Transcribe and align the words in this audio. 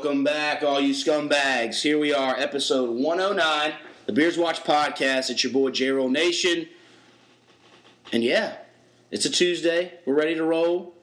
Welcome 0.00 0.22
back, 0.22 0.62
all 0.62 0.80
you 0.80 0.94
scumbags. 0.94 1.82
Here 1.82 1.98
we 1.98 2.14
are, 2.14 2.36
episode 2.38 2.88
109, 2.90 3.72
the 4.06 4.12
Beards 4.12 4.38
Watch 4.38 4.62
podcast. 4.62 5.28
It's 5.28 5.42
your 5.42 5.52
boy 5.52 5.70
J 5.70 5.90
Roll 5.90 6.08
Nation. 6.08 6.68
And 8.12 8.22
yeah, 8.22 8.58
it's 9.10 9.24
a 9.24 9.28
Tuesday. 9.28 9.94
We're 10.06 10.14
ready 10.14 10.36
to 10.36 10.44
roll. 10.44 10.94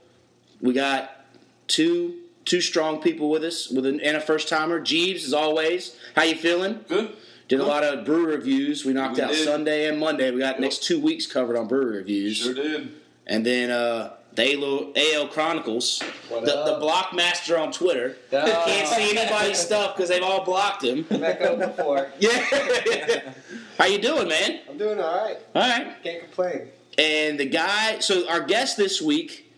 We 0.62 0.72
got 0.72 1.26
two 1.68 2.22
two 2.46 2.62
strong 2.62 3.02
people 3.02 3.30
with 3.30 3.44
us, 3.44 3.70
with 3.70 3.86
an, 3.86 4.00
and 4.00 4.16
a 4.16 4.22
first 4.22 4.48
timer. 4.48 4.80
Jeebs, 4.80 5.26
as 5.26 5.34
always. 5.34 5.98
How 6.16 6.24
you 6.24 6.36
feeling? 6.36 6.86
Good. 6.88 7.18
Did 7.50 7.60
a 7.60 7.66
lot 7.66 7.84
of 7.84 8.06
brew 8.06 8.26
reviews. 8.26 8.86
We 8.86 8.94
knocked 8.94 9.18
We 9.18 9.24
out 9.24 9.32
did. 9.32 9.44
Sunday 9.46 9.90
and 9.90 10.00
Monday. 10.00 10.32
We 10.32 10.40
got 10.40 10.54
Yep. 10.56 10.60
next 10.62 10.84
two 10.84 11.02
weeks 11.02 11.28
covered 11.28 11.58
on 11.58 11.68
brew 11.68 11.84
reviews. 11.86 12.38
Sure 12.38 12.54
did. 12.54 12.94
And 13.28 13.46
then 13.46 13.72
uh, 13.72 14.14
the 14.36 14.54
AL, 14.54 14.94
AL 15.24 15.28
Chronicles, 15.30 16.02
What 16.30 16.46
the, 16.46 16.56
up? 16.58 16.80
the 16.80 16.86
Blockmaster 16.86 17.60
on 17.60 17.72
Twitter. 17.72 18.18
Oh. 18.34 18.64
Can't 18.66 18.88
see 18.88 19.18
anybody's 19.18 19.58
stuff 19.60 19.96
because 19.96 20.10
they've 20.10 20.24
all 20.24 20.44
blocked 20.44 20.84
him. 20.84 21.04
Back 21.04 21.42
up 21.42 21.60
before. 21.60 22.12
Yeah. 22.20 23.34
How 23.78 23.86
you 23.86 24.00
doing, 24.00 24.28
man? 24.28 24.62
I'm 24.70 24.78
doing 24.78 25.00
all 25.00 25.18
right. 25.26 25.38
All 25.54 25.62
right. 25.62 26.02
Can't 26.04 26.24
complain. 26.24 26.68
And 26.98 27.38
the 27.40 27.46
guy, 27.46 28.00
so 28.00 28.28
our 28.30 28.42
guest 28.42 28.78
this 28.78 29.02
week 29.02 29.52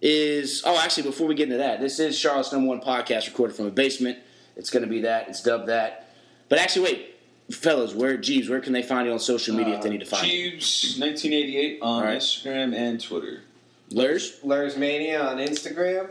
is. 0.00 0.62
Oh, 0.64 0.78
actually, 0.78 1.02
before 1.04 1.26
we 1.26 1.34
get 1.34 1.44
into 1.44 1.58
that, 1.58 1.80
this 1.80 1.98
is 1.98 2.16
Charlotte's 2.16 2.52
number 2.52 2.68
one 2.68 2.80
podcast 2.80 3.26
recorded 3.26 3.56
from 3.56 3.66
a 3.66 3.70
basement. 3.70 4.18
It's 4.56 4.70
going 4.70 4.84
to 4.84 4.88
be 4.88 5.00
that. 5.02 5.28
It's 5.28 5.42
dubbed 5.42 5.66
that. 5.66 6.10
But 6.48 6.60
actually, 6.60 6.84
wait, 6.84 7.14
fellas, 7.50 7.92
where 7.92 8.16
Jeebs? 8.16 8.48
Where 8.48 8.60
can 8.60 8.72
they 8.72 8.82
find 8.82 9.06
you 9.06 9.12
on 9.12 9.18
social 9.18 9.56
media 9.56 9.74
if 9.74 9.82
they 9.82 9.88
uh, 9.88 9.92
need 9.92 10.00
to 10.00 10.06
find 10.06 10.26
you? 10.28 10.52
Jeebs, 10.52 11.00
1988 11.00 11.78
on 11.82 11.88
All 11.88 12.02
right. 12.02 12.18
Instagram 12.18 12.74
and 12.74 13.00
Twitter. 13.02 13.42
Lurs? 13.90 14.38
Lurs 14.42 14.76
Mania 14.76 15.22
on 15.22 15.38
Instagram 15.38 16.10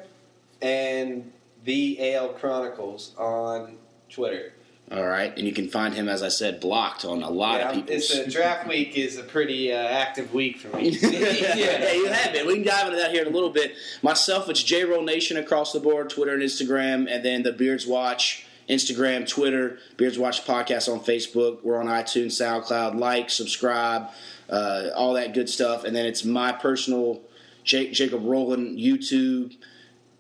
and 0.62 1.32
the 1.64 2.14
AL 2.14 2.30
Chronicles 2.30 3.14
on 3.18 3.78
Twitter. 4.10 4.54
All 4.92 5.06
right, 5.06 5.36
and 5.36 5.48
you 5.48 5.52
can 5.52 5.68
find 5.68 5.96
him, 5.96 6.08
as 6.08 6.22
I 6.22 6.28
said, 6.28 6.60
blocked 6.60 7.06
on 7.06 7.24
a 7.24 7.30
lot 7.30 7.60
yeah, 7.60 7.70
of 7.70 7.76
people's. 7.76 8.12
It's 8.12 8.14
a 8.14 8.30
draft 8.30 8.68
week 8.68 8.96
is 8.96 9.18
a 9.18 9.24
pretty 9.24 9.74
uh, 9.74 9.78
active 9.78 10.32
week 10.32 10.58
for 10.58 10.76
me. 10.78 10.90
yeah, 11.02 11.92
you 11.92 12.06
have 12.06 12.34
been. 12.34 12.46
We 12.46 12.56
can 12.56 12.64
dive 12.64 12.86
into 12.88 13.00
that 13.00 13.12
here 13.12 13.24
in 13.24 13.28
a 13.28 13.32
little 13.32 13.50
bit. 13.50 13.74
Myself, 14.04 14.48
it's 14.48 14.62
J 14.62 14.84
Roll 14.84 15.02
Nation 15.02 15.38
across 15.38 15.74
the 15.74 15.80
board, 15.80 16.12
Twitter 16.12 16.36
and 16.36 16.44
Instagram, 16.44 17.08
and 17.10 17.26
then 17.26 17.42
the 17.42 17.52
Beards 17.52 17.88
Watch, 17.88 18.46
Instagram, 18.70 19.28
Twitter, 19.28 19.80
Beards 19.98 20.20
Watch 20.20 20.46
podcast 20.46 20.92
on 20.92 21.00
Facebook. 21.00 21.64
We're 21.64 21.80
on 21.80 21.88
iTunes, 21.88 22.34
SoundCloud. 22.34 23.00
Like, 23.00 23.32
subscribe, 23.32 24.10
uh, 24.52 24.90
all 24.96 25.14
that 25.14 25.34
good 25.34 25.50
stuff. 25.50 25.84
And 25.84 25.96
then 25.96 26.06
it's 26.06 26.24
my 26.24 26.52
personal 26.52 27.24
Jake, 27.66 27.92
Jacob 27.92 28.22
Rowland 28.24 28.80
YouTube. 28.80 29.58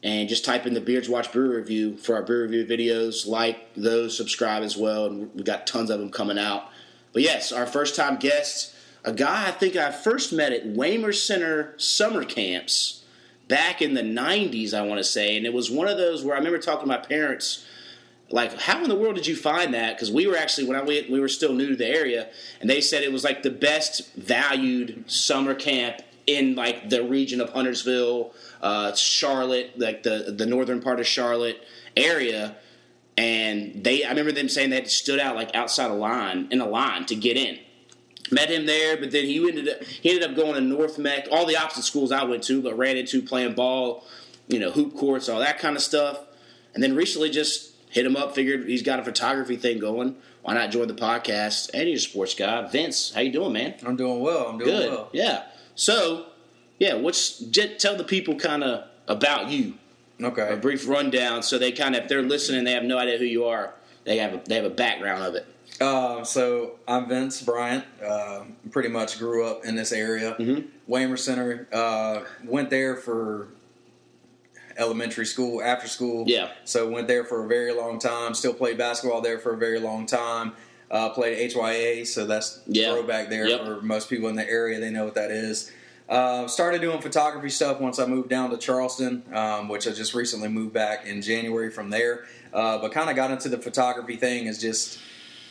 And 0.03 0.29
just 0.29 0.45
type 0.45 0.67
in 0.67 0.75
the 0.75 0.81
Beards 0.81 1.09
Watch 1.09 1.31
Brew 1.31 1.55
Review 1.55 1.97
for 1.97 2.15
our 2.15 2.21
brew 2.21 2.43
review 2.43 2.63
videos. 2.63 3.25
Like 3.25 3.73
those, 3.73 4.15
subscribe 4.15 4.61
as 4.61 4.77
well, 4.77 5.07
and 5.07 5.33
we've 5.33 5.45
got 5.45 5.65
tons 5.65 5.89
of 5.89 5.99
them 5.99 6.11
coming 6.11 6.37
out. 6.37 6.69
But 7.11 7.23
yes, 7.23 7.51
our 7.51 7.65
first 7.65 7.95
time 7.95 8.17
guest, 8.17 8.75
a 9.03 9.11
guy 9.11 9.47
I 9.47 9.51
think 9.51 9.75
I 9.75 9.91
first 9.91 10.31
met 10.31 10.53
at 10.53 10.67
Waymer 10.67 11.11
Center 11.11 11.73
summer 11.77 12.23
camps 12.23 13.03
back 13.47 13.81
in 13.81 13.95
the 13.95 14.03
90s, 14.03 14.75
I 14.75 14.85
want 14.85 14.99
to 14.99 15.03
say. 15.03 15.35
And 15.37 15.45
it 15.45 15.53
was 15.53 15.71
one 15.71 15.87
of 15.87 15.97
those 15.97 16.23
where 16.23 16.35
I 16.35 16.37
remember 16.37 16.59
talking 16.59 16.81
to 16.81 16.87
my 16.87 16.97
parents, 16.97 17.65
like, 18.29 18.59
how 18.59 18.83
in 18.83 18.89
the 18.89 18.95
world 18.95 19.15
did 19.15 19.25
you 19.25 19.35
find 19.35 19.73
that? 19.73 19.95
Because 19.95 20.11
we 20.11 20.27
were 20.27 20.37
actually, 20.37 20.67
when 20.67 20.77
I 20.77 20.83
went, 20.83 21.09
we 21.09 21.19
were 21.19 21.29
still 21.29 21.53
new 21.53 21.69
to 21.69 21.75
the 21.75 21.87
area, 21.87 22.29
and 22.61 22.69
they 22.69 22.81
said 22.81 23.01
it 23.01 23.11
was 23.11 23.23
like 23.23 23.41
the 23.41 23.49
best 23.49 24.13
valued 24.13 25.09
summer 25.09 25.55
camp 25.55 26.01
in 26.27 26.55
like 26.55 26.89
the 26.89 27.03
region 27.03 27.41
of 27.41 27.51
Huntersville, 27.51 28.33
uh, 28.61 28.93
Charlotte, 28.95 29.77
like 29.77 30.03
the, 30.03 30.33
the 30.35 30.45
northern 30.45 30.81
part 30.81 30.99
of 30.99 31.07
Charlotte 31.07 31.63
area 31.95 32.57
and 33.17 33.83
they 33.83 34.03
I 34.03 34.09
remember 34.09 34.31
them 34.31 34.49
saying 34.49 34.69
they 34.69 34.75
had 34.77 34.89
stood 34.89 35.19
out 35.19 35.35
like 35.35 35.55
outside 35.55 35.89
a 35.89 35.93
line 35.93 36.47
in 36.51 36.61
a 36.61 36.67
line 36.67 37.05
to 37.07 37.15
get 37.15 37.37
in. 37.37 37.59
Met 38.31 38.49
him 38.49 38.65
there, 38.65 38.97
but 38.97 39.11
then 39.11 39.25
he 39.25 39.37
ended 39.47 39.69
up 39.69 39.83
he 39.83 40.09
ended 40.09 40.29
up 40.29 40.35
going 40.35 40.55
to 40.55 40.61
North 40.61 40.97
Meck, 40.97 41.27
all 41.31 41.45
the 41.45 41.55
opposite 41.55 41.83
schools 41.83 42.11
I 42.11 42.23
went 42.23 42.43
to, 42.45 42.61
but 42.61 42.77
ran 42.77 42.97
into 42.97 43.21
playing 43.21 43.53
ball, 43.53 44.03
you 44.47 44.59
know, 44.59 44.71
hoop 44.71 44.97
courts, 44.97 45.29
all 45.29 45.39
that 45.39 45.59
kind 45.59 45.75
of 45.75 45.81
stuff. 45.81 46.19
And 46.73 46.83
then 46.83 46.95
recently 46.95 47.29
just 47.29 47.73
hit 47.89 48.05
him 48.05 48.15
up, 48.15 48.35
figured 48.35 48.67
he's 48.67 48.81
got 48.81 48.99
a 48.99 49.03
photography 49.03 49.55
thing 49.55 49.79
going. 49.79 50.17
Why 50.41 50.55
not 50.55 50.71
join 50.71 50.87
the 50.87 50.93
podcast? 50.93 51.69
And 51.73 51.87
he's 51.87 52.05
a 52.05 52.09
sports 52.09 52.33
guy. 52.35 52.67
Vince, 52.67 53.13
how 53.13 53.21
you 53.21 53.31
doing, 53.31 53.53
man? 53.53 53.75
I'm 53.85 53.95
doing 53.95 54.19
well. 54.21 54.47
I'm 54.47 54.57
doing 54.57 54.69
Good. 54.69 54.89
well. 54.91 55.09
Yeah. 55.13 55.43
So, 55.75 56.27
yeah, 56.79 56.95
what's 56.95 57.37
just 57.39 57.79
tell 57.79 57.95
the 57.95 58.03
people 58.03 58.35
kind 58.35 58.63
of 58.63 58.85
about 59.07 59.49
you 59.49 59.75
Okay. 60.21 60.53
a 60.53 60.55
brief 60.57 60.87
rundown 60.87 61.43
so 61.43 61.57
they 61.59 61.71
kind 61.73 61.93
of 61.95 62.03
if 62.03 62.09
they're 62.09 62.21
listening 62.23 62.63
they 62.63 62.71
have 62.71 62.83
no 62.85 62.97
idea 62.97 63.17
who 63.17 63.25
you 63.25 63.43
are 63.45 63.73
they 64.05 64.17
have 64.17 64.33
a, 64.33 64.41
they 64.45 64.55
have 64.55 64.63
a 64.63 64.69
background 64.69 65.21
of 65.23 65.35
it 65.35 65.45
Uh, 65.81 66.23
so 66.23 66.79
I'm 66.87 67.09
Vince 67.09 67.41
Bryant. 67.41 67.83
Uh, 68.03 68.45
pretty 68.71 68.87
much 68.89 69.19
grew 69.19 69.45
up 69.45 69.65
in 69.65 69.75
this 69.75 69.91
area. 69.91 70.35
Mhm. 70.39 70.67
Waymer 70.87 71.17
Center. 71.19 71.67
Uh, 71.73 72.21
went 72.45 72.69
there 72.69 72.95
for 72.95 73.49
elementary 74.77 75.25
school, 75.25 75.61
after 75.61 75.87
school. 75.89 76.23
Yeah. 76.27 76.51
So 76.63 76.89
went 76.89 77.07
there 77.09 77.25
for 77.25 77.43
a 77.43 77.47
very 77.47 77.73
long 77.73 77.99
time. 77.99 78.33
Still 78.35 78.53
played 78.53 78.77
basketball 78.77 79.19
there 79.21 79.37
for 79.37 79.53
a 79.53 79.57
very 79.57 79.79
long 79.79 80.05
time. 80.05 80.53
Uh, 80.95 81.09
played 81.09 81.51
HYA, 81.51 82.05
so 82.05 82.25
that's 82.25 82.59
Yeah. 82.67 82.93
throwback 82.93 83.29
there 83.29 83.45
Yep. 83.49 83.65
for 83.65 83.81
most 83.81 84.09
people 84.09 84.29
in 84.29 84.35
the 84.37 84.49
area. 84.49 84.79
They 84.79 84.89
know 84.91 85.03
what 85.03 85.15
that 85.15 85.29
is. 85.29 85.69
Uh, 86.07 86.47
started 86.47 86.79
doing 86.79 87.01
photography 87.01 87.49
stuff 87.49 87.81
once 87.81 87.99
I 87.99 88.05
moved 88.05 88.29
down 88.29 88.49
to 88.51 88.57
Charleston, 88.57 89.23
um, 89.33 89.67
which 89.67 89.87
I 89.89 89.91
just 89.91 90.13
recently 90.13 90.47
moved 90.47 90.71
back 90.73 91.05
in 91.05 91.21
January 91.21 91.69
from 91.69 91.89
there. 91.89 92.23
Uh, 92.53 92.77
but 92.77 92.93
kind 92.93 93.09
of 93.09 93.17
got 93.17 93.29
into 93.29 93.49
the 93.49 93.57
photography 93.57 94.15
thing 94.15 94.47
as 94.47 94.57
just 94.57 94.99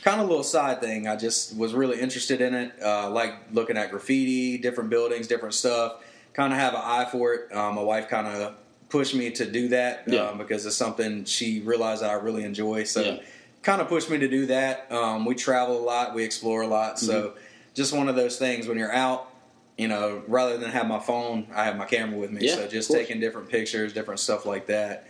kind 0.03 0.19
of 0.19 0.25
a 0.25 0.29
little 0.29 0.43
side 0.43 0.81
thing. 0.81 1.07
I 1.07 1.15
just 1.15 1.55
was 1.55 1.75
really 1.75 1.99
interested 1.99 2.41
in 2.41 2.55
it. 2.55 2.71
Uh, 2.83 3.11
like 3.11 3.33
looking 3.53 3.77
at 3.77 3.91
graffiti, 3.91 4.57
different 4.57 4.89
buildings, 4.89 5.27
different 5.27 5.53
stuff. 5.53 5.97
Kind 6.33 6.53
of 6.53 6.59
have 6.59 6.73
an 6.73 6.81
eye 6.83 7.07
for 7.11 7.35
it. 7.35 7.55
Um, 7.55 7.75
my 7.75 7.83
wife 7.83 8.07
kind 8.07 8.25
of 8.25 8.53
pushed 8.89 9.13
me 9.13 9.29
to 9.31 9.45
do 9.45 9.67
that 9.67 10.05
Yeah. 10.07 10.29
um, 10.29 10.37
because 10.39 10.65
it's 10.65 10.75
something 10.75 11.25
she 11.25 11.59
realized 11.59 12.01
I 12.01 12.13
really 12.13 12.43
enjoy. 12.45 12.85
So 12.85 13.01
Yeah. 13.01 13.17
Kind 13.65 13.81
of 13.81 13.89
pushed 13.89 14.09
me 14.09 14.17
to 14.19 14.27
do 14.29 14.45
that. 14.45 14.89
Um, 14.91 15.25
we 15.25 15.35
travel 15.35 15.77
a 15.77 15.83
lot, 15.83 16.13
we 16.15 16.23
explore 16.23 16.61
a 16.61 16.67
lot. 16.67 16.97
So 16.99 17.13
Mm-hmm. 17.29 17.37
just 17.73 17.91
one 17.93 18.07
of 18.07 18.15
those 18.15 18.37
things 18.37 18.67
when 18.67 18.77
you're 18.77 18.93
out. 18.93 19.29
You 19.77 19.89
know, 19.89 20.23
rather 20.29 20.57
than 20.57 20.71
have 20.71 20.87
my 20.87 20.99
phone, 20.99 21.47
I 21.53 21.65
have 21.65 21.75
my 21.75 21.83
camera 21.83 22.17
with 22.17 22.31
me. 22.31 22.45
Yeah, 22.47 22.55
so 22.55 22.67
just 22.69 22.89
taking 22.89 23.19
different 23.19 23.49
pictures, 23.49 23.91
different 23.91 24.21
stuff 24.21 24.45
like 24.45 24.67
that. 24.67 25.07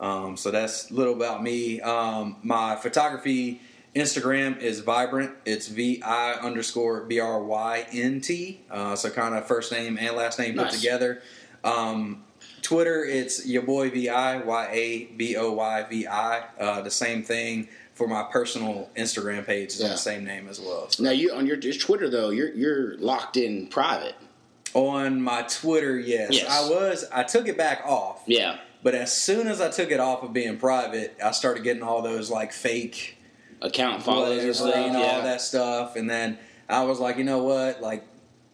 Um, 0.00 0.36
so 0.36 0.50
that's 0.50 0.90
a 0.90 0.94
little 0.94 1.14
about 1.14 1.40
me. 1.40 1.80
Um, 1.80 2.36
my 2.42 2.74
photography 2.74 3.60
Instagram 3.94 4.58
is 4.60 4.80
vibrant. 4.80 5.36
It's 5.44 5.68
V 5.68 6.02
I 6.02 6.32
underscore 6.32 7.04
B 7.04 7.20
R 7.20 7.40
Y 7.44 7.86
N 7.92 8.20
T. 8.20 8.60
Uh, 8.68 8.96
so 8.96 9.08
kind 9.10 9.36
of 9.36 9.46
first 9.46 9.70
name 9.70 9.96
and 10.00 10.16
last 10.16 10.38
name 10.40 10.56
Nice. 10.56 10.70
put 10.72 10.74
together. 10.80 11.22
Um, 11.62 12.24
Twitter, 12.62 13.04
it's 13.04 13.46
your 13.46 13.62
boy 13.62 13.88
V 13.90 14.08
I 14.08 14.38
Y 14.38 14.68
A 14.72 15.04
B 15.16 15.36
O 15.36 15.52
Y 15.52 15.86
V 15.88 16.06
I. 16.08 16.42
Uh, 16.58 16.80
the 16.82 16.90
same 16.90 17.22
thing 17.22 17.68
for 17.98 18.06
my 18.08 18.22
personal 18.22 18.88
Instagram 18.96 19.44
page 19.44 19.70
is 19.70 19.80
Yeah. 19.80 19.88
the 19.88 19.96
same 19.96 20.24
name 20.24 20.48
as 20.48 20.60
well. 20.60 20.88
So 20.90 21.02
now 21.02 21.10
you 21.10 21.32
on 21.32 21.46
your 21.46 21.56
twitter 21.58 22.08
though 22.08 22.30
you're 22.30 22.54
you're 22.54 22.96
locked 22.98 23.36
in 23.36 23.66
private 23.66 24.14
on 24.74 25.20
my 25.20 25.42
Twitter, 25.42 25.98
yes, 25.98 26.28
Yes. 26.32 26.46
I 26.48 26.68
was. 26.70 27.04
I 27.12 27.22
took 27.24 27.48
it 27.48 27.56
back 27.56 27.82
off. 27.86 28.22
yeah 28.26 28.58
But 28.82 28.94
as 28.94 29.12
soon 29.12 29.48
as 29.48 29.60
I 29.60 29.70
took 29.70 29.90
it 29.90 29.98
off 29.98 30.22
of 30.22 30.32
being 30.32 30.58
private, 30.58 31.16
I 31.24 31.30
started 31.32 31.64
getting 31.64 31.82
all 31.82 32.02
those 32.02 32.30
like 32.30 32.52
fake 32.52 33.16
account 33.60 34.02
followers 34.04 34.44
and 34.44 34.54
stuff 34.54 34.74
all 34.76 34.92
yeah 34.92 35.20
that 35.22 35.40
stuff. 35.40 35.96
And 35.96 36.08
then 36.08 36.38
I 36.68 36.84
was 36.84 37.00
like, 37.00 37.16
you 37.16 37.24
know 37.24 37.42
what? 37.42 37.80
Like, 37.80 38.04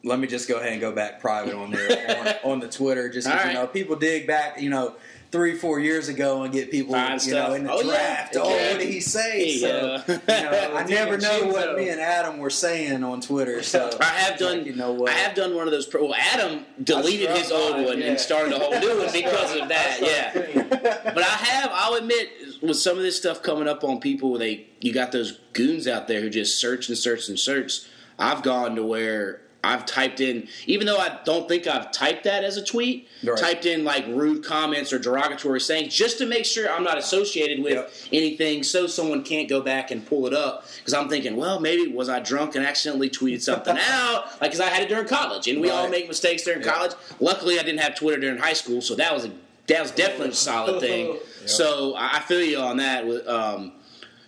let 0.05 0.19
me 0.21 0.27
just 0.29 0.49
go 0.49 0.57
ahead 0.59 0.73
and 0.73 0.81
go 0.81 0.93
back 0.93 1.21
private 1.21 1.55
on 1.55 1.71
there 1.73 2.37
on, 2.45 2.53
on 2.53 2.61
the 2.61 2.69
Twitter, 2.69 3.09
just 3.09 3.27
'cause, 3.29 3.41
All 3.43 3.49
you 3.49 3.55
know 3.55 3.67
people 3.67 3.97
dig 3.97 4.27
back, 4.27 4.61
you 4.61 4.71
know, 4.71 4.95
three 5.35 5.57
four 5.59 5.81
years 5.81 6.09
ago 6.09 6.45
and 6.45 6.53
get 6.53 6.71
people, 6.71 6.95
Find 6.95 7.21
you 7.27 7.35
know, 7.35 7.55
in 7.55 7.65
the 7.65 7.73
Oh, 7.73 7.81
yeah. 7.81 7.91
draft. 7.91 8.37
Oh, 8.39 8.43
Okay. 8.55 8.71
what 8.73 8.79
did 8.79 8.89
he 8.89 9.01
say? 9.01 9.49
Yeah. 9.57 10.01
So, 10.07 10.13
you 10.13 10.19
know, 10.27 10.75
I 10.77 10.85
never 10.89 11.19
know 11.19 11.29
Digging 11.41 11.53
what 11.53 11.67
Shinzo. 11.71 11.77
me 11.77 11.89
and 11.89 12.01
Adam 12.01 12.39
were 12.39 12.51
saying 12.51 13.03
on 13.03 13.21
Twitter. 13.21 13.61
So 13.65 13.91
I 14.01 14.05
have 14.05 14.39
done. 14.39 14.59
like, 14.59 14.67
you 14.67 14.77
know 14.77 14.93
what? 14.93 15.11
I 15.11 15.15
have 15.15 15.35
done 15.35 15.57
one 15.57 15.67
of 15.67 15.73
those. 15.73 15.87
Pro, 15.87 16.05
well, 16.05 16.15
Adam 16.15 16.65
deleted 16.85 17.31
his 17.31 17.51
old 17.51 17.75
right, 17.75 17.85
one 17.85 17.99
yeah. 17.99 18.07
and 18.11 18.21
started 18.21 18.53
a 18.53 18.59
whole 18.61 18.79
new 18.79 18.97
one 18.97 19.13
because 19.13 19.57
of 19.61 19.69
that. 19.69 19.99
Yeah, 20.01 21.11
but 21.13 21.19
I 21.19 21.25
have. 21.25 21.71
I'll 21.73 21.95
admit, 21.95 22.29
with 22.63 22.77
some 22.77 22.97
of 22.97 23.03
this 23.03 23.17
stuff 23.17 23.43
coming 23.43 23.67
up 23.67 23.83
on 23.83 23.99
people, 23.99 24.39
they 24.39 24.69
you 24.81 24.93
got 24.93 25.11
those 25.11 25.41
goons 25.53 25.89
out 25.89 26.07
there 26.07 26.21
who 26.21 26.31
just 26.31 26.61
search 26.61 26.89
and 26.89 26.97
search 26.97 27.29
and 27.29 27.37
search. 27.41 27.81
I've 28.21 28.45
gone 28.45 28.77
to 28.77 28.85
where 28.87 29.41
I've 29.65 29.87
typed 29.87 30.21
in, 30.21 30.47
even 30.67 30.87
though 30.87 30.99
I 30.99 31.19
don't 31.25 31.49
think 31.49 31.67
I've 31.67 31.91
typed 31.91 32.25
that 32.25 32.45
as 32.45 32.57
a 32.57 32.65
tweet, 32.65 33.09
Right. 33.25 33.39
typed 33.39 33.65
in 33.65 33.85
like 33.85 34.07
rude 34.09 34.45
comments 34.45 34.93
or 34.93 34.99
derogatory 34.99 35.61
sayings 35.61 35.95
just 35.95 36.19
to 36.19 36.27
make 36.27 36.45
sure 36.45 36.71
I'm 36.71 36.85
not 36.85 36.99
associated 36.99 37.63
with 37.65 37.73
Yep. 37.75 37.93
anything 38.13 38.63
so 38.63 38.87
someone 38.87 39.23
can't 39.25 39.49
go 39.49 39.61
back 39.63 39.91
and 39.91 40.07
pull 40.07 40.27
it 40.27 40.35
up. 40.35 40.67
Because 40.79 40.93
I'm 40.95 41.09
thinking, 41.09 41.37
well, 41.37 41.59
maybe 41.61 41.87
was 41.91 42.09
I 42.09 42.21
drunk 42.21 42.55
and 42.55 42.65
accidentally 42.67 43.09
tweeted 43.09 43.41
something 43.43 43.77
out? 43.91 44.27
Like, 44.41 44.51
because 44.53 44.61
I 44.61 44.67
had 44.69 44.83
it 44.83 44.89
during 44.89 45.07
college 45.07 45.49
and 45.49 45.61
we 45.61 45.71
all 45.71 45.89
make 45.89 46.07
mistakes 46.07 46.43
during 46.43 46.63
Yeah. 46.63 46.73
college. 46.73 46.93
Luckily, 47.21 47.59
I 47.59 47.63
didn't 47.63 47.81
have 47.81 47.95
Twitter 47.95 48.21
during 48.21 48.39
high 48.39 48.53
school, 48.53 48.81
so 48.83 48.95
that 48.97 49.15
was 49.15 49.25
a 49.25 49.31
that 49.67 49.81
was 49.81 49.93
definitely 49.93 50.29
a 50.29 50.35
solid 50.35 50.81
thing. 50.81 51.17
So 51.47 51.95
I 51.95 52.17
I 52.17 52.21
feel 52.21 52.43
you 52.43 52.59
on 52.59 52.77
that. 52.79 53.05
Um, 53.27 53.73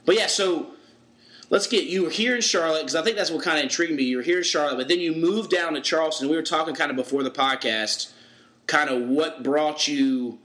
but 0.07 0.17
yeah, 0.17 0.27
so 0.29 0.67
let's 1.51 1.67
get 1.67 1.85
you 1.85 2.05
were 2.05 2.11
here 2.11 2.35
in 2.35 2.41
Charlotte 2.41 2.81
because 2.81 2.95
I 2.95 3.03
think 3.03 3.17
that's 3.17 3.31
what 3.31 3.43
kind 3.43 3.59
of 3.59 3.65
intrigued 3.65 3.95
me. 3.95 4.05
You 4.05 4.19
were 4.19 4.23
here 4.23 4.39
in 4.39 4.45
Charlotte, 4.45 4.77
but 4.77 4.89
then 4.89 5.01
you 5.01 5.15
moved 5.15 5.51
down 5.51 5.75
to 5.75 5.81
Charleston. 5.81 6.29
We 6.29 6.37
were 6.37 6.43
talking 6.43 6.75
kind 6.75 6.91
of 6.91 6.97
before 6.97 7.23
the 7.23 7.31
podcast, 7.31 8.13
kind 8.67 8.91
of 8.91 9.09
what 9.09 9.43
brought 9.43 9.89
you 9.89 10.39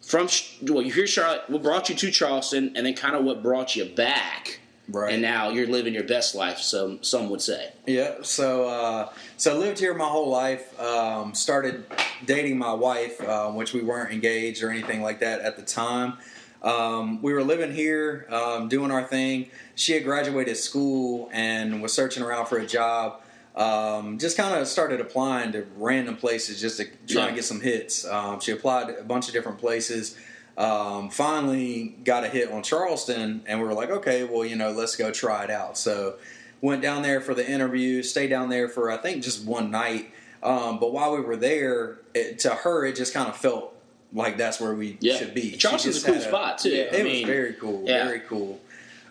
from 0.00 0.28
well, 0.62 0.82
you 0.82 0.92
here 0.92 1.04
in 1.04 1.08
Charlotte. 1.08 1.42
What 1.48 1.62
brought 1.62 1.88
you 1.88 1.94
to 1.94 2.10
Charleston, 2.10 2.72
and 2.76 2.86
then 2.86 2.94
kind 2.94 3.16
of 3.16 3.24
what 3.24 3.42
brought 3.42 3.76
you 3.76 3.84
back. 3.84 4.60
Right. 4.86 5.14
And 5.14 5.22
now 5.22 5.48
you're 5.48 5.66
living 5.66 5.94
your 5.94 6.04
best 6.04 6.34
life. 6.34 6.58
Some 6.58 7.02
some 7.02 7.30
would 7.30 7.40
say. 7.40 7.72
Yeah, 7.86 8.16
so 8.20 8.68
uh, 8.68 9.12
so 9.38 9.54
I 9.54 9.58
lived 9.58 9.78
here 9.78 9.94
my 9.94 10.06
whole 10.06 10.28
life. 10.28 10.78
Um, 10.78 11.32
started 11.32 11.86
dating 12.26 12.58
my 12.58 12.74
wife, 12.74 13.18
um, 13.26 13.56
which 13.56 13.72
we 13.72 13.80
weren't 13.80 14.12
engaged 14.12 14.62
or 14.62 14.70
anything 14.70 15.00
like 15.00 15.20
that 15.20 15.40
at 15.40 15.56
the 15.56 15.62
time. 15.62 16.18
Um, 16.64 17.20
we 17.22 17.32
were 17.32 17.44
living 17.44 17.72
here, 17.72 18.26
um, 18.30 18.68
doing 18.68 18.90
our 18.90 19.04
thing. 19.04 19.50
She 19.74 19.92
had 19.92 20.02
graduated 20.02 20.56
school 20.56 21.28
and 21.32 21.82
was 21.82 21.92
searching 21.92 22.22
around 22.22 22.46
for 22.46 22.56
a 22.58 22.66
job. 22.66 23.20
Um, 23.54 24.18
just 24.18 24.36
kind 24.36 24.58
of 24.60 24.66
started 24.66 25.00
applying 25.00 25.52
to 25.52 25.64
random 25.76 26.16
places 26.16 26.60
just 26.60 26.78
to 26.78 26.86
try 27.06 27.22
Yeah. 27.22 27.26
and 27.26 27.36
get 27.36 27.44
some 27.44 27.60
hits. 27.60 28.04
Um, 28.04 28.40
she 28.40 28.50
applied 28.50 28.88
to 28.88 28.98
a 28.98 29.04
bunch 29.04 29.28
of 29.28 29.34
different 29.34 29.58
places. 29.58 30.16
Um, 30.56 31.10
finally 31.10 31.96
got 32.04 32.24
a 32.24 32.28
hit 32.28 32.50
on 32.50 32.62
Charleston, 32.62 33.42
and 33.46 33.60
we 33.60 33.66
were 33.66 33.74
like, 33.74 33.90
okay, 33.90 34.24
well, 34.24 34.44
you 34.44 34.56
know, 34.56 34.70
let's 34.70 34.96
go 34.96 35.10
try 35.10 35.44
it 35.44 35.50
out. 35.50 35.76
So 35.76 36.14
went 36.62 36.80
down 36.80 37.02
there 37.02 37.20
for 37.20 37.34
the 37.34 37.48
interview, 37.48 38.02
stayed 38.02 38.28
down 38.28 38.48
there 38.48 38.68
for 38.68 38.90
I 38.90 38.96
think 38.96 39.22
just 39.22 39.44
one 39.44 39.70
night. 39.70 40.10
Um, 40.42 40.78
but 40.78 40.92
while 40.92 41.14
we 41.14 41.20
were 41.20 41.36
there, 41.36 41.98
it, 42.14 42.38
to 42.40 42.50
her, 42.50 42.84
it 42.86 42.96
just 42.96 43.12
kind 43.14 43.28
of 43.28 43.36
felt 43.36 43.73
like 44.14 44.36
that's 44.38 44.60
where 44.60 44.74
we 44.74 44.96
Yeah, 45.00 45.16
should 45.16 45.34
be. 45.34 45.52
Charleston's 45.56 46.02
a 46.02 46.06
cool 46.06 46.14
had 46.14 46.22
spot 46.22 46.58
too. 46.58 46.70
yeah, 46.70 46.84
I 46.92 46.96
it 46.96 47.04
mean, 47.04 47.26
was 47.26 47.34
very 47.34 47.52
cool, 47.54 47.82
yeah. 47.84 48.04
very 48.06 48.20
cool. 48.20 48.60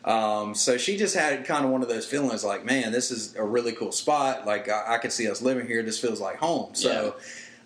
Um, 0.06 0.54
so 0.54 0.78
she 0.78 0.98
just 0.98 1.16
had 1.16 1.46
kind 1.46 1.64
of 1.64 1.72
one 1.72 1.82
of 1.82 1.88
those 1.88 2.06
feelings 2.06 2.44
like, 2.44 2.66
man, 2.66 2.92
this 2.92 3.10
is 3.12 3.36
a 3.38 3.44
really 3.44 3.72
cool 3.72 3.92
spot. 3.94 4.46
Like 4.46 4.68
I, 4.68 4.96
I 4.96 4.98
could 4.98 5.12
see 5.14 5.30
us 5.30 5.42
living 5.42 5.66
here. 5.68 5.82
This 5.84 6.00
feels 6.00 6.20
like 6.20 6.38
home. 6.38 6.74
So 6.76 7.16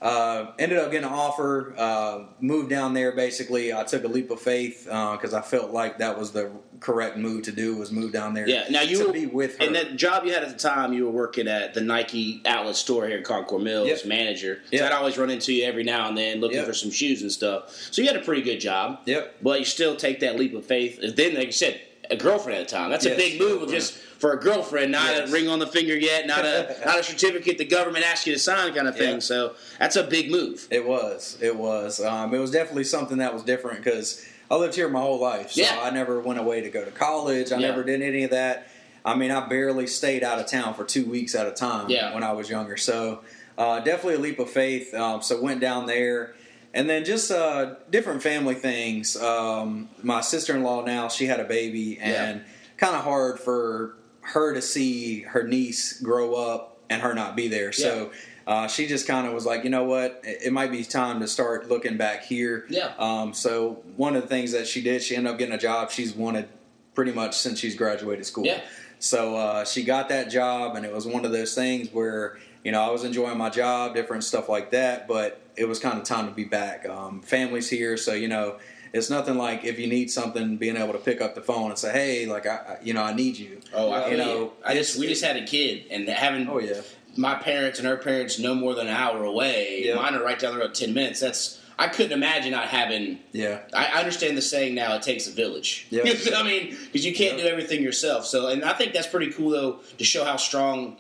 uh, 0.01 0.51
ended 0.59 0.77
up 0.77 0.91
getting 0.91 1.07
an 1.07 1.13
offer. 1.13 1.73
Uh, 1.77 2.23
moved 2.39 2.69
down 2.69 2.94
there. 2.94 3.11
Basically, 3.13 3.73
I 3.73 3.83
took 3.83 4.03
a 4.03 4.07
leap 4.07 4.29
of 4.31 4.39
faith 4.39 4.85
because 4.85 5.33
I 5.33 5.41
felt 5.41 5.71
like 5.71 5.97
that 5.99 6.17
was 6.17 6.31
the 6.31 6.51
correct 6.79 7.17
move 7.17 7.44
to 7.44 7.51
do. 7.51 7.77
Was 7.77 7.91
move 7.91 8.11
down 8.13 8.33
there. 8.33 8.47
Yeah. 8.47 8.65
Now 8.69 8.81
you 8.81 8.97
to 8.99 9.07
were, 9.07 9.13
be 9.13 9.25
with 9.25 9.57
her. 9.57 9.65
And 9.65 9.75
that 9.75 9.95
job 9.95 10.25
you 10.25 10.33
had 10.33 10.44
at 10.44 10.49
the 10.49 10.57
time, 10.57 10.94
you 10.94 11.05
were 11.05 11.11
working 11.11 11.47
at 11.47 11.73
the 11.73 11.81
Nike 11.81 12.41
outlet 12.45 12.75
store 12.75 13.07
here 13.07 13.17
in 13.17 13.23
Concord 13.23 13.63
Mills, 13.63 13.88
Yep. 13.88 14.05
manager. 14.05 14.61
So 14.69 14.77
Yep. 14.77 14.85
I'd 14.91 14.91
always 14.95 15.17
run 15.17 15.29
into 15.29 15.53
you 15.53 15.65
every 15.65 15.83
now 15.83 16.07
and 16.07 16.17
then, 16.17 16.39
looking 16.39 16.57
Yep. 16.57 16.67
for 16.67 16.73
some 16.73 16.91
shoes 16.91 17.21
and 17.21 17.31
stuff. 17.31 17.73
So 17.91 18.01
you 18.01 18.07
had 18.07 18.17
a 18.17 18.23
pretty 18.23 18.41
good 18.44 18.59
job. 18.59 18.99
Yep. 19.05 19.38
But 19.41 19.59
you 19.59 19.65
still 19.65 19.95
take 19.95 20.19
that 20.19 20.38
leap 20.38 20.53
of 20.55 20.65
faith. 20.65 20.99
And 21.01 21.15
then, 21.15 21.33
like 21.35 21.47
you 21.47 21.51
said, 21.51 21.81
a 22.09 22.15
girlfriend 22.15 22.59
at 22.59 22.68
the 22.68 22.75
time. 22.75 22.89
That's 22.89 23.06
a 23.06 23.15
big 23.15 23.39
move, 23.39 23.69
just 23.69 23.94
for 23.94 24.33
a 24.33 24.39
girlfriend, 24.39 24.92
not 24.92 25.12
Yes. 25.13 25.30
a 25.30 25.31
ring 25.33 25.48
on 25.48 25.59
the 25.59 25.68
finger 25.68 25.95
yet, 25.95 26.25
not 26.27 26.45
a 26.45 26.75
not 26.86 27.00
a 27.00 27.04
certificate 27.04 27.57
the 27.57 27.65
government 27.65 28.06
asks 28.06 28.25
you 28.27 28.33
to 28.33 28.39
sign, 28.39 28.74
kind 28.74 28.88
of 28.88 28.98
thing. 28.98 29.15
Yeah. 29.15 29.19
So 29.19 29.56
that's 29.80 29.95
a 29.95 30.04
big 30.04 30.31
move. 30.31 30.68
It 30.71 30.86
was. 30.88 31.38
It 31.42 31.56
was. 31.56 32.00
Um, 32.04 32.33
it 32.33 32.39
was 32.39 32.51
definitely 32.51 32.86
something 32.86 33.18
that 33.18 33.33
was 33.33 33.44
different 33.44 33.83
because 33.83 34.25
I 34.50 34.56
lived 34.56 34.75
here 34.75 34.88
my 34.89 35.01
whole 35.01 35.19
life. 35.19 35.51
So 35.51 35.62
Yeah. 35.62 35.80
I 35.81 35.89
never 35.89 36.19
went 36.19 36.39
away 36.39 36.62
to 36.62 36.69
go 36.69 36.83
to 36.86 36.92
college. 36.92 37.51
I 37.51 37.57
Yeah. 37.59 37.68
never 37.69 37.83
did 37.83 38.01
any 38.01 38.24
of 38.24 38.31
that. 38.31 38.68
I 39.06 39.15
mean, 39.15 39.31
I 39.31 39.48
barely 39.48 39.88
stayed 39.88 40.24
out 40.24 40.39
of 40.39 40.48
town 40.48 40.74
for 40.74 40.83
two 40.83 41.06
weeks 41.06 41.36
at 41.36 41.45
a 41.48 41.51
time 41.51 41.89
Yeah. 41.89 42.13
when 42.13 42.24
I 42.24 42.31
was 42.33 42.50
younger. 42.50 42.77
So 42.77 43.19
uh, 43.57 43.80
definitely 43.80 44.15
a 44.15 44.19
leap 44.19 44.39
of 44.39 44.50
faith. 44.50 44.94
Um, 44.94 45.21
so 45.21 45.42
went 45.42 45.59
down 45.62 45.86
there. 45.88 46.33
And 46.74 46.90
then 46.90 47.06
just 47.06 47.31
uh, 47.31 47.75
different 47.90 48.22
family 48.22 48.56
things. 48.56 49.18
Um, 49.18 49.90
my 50.04 50.22
sister 50.22 50.56
in 50.56 50.64
law 50.64 50.84
now, 50.84 51.08
she 51.08 51.25
had 51.25 51.40
a 51.40 51.46
baby, 51.46 51.98
and 52.00 52.44
kind 52.78 52.96
of 52.96 53.04
hard 53.04 53.40
for 53.40 53.96
her 54.22 54.54
to 54.54 54.62
see 54.62 55.22
her 55.22 55.44
niece 55.44 56.00
grow 56.02 56.36
up 56.36 56.78
and 56.90 57.02
her 57.02 57.14
not 57.14 57.36
be 57.36 57.48
there. 57.48 57.72
So 57.72 58.12
uh, 58.46 58.68
she 58.68 58.88
just 58.88 59.08
kind 59.08 59.28
of 59.28 59.34
was 59.34 59.46
like, 59.46 59.64
you 59.64 59.69
know 59.69 59.84
what, 59.84 60.22
it, 60.24 60.44
it 60.46 60.54
might 60.54 60.72
be 60.72 60.84
time 60.84 61.19
to 61.19 61.28
start 61.28 61.69
looking 61.69 61.98
back 61.98 62.24
here. 62.24 62.66
Yeah. 62.69 62.94
Um, 62.98 63.34
so 63.34 63.84
one 63.96 64.16
of 64.16 64.22
the 64.22 64.28
things 64.28 64.52
that 64.52 64.68
she 64.68 64.81
did, 64.81 65.02
she 65.02 65.16
ended 65.16 65.34
up 65.34 65.40
getting 65.40 65.54
a 65.54 65.58
job 65.58 65.92
she's 65.92 66.14
wanted 66.14 66.48
pretty 66.94 67.12
much 67.12 67.38
since 67.38 67.60
she's 67.60 67.75
graduated 67.75 68.25
school. 68.25 68.46
Yeah. 68.46 68.62
So 69.00 69.36
uh, 69.36 69.66
she 69.66 69.84
got 69.84 70.10
that 70.10 70.30
job, 70.30 70.75
and 70.75 70.86
it 70.86 70.94
was 70.94 71.06
one 71.06 71.25
of 71.25 71.31
those 71.31 71.54
things 71.54 71.90
where 71.92 72.38
you 72.63 72.71
know 72.71 72.81
I 72.81 72.89
was 72.89 73.04
enjoying 73.04 73.38
my 73.38 73.50
job, 73.50 73.94
different 73.95 74.24
stuff 74.24 74.50
like 74.50 74.71
that, 74.71 75.07
but 75.07 75.42
it 75.56 75.65
was 75.68 75.80
kind 75.80 75.98
of 75.98 76.04
time 76.04 76.27
to 76.27 76.33
be 76.33 76.44
back. 76.44 76.88
Um, 76.88 77.21
family's 77.21 77.69
here, 77.69 77.98
so 77.98 78.13
you 78.13 78.27
know 78.27 78.57
it's 78.94 79.09
nothing 79.09 79.38
like 79.38 79.65
if 79.65 79.77
you 79.80 79.88
need 79.88 80.09
something, 80.09 80.57
being 80.57 80.77
able 80.77 80.94
to 80.94 81.00
pick 81.00 81.19
up 81.21 81.36
the 81.36 81.42
phone 81.42 81.69
and 81.69 81.77
say, 81.80 81.92
"Hey, 81.92 82.25
like 82.25 82.45
I, 82.45 82.56
I- 82.56 82.77
you 82.83 82.94
know, 82.94 83.04
I 83.04 83.13
need 83.13 83.38
you." 83.38 83.59
Oh, 83.74 83.92
I 83.92 84.09
you 84.09 84.18
know. 84.18 84.54
I 84.65 84.74
just 84.74 85.00
we 85.00 85.07
just 85.07 85.24
had 85.24 85.38
a 85.38 85.45
kid, 85.45 85.86
and 85.92 86.07
having 86.07 86.48
Oh 86.50 86.59
yeah, 86.59 86.81
my 87.15 87.36
parents 87.36 87.80
and 87.80 87.88
her 87.88 87.98
parents 87.98 88.39
no 88.39 88.54
more 88.56 88.75
than 88.75 88.88
an 88.88 88.94
hour 88.95 89.24
away. 89.24 89.83
Yeah. 89.86 89.95
Mine 89.95 90.15
are 90.15 90.24
right 90.24 90.39
down 90.39 90.54
the 90.54 90.59
road, 90.59 90.74
ten 90.74 90.94
minutes. 90.94 91.19
That's 91.19 91.59
I 91.80 91.88
couldn't 91.89 92.12
imagine 92.13 92.51
not 92.51 92.69
having. 92.69 93.19
yeah, 93.33 93.59
I 93.74 93.86
I 93.95 94.00
understand 94.00 94.38
the 94.38 94.42
saying 94.42 94.74
now. 94.74 94.95
It 94.95 95.01
takes 95.04 95.27
a 95.27 95.31
village. 95.31 95.88
Yeah. 95.92 96.04
I 96.36 96.44
mean, 96.44 96.75
because 96.86 97.06
you 97.06 97.13
can't 97.13 97.38
do 97.38 97.45
everything 97.45 97.83
yourself. 97.83 98.25
So, 98.25 98.48
and 98.48 98.63
I 98.63 98.74
think 98.74 98.94
that's 98.94 99.07
pretty 99.07 99.31
cool 99.31 99.50
though 99.51 99.80
to 99.98 100.04
show 100.04 100.24
how 100.24 100.38
strong. 100.38 100.98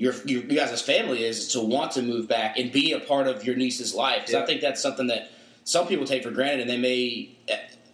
Your, 0.00 0.14
your, 0.24 0.42
you 0.44 0.56
guys' 0.56 0.80
family 0.80 1.24
is, 1.24 1.40
is 1.40 1.48
to 1.48 1.60
want 1.60 1.92
to 1.92 2.00
move 2.02 2.26
back 2.26 2.58
and 2.58 2.72
be 2.72 2.92
a 2.94 3.00
part 3.00 3.26
of 3.26 3.44
your 3.44 3.54
niece's 3.54 3.94
life 3.94 4.22
because 4.22 4.34
I 4.34 4.46
think 4.46 4.62
that's 4.62 4.80
something 4.80 5.08
that 5.08 5.30
some 5.64 5.86
people 5.86 6.06
take 6.06 6.22
for 6.22 6.30
granted 6.30 6.62
and 6.62 6.70
they 6.70 6.78
may, 6.78 7.28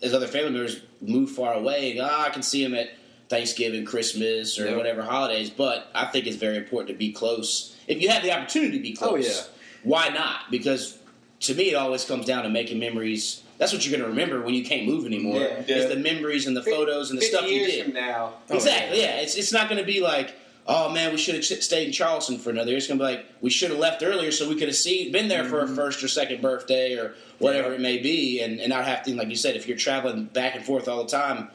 as 0.01 0.15
other 0.15 0.29
family 0.29 0.53
members, 0.53 0.81
move 1.01 1.31
far 1.33 1.53
away. 1.55 1.91
And, 1.91 2.01
ah, 2.01 2.27
I 2.27 2.31
can 2.31 2.43
see 2.45 2.63
them 2.63 2.75
at 2.75 2.91
Thanksgiving, 3.29 3.85
Christmas, 3.85 4.57
or 4.57 4.67
Yeah. 4.67 4.77
whatever 4.77 5.03
holidays. 5.03 5.51
But 5.51 5.91
I 5.97 6.05
think 6.05 6.29
it's 6.29 6.37
very 6.37 6.57
important 6.57 6.91
to 6.91 6.95
be 6.95 7.11
close. 7.11 7.75
If 7.89 8.01
you 8.01 8.09
have 8.11 8.23
the 8.23 8.31
opportunity 8.31 8.77
to 8.77 8.83
be 8.83 8.93
close, 8.93 9.11
Oh, 9.13 9.17
yeah. 9.17 9.43
why 9.83 10.09
not? 10.11 10.49
Because 10.49 10.99
to 11.41 11.55
me, 11.55 11.71
it 11.71 11.75
always 11.75 12.05
comes 12.05 12.25
down 12.25 12.45
to 12.45 12.49
making 12.49 12.79
memories. 12.79 13.43
That's 13.59 13.73
what 13.73 13.85
you're 13.85 13.99
going 13.99 14.09
to 14.09 14.17
remember 14.17 14.43
when 14.45 14.55
you 14.55 14.65
can't 14.65 14.87
move 14.87 15.07
anymore. 15.07 15.41
Yeah. 15.41 15.63
Yeah. 15.67 15.87
the 15.89 15.97
memories 15.97 16.47
and 16.47 16.57
the 16.57 16.63
photos 16.63 17.11
and 17.11 17.19
the 17.19 17.23
50 17.23 17.37
stuff 17.37 17.51
you 17.51 17.57
years 17.57 17.73
did. 17.73 17.85
from 17.87 17.95
now. 17.95 18.35
Oh, 18.49 18.55
exactly. 18.55 19.01
Yeah. 19.01 19.17
It's 19.23 19.35
it's 19.35 19.53
not 19.53 19.69
going 19.69 19.81
to 19.81 19.87
be 19.87 20.01
like, 20.01 20.35
oh 20.69 20.91
man, 20.91 21.13
we 21.13 21.19
should 21.19 21.35
have 21.35 21.45
stayed 21.45 21.87
in 21.87 21.93
Charleston 21.93 22.39
for 22.39 22.51
another 22.51 22.71
year. 22.71 22.79
It's 22.79 22.87
going 22.87 22.99
to 22.99 23.05
be 23.05 23.13
like 23.13 23.27
we 23.41 23.51
should 23.51 23.71
have 23.71 23.79
left 23.79 24.03
earlier 24.03 24.33
so 24.33 24.49
we 24.49 24.57
could 24.57 24.69
have 24.69 24.77
seen 24.77 25.13
been 25.13 25.29
there 25.29 25.45
for 25.45 25.61
a 25.61 25.65
mm-hmm. 25.65 25.75
first 25.75 26.03
or 26.03 26.09
second 26.09 26.43
birthday 26.43 26.95
or 26.97 27.15
whatever 27.39 27.69
Yeah. 27.69 27.75
it 27.77 27.81
may 27.81 27.99
be, 27.99 28.41
and 28.43 28.61
and 28.61 28.71
not 28.71 28.85
have 28.85 29.03
to 29.05 29.15
like 29.15 29.29
you 29.29 29.37
said, 29.37 29.57
if 29.57 29.67
you're 29.69 29.77
traveling 29.77 30.25
back 30.25 30.55
and 30.57 30.65
forth 30.65 30.89
all 30.89 31.03
the 31.05 31.11
time. 31.11 31.49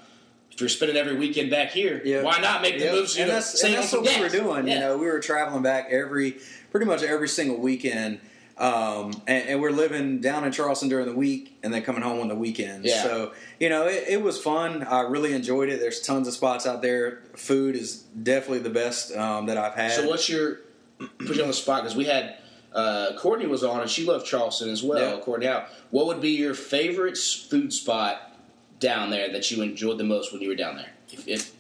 If 0.53 0.59
you're 0.59 0.67
spending 0.67 0.97
every 0.97 1.15
weekend 1.15 1.49
back 1.49 1.71
here, 1.71 2.01
Yeah. 2.03 2.23
why 2.23 2.37
not 2.39 2.61
make 2.61 2.77
the 2.77 2.83
Yep. 2.83 2.93
move? 2.93 3.09
So 3.09 3.21
and 3.21 3.31
that's, 3.31 3.63
and 3.63 3.73
that's 3.73 3.93
what 3.93 4.03
we 4.03 4.19
were 4.19 4.27
doing. 4.27 4.67
You 4.67 4.79
know, 4.79 4.97
we 4.97 5.05
were 5.05 5.21
traveling 5.21 5.63
back 5.63 5.87
every, 5.89 6.35
pretty 6.71 6.85
much 6.85 7.03
every 7.03 7.29
single 7.29 7.55
weekend, 7.55 8.19
um, 8.61 9.11
and, 9.25 9.49
and 9.49 9.61
we're 9.61 9.71
living 9.71 10.21
down 10.21 10.43
in 10.43 10.51
Charleston 10.51 10.87
during 10.87 11.07
the 11.07 11.15
week, 11.15 11.57
and 11.63 11.73
then 11.73 11.81
coming 11.81 12.03
home 12.03 12.19
on 12.21 12.27
the 12.27 12.35
weekends. 12.35 12.87
Yeah. 12.87 13.01
So 13.01 13.33
you 13.59 13.69
know, 13.69 13.87
it, 13.87 14.05
it 14.07 14.21
was 14.21 14.39
fun. 14.39 14.83
I 14.83 15.01
really 15.01 15.33
enjoyed 15.33 15.69
it. 15.69 15.79
There's 15.79 15.99
tons 15.99 16.27
of 16.27 16.35
spots 16.35 16.67
out 16.67 16.83
there. 16.83 17.23
Food 17.35 17.75
is 17.75 18.03
definitely 18.03 18.59
the 18.59 18.69
best 18.69 19.15
um, 19.17 19.47
that 19.47 19.57
I've 19.57 19.73
had. 19.73 19.91
So 19.91 20.07
what's 20.07 20.29
your 20.29 20.59
put 20.99 21.35
you 21.35 21.41
on 21.41 21.47
the 21.47 21.53
spot 21.53 21.81
because 21.81 21.97
we 21.97 22.05
had 22.05 22.37
uh, 22.73 23.13
Courtney 23.17 23.47
was 23.47 23.63
on 23.63 23.81
and 23.81 23.89
she 23.89 24.05
loved 24.05 24.25
Charleston 24.27 24.69
as 24.69 24.83
well. 24.83 25.17
Yeah. 25.17 25.23
Courtney 25.23 25.47
out. 25.47 25.67
What 25.89 26.05
would 26.07 26.21
be 26.21 26.29
your 26.29 26.53
favorite 26.53 27.17
food 27.17 27.73
spot 27.73 28.37
down 28.79 29.09
there 29.09 29.31
that 29.31 29.49
you 29.49 29.63
enjoyed 29.63 29.97
the 29.97 30.03
most 30.03 30.31
when 30.31 30.41
you 30.41 30.49
were 30.49 30.55
down 30.55 30.75
there? 30.75 30.91
If, 31.11 31.27
if 31.27 31.51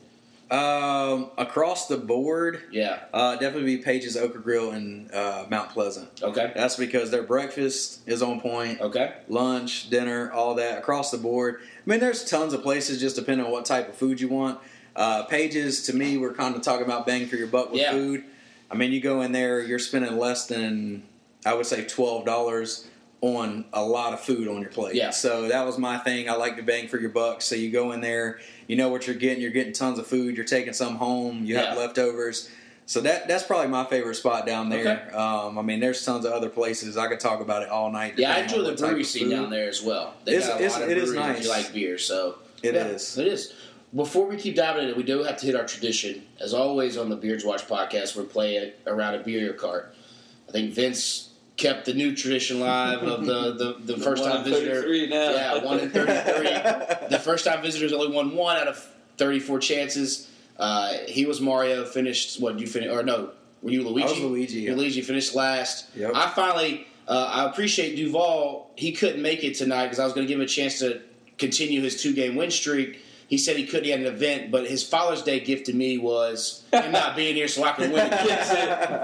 um, 0.51 1.31
across 1.37 1.87
the 1.87 1.97
board, 1.97 2.63
yeah, 2.71 2.99
uh, 3.13 3.35
definitely 3.37 3.77
be 3.77 3.81
Page's 3.81 4.17
Okra 4.17 4.41
Grill 4.41 4.71
in 4.71 5.09
uh, 5.13 5.45
Mount 5.49 5.69
Pleasant. 5.69 6.21
okay, 6.21 6.51
That's 6.53 6.75
because 6.75 7.09
their 7.09 7.23
breakfast 7.23 8.01
is 8.05 8.21
on 8.21 8.41
point. 8.41 8.81
okay, 8.81 9.13
lunch, 9.29 9.89
dinner, 9.89 10.31
all 10.31 10.55
that 10.55 10.77
across 10.77 11.09
the 11.11 11.17
board. 11.17 11.61
I 11.63 11.89
mean, 11.89 11.99
there's 12.01 12.25
tons 12.25 12.53
of 12.53 12.61
places 12.63 12.99
just 12.99 13.15
depending 13.15 13.45
on 13.45 13.51
what 13.51 13.65
type 13.65 13.87
of 13.87 13.95
food 13.95 14.19
you 14.19 14.27
want. 14.27 14.59
Uh, 14.95 15.23
Page's 15.23 15.83
to 15.83 15.95
me, 15.95 16.17
we're 16.17 16.33
kind 16.33 16.53
of 16.55 16.61
talking 16.61 16.85
about 16.85 17.05
bang 17.05 17.27
for 17.27 17.37
your 17.37 17.47
buck 17.47 17.71
with 17.71 17.79
Yeah. 17.81 17.91
food. 17.91 18.25
I 18.69 18.75
mean, 18.75 18.91
you 18.91 18.99
go 18.99 19.21
in 19.21 19.31
there, 19.31 19.61
you're 19.61 19.79
spending 19.79 20.17
less 20.17 20.47
than 20.47 21.03
I 21.45 21.53
would 21.53 21.65
say 21.65 21.85
twelve 21.85 22.25
dollars 22.25 22.87
on 23.21 23.65
a 23.71 23.83
lot 23.83 24.13
of 24.13 24.19
food 24.19 24.47
on 24.47 24.59
your 24.61 24.71
plate. 24.71 24.95
Yeah. 24.95 25.11
So 25.11 25.47
that 25.47 25.65
was 25.65 25.77
my 25.77 25.97
thing. 25.99 26.27
I 26.29 26.33
like 26.33 26.55
to 26.57 26.63
bang 26.63 26.87
for 26.87 26.99
your 26.99 27.11
buck. 27.11 27.41
So 27.43 27.53
you 27.55 27.69
go 27.71 27.91
in 27.91 28.01
there, 28.01 28.39
you 28.67 28.75
know 28.75 28.89
what 28.89 29.05
you're 29.05 29.15
getting. 29.15 29.41
You're 29.41 29.51
getting 29.51 29.73
tons 29.73 29.99
of 29.99 30.07
food. 30.07 30.35
You're 30.35 30.45
taking 30.45 30.73
some 30.73 30.95
home. 30.95 31.45
You 31.45 31.57
have 31.57 31.77
leftovers. 31.77 32.49
So 32.87 32.99
that 33.01 33.27
that's 33.27 33.43
probably 33.43 33.67
my 33.67 33.85
favorite 33.85 34.15
spot 34.15 34.45
down 34.47 34.69
there. 34.69 35.05
Okay. 35.07 35.15
Um, 35.15 35.57
I 35.57 35.61
mean, 35.61 35.79
there's 35.79 36.03
tons 36.03 36.25
of 36.25 36.33
other 36.33 36.49
places. 36.49 36.97
I 36.97 37.07
could 37.07 37.19
talk 37.19 37.39
about 37.41 37.61
it 37.61 37.69
all 37.69 37.91
night. 37.91 38.15
yeah. 38.17 38.33
I 38.35 38.39
enjoy 38.39 38.63
the 38.63 38.73
brewery 38.73 39.03
scene 39.03 39.29
down 39.29 39.49
there 39.51 39.69
as 39.69 39.81
well. 39.83 40.15
They 40.25 40.33
It's- 40.33 40.47
got 40.49 40.59
a 40.59 40.63
it's- 40.63 40.73
lot 40.73 40.81
of 40.83 40.89
it 40.89 40.97
is 40.97 41.11
breweries 41.11 41.29
if 41.29 41.35
nice. 41.37 41.43
you 41.45 41.49
like 41.51 41.73
beer, 41.73 41.97
so 41.99 42.39
It 42.63 42.73
yeah, 42.73 42.87
is. 42.87 43.17
It 43.17 43.27
is. 43.27 43.53
Before 43.95 44.25
we 44.25 44.35
keep 44.37 44.55
diving 44.55 44.83
into 44.83 44.93
it, 44.93 44.97
we 44.97 45.03
do 45.03 45.21
have 45.23 45.37
to 45.37 45.45
hit 45.45 45.55
our 45.55 45.65
tradition. 45.65 46.23
As 46.39 46.53
always 46.53 46.97
on 46.97 47.09
the 47.09 47.15
Beards 47.17 47.43
Watch 47.45 47.67
podcast, 47.67 48.15
we 48.15 48.23
play 48.23 48.55
a, 48.57 48.73
around 48.91 49.15
a 49.15 49.19
beer 49.23 49.53
cart. 49.53 49.93
I 50.49 50.51
think 50.51 50.73
Vince 50.73 51.29
kept 51.61 51.85
the 51.85 51.93
new 51.93 52.15
tradition 52.15 52.59
live 52.59 53.03
of 53.03 53.25
the 53.25 53.53
the, 53.53 53.93
the 53.93 53.97
first 54.03 54.23
time 54.23 54.43
visitor. 54.43 54.81
33 54.81 55.09
now. 55.09 55.31
Yeah, 55.31 55.63
one 55.63 55.79
in 55.79 55.89
thirty-three. 55.91 57.07
the 57.09 57.19
first 57.23 57.45
time 57.45 57.61
visitors 57.61 57.93
only 57.93 58.09
won 58.09 58.35
one 58.35 58.57
out 58.57 58.67
of 58.67 58.77
thirty-four 59.17 59.59
chances. 59.59 60.29
Uh, 60.57 60.93
he 61.07 61.25
was 61.25 61.39
Mario. 61.39 61.85
Finished 61.85 62.41
what 62.41 62.59
you 62.59 62.67
finished 62.67 62.91
or 62.91 63.03
no? 63.03 63.29
Were 63.61 63.69
you 63.69 63.87
Luigi? 63.87 64.07
I 64.07 64.11
was 64.11 64.19
Luigi, 64.19 64.59
yeah. 64.61 64.73
Luigi 64.73 65.01
finished 65.01 65.35
last. 65.35 65.95
Yep. 65.95 66.11
I 66.15 66.29
finally. 66.31 66.87
Uh, 67.07 67.29
I 67.33 67.49
appreciate 67.49 67.95
Duval. 67.95 68.71
He 68.75 68.91
couldn't 68.91 69.21
make 69.21 69.43
it 69.43 69.55
tonight 69.55 69.85
because 69.85 69.99
I 69.99 70.05
was 70.05 70.13
going 70.13 70.25
to 70.25 70.31
give 70.31 70.39
him 70.39 70.45
a 70.45 70.47
chance 70.47 70.79
to 70.79 71.01
continue 71.37 71.81
his 71.81 72.01
two-game 72.01 72.35
win 72.35 72.51
streak. 72.51 73.01
He 73.31 73.37
said 73.37 73.55
he 73.55 73.65
couldn't. 73.65 73.85
He 73.85 73.91
had 73.91 74.01
an 74.01 74.07
event, 74.07 74.51
but 74.51 74.67
his 74.67 74.83
Father's 74.83 75.21
Day 75.21 75.39
gift 75.39 75.67
to 75.67 75.73
me 75.73 75.97
was 75.97 76.65
him 76.73 76.91
not 76.91 77.15
being 77.15 77.33
here 77.33 77.47
so 77.47 77.63
I 77.63 77.71
could 77.71 77.89
win. 77.89 78.11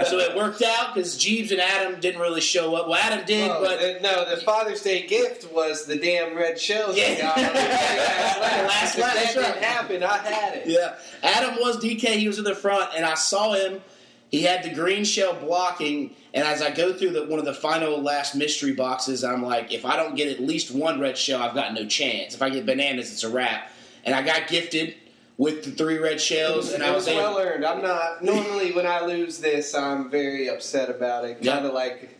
So 0.05 0.19
it 0.19 0.35
worked 0.35 0.61
out 0.61 0.93
because 0.93 1.15
Jeebs 1.17 1.51
and 1.51 1.61
Adam 1.61 2.01
didn't 2.01 2.19
really 2.19 2.41
show 2.41 2.75
up. 2.75 2.89
Well, 2.89 2.99
Adam 3.01 3.25
did, 3.25 3.49
Oh, 3.49 3.63
but 3.63 4.01
no, 4.01 4.29
the 4.29 4.41
Father's 4.41 4.81
Day 4.81 5.07
gift 5.07 5.49
was 5.53 5.85
the 5.85 5.95
damn 5.95 6.35
red 6.35 6.59
shells. 6.59 6.97
Yeah. 6.97 7.05
last 7.37 8.97
lap. 8.97 9.15
Last 9.15 9.15
that 9.15 9.31
didn't 9.33 9.43
right. 9.43 9.63
happen. 9.63 10.03
I 10.03 10.17
had 10.17 10.55
it. 10.55 10.67
Yeah, 10.67 10.95
Adam 11.23 11.55
was 11.61 11.81
DK. 11.81 12.17
He 12.17 12.27
was 12.27 12.37
in 12.37 12.43
the 12.43 12.53
front, 12.53 12.89
and 12.97 13.05
I 13.05 13.13
saw 13.13 13.53
him. 13.53 13.81
He 14.29 14.41
had 14.41 14.61
the 14.61 14.73
green 14.73 15.05
shell 15.05 15.35
blocking, 15.35 16.13
and 16.33 16.45
as 16.45 16.61
I 16.61 16.71
go 16.71 16.91
through 16.91 17.11
the, 17.11 17.23
one 17.27 17.39
of 17.39 17.45
the 17.45 17.53
final 17.53 18.01
last 18.01 18.35
mystery 18.35 18.73
boxes, 18.73 19.23
I'm 19.23 19.41
like, 19.41 19.71
if 19.71 19.85
I 19.85 19.95
don't 19.95 20.15
get 20.15 20.27
at 20.27 20.41
least 20.41 20.69
one 20.69 20.99
red 20.99 21.17
shell, 21.17 21.41
I've 21.41 21.55
got 21.55 21.73
no 21.73 21.85
chance. 21.85 22.35
If 22.35 22.41
I 22.41 22.49
get 22.49 22.65
bananas, 22.65 23.09
it's 23.13 23.23
a 23.23 23.29
wrap. 23.29 23.71
And 24.07 24.15
I 24.15 24.23
got 24.23 24.47
gifted 24.47 24.95
with 25.37 25.63
the 25.65 25.71
three 25.71 25.97
red 25.99 26.19
shells, 26.19 26.73
and 26.73 26.81
it 26.81 26.87
I 26.87 26.91
was 26.95 27.05
was 27.05 27.09
able. 27.09 27.21
well 27.21 27.37
earned. 27.39 27.63
I'm 27.65 27.81
not 27.83 28.23
normally 28.23 28.71
when 28.71 28.87
I 28.87 29.05
lose 29.05 29.37
this, 29.39 29.75
I'm 29.75 30.09
very 30.09 30.49
upset 30.49 30.89
about 30.89 31.25
it. 31.25 31.43
Kind 31.43 31.65
of 31.65 31.73
like, 31.73 32.17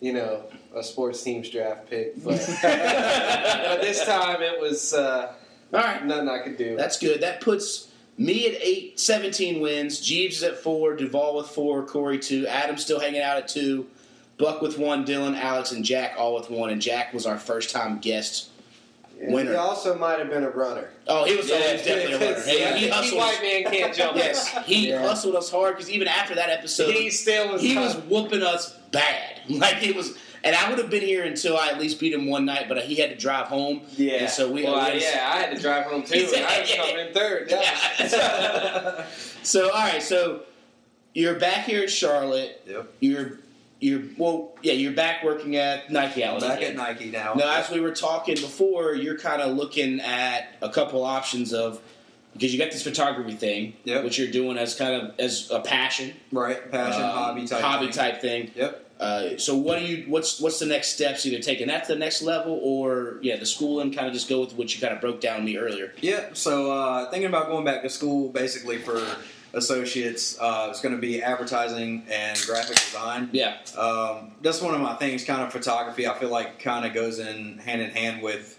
you 0.00 0.12
know, 0.14 0.44
a 0.74 0.82
sports 0.82 1.22
team's 1.22 1.50
draft 1.50 1.90
pick. 1.90 2.14
But, 2.24 2.38
but 2.62 3.80
this 3.82 4.04
time 4.04 4.40
it 4.42 4.60
was 4.60 4.94
uh, 4.94 5.34
All 5.72 5.80
right, 5.80 6.04
nothing 6.06 6.28
I 6.28 6.38
could 6.38 6.56
do. 6.56 6.76
that's 6.76 6.98
good. 6.98 7.20
That 7.20 7.40
puts 7.40 7.88
me 8.16 8.46
at 8.46 8.54
eight, 8.62 8.98
17 9.00 9.60
wins. 9.60 10.00
Jeebs 10.00 10.32
is 10.34 10.42
at 10.42 10.56
four, 10.58 10.94
Duval 10.96 11.36
with 11.36 11.48
four, 11.48 11.84
Corey 11.84 12.18
two, 12.18 12.46
Adam 12.46 12.76
still 12.78 13.00
hanging 13.00 13.20
out 13.22 13.36
at 13.36 13.48
two, 13.48 13.86
Buck 14.38 14.62
with 14.62 14.78
one, 14.78 15.04
Dylan, 15.04 15.36
Alex, 15.38 15.72
and 15.72 15.84
Jack 15.84 16.14
all 16.16 16.34
with 16.34 16.48
one. 16.50 16.70
And 16.70 16.80
Jack 16.80 17.12
was 17.12 17.26
our 17.26 17.38
first 17.38 17.70
time 17.70 17.98
guest. 17.98 18.50
Yeah, 19.20 19.32
winner. 19.32 19.50
He 19.52 19.56
also 19.56 19.96
might 19.98 20.18
have 20.18 20.28
been 20.30 20.44
a 20.44 20.50
runner. 20.50 20.90
Oh, 21.06 21.24
he 21.24 21.36
was, 21.36 21.50
oh, 21.50 21.56
he 21.56 21.72
was 21.72 21.82
definitely 21.82 22.12
a 22.14 22.18
runner. 22.18 22.40
Hey, 22.44 22.60
yeah, 22.60 22.74
he 22.76 22.86
the 22.86 22.92
hustled. 22.94 23.18
white 23.18 23.38
man 23.42 23.64
can't 23.72 23.94
jump. 23.96 24.16
Yes, 24.16 24.48
he 24.66 24.88
Yeah. 24.90 25.02
hustled 25.06 25.34
us 25.36 25.50
hard 25.50 25.74
because 25.76 25.90
even 25.90 26.08
after 26.08 26.34
that 26.34 26.50
episode, 26.50 26.92
He 26.92 27.10
still 27.10 27.52
was. 27.52 27.62
he 27.62 27.76
was 27.76 27.96
whooping 27.96 28.42
us 28.42 28.72
bad. 28.92 29.40
Like 29.48 29.82
it 29.86 29.94
was, 29.94 30.16
and 30.42 30.56
I 30.56 30.68
would 30.70 30.78
have 30.78 30.88
been 30.90 31.02
here 31.02 31.22
until 31.24 31.56
I 31.58 31.68
at 31.68 31.78
least 31.78 32.00
beat 32.00 32.12
him 32.14 32.26
one 32.26 32.44
night, 32.46 32.66
but 32.68 32.78
he 32.84 32.94
had 32.96 33.10
to 33.10 33.16
drive 33.16 33.46
home. 33.46 33.82
Yeah. 33.96 34.12
and 34.14 34.30
so 34.30 34.50
we. 34.50 34.64
Well, 34.64 34.74
we 34.74 34.80
I- 34.80 34.84
had 34.90 34.92
to- 34.92 35.00
yeah, 35.00 35.30
I 35.32 35.36
had 35.38 35.54
to 35.56 35.60
drive 35.62 35.84
home 35.86 36.02
too. 36.02 36.28
and 36.34 36.44
I 36.46 36.60
was 36.60 36.72
coming 36.74 36.98
in 37.08 37.12
third. 37.14 37.48
Yeah. 37.50 37.78
Yeah. 38.00 39.04
so 39.42 39.66
all 39.70 39.74
right, 39.86 40.02
so 40.02 40.40
you're 41.14 41.38
back 41.38 41.66
here 41.66 41.82
in 41.82 41.88
Charlotte. 41.88 42.62
Yep. 42.66 42.92
You're 43.00 43.38
you're 43.84 44.02
well, 44.16 44.52
yeah, 44.62 44.72
you're 44.72 44.92
back 44.92 45.22
working 45.22 45.56
at 45.56 45.90
Nike 45.90 46.24
Outlet. 46.24 46.48
Back 46.50 46.58
again. 46.58 46.70
at 46.72 46.76
Nike 46.76 47.10
now. 47.10 47.34
Now, 47.34 47.56
as 47.58 47.70
we 47.70 47.80
were 47.80 47.92
talking 47.92 48.34
before, 48.36 48.94
you're 48.94 49.18
kind 49.18 49.42
of 49.42 49.56
looking 49.56 50.00
at 50.00 50.48
a 50.62 50.70
couple 50.70 51.04
options 51.04 51.52
of 51.52 51.80
because 52.32 52.52
you 52.52 52.58
got 52.58 52.72
this 52.72 52.82
photography 52.82 53.34
thing, 53.34 53.74
Yep. 53.84 54.02
which 54.04 54.18
you're 54.18 54.30
doing 54.30 54.58
as 54.58 54.74
kind 54.74 54.94
of 55.00 55.20
as 55.20 55.50
a 55.50 55.60
passion, 55.60 56.14
right, 56.32 56.68
passion, 56.70 57.02
um, 57.02 57.10
hobby 57.10 57.46
type, 57.46 57.60
hobby 57.62 57.84
thing. 57.86 57.94
type 57.94 58.20
thing. 58.20 58.50
Yep. 58.56 58.80
Uh, 58.98 59.36
so, 59.38 59.56
what 59.56 59.78
do 59.80 59.84
you? 59.84 60.04
What's 60.08 60.40
what's 60.40 60.58
the 60.60 60.66
next 60.66 60.94
steps? 60.94 61.26
Either 61.26 61.42
taking 61.42 61.66
that 61.66 61.84
to 61.86 61.92
the 61.94 61.98
next 61.98 62.22
level, 62.22 62.58
or 62.62 63.18
yeah, 63.22 63.36
the 63.36 63.44
schooling. 63.46 63.92
Kind 63.92 64.06
of 64.06 64.12
just 64.14 64.28
go 64.28 64.40
with 64.40 64.54
what 64.54 64.74
you 64.74 64.80
kind 64.80 64.94
of 64.94 65.00
broke 65.00 65.20
down 65.20 65.38
to 65.38 65.42
me 65.44 65.56
earlier. 65.56 65.92
Yeah, 66.00 66.26
so 66.32 66.72
uh, 66.72 67.10
thinking 67.10 67.28
about 67.28 67.48
going 67.48 67.64
back 67.64 67.82
to 67.82 67.90
school 67.90 68.30
basically 68.30 68.78
for 68.78 69.04
associates. 69.54 70.38
Uh, 70.40 70.68
it's 70.70 70.80
going 70.80 70.94
to 70.94 71.00
be 71.00 71.22
advertising 71.22 72.04
and 72.10 72.38
graphic 72.46 72.76
design. 72.76 73.30
Yeah, 73.32 73.56
Um, 73.78 74.32
that's 74.42 74.60
one 74.60 74.74
of 74.74 74.80
my 74.80 74.94
things. 74.94 75.24
Kind 75.24 75.42
of 75.42 75.52
photography. 75.52 76.06
I 76.06 76.14
feel 76.18 76.30
like 76.30 76.58
kind 76.58 76.84
of 76.86 76.92
goes 76.94 77.18
in 77.18 77.58
hand 77.58 77.80
in 77.82 77.90
hand 77.90 78.22
with 78.22 78.58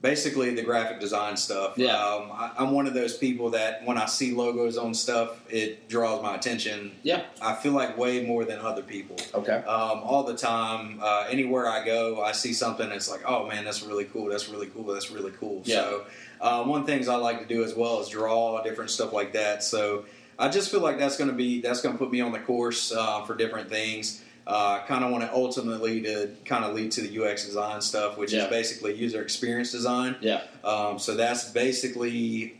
basically 0.00 0.54
the 0.54 0.62
graphic 0.62 1.00
design 1.00 1.34
stuff. 1.34 1.78
Yeah. 1.78 1.96
Um, 1.96 2.30
I, 2.32 2.50
I'm 2.58 2.72
one 2.72 2.86
of 2.86 2.92
those 2.92 3.16
people 3.16 3.48
that 3.50 3.86
when 3.86 3.96
I 3.96 4.04
see 4.04 4.34
logos 4.34 4.76
on 4.76 4.92
stuff, 4.92 5.40
it 5.50 5.88
draws 5.88 6.22
my 6.22 6.34
attention. 6.34 6.92
Yeah. 7.02 7.22
I 7.40 7.54
feel 7.54 7.72
like 7.72 7.96
way 7.96 8.22
more 8.26 8.44
than 8.44 8.58
other 8.58 8.82
people. 8.82 9.16
okay, 9.32 9.62
Um, 9.66 10.00
all 10.04 10.22
the 10.24 10.36
time, 10.36 10.98
uh, 11.02 11.26
anywhere 11.30 11.66
I 11.68 11.82
go, 11.86 12.22
I 12.22 12.32
see 12.32 12.52
something 12.52 12.86
that's 12.90 13.10
like, 13.10 13.22
oh 13.26 13.46
man, 13.46 13.64
that's 13.64 13.82
really 13.82 14.04
cool. 14.04 14.26
That's 14.28 14.48
really 14.50 14.66
cool. 14.66 14.84
That's 14.92 15.10
really 15.10 15.32
cool. 15.32 15.62
Yeah. 15.64 15.76
So, 15.76 16.04
uh, 16.44 16.62
one 16.64 16.84
things 16.84 17.08
I 17.08 17.16
like 17.16 17.40
to 17.40 17.46
do 17.46 17.64
as 17.64 17.74
well 17.74 18.00
is 18.00 18.08
draw 18.08 18.62
different 18.62 18.90
stuff 18.90 19.12
like 19.12 19.32
that. 19.32 19.64
So, 19.64 20.04
I 20.38 20.48
just 20.48 20.70
feel 20.70 20.80
like 20.80 20.98
that's 20.98 21.16
going 21.16 21.30
to 21.30 21.36
be 21.36 21.60
that's 21.60 21.80
going 21.80 21.94
to 21.94 21.98
put 21.98 22.10
me 22.12 22.20
on 22.20 22.32
the 22.32 22.40
course 22.40 22.92
uh, 22.92 23.22
for 23.24 23.34
different 23.34 23.68
things. 23.70 24.22
Uh, 24.46 24.84
kind 24.86 25.02
of 25.04 25.10
want 25.10 25.24
to 25.24 25.32
ultimately 25.32 26.02
to 26.02 26.28
kind 26.44 26.64
of 26.66 26.74
lead 26.74 26.90
to 26.92 27.00
the 27.00 27.24
UX 27.24 27.46
design 27.46 27.80
stuff, 27.80 28.18
which 28.18 28.32
Yeah. 28.32 28.44
is 28.44 28.50
basically 28.50 28.94
user 28.94 29.22
experience 29.22 29.72
design. 29.72 30.16
yeah, 30.20 30.42
Um, 30.62 30.98
so 30.98 31.14
that's 31.14 31.48
basically 31.50 32.58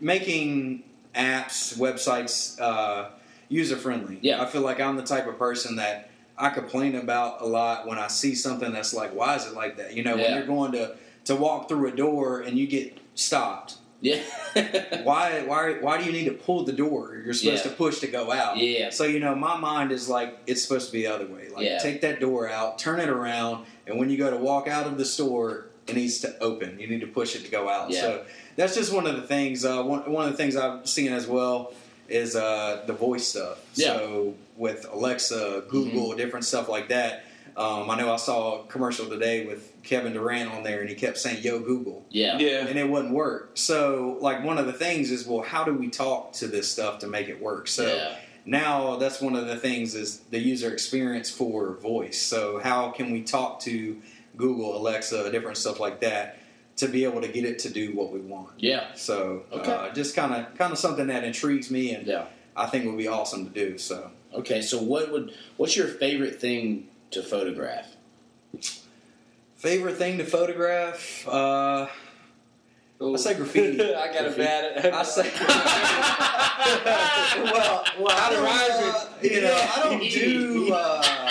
making 0.00 0.82
apps, 1.14 1.76
websites 1.78 2.60
uh, 2.60 3.08
user 3.48 3.76
friendly. 3.76 4.18
Yeah. 4.20 4.42
I 4.42 4.46
feel 4.46 4.62
like 4.62 4.80
I'm 4.80 4.96
the 4.96 5.02
type 5.04 5.26
of 5.26 5.38
person 5.38 5.76
that 5.76 6.10
I 6.36 6.50
complain 6.50 6.96
about 6.96 7.40
a 7.40 7.46
lot 7.46 7.86
when 7.86 7.98
I 7.98 8.08
see 8.08 8.34
something 8.34 8.72
that's 8.72 8.92
like, 8.92 9.14
why 9.14 9.36
is 9.36 9.46
it 9.46 9.54
like 9.54 9.76
that? 9.76 9.94
You 9.94 10.02
know, 10.02 10.16
when 10.16 10.24
Yeah. 10.24 10.36
you're 10.38 10.46
going 10.46 10.72
to 10.72 10.96
to 11.24 11.34
walk 11.36 11.68
through 11.68 11.88
a 11.88 11.96
door 11.96 12.40
and 12.40 12.58
you 12.58 12.66
get 12.66 12.98
stopped. 13.14 13.76
yeah, 14.00 14.20
Why 15.02 15.42
why 15.46 15.74
why 15.80 15.98
do 15.98 16.04
you 16.04 16.12
need 16.12 16.24
to 16.26 16.32
pull 16.34 16.64
the 16.64 16.72
door? 16.72 17.20
You're 17.24 17.32
supposed 17.34 17.64
Yeah. 17.64 17.70
to 17.70 17.76
push 17.76 18.00
to 18.00 18.06
go 18.06 18.30
out. 18.32 18.58
Yeah. 18.58 18.90
So 18.90 19.04
you 19.04 19.20
know, 19.20 19.34
my 19.34 19.56
mind 19.56 19.92
is 19.92 20.08
like 20.08 20.38
it's 20.46 20.62
supposed 20.62 20.86
to 20.88 20.92
be 20.92 21.02
the 21.06 21.12
other 21.14 21.26
way. 21.26 21.48
Like 21.48 21.64
Yeah. 21.64 21.78
take 21.78 22.02
that 22.02 22.20
door 22.20 22.48
out, 22.50 22.78
turn 22.78 23.00
it 23.00 23.08
around, 23.08 23.64
and 23.86 23.98
when 23.98 24.10
you 24.10 24.18
go 24.18 24.30
to 24.30 24.36
walk 24.36 24.68
out 24.68 24.86
of 24.86 24.98
the 24.98 25.04
store, 25.06 25.66
it 25.86 25.94
needs 25.96 26.18
to 26.20 26.38
open. 26.40 26.78
You 26.78 26.86
need 26.86 27.00
to 27.00 27.06
push 27.06 27.34
it 27.36 27.44
to 27.46 27.50
go 27.50 27.68
out. 27.68 27.90
Yeah. 27.90 28.00
So 28.02 28.24
that's 28.56 28.74
just 28.74 28.92
one 28.92 29.06
of 29.06 29.16
the 29.16 29.22
things. 29.26 29.64
Uh, 29.64 29.82
one 29.82 30.10
one 30.12 30.26
of 30.26 30.32
the 30.32 30.36
things 30.36 30.54
I've 30.56 30.86
seen 30.88 31.10
as 31.12 31.26
well 31.26 31.72
is 32.08 32.36
uh, 32.36 32.82
the 32.86 32.92
voice 32.92 33.26
stuff. 33.28 33.58
Yeah. 33.74 33.88
Mm-hmm. 33.94 33.98
So 33.98 34.34
with 34.58 34.86
Alexa, 34.92 35.64
Google, 35.68 36.14
different 36.14 36.44
stuff 36.44 36.68
like 36.68 36.88
that. 36.88 37.23
Um, 37.56 37.88
I 37.88 37.96
know 37.96 38.12
I 38.12 38.16
saw 38.16 38.60
a 38.62 38.66
commercial 38.66 39.06
today 39.08 39.46
with 39.46 39.72
Kevin 39.84 40.12
Durant 40.12 40.50
on 40.50 40.64
there, 40.64 40.80
and 40.80 40.88
he 40.88 40.94
kept 40.96 41.18
saying 41.18 41.42
"Yo 41.42 41.60
Google." 41.60 42.04
yeah, 42.10 42.36
Yeah. 42.38 42.66
and 42.66 42.78
it 42.78 42.88
wouldn't 42.88 43.14
work. 43.14 43.50
So, 43.54 44.18
like, 44.20 44.42
one 44.44 44.58
of 44.58 44.66
the 44.66 44.72
things 44.72 45.10
is, 45.10 45.26
well, 45.26 45.42
how 45.42 45.62
do 45.64 45.72
we 45.72 45.88
talk 45.88 46.32
to 46.34 46.48
this 46.48 46.68
stuff 46.70 46.98
to 47.00 47.06
make 47.06 47.28
it 47.28 47.40
work? 47.40 47.68
So 47.68 47.86
yeah, 47.86 48.16
now 48.44 48.96
that's 48.96 49.20
one 49.20 49.36
of 49.36 49.46
the 49.46 49.56
things 49.56 49.94
is 49.94 50.18
the 50.30 50.38
user 50.40 50.72
experience 50.72 51.30
for 51.30 51.74
voice. 51.74 52.20
So 52.20 52.58
how 52.58 52.90
can 52.90 53.12
we 53.12 53.22
talk 53.22 53.60
to 53.60 54.00
Google, 54.36 54.76
Alexa, 54.76 55.30
different 55.30 55.56
stuff 55.56 55.78
like 55.78 56.00
that 56.00 56.38
to 56.78 56.88
be 56.88 57.04
able 57.04 57.20
to 57.20 57.28
get 57.28 57.44
it 57.44 57.60
to 57.60 57.70
do 57.70 57.94
what 57.94 58.10
we 58.10 58.18
want? 58.18 58.50
yeah, 58.58 58.86
So 58.96 59.44
Okay. 59.52 59.70
uh, 59.70 59.92
just 59.94 60.16
kind 60.16 60.34
of 60.34 60.58
kind 60.58 60.72
of 60.72 60.78
something 60.78 61.06
that 61.06 61.22
intrigues 61.22 61.70
me 61.70 61.94
and 61.94 62.04
yeah. 62.04 62.24
I 62.56 62.66
think 62.66 62.84
would 62.86 62.98
be 62.98 63.06
awesome 63.06 63.44
to 63.46 63.52
do. 63.52 63.78
So 63.78 64.10
Okay, 64.34 64.60
so 64.60 64.82
what 64.82 65.12
would 65.12 65.32
what's 65.56 65.76
your 65.76 65.86
favorite 65.86 66.40
thing 66.40 66.88
to 67.10 67.22
photograph? 67.22 67.90
favorite 69.56 69.96
thing 69.96 70.18
to 70.18 70.24
photograph. 70.24 71.26
Uh, 71.26 71.86
I 73.00 73.16
say 73.16 73.34
graffiti. 73.34 73.82
I 73.94 74.12
got 74.12 74.26
a 74.26 74.30
bad. 74.30 74.92
I 74.92 75.02
say. 75.04 75.22
well, 77.44 77.84
well, 77.98 78.16
How 78.16 78.26
I 78.26 78.30
don't, 78.32 78.44
rise 78.44 78.70
uh, 78.70 79.08
you 79.22 79.40
know, 79.40 79.70
I 79.76 79.80
don't 79.82 80.00
do. 80.00 80.72
Uh, 80.72 81.30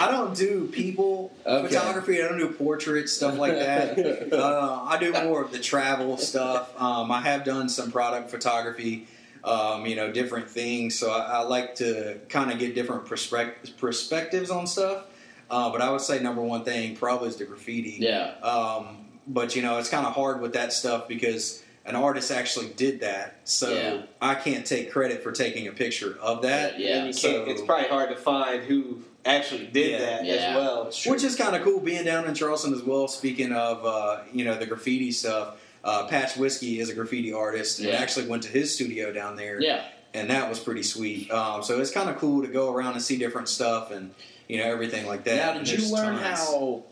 I 0.00 0.10
don't 0.10 0.36
do 0.36 0.66
people 0.66 1.32
Okay. 1.46 1.66
photography. 1.68 2.22
I 2.22 2.28
don't 2.28 2.38
do 2.38 2.50
portraits 2.50 3.12
stuff 3.12 3.38
like 3.38 3.54
that. 3.54 4.32
uh, 4.32 4.82
I 4.84 4.98
do 4.98 5.12
more 5.24 5.42
of 5.42 5.50
the 5.52 5.58
travel 5.58 6.16
stuff. 6.18 6.72
Um, 6.80 7.10
I 7.10 7.20
have 7.22 7.44
done 7.44 7.68
some 7.68 7.90
product 7.90 8.30
photography. 8.30 9.06
Um, 9.48 9.86
you 9.86 9.96
know, 9.96 10.12
different 10.12 10.50
things. 10.50 10.98
So 10.98 11.10
I, 11.10 11.20
I 11.20 11.42
like 11.42 11.74
to 11.76 12.18
kind 12.28 12.50
of 12.52 12.58
get 12.58 12.74
different 12.74 13.06
perspect- 13.06 13.76
perspectives 13.78 14.50
on 14.50 14.66
stuff. 14.66 15.04
Uh, 15.50 15.70
but 15.70 15.80
I 15.80 15.90
would 15.90 16.02
say 16.02 16.20
number 16.20 16.42
one 16.42 16.64
thing 16.64 16.94
probably 16.96 17.28
is 17.28 17.36
the 17.36 17.44
graffiti. 17.46 17.96
Yeah, 18.00 18.34
Um, 18.42 19.06
but 19.26 19.56
you 19.56 19.62
know, 19.62 19.78
it's 19.78 19.88
kind 19.88 20.06
of 20.06 20.12
hard 20.14 20.42
with 20.42 20.52
that 20.52 20.72
stuff 20.74 21.08
because 21.08 21.62
an 21.86 21.96
artist 21.96 22.30
actually 22.30 22.68
did 22.76 23.00
that, 23.00 23.40
so 23.44 23.72
Yeah. 23.72 24.02
I 24.20 24.34
can't 24.34 24.66
take 24.66 24.92
credit 24.92 25.22
for 25.22 25.32
taking 25.32 25.66
a 25.66 25.72
picture 25.72 26.18
of 26.20 26.42
that. 26.42 26.78
Yeah, 26.78 26.98
And 26.98 27.06
you 27.06 27.12
so- 27.14 27.44
it's 27.44 27.62
probably 27.62 27.88
hard 27.88 28.10
to 28.10 28.16
find 28.16 28.62
who 28.64 29.02
actually 29.24 29.66
did 29.68 29.92
Yeah. 29.92 29.98
that 30.00 30.24
Yeah. 30.26 30.34
as 30.34 30.56
well. 30.56 30.92
Which 31.06 31.24
is 31.24 31.34
kind 31.34 31.56
of 31.56 31.62
cool 31.62 31.80
being 31.80 32.04
down 32.04 32.26
in 32.26 32.34
Charleston 32.34 32.74
as 32.74 32.82
well. 32.82 33.08
Speaking 33.08 33.52
of, 33.52 33.86
uh, 33.86 34.18
you 34.34 34.44
know, 34.44 34.54
the 34.58 34.66
graffiti 34.66 35.12
stuff, 35.12 35.54
uh, 35.88 36.06
Patch 36.08 36.36
Whiskey 36.36 36.80
is 36.80 36.88
a 36.90 36.94
graffiti 36.94 37.32
artist 37.32 37.78
and 37.80 37.88
Yeah. 37.88 37.94
actually 37.96 38.26
went 38.28 38.42
to 38.44 38.48
his 38.50 38.74
studio 38.74 39.12
down 39.12 39.36
there. 39.36 39.60
yeah, 39.60 39.84
and 40.14 40.28
that 40.30 40.48
was 40.48 40.58
pretty 40.58 40.82
sweet. 40.82 41.30
Um, 41.30 41.62
so 41.62 41.80
it's 41.80 41.90
kind 41.90 42.08
of 42.10 42.16
cool 42.18 42.42
to 42.42 42.48
go 42.48 42.72
around 42.74 42.92
and 42.94 43.02
see 43.02 43.16
different 43.18 43.48
stuff 43.48 43.90
and 43.90 44.14
you 44.48 44.58
know 44.58 44.64
everything 44.64 45.06
like 45.06 45.24
that. 45.24 45.36
Now, 45.54 45.58
And 45.60 45.66
did 45.66 45.80
you 45.80 45.92
learn 45.94 46.18
tons. 46.18 46.38
how, 46.38 46.84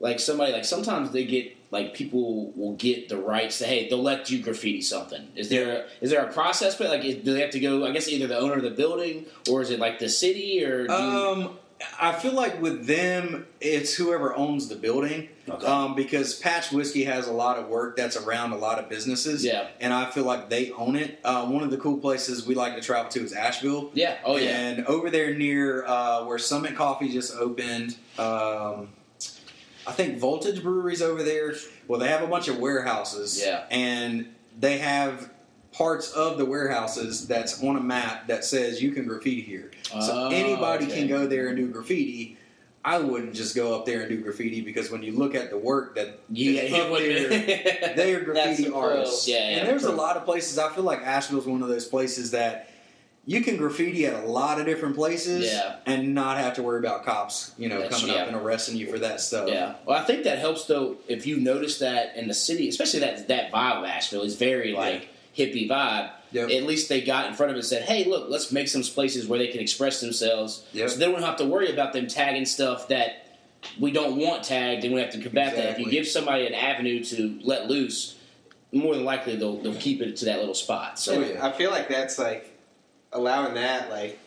like 0.00 0.20
somebody, 0.20 0.52
like 0.52 0.64
sometimes 0.64 1.10
they 1.10 1.24
get, 1.24 1.56
like 1.70 1.92
people 1.94 2.52
will 2.56 2.74
get 2.76 3.08
the 3.08 3.16
rights 3.16 3.58
to, 3.58 3.64
hey, 3.66 3.88
they'll 3.88 4.02
let 4.02 4.30
you 4.30 4.42
graffiti 4.42 4.80
something. 4.82 5.26
Is 5.34 5.48
there, 5.48 5.68
a, 5.80 5.84
is 6.04 6.10
there 6.10 6.24
a 6.24 6.32
process? 6.32 6.76
But 6.76 6.88
like, 6.90 7.04
is- 7.04 7.24
do 7.24 7.32
they 7.34 7.40
have 7.40 7.50
to 7.50 7.60
go? 7.60 7.84
I 7.86 7.90
guess 7.92 8.08
either 8.08 8.26
the 8.26 8.38
owner 8.38 8.54
of 8.54 8.62
the 8.62 8.70
building 8.70 9.26
or 9.50 9.60
is 9.62 9.70
it 9.70 9.78
like 9.80 9.98
the 9.98 10.08
city 10.08 10.64
or? 10.64 10.90
Um, 10.90 11.58
I 12.00 12.12
feel 12.12 12.32
like 12.32 12.60
with 12.60 12.86
them, 12.86 13.46
it's 13.60 13.94
whoever 13.94 14.34
owns 14.34 14.68
the 14.68 14.74
building. 14.76 15.28
Okay. 15.48 15.66
Um, 15.66 15.94
because 15.94 16.34
Patch 16.38 16.72
Whiskey 16.72 17.04
has 17.04 17.26
a 17.28 17.32
lot 17.32 17.58
of 17.58 17.68
work 17.68 17.96
that's 17.96 18.16
around 18.16 18.52
a 18.52 18.56
lot 18.56 18.78
of 18.78 18.88
businesses. 18.88 19.44
Yeah. 19.44 19.68
And 19.80 19.92
I 19.92 20.10
feel 20.10 20.24
like 20.24 20.50
they 20.50 20.72
own 20.72 20.96
it. 20.96 21.18
Uh, 21.24 21.46
one 21.46 21.62
of 21.62 21.70
the 21.70 21.78
cool 21.78 21.98
places 21.98 22.46
we 22.46 22.54
like 22.54 22.74
to 22.74 22.80
travel 22.82 23.10
to 23.12 23.20
is 23.22 23.32
Asheville. 23.32 23.90
yeah. 23.94 24.18
Oh 24.24 24.36
yeah. 24.36 24.58
And 24.58 24.86
over 24.86 25.08
there 25.08 25.34
near 25.34 25.86
uh, 25.86 26.24
where 26.24 26.38
Summit 26.38 26.74
Coffee 26.76 27.10
just 27.10 27.34
opened, 27.36 27.96
um, 28.18 28.88
I 29.86 29.92
think 29.92 30.18
Voltage 30.18 30.62
Brewery's 30.62 31.00
over 31.00 31.22
there. 31.22 31.54
Well, 31.86 31.98
they 32.00 32.08
have 32.08 32.22
a 32.22 32.26
bunch 32.26 32.48
of 32.48 32.58
warehouses. 32.58 33.40
Yeah. 33.42 33.64
And 33.70 34.34
they 34.58 34.78
have 34.78 35.30
parts 35.72 36.12
of 36.12 36.38
the 36.38 36.44
warehouses 36.44 37.26
that's 37.26 37.62
on 37.62 37.76
a 37.76 37.80
map 37.80 38.26
that 38.28 38.44
says 38.44 38.82
you 38.82 38.90
can 38.92 39.06
graffiti 39.06 39.42
here. 39.42 39.70
So 39.90 39.98
Oh, 40.00 40.28
anybody 40.30 40.86
okay. 40.86 41.00
can 41.00 41.08
go 41.08 41.26
there 41.26 41.48
and 41.48 41.56
do 41.56 41.68
graffiti. 41.68 42.36
I 42.84 42.98
wouldn't 42.98 43.34
just 43.34 43.54
go 43.54 43.74
up 43.74 43.84
there 43.84 44.00
and 44.00 44.08
do 44.08 44.20
graffiti 44.22 44.60
because 44.62 44.90
when 44.90 45.02
you 45.02 45.12
look 45.12 45.34
at 45.34 45.50
the 45.50 45.58
work 45.58 45.94
that 45.96 46.20
Yeah, 46.30 46.62
up 46.78 46.98
there, 46.98 47.28
they 47.96 48.14
are 48.14 48.20
graffiti 48.24 48.70
artists. 48.70 49.28
Yeah, 49.28 49.36
yeah, 49.50 49.56
and 49.58 49.68
there's 49.68 49.84
a 49.84 49.92
lot 49.92 50.16
of 50.16 50.24
places. 50.24 50.58
I 50.58 50.70
feel 50.72 50.84
like 50.84 51.02
Asheville's 51.02 51.46
one 51.46 51.62
of 51.62 51.68
those 51.68 51.84
places 51.86 52.30
that 52.30 52.70
you 53.26 53.42
can 53.42 53.58
graffiti 53.58 54.06
at 54.06 54.14
a 54.24 54.26
lot 54.26 54.58
of 54.58 54.64
different 54.64 54.94
places 54.96 55.44
Yeah. 55.52 55.76
and 55.84 56.14
not 56.14 56.38
have 56.38 56.54
to 56.54 56.62
worry 56.62 56.78
about 56.78 57.04
cops, 57.04 57.52
you 57.58 57.68
know, 57.68 57.78
That's- 57.80 58.00
coming 58.00 58.16
yeah. 58.16 58.22
up 58.22 58.28
and 58.28 58.36
arresting 58.38 58.76
you 58.76 58.86
for 58.90 58.98
that 59.00 59.20
stuff. 59.20 59.48
Yeah, 59.50 59.74
well, 59.84 59.98
I 59.98 60.04
think 60.04 60.24
that 60.24 60.38
helps 60.38 60.64
though. 60.64 60.96
If 61.08 61.26
you 61.26 61.36
notice 61.38 61.78
that 61.80 62.16
in 62.16 62.26
the 62.26 62.32
city, 62.34 62.70
especially 62.70 63.00
that 63.00 63.28
that 63.28 63.52
vibe 63.52 63.78
of 63.80 63.84
Asheville 63.84 64.22
is 64.22 64.36
very 64.36 64.72
like 64.72 65.10
hippie 65.36 65.68
vibe. 65.68 66.10
Yep. 66.30 66.50
At 66.50 66.62
least 66.64 66.88
they 66.88 67.00
got 67.00 67.26
in 67.26 67.34
front 67.34 67.50
of 67.50 67.56
it 67.56 67.60
and 67.60 67.66
said, 67.66 67.82
"Hey, 67.82 68.04
look, 68.04 68.28
let's 68.28 68.52
make 68.52 68.68
some 68.68 68.82
places 68.82 69.26
where 69.26 69.38
they 69.38 69.46
can 69.48 69.60
express 69.60 70.00
themselves." 70.00 70.64
Yep. 70.72 70.90
So 70.90 70.98
they 70.98 71.06
don't 71.06 71.22
have 71.22 71.36
to 71.36 71.44
worry 71.46 71.72
about 71.72 71.92
them 71.92 72.06
tagging 72.06 72.44
stuff 72.44 72.88
that 72.88 73.26
we 73.80 73.90
don't 73.90 74.16
want 74.16 74.44
tagged, 74.44 74.84
and 74.84 74.94
we 74.94 75.00
have 75.00 75.10
to 75.12 75.20
combat 75.20 75.56
that. 75.56 75.70
If 75.72 75.78
you 75.78 75.90
give 75.90 76.06
somebody 76.06 76.46
an 76.46 76.54
avenue 76.54 77.02
to 77.04 77.38
let 77.42 77.66
loose, 77.68 78.16
more 78.72 78.94
than 78.94 79.04
likely 79.04 79.36
they'll 79.36 79.56
they'll 79.56 79.74
keep 79.76 80.02
it 80.02 80.16
to 80.16 80.26
that 80.26 80.38
little 80.40 80.54
spot. 80.54 80.98
So 80.98 81.14
Oh, 81.14 81.20
yeah. 81.20 81.46
I 81.46 81.52
feel 81.52 81.70
like 81.70 81.88
that's 81.88 82.18
like 82.18 82.54
allowing 83.12 83.54
that 83.54 83.90
like 83.90 84.18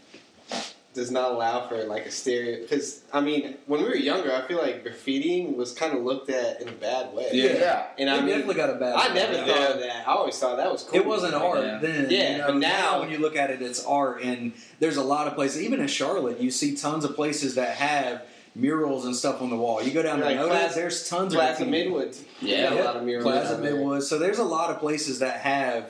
does 0.93 1.09
not 1.09 1.31
allow 1.31 1.67
for 1.69 1.83
like 1.85 2.05
a 2.05 2.11
stereo 2.11 2.59
because 2.61 3.01
I 3.13 3.21
mean 3.21 3.55
when 3.65 3.81
we 3.81 3.87
were 3.87 3.95
younger 3.95 4.33
I 4.35 4.41
feel 4.47 4.57
like 4.57 4.83
graffitiing 4.83 5.55
was 5.55 5.71
kind 5.73 5.95
of 5.97 6.03
looked 6.03 6.29
at 6.29 6.61
in 6.61 6.67
a 6.67 6.73
bad 6.73 7.13
way. 7.13 7.29
Yeah. 7.31 7.87
and 7.97 8.09
It 8.09 8.11
I 8.11 8.17
mean 8.17 8.27
definitely 8.27 8.55
got 8.55 8.69
a 8.71 8.73
bad. 8.75 8.95
I 8.95 9.13
never 9.13 9.33
Yeah. 9.33 9.45
thought 9.45 9.71
of 9.75 9.79
that. 9.79 10.07
I 10.07 10.11
always 10.11 10.37
thought 10.37 10.57
that 10.57 10.69
was 10.71 10.83
cool. 10.83 10.99
It 10.99 11.05
wasn't 11.05 11.33
art 11.33 11.63
Yeah. 11.63 11.79
then. 11.81 12.07
Yeah, 12.09 12.31
you 12.33 12.37
know, 12.39 12.47
but 12.47 12.55
now- 12.57 12.99
when 12.99 13.09
you 13.09 13.19
look 13.19 13.37
at 13.37 13.49
it, 13.51 13.61
it's 13.61 13.83
art, 13.85 14.21
and 14.21 14.51
there's 14.79 14.97
a 14.97 15.03
lot 15.03 15.27
of 15.27 15.35
places. 15.35 15.61
Even 15.63 15.79
in 15.79 15.87
Charlotte, 15.87 16.39
you 16.41 16.51
see 16.51 16.75
tons 16.75 17.05
of 17.05 17.15
places 17.15 17.55
that 17.55 17.75
have 17.77 18.23
murals 18.53 19.05
and 19.05 19.15
stuff 19.15 19.41
on 19.41 19.49
the 19.49 19.55
wall. 19.55 19.81
You 19.81 19.91
go 19.91 20.01
down 20.01 20.19
to 20.19 20.25
Like 20.25 20.35
Noda, 20.37 20.49
Plaza- 20.49 20.75
there's 20.75 21.07
tons 21.07 21.33
Plaza 21.33 21.63
of 21.63 21.69
Midwood. 21.69 22.17
Yeah. 22.41 22.69
got 22.69 22.73
a 22.79 22.83
lot 22.83 22.95
of 22.97 23.03
murals. 23.03 23.23
Plaza. 23.23 23.55
Midwood. 23.55 24.01
So 24.03 24.19
there's 24.19 24.39
a 24.39 24.43
lot 24.43 24.69
of 24.71 24.79
places 24.79 25.19
that 25.19 25.39
have 25.39 25.85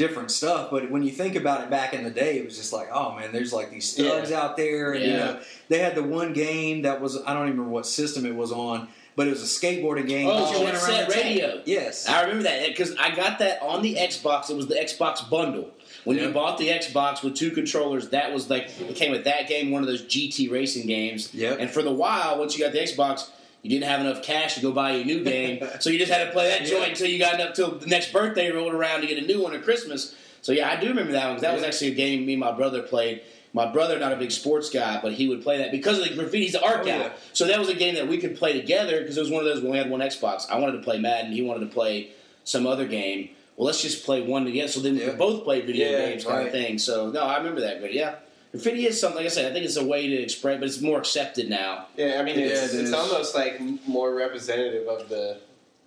different 0.00 0.30
stuff. 0.30 0.70
But 0.70 0.90
when 0.90 1.02
you 1.02 1.10
think 1.10 1.36
about 1.36 1.62
it, 1.62 1.68
back 1.70 1.92
in 1.92 2.02
the 2.04 2.10
day, 2.10 2.38
it 2.38 2.44
was 2.46 2.56
just 2.56 2.72
like, 2.72 2.88
oh 2.90 3.14
man, 3.16 3.32
there's 3.32 3.52
like 3.52 3.70
these 3.70 3.86
studs 3.92 4.32
out 4.32 4.56
there, 4.56 4.92
and 4.92 5.04
you 5.04 5.10
Yeah. 5.10 5.16
know, 5.18 5.40
they 5.68 5.78
had 5.78 5.94
the 5.94 6.02
one 6.02 6.32
game 6.32 6.82
that 6.82 7.00
was 7.02 7.16
I 7.26 7.34
don't 7.34 7.44
even 7.48 7.58
remember 7.58 7.70
what 7.70 7.86
system 7.86 8.24
it 8.24 8.34
was 8.34 8.50
on, 8.50 8.88
but 9.14 9.26
it 9.26 9.30
was 9.30 9.42
a 9.42 9.44
skateboarding 9.60 10.08
game. 10.08 10.26
Oh, 10.30 10.50
you 10.56 10.64
went 10.64 10.74
around 10.76 10.86
Set 10.86 11.08
the 11.08 11.14
town. 11.14 11.22
Radio. 11.24 11.62
Yes. 11.66 12.08
I 12.08 12.22
remember 12.22 12.44
that 12.44 12.66
because 12.68 12.96
I 12.96 13.14
got 13.14 13.38
that 13.40 13.60
on 13.60 13.82
the 13.82 13.96
Xbox. 13.96 14.48
It 14.48 14.56
was 14.56 14.68
the 14.68 14.76
Xbox 14.76 15.28
bundle. 15.28 15.70
When 16.04 16.16
you 16.16 16.30
bought 16.30 16.56
the 16.56 16.68
Xbox 16.68 17.22
with 17.22 17.34
two 17.34 17.50
controllers, 17.50 18.08
that 18.08 18.32
was 18.32 18.48
like 18.48 18.70
it 18.80 18.96
came 18.96 19.10
with 19.12 19.24
that 19.24 19.48
game, 19.48 19.70
one 19.70 19.82
of 19.82 19.86
those 19.88 20.02
GT 20.02 20.50
racing 20.50 20.86
games. 20.86 21.28
Yep. 21.34 21.58
And 21.60 21.70
for 21.70 21.82
the 21.82 21.92
while, 21.92 22.38
once 22.38 22.56
you 22.56 22.64
got 22.64 22.72
the 22.72 22.78
Xbox, 22.78 23.28
you 23.62 23.70
didn't 23.70 23.84
have 23.88 24.00
enough 24.00 24.22
cash 24.22 24.54
to 24.54 24.60
go 24.62 24.72
buy 24.72 24.90
a 24.92 25.04
new 25.04 25.22
game, 25.22 25.62
so 25.80 25.90
you 25.90 25.98
just 25.98 26.10
had 26.12 26.24
to 26.26 26.30
play 26.32 26.48
that 26.48 26.62
Yeah. 26.62 26.68
joint 26.78 26.88
until 26.90 27.06
you 27.08 27.18
got 27.18 27.34
enough 27.38 27.54
till 27.54 27.72
the 27.72 27.86
next 27.86 28.12
birthday 28.12 28.50
rolled 28.50 28.72
around 28.74 29.02
to 29.02 29.06
get 29.06 29.18
a 29.18 29.26
new 29.26 29.42
one 29.42 29.54
at 29.54 29.62
Christmas. 29.62 30.14
So 30.42 30.52
yeah, 30.52 30.70
I 30.70 30.76
do 30.80 30.88
remember 30.88 31.12
that 31.12 31.26
one. 31.26 31.34
'cause 31.36 31.42
that 31.42 31.54
was 31.54 31.62
actually 31.62 31.88
a 31.92 31.94
game 31.94 32.24
me 32.24 32.32
and 32.34 32.40
my 32.40 32.52
brother 32.52 32.82
played. 32.82 33.20
My 33.52 33.66
brother, 33.66 33.98
not 33.98 34.12
a 34.12 34.16
big 34.16 34.30
sports 34.30 34.70
guy, 34.70 35.00
but 35.02 35.12
he 35.12 35.26
would 35.28 35.42
play 35.42 35.58
that 35.58 35.72
because 35.72 35.98
of 35.98 36.08
the 36.08 36.14
graffiti. 36.14 36.44
He's 36.44 36.54
an 36.54 36.62
art 36.64 36.80
Oh, 36.82 36.86
guy. 36.86 36.98
yeah. 36.98 37.10
So 37.32 37.46
that 37.46 37.58
was 37.58 37.68
a 37.68 37.74
game 37.74 37.96
that 37.96 38.06
we 38.06 38.16
could 38.18 38.36
play 38.36 38.52
together 38.52 39.00
because 39.00 39.16
it 39.16 39.20
was 39.20 39.30
one 39.30 39.44
of 39.44 39.52
those 39.52 39.60
when 39.60 39.72
we 39.72 39.78
had 39.78 39.90
one 39.90 40.00
Xbox. 40.00 40.48
I 40.48 40.56
wanted 40.58 40.72
to 40.78 40.82
play 40.84 40.98
Madden. 40.98 41.32
He 41.32 41.42
wanted 41.42 41.60
to 41.68 41.74
play 41.74 42.10
some 42.44 42.64
other 42.66 42.86
game. 42.86 43.30
Well, 43.56 43.66
let's 43.66 43.82
just 43.82 44.04
play 44.06 44.22
one 44.22 44.44
together. 44.44 44.68
So 44.68 44.78
then 44.80 44.94
we 44.94 45.00
could 45.00 45.18
both 45.18 45.42
play 45.44 45.60
video 45.62 45.90
Yeah, 45.90 46.08
games, 46.10 46.24
kind 46.24 46.38
right. 46.38 46.46
of 46.46 46.52
thing. 46.52 46.78
So 46.78 47.10
no, 47.10 47.22
I 47.24 47.36
remember 47.38 47.60
that. 47.62 47.80
But 47.82 47.92
yeah, 47.92 48.14
graffiti 48.50 48.86
is 48.86 49.00
something. 49.00 49.16
Like 49.18 49.26
I 49.26 49.28
said, 49.30 49.50
I 49.50 49.54
think 49.54 49.64
it's 49.64 49.76
a 49.76 49.84
way 49.84 50.08
to 50.08 50.14
express, 50.16 50.58
but 50.58 50.66
it's 50.68 50.80
more 50.80 50.98
accepted 50.98 51.48
now. 51.48 51.86
Yeah, 51.96 52.18
I 52.20 52.22
mean 52.24 52.38
Yeah, 52.38 52.46
it's, 52.46 52.74
it 52.74 52.80
it's 52.82 52.92
almost 52.92 53.34
like 53.34 53.60
more 53.86 54.14
representative 54.14 54.86
of 54.88 55.08
the 55.08 55.38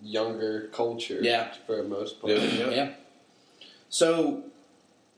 younger 0.02 0.70
culture. 0.74 1.20
Yeah. 1.22 1.54
for 1.66 1.78
the 1.78 1.84
most 1.84 2.20
part. 2.22 2.34
Yeah. 2.34 2.70
Yeah. 2.70 2.90
So, 3.90 4.44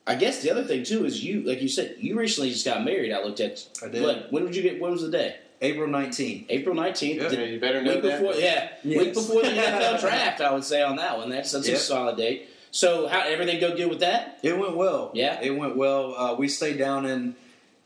I 0.06 0.16
guess 0.16 0.42
the 0.42 0.52
other 0.52 0.64
thing 0.64 0.84
too 0.84 1.06
is 1.06 1.24
you, 1.24 1.42
like 1.42 1.62
you 1.62 1.70
said, 1.70 1.96
you 2.00 2.18
recently 2.20 2.52
just 2.52 2.66
got 2.66 2.84
married. 2.84 3.12
I 3.12 3.24
looked 3.24 3.40
at. 3.40 3.66
I 3.84 3.88
did. 3.88 4.04
What, 4.04 4.32
when 4.32 4.46
did 4.46 4.56
you 4.56 4.62
get? 4.62 4.80
When 4.80 4.92
was 4.92 5.02
the 5.02 5.10
day? 5.12 5.38
April 5.62 5.88
19th. 5.88 6.46
April 6.50 6.76
nineteenth. 6.76 7.22
Yeah. 7.22 7.32
Yeah, 7.40 7.46
you 7.46 7.60
better 7.62 7.82
know 7.82 7.94
Week 7.94 8.04
that. 8.04 8.22
before, 8.22 8.36
yeah, 8.36 8.70
Yes. 8.84 9.00
week 9.00 9.14
before 9.14 9.42
the 9.42 9.48
NFL 9.52 10.02
draft, 10.02 10.42
I 10.42 10.54
would 10.54 10.66
say 10.66 10.84
on 10.84 10.98
that 10.98 11.18
one. 11.18 11.30
That's 11.30 11.54
that's 11.54 11.68
a 11.70 11.78
solid 11.78 12.18
date. 12.18 12.50
So, 12.76 13.08
how 13.08 13.22
everything 13.22 13.62
go 13.62 13.74
good 13.74 13.90
with 13.90 14.02
that? 14.02 14.38
It 14.44 14.60
went 14.60 14.76
well. 14.76 15.10
Yeah. 15.14 15.40
it 15.42 15.52
went 15.52 15.78
well. 15.78 16.14
Uh, 16.14 16.36
we 16.36 16.50
stayed 16.50 16.78
down 16.78 17.06
in 17.06 17.34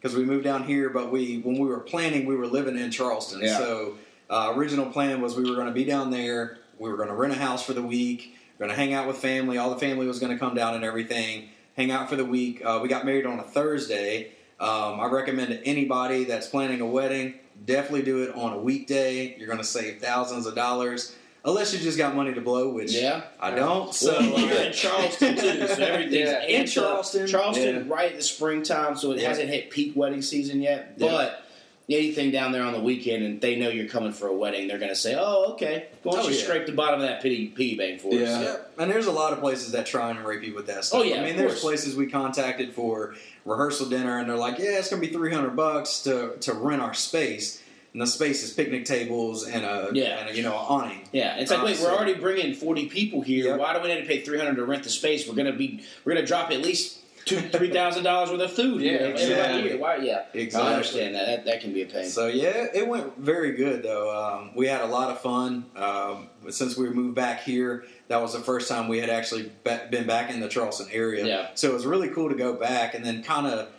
because 0.02 0.18
we 0.18 0.26
moved 0.26 0.44
down 0.44 0.64
here, 0.64 0.90
but 0.90 1.12
we 1.12 1.42
when 1.42 1.60
we 1.60 1.68
were 1.68 1.82
planning, 1.82 2.26
we 2.26 2.36
were 2.36 2.48
living 2.48 2.76
in 2.76 2.90
Charleston. 2.90 3.42
Yeah. 3.44 3.56
So 3.56 3.98
uh, 4.32 4.52
original 4.56 4.88
plan 4.88 5.22
was 5.22 5.38
we 5.38 5.48
were 5.48 5.56
going 5.56 5.68
to 5.68 5.74
be 5.74 5.86
down 5.86 6.10
there. 6.10 6.58
We 6.80 6.90
were 6.90 6.98
going 6.98 7.10
to 7.10 7.14
rent 7.14 7.34
a 7.34 7.36
house 7.36 7.64
for 7.64 7.74
the 7.74 7.84
week. 7.84 8.36
We're 8.58 8.66
going 8.66 8.76
to 8.76 8.84
hang 8.84 8.96
out 8.96 9.06
with 9.06 9.18
family. 9.18 9.60
All 9.60 9.70
the 9.70 9.80
family 9.80 10.08
was 10.08 10.18
going 10.18 10.32
to 10.32 10.40
come 10.40 10.56
down 10.56 10.74
and 10.74 10.84
everything. 10.84 11.50
Hang 11.78 11.92
out 11.92 12.10
for 12.10 12.16
the 12.16 12.26
week. 12.26 12.66
Uh, 12.66 12.80
we 12.82 12.90
got 12.90 13.06
married 13.06 13.28
on 13.28 13.38
a 13.38 13.44
Thursday. 13.44 14.32
Um, 14.60 15.00
I 15.00 15.06
recommend 15.06 15.50
to 15.50 15.64
anybody 15.68 16.24
that's 16.24 16.48
planning 16.48 16.82
a 16.82 16.88
wedding, 16.88 17.36
definitely 17.64 18.02
do 18.02 18.24
it 18.24 18.34
on 18.34 18.54
a 18.54 18.58
weekday. 18.58 19.38
You're 19.38 19.46
going 19.48 19.60
to 19.60 19.64
save 19.64 20.02
thousands 20.02 20.48
of 20.48 20.56
dollars. 20.56 21.16
Unless 21.46 21.74
you 21.74 21.80
just 21.80 21.98
got 21.98 22.16
money 22.16 22.34
to 22.34 22.42
blow, 22.42 22.70
which 22.70 22.92
Yeah. 22.94 23.22
I 23.40 23.52
don't. 23.52 23.94
So 23.94 24.14
So 24.14 24.38
you're 24.38 24.52
in 24.64 24.74
Charleston 24.74 25.36
too, 25.38 25.68
so 25.68 25.74
everything's 25.84 26.14
Yeah, 26.30 26.44
in 26.44 26.62
in 26.62 26.68
Charleston. 26.68 27.28
Charleston, 27.28 27.76
Yeah. 27.88 27.94
right 27.94 28.12
at 28.12 28.18
the 28.18 28.24
springtime, 28.24 28.98
so 28.98 29.12
it 29.14 29.20
Yeah. 29.22 29.30
hasn't 29.30 29.50
hit 29.50 29.70
peak 29.70 29.94
wedding 29.96 30.22
season 30.22 30.62
yet. 30.62 30.94
Yeah. 30.98 31.08
But 31.12 31.44
anything 31.90 32.30
down 32.32 32.52
there 32.52 32.62
on 32.64 32.74
the 32.74 32.80
weekend, 32.82 33.24
and 33.24 33.42
they 33.42 33.56
know 33.56 33.70
you're 33.70 33.88
coming 33.88 34.12
for 34.12 34.28
a 34.28 34.34
wedding, 34.36 34.68
they're 34.68 34.78
going 34.78 34.90
to 34.92 34.96
say, 34.96 35.16
"Oh, 35.18 35.52
okay, 35.54 35.86
why 36.04 36.18
don't 36.18 36.26
Oh, 36.26 36.30
you 36.30 36.36
yeah. 36.36 36.44
scrape 36.44 36.66
the 36.68 36.72
bottom 36.74 37.00
of 37.02 37.08
that 37.08 37.22
piggy, 37.22 37.48
piggy 37.48 37.76
bank 37.76 38.02
for 38.02 38.10
us?" 38.10 38.20
Yeah. 38.20 38.58
and 38.78 38.92
there's 38.92 39.08
a 39.08 39.12
lot 39.12 39.32
of 39.34 39.40
places 39.40 39.72
that 39.72 39.86
try 39.86 40.10
and 40.12 40.24
rape 40.26 40.44
you 40.44 40.54
with 40.54 40.68
that 40.68 40.84
stuff. 40.86 41.00
Oh, 41.00 41.04
yeah, 41.04 41.16
I 41.16 41.22
mean, 41.22 41.32
of 41.32 41.38
there's 41.38 41.52
course. 41.54 41.62
places 41.62 41.96
we 41.96 42.06
contacted 42.08 42.74
for 42.74 43.16
rehearsal 43.46 43.88
dinner, 43.88 44.20
and 44.20 44.30
they're 44.30 44.36
like, 44.38 44.60
"Yeah, 44.60 44.78
it's 44.78 44.90
gonna 44.90 45.02
be 45.02 45.08
300 45.08 45.56
bucks 45.56 46.00
to 46.04 46.34
to 46.42 46.54
rent 46.54 46.82
our 46.82 46.94
space." 46.94 47.62
And 47.94 48.02
the 48.02 48.08
space 48.08 48.44
is 48.44 48.54
picnic 48.54 48.86
tables 48.86 49.48
and 49.48 49.66
a 49.66 49.90
Yeah. 49.94 50.20
and 50.20 50.30
a, 50.30 50.36
you 50.38 50.44
know 50.44 50.52
an 50.52 50.66
awning. 50.68 51.08
Yeah, 51.12 51.38
it's 51.38 51.50
like, 51.50 51.64
wait, 51.64 51.80
we're 51.82 51.90
already 51.92 52.14
bringing 52.14 52.54
forty 52.54 52.88
people 52.88 53.22
here. 53.22 53.48
Yep. 53.48 53.60
Why 53.60 53.74
do 53.74 53.82
we 53.82 53.88
need 53.88 54.02
to 54.02 54.08
pay 54.08 54.22
three 54.22 54.38
hundred 54.38 54.58
to 54.58 54.66
rent 54.66 54.84
the 54.84 54.90
space? 54.90 55.28
We're 55.28 55.34
gonna 55.36 55.54
be, 55.54 55.82
we're 56.06 56.14
gonna 56.14 56.28
drop 56.28 56.52
at 56.52 56.60
least 56.62 57.00
two, 57.26 57.40
three 57.40 57.72
thousand 57.72 58.04
dollars 58.04 58.30
worth 58.30 58.42
of 58.42 58.52
food. 58.54 58.82
Yeah, 58.82 58.92
here 58.92 59.00
everybody 59.08 59.24
exactly. 59.24 59.70
here. 59.70 59.78
Why? 59.80 59.96
Yeah, 59.98 60.26
Exactly. 60.36 60.70
I 60.70 60.74
understand 60.76 61.16
that. 61.16 61.26
That 61.26 61.46
that 61.46 61.62
can 61.62 61.74
be 61.74 61.82
a 61.82 61.88
pain. 61.88 62.06
So 62.06 62.28
yeah, 62.28 62.68
it 62.76 62.88
went 62.88 63.18
very 63.18 63.54
good 63.54 63.82
though. 63.82 64.16
Um, 64.16 64.52
we 64.56 64.68
had 64.68 64.82
a 64.82 64.88
lot 64.88 65.10
of 65.10 65.20
fun. 65.22 65.66
Um, 65.76 66.28
since 66.50 66.78
we 66.78 66.90
moved 66.92 67.16
back 67.16 67.42
here, 67.42 67.86
that 68.08 68.22
was 68.22 68.34
the 68.34 68.40
first 68.40 68.70
time 68.70 68.88
we 68.88 69.00
had 69.00 69.10
actually 69.10 69.52
been 69.64 70.06
back 70.06 70.30
in 70.32 70.42
the 70.42 70.48
Charleston 70.48 70.88
area. 70.92 71.26
Yeah. 71.26 71.48
So 71.56 71.72
it 71.72 71.74
was 71.74 71.88
really 71.88 72.10
cool 72.10 72.30
to 72.30 72.36
go 72.36 72.54
back 72.54 72.94
and 72.94 73.04
then 73.04 73.24
kind 73.24 73.48
of. 73.48 73.70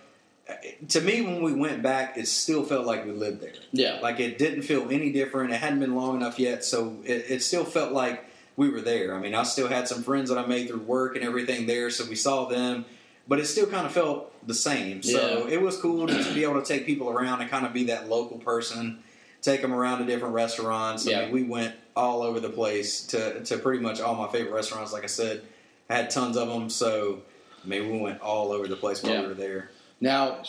To 0.89 1.01
me, 1.01 1.21
when 1.23 1.43
we 1.43 1.53
went 1.53 1.83
back, 1.83 2.17
it 2.17 2.27
still 2.29 2.65
felt 2.65 2.87
like 2.87 3.05
we 3.05 3.13
lived 3.13 3.41
there. 3.41 3.53
yeah, 3.73 3.99
Like 4.01 4.21
it 4.21 4.39
didn't 4.39 4.63
feel 4.63 4.91
any 4.91 5.13
different. 5.13 5.53
It 5.53 5.57
hadn't 5.57 5.81
been 5.81 5.95
long 5.95 6.17
enough 6.17 6.39
yet, 6.39 6.65
so 6.65 6.97
it, 7.05 7.27
it 7.29 7.43
still 7.43 7.65
felt 7.65 7.93
like 7.93 8.25
we 8.57 8.69
were 8.69 8.81
there. 8.81 9.15
I 9.15 9.21
mean, 9.21 9.35
I 9.35 9.43
still 9.45 9.69
had 9.69 9.89
some 9.89 10.03
friends 10.03 10.29
that 10.31 10.39
I 10.39 10.47
made 10.47 10.69
through 10.69 10.81
work 10.81 11.17
and 11.17 11.25
everything 11.25 11.67
there, 11.67 11.91
so 11.91 12.05
we 12.09 12.17
saw 12.17 12.47
them, 12.47 12.85
but 13.29 13.39
it 13.41 13.47
still 13.47 13.67
kind 13.67 13.87
of 13.87 13.93
felt 13.93 14.33
the 14.47 14.55
same. 14.55 15.03
So 15.03 15.47
it 15.49 15.61
was 15.61 15.77
cool 15.77 16.07
to 16.07 16.35
be 16.35 16.43
able 16.45 16.61
to 16.61 16.67
take 16.67 16.87
people 16.87 17.09
around 17.11 17.41
and 17.41 17.51
kind 17.51 17.65
of 17.67 17.73
be 17.73 17.85
that 17.85 18.09
local 18.09 18.39
person, 18.39 18.99
take 19.43 19.63
them 19.63 19.73
around 19.73 19.99
to 20.01 20.05
different 20.05 20.35
restaurants. 20.35 21.07
I 21.07 21.11
Yeah. 21.11 21.21
mean, 21.23 21.33
we 21.33 21.43
went 21.45 21.75
all 21.97 22.23
over 22.23 22.41
the 22.41 22.51
place 22.51 23.07
to 23.09 23.43
to 23.45 23.59
pretty 23.59 23.81
much 23.83 24.01
all 24.01 24.15
my 24.15 24.29
favorite 24.29 24.53
restaurants. 24.55 24.93
Like 24.93 25.05
I 25.05 25.09
said, 25.09 25.43
I 25.89 25.95
had 25.97 26.11
tons 26.11 26.37
of 26.37 26.49
them. 26.49 26.71
So 26.71 27.23
I 27.63 27.69
mean, 27.69 27.91
we 27.93 27.99
went 27.99 28.21
all 28.21 28.53
over 28.53 28.67
the 28.69 28.77
place 28.77 29.03
while 29.03 29.13
Yeah. 29.13 29.21
we 29.23 29.27
were 29.29 29.35
there. 29.35 29.71
Now, 30.01 30.43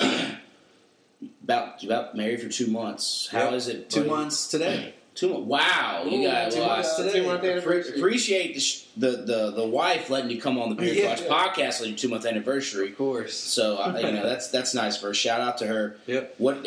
about 1.43 1.83
you 1.83 1.89
about 1.89 2.15
married 2.15 2.41
for 2.41 2.49
two 2.49 2.67
months. 2.67 3.27
How 3.31 3.45
Yep. 3.45 3.53
is 3.53 3.67
it? 3.67 3.89
Two 3.89 4.05
months 4.05 4.47
today. 4.47 4.93
Two 5.13 5.29
months. 5.29 5.45
Wow, 5.47 6.05
you 6.09 6.21
Ooh, 6.21 6.27
guys. 6.31 6.55
two 6.55 6.61
months 6.61 6.95
today. 6.95 7.11
Two 7.19 7.23
month 7.25 7.43
anniversary. 7.43 7.97
appreciate 7.97 8.53
the, 8.55 8.59
sh- 8.61 8.85
the 8.95 9.09
the 9.11 9.51
the 9.51 9.67
wife 9.67 10.09
letting 10.09 10.31
you 10.31 10.39
come 10.41 10.57
on 10.57 10.73
the 10.75 10.85
Yeah. 10.93 11.09
Watch 11.09 11.21
podcast 11.23 11.81
on 11.81 11.89
your 11.89 11.97
two 11.97 12.07
month 12.09 12.25
anniversary. 12.25 12.89
Of 12.91 12.97
course. 12.97 13.35
So 13.35 13.77
uh, 13.77 13.97
you 14.01 14.11
know 14.11 14.23
that's 14.23 14.47
that's 14.49 14.73
nice 14.73 14.97
for 14.97 15.09
a 15.09 15.13
shout 15.15 15.41
out 15.41 15.57
to 15.59 15.67
her. 15.67 15.97
Yep. 16.07 16.35
What 16.37 16.65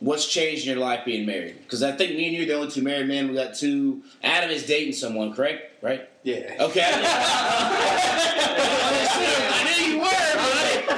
what's 0.00 0.26
changed 0.26 0.66
in 0.66 0.72
your 0.74 0.82
life 0.82 1.04
being 1.04 1.26
married? 1.26 1.58
Because 1.62 1.82
I 1.82 1.92
think 1.92 2.16
me 2.16 2.28
and 2.28 2.34
you 2.36 2.42
are 2.44 2.46
the 2.46 2.54
only 2.54 2.70
two 2.70 2.82
married 2.82 3.08
men. 3.08 3.28
We 3.28 3.34
got 3.34 3.54
two. 3.54 4.02
Adam 4.22 4.50
is 4.50 4.64
dating 4.66 4.94
someone, 4.94 5.34
correct? 5.34 5.82
Right? 5.82 6.08
Yeah. 6.24 6.56
Okay. 6.60 6.82
I 8.44 9.64
knew 9.64 9.84
you 9.92 9.98
were. 9.98 10.04
But 10.04 10.12
I 10.40 10.62
didn't- 10.72 10.92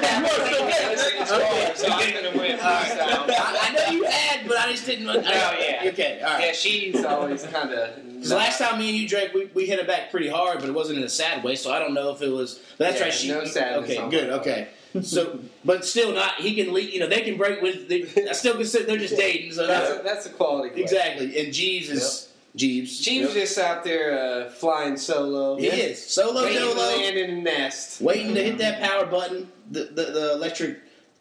Okay. 1.25 1.73
So 1.75 1.89
I'm 1.89 2.13
gonna 2.15 2.37
win. 2.39 2.59
All 2.61 2.67
right. 2.67 2.99
I, 3.01 3.59
I 3.63 3.73
know 3.73 3.87
you 3.93 4.05
had, 4.05 4.47
but 4.47 4.59
I 4.59 4.71
just 4.73 4.85
didn't. 4.87 5.09
I, 5.09 5.15
yeah. 5.23 5.81
Okay. 5.91 6.21
All 6.23 6.35
right. 6.35 6.47
Yeah, 6.47 6.53
she's 6.53 7.03
always 7.05 7.43
kind 7.45 7.71
of. 7.73 7.97
Because 8.15 8.33
last 8.33 8.59
time 8.59 8.79
me 8.79 8.91
and 8.91 8.99
you 8.99 9.09
drank, 9.09 9.33
we, 9.35 9.47
we 9.55 9.67
hit 9.67 9.79
it 9.79 9.87
back 9.87 10.11
pretty 10.11 10.29
hard, 10.29 10.59
but 10.61 10.69
it 10.69 10.73
wasn't 10.75 10.99
in 10.99 11.05
a 11.05 11.09
sad 11.09 11.43
way. 11.43 11.57
So 11.57 11.73
I 11.73 11.79
don't 11.79 11.95
know 11.95 12.11
if 12.11 12.21
it 12.23 12.29
was. 12.29 12.61
But 12.79 12.85
that's 12.93 12.99
Yeah, 12.99 13.05
right. 13.05 13.13
She, 13.15 13.29
no 13.29 13.45
sadness 13.47 13.91
Okay, 13.91 14.09
good. 14.11 14.29
part. 14.31 14.41
Okay. 14.43 14.69
So, 15.03 15.41
but 15.65 15.85
still 15.85 16.13
not. 16.15 16.35
He 16.37 16.55
can 16.55 16.73
lead. 16.75 16.93
You 16.93 17.01
know, 17.01 17.09
they 17.09 17.23
can 17.23 17.37
break 17.39 17.61
with. 17.63 17.89
They, 17.89 18.05
I 18.29 18.33
still 18.33 18.55
consider 18.55 18.85
they're 18.85 18.99
just 18.99 19.17
dating. 19.17 19.53
So 19.53 19.67
That's 19.67 19.89
that's 19.89 20.01
a, 20.01 20.03
that's 20.05 20.27
a 20.27 20.31
quality. 20.31 20.81
exactly. 20.83 21.37
And 21.41 21.49
Jeebs 21.53 21.89
is 21.91 22.29
Jeebs. 22.57 23.01
Jeebs 23.03 23.33
just 23.33 23.59
out 23.59 23.83
there 23.85 24.19
uh, 24.47 24.51
flying 24.51 24.97
solo. 24.97 25.57
He 25.57 25.67
is 25.67 26.05
solo 26.05 26.45
Waiting 26.45 26.59
to 26.61 26.65
dolo, 26.75 26.77
land 26.77 27.17
in 27.17 27.31
a 27.39 27.43
nest. 27.43 28.01
waiting 28.01 28.35
to 28.35 28.43
hit 28.43 28.59
that 28.59 28.81
power 28.81 29.07
button, 29.07 29.51
the 29.71 29.85
the, 29.85 30.05
the 30.05 30.33
electric 30.35 30.79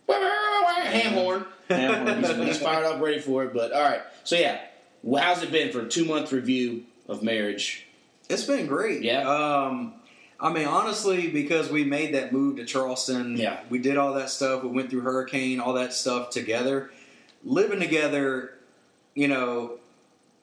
ham 0.08 1.14
horn. 1.14 1.46
he's, 1.68 2.36
he's 2.48 2.58
fired 2.62 2.86
up, 2.86 3.02
ready 3.02 3.20
for 3.20 3.44
it. 3.46 3.54
But 3.54 3.72
all 3.72 3.82
right. 3.82 4.02
So 4.24 4.36
yeah, 4.36 4.60
well, 5.02 5.24
how's 5.24 5.42
it 5.44 5.52
been 5.52 5.72
for 5.72 5.82
a 5.82 5.90
two 5.90 6.06
month 6.06 6.32
review 6.32 6.84
of 7.08 7.24
marriage? 7.24 7.88
It's 8.30 8.44
been 8.46 8.68
great. 8.68 9.02
Yeah. 9.04 9.28
Um, 9.30 9.94
I 10.40 10.52
mean, 10.52 10.68
honestly, 10.68 11.30
because 11.30 11.70
we 11.72 11.84
made 11.84 12.14
that 12.16 12.32
move 12.34 12.58
to 12.58 12.66
Charleston, 12.66 13.38
Yeah. 13.38 13.60
we 13.70 13.80
did 13.80 13.98
all 13.98 14.14
that 14.14 14.30
stuff. 14.30 14.64
We 14.64 14.70
went 14.70 14.90
through 14.90 15.02
hurricane, 15.02 15.60
all 15.60 15.74
that 15.74 15.94
stuff 15.94 16.30
together. 16.32 16.92
Living 17.44 17.80
together, 17.80 18.52
you 19.16 19.28
know, 19.28 19.74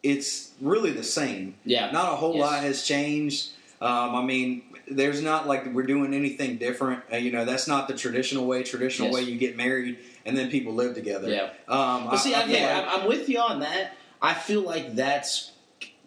it's 0.03 0.51
really 0.61 0.91
the 0.93 1.05
same. 1.05 1.55
Yeah. 1.65 1.91
Not 1.91 2.13
a 2.13 2.17
whole 2.17 2.35
Yes. 2.37 2.41
lot 2.43 2.63
has 2.63 2.83
changed. 2.85 3.51
Um, 3.81 4.15
I 4.15 4.23
mean, 4.23 4.63
there's 4.91 5.23
not 5.23 5.47
like 5.47 5.73
we're 5.75 5.85
doing 5.87 6.15
anything 6.15 6.57
different. 6.57 7.03
Uh, 7.13 7.17
you 7.17 7.31
know, 7.33 7.45
that's 7.45 7.67
not 7.69 7.89
the 7.89 7.95
traditional 7.95 8.47
way. 8.47 8.63
Traditional 8.63 9.09
Yes. 9.09 9.15
way 9.15 9.23
you 9.23 9.39
get 9.39 9.57
married 9.57 9.99
and 10.27 10.37
then 10.37 10.51
people 10.51 10.75
live 10.75 10.95
together. 10.95 11.31
Yeah. 11.31 11.51
Um, 11.69 12.09
But 12.11 12.17
see, 12.19 12.35
I, 12.35 12.43
feel 12.45 12.51
yeah, 12.57 12.79
like- 12.79 12.89
I'm, 12.89 13.01
I'm 13.03 13.09
with 13.09 13.29
you 13.29 13.39
on 13.39 13.61
that. 13.61 13.95
I 14.23 14.35
feel 14.35 14.63
like 14.63 14.95
that's 14.97 15.53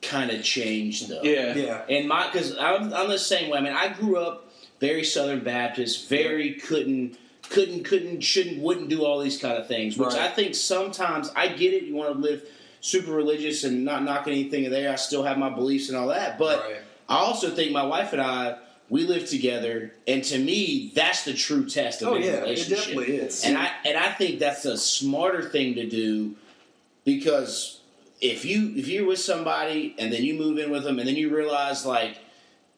kind 0.01 0.29
of 0.31 0.43
changed 0.43 1.09
though. 1.09 1.21
Yeah. 1.23 1.55
yeah. 1.55 1.81
And 1.89 2.07
my 2.07 2.27
because 2.31 2.57
I'm, 2.57 2.93
I'm 2.93 3.09
the 3.09 3.17
same 3.17 3.49
way. 3.49 3.57
I 3.57 3.61
mean, 3.61 3.73
I 3.73 3.87
grew 3.89 4.17
up 4.17 4.51
very 4.79 5.03
Southern 5.03 5.43
Baptist, 5.43 6.09
very 6.09 6.53
couldn't 6.55 7.17
couldn't 7.49 7.83
couldn't 7.85 8.21
shouldn't 8.21 8.59
wouldn't 8.59 8.89
do 8.89 9.03
all 9.05 9.19
these 9.19 9.37
kind 9.39 9.57
of 9.57 9.67
things. 9.67 9.97
Which 9.97 10.09
Right. 10.09 10.19
I 10.21 10.27
think 10.29 10.55
sometimes 10.55 11.31
I 11.35 11.47
get 11.47 11.73
it. 11.73 11.83
You 11.83 11.95
want 11.95 12.13
to 12.13 12.19
live 12.19 12.43
super 12.83 13.13
religious 13.13 13.63
and 13.63 13.85
not 13.85 14.03
knocking 14.03 14.33
anything 14.33 14.65
in 14.65 14.71
there. 14.71 14.91
I 14.91 14.95
still 14.95 15.23
have 15.23 15.37
my 15.37 15.49
beliefs 15.49 15.87
and 15.87 15.97
all 15.97 16.07
that, 16.09 16.37
but 16.37 16.59
Right. 16.59 16.75
I 17.07 17.15
also 17.19 17.49
think 17.49 17.71
my 17.71 17.85
wife 17.85 18.11
and 18.13 18.21
I 18.21 18.57
we 18.89 19.05
live 19.05 19.27
together, 19.27 19.93
and 20.05 20.23
to 20.25 20.37
me, 20.37 20.91
that's 20.93 21.23
the 21.23 21.33
true 21.33 21.67
test 21.67 22.01
of 22.01 22.09
Oh 22.09 22.15
any 22.15 22.25
yeah, 22.27 22.33
it 22.33 22.41
relationship. 22.41 22.77
definitely 22.77 23.15
is. 23.15 23.43
And 23.45 23.57
I 23.57 23.71
and 23.85 23.97
I 23.97 24.11
think 24.11 24.39
that's 24.39 24.65
a 24.65 24.77
smarter 24.77 25.41
thing 25.49 25.75
to 25.75 25.89
do 25.89 26.35
because 27.05 27.79
if 28.21 28.45
you 28.45 28.73
if 28.75 28.87
you're 28.89 29.05
with 29.07 29.19
somebody 29.19 29.95
and 29.97 30.11
then 30.11 30.23
you 30.23 30.33
move 30.35 30.57
in 30.59 30.69
with 30.69 30.83
them 30.83 30.99
and 30.99 31.07
then 31.07 31.15
you 31.15 31.33
realize 31.35 31.85
like 31.85 32.17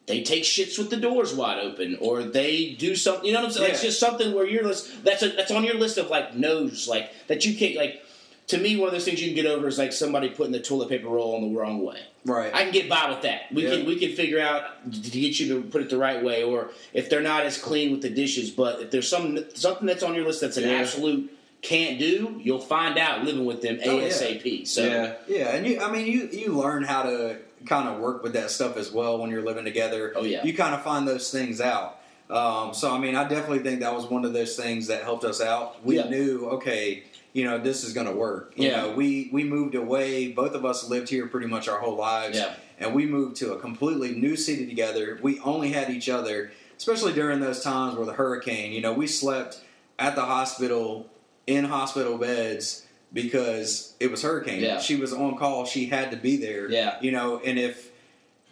they 0.05 0.21
take 0.21 0.43
shits 0.43 0.77
with 0.77 0.91
the 0.91 0.97
doors 0.97 1.33
wide 1.33 1.59
open 1.59 1.97
or 1.99 2.23
they 2.23 2.75
do 2.77 2.95
something 2.95 3.25
you 3.25 3.33
know 3.33 3.39
what 3.39 3.47
I'm 3.47 3.51
saying? 3.51 3.63
Like, 3.63 3.73
it's 3.73 3.81
just 3.81 3.99
something 3.99 4.33
where 4.35 4.45
you're 4.47 4.63
list 4.63 5.03
that's 5.03 5.23
a, 5.23 5.29
that's 5.29 5.51
on 5.51 5.63
your 5.63 5.75
list 5.75 5.97
of 5.97 6.09
like 6.11 6.35
no's 6.35 6.87
like 6.87 7.11
that 7.27 7.43
you 7.45 7.55
can't 7.57 7.75
like 7.75 8.01
to 8.47 8.57
me 8.57 8.75
one 8.77 8.87
of 8.87 8.93
those 8.93 9.05
things 9.05 9.21
you 9.21 9.27
can 9.27 9.35
get 9.35 9.45
over 9.45 9.67
is 9.67 9.77
like 9.77 9.91
somebody 9.93 10.29
putting 10.29 10.51
the 10.51 10.59
toilet 10.59 10.89
paper 10.89 11.07
roll 11.07 11.35
on 11.35 11.41
the 11.53 11.57
wrong 11.59 11.83
way. 11.83 11.99
right. 12.25 12.53
I 12.53 12.63
can 12.63 12.71
get 12.71 12.87
by 12.89 13.09
with 13.09 13.21
that. 13.23 13.51
We 13.51 13.63
Yeah. 13.63 13.77
can 13.77 13.85
we 13.85 13.95
can 13.97 14.13
figure 14.15 14.39
out 14.39 14.63
to 14.91 14.99
get 15.11 15.39
you 15.39 15.47
to 15.55 15.61
put 15.63 15.81
it 15.81 15.89
the 15.89 15.97
right 15.97 16.23
way, 16.23 16.43
or 16.43 16.69
if 16.93 17.09
they're 17.09 17.21
not 17.21 17.43
as 17.45 17.57
clean 17.57 17.91
with 17.91 18.01
the 18.01 18.09
dishes. 18.09 18.49
But 18.51 18.81
if 18.81 18.91
there's 18.91 19.07
some 19.07 19.39
something 19.55 19.85
that's 19.87 20.03
on 20.03 20.13
your 20.15 20.25
list 20.25 20.41
that's 20.41 20.57
an 20.57 20.63
Yeah. 20.69 20.75
absolute 20.81 21.31
can't 21.61 21.97
do, 21.97 22.39
you'll 22.43 22.59
find 22.59 22.99
out 22.99 23.23
living 23.23 23.45
with 23.45 23.61
them 23.63 23.79
Oh, 23.83 23.97
yeah. 23.97 24.07
ASAP. 24.09 24.67
So 24.67 24.83
yeah. 24.85 25.13
Yeah, 25.27 25.55
and 25.55 25.65
you, 25.65 25.79
I 25.81 25.91
mean, 25.91 26.05
you 26.05 26.29
you 26.31 26.53
learn 26.53 26.83
how 26.83 27.03
to 27.03 27.37
kind 27.65 27.89
of 27.89 27.99
work 27.99 28.21
with 28.21 28.33
that 28.33 28.51
stuff 28.51 28.77
as 28.77 28.91
well 28.91 29.17
when 29.17 29.31
you're 29.31 29.41
living 29.41 29.65
together. 29.65 30.13
Oh, 30.15 30.23
yeah. 30.23 30.43
you 30.43 30.53
kind 30.53 30.75
of 30.75 30.83
find 30.83 31.07
those 31.07 31.31
things 31.31 31.59
out. 31.61 31.99
Um, 32.29 32.73
so 32.75 32.91
I 32.91 32.99
mean, 32.99 33.15
I 33.15 33.27
definitely 33.27 33.59
think 33.59 33.79
that 33.81 33.95
was 33.95 34.05
one 34.05 34.23
of 34.25 34.33
those 34.33 34.55
things 34.55 34.87
that 34.87 35.01
helped 35.03 35.23
us 35.23 35.41
out. 35.41 35.83
We 35.83 35.97
Yeah. 35.97 36.09
knew, 36.09 36.47
okay, 36.53 37.03
you 37.35 37.43
know, 37.43 37.57
this 37.57 37.83
is 37.83 37.91
going 37.93 38.07
to 38.07 38.13
work. 38.13 38.53
You 38.55 38.69
Yeah. 38.69 38.81
know, 38.83 38.91
we 38.91 39.29
we 39.33 39.43
moved 39.43 39.75
away. 39.75 40.29
Both 40.29 40.53
of 40.53 40.63
us 40.63 40.89
lived 40.89 41.09
here 41.09 41.27
pretty 41.27 41.47
much 41.47 41.67
our 41.67 41.79
whole 41.79 41.97
lives. 41.97 42.37
Yeah. 42.37 42.55
and 42.77 42.93
we 42.93 43.05
moved 43.05 43.37
to 43.37 43.53
a 43.53 43.57
completely 43.59 44.11
new 44.15 44.35
city 44.35 44.65
together. 44.67 45.17
We 45.21 45.39
only 45.41 45.71
had 45.71 45.89
each 45.89 46.09
other, 46.09 46.51
especially 46.77 47.13
during 47.13 47.39
those 47.39 47.61
times 47.63 47.95
where 47.95 48.05
the 48.05 48.11
hurricane. 48.13 48.73
You 48.73 48.81
know, 48.81 48.91
we 48.93 49.07
slept 49.07 49.59
at 49.97 50.15
the 50.15 50.23
hospital 50.23 51.09
in 51.47 51.63
hospital 51.65 52.17
beds 52.17 52.85
because 53.13 53.93
it 54.01 54.11
was 54.11 54.21
hurricane. 54.23 54.61
Yeah. 54.61 54.79
She 54.79 54.95
was 54.97 55.13
on 55.13 55.37
call. 55.37 55.65
She 55.65 55.85
had 55.85 56.11
to 56.11 56.17
be 56.17 56.35
there. 56.37 56.69
Yeah. 56.69 56.97
You 57.01 57.11
know, 57.13 57.39
and 57.45 57.57
if 57.59 57.91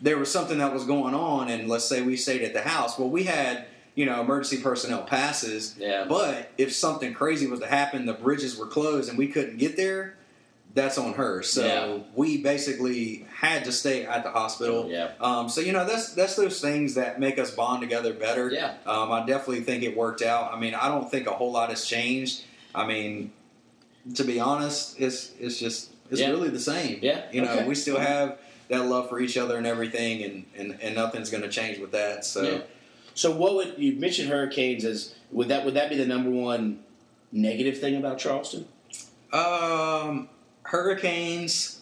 there 0.01 0.17
was 0.17 0.31
something 0.31 0.57
that 0.59 0.73
was 0.73 0.85
going 0.85 1.13
on, 1.13 1.49
and 1.49 1.67
let's 1.67 1.85
say 1.85 2.01
we 2.01 2.15
stayed 2.15 2.41
at 2.43 2.53
the 2.53 2.61
house, 2.61 2.97
well, 2.97 3.09
we 3.09 3.23
had 3.23 3.65
you 3.95 4.05
know 4.05 4.21
emergency 4.21 4.61
personnel 4.61 5.03
passes. 5.03 5.75
Yeah. 5.77 6.05
But 6.07 6.51
if 6.57 6.73
something 6.73 7.13
crazy 7.13 7.47
was 7.47 7.59
to 7.59 7.67
happen, 7.67 8.05
the 8.05 8.13
bridges 8.13 8.57
were 8.57 8.65
closed, 8.67 9.09
and 9.09 9.17
we 9.17 9.27
couldn't 9.27 9.57
get 9.57 9.77
there. 9.77 10.15
That's 10.75 10.97
on 10.97 11.13
her. 11.13 11.43
So 11.43 11.63
Yeah. 11.65 11.99
we 12.15 12.41
basically 12.41 13.27
had 13.35 13.65
to 13.65 13.71
stay 13.71 14.05
at 14.07 14.23
the 14.23 14.31
hospital. 14.31 14.89
Yeah. 14.89 15.11
Um, 15.21 15.47
so 15.47 15.61
you 15.61 15.71
know 15.71 15.85
that's 15.85 16.13
that's 16.15 16.35
those 16.35 16.59
things 16.61 16.95
that 16.95 17.19
make 17.19 17.37
us 17.37 17.51
bond 17.51 17.81
together 17.81 18.11
better. 18.13 18.49
Yeah. 18.49 18.73
Um, 18.87 19.11
I 19.11 19.23
definitely 19.25 19.61
think 19.61 19.83
it 19.83 19.95
worked 19.95 20.23
out. 20.23 20.51
I 20.51 20.59
mean, 20.59 20.73
I 20.73 20.87
don't 20.87 21.09
think 21.11 21.27
a 21.27 21.31
whole 21.31 21.51
lot 21.51 21.69
has 21.69 21.85
changed. 21.85 22.43
I 22.73 22.87
mean, 22.87 23.31
to 24.15 24.23
be 24.23 24.39
honest, 24.39 24.99
it's 24.99 25.31
it's 25.39 25.59
just 25.59 25.91
it's 26.09 26.19
Yeah. 26.19 26.29
really 26.31 26.49
the 26.49 26.59
same. 26.59 26.97
Yeah, 27.03 27.21
You 27.31 27.41
know, 27.43 27.51
okay. 27.53 27.67
we 27.67 27.75
still 27.75 27.99
have 27.99 28.39
that 28.69 28.85
love 28.87 29.09
for 29.09 29.19
each 29.19 29.37
other 29.37 29.57
and 29.57 29.67
everything, 29.67 30.23
and 30.23 30.45
and, 30.57 30.79
and 30.81 30.95
nothing's 30.95 31.29
going 31.29 31.43
to 31.43 31.49
change 31.49 31.77
with 31.77 31.91
that. 31.91 32.25
So. 32.25 32.41
Yeah. 32.41 32.57
So 33.15 33.31
what 33.31 33.55
would 33.55 33.75
you 33.77 33.93
mentioned 33.93 34.29
hurricanes 34.29 34.85
as 34.85 35.13
would 35.31 35.47
that 35.49 35.65
would 35.65 35.73
that 35.75 35.89
be 35.89 35.95
the 35.95 36.05
number 36.05 36.29
one 36.29 36.79
negative 37.31 37.79
thing 37.79 37.95
about 37.95 38.17
Charleston? 38.19 38.65
Um, 39.31 40.29
hurricanes, 40.63 41.81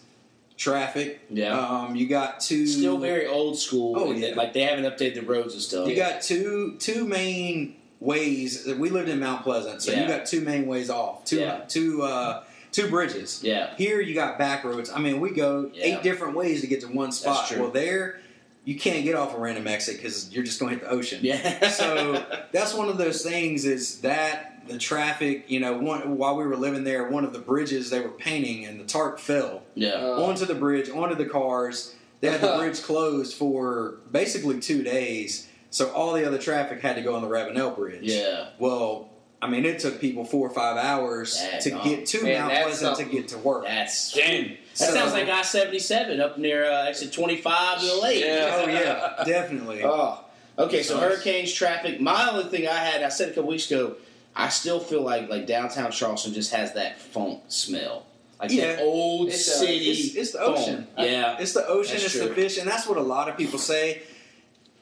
traffic. 0.58 1.22
Yeah. 1.30 1.58
Um, 1.58 1.96
you 1.96 2.08
got 2.08 2.40
two. 2.40 2.66
Still 2.68 2.98
very 2.98 3.28
old 3.28 3.58
school. 3.58 3.96
Oh, 3.98 4.12
yeah. 4.12 4.20
they- 4.30 4.34
like 4.36 4.54
they 4.54 4.62
haven't 4.64 4.86
updated 4.86 5.16
the 5.16 5.22
roads 5.22 5.54
and 5.54 5.62
stuff. 5.62 5.88
You 5.88 5.96
got 5.96 6.22
two 6.22 6.76
two 6.80 7.06
main 7.06 7.76
ways. 8.00 8.68
We 8.78 8.90
lived 8.90 9.10
in 9.10 9.20
Mount 9.20 9.44
Pleasant, 9.44 9.82
so 9.82 9.92
Yeah. 9.92 10.02
you 10.04 10.08
got 10.08 10.26
two 10.26 10.42
main 10.42 10.68
ways 10.68 10.90
off. 10.90 11.26
Two 11.26 11.40
Yeah. 11.40 11.62
two 11.68 12.02
uh, 12.04 12.44
two 12.72 12.90
bridges. 12.90 13.42
yeah. 13.44 13.76
Here 13.78 14.00
you 14.02 14.14
got 14.16 14.38
back 14.38 14.64
roads. 14.64 14.90
I 14.90 15.00
mean, 15.00 15.20
we 15.20 15.32
go 15.32 15.70
eight 15.76 16.02
different 16.04 16.36
ways 16.36 16.62
to 16.62 16.68
get 16.68 16.82
to 16.82 16.88
one 16.88 17.12
spot. 17.12 17.52
Well, 17.58 17.70
there 17.72 18.22
you 18.64 18.78
can't 18.78 19.04
get 19.04 19.16
off 19.16 19.36
a 19.36 19.40
random 19.40 19.68
exit 19.68 19.98
because 19.98 20.32
you're 20.32 20.44
just 20.44 20.60
going 20.60 20.74
to 20.74 20.80
hit 20.80 20.90
the 20.90 20.96
ocean. 20.96 21.20
Yeah. 21.22 21.70
so 21.70 22.26
that's 22.52 22.74
one 22.74 22.90
of 22.90 22.98
those 22.98 23.24
things. 23.24 23.66
Is 23.66 24.02
that 24.02 24.68
the 24.68 24.78
traffic? 24.78 25.50
You 25.50 25.60
know, 25.60 25.78
one 25.78 26.18
while 26.18 26.36
we 26.36 26.46
were 26.46 26.58
living 26.58 26.84
there, 26.84 27.10
one 27.10 27.26
of 27.26 27.34
the 27.34 27.40
bridges 27.40 27.90
they 27.90 28.00
were 28.00 28.10
painting 28.10 28.66
and 28.66 28.80
the 28.80 28.86
tarp 28.86 29.20
fell 29.20 29.64
yeah. 29.76 29.94
Uh, 29.94 30.24
onto 30.24 30.46
the 30.46 30.56
bridge, 30.56 30.90
onto 30.90 31.16
the 31.16 31.26
cars. 31.26 31.96
They 32.20 32.30
had 32.30 32.42
the 32.42 32.56
bridge 32.60 32.82
closed 32.84 33.36
for 33.36 33.96
basically 34.12 34.60
two 34.60 34.84
days, 34.84 35.48
so 35.72 35.92
all 35.92 36.14
the 36.14 36.26
other 36.26 36.38
traffic 36.38 36.82
had 36.82 36.96
to 36.98 37.02
go 37.02 37.16
on 37.16 37.24
the 37.24 37.28
Ravenel 37.28 37.72
Bridge. 37.72 38.04
Yeah. 38.04 38.50
Well, 38.60 39.11
I 39.44 39.48
mean, 39.48 39.66
it 39.66 39.80
took 39.80 40.00
people 40.00 40.24
four 40.24 40.48
or 40.48 40.54
five 40.54 40.78
hours 40.78 41.36
Dang, 41.36 41.62
to 41.62 41.72
oh. 41.80 41.84
get 41.84 42.06
to 42.08 42.24
Man, 42.24 42.42
Mount 42.48 42.54
Pleasant 42.64 42.98
to 42.98 43.06
get 43.06 43.28
to 43.30 43.38
work. 43.40 43.64
That's 43.66 44.14
Damn. 44.14 44.50
That 44.50 44.58
So- 44.74 44.94
sounds 44.94 45.14
like 45.14 45.28
I 45.30 45.42
seventy 45.42 45.80
seven 45.80 46.22
up 46.22 46.38
near 46.38 46.66
uh, 46.70 46.86
exit 46.86 47.12
twenty 47.12 47.38
five 47.38 47.80
to 47.80 47.86
the 47.88 47.96
lake. 47.96 48.24
Yeah. 48.24 48.64
Oh 48.64 48.70
yeah, 48.70 49.24
definitely. 49.26 49.82
Oh, 49.84 50.24
okay. 50.60 50.84
So 50.84 50.96
Nice. 50.96 51.04
hurricanes, 51.04 51.52
traffic. 51.54 52.00
My 52.00 52.30
only 52.30 52.46
thing 52.50 52.68
I 52.68 52.74
had, 52.76 53.02
I 53.04 53.10
said 53.10 53.30
a 53.30 53.34
couple 53.34 53.50
weeks 53.50 53.70
ago, 53.72 53.96
I 54.36 54.50
still 54.50 54.80
feel 54.80 55.02
like 55.02 55.28
like 55.30 55.48
downtown 55.48 55.92
Charleston 55.92 56.34
just 56.34 56.54
has 56.54 56.74
that 56.74 57.00
funk 57.00 57.42
smell, 57.48 58.06
like 58.40 58.52
Yeah. 58.52 58.76
that 58.76 58.84
old 58.84 59.30
It's, 59.30 59.50
uh, 59.50 59.54
city. 59.60 59.78
it's, 59.90 60.16
it's 60.16 60.32
the 60.34 60.40
funk. 60.40 60.58
ocean. 60.60 60.88
Yeah, 61.00 61.38
It's 61.40 61.54
the 61.54 61.66
ocean, 61.68 61.94
That's 61.94 62.06
it's 62.06 62.14
true. 62.14 62.28
the 62.30 62.36
fish, 62.36 62.58
and 62.60 62.70
that's 62.70 62.86
what 62.88 62.98
a 63.00 63.02
lot 63.02 63.28
of 63.28 63.38
people 63.38 63.58
say. 63.58 64.04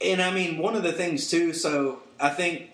And 0.02 0.22
I 0.22 0.32
mean, 0.32 0.58
one 0.58 0.76
of 0.76 0.84
the 0.84 0.92
things 0.94 1.30
too. 1.30 1.54
So 1.54 2.00
I 2.20 2.30
think 2.30 2.70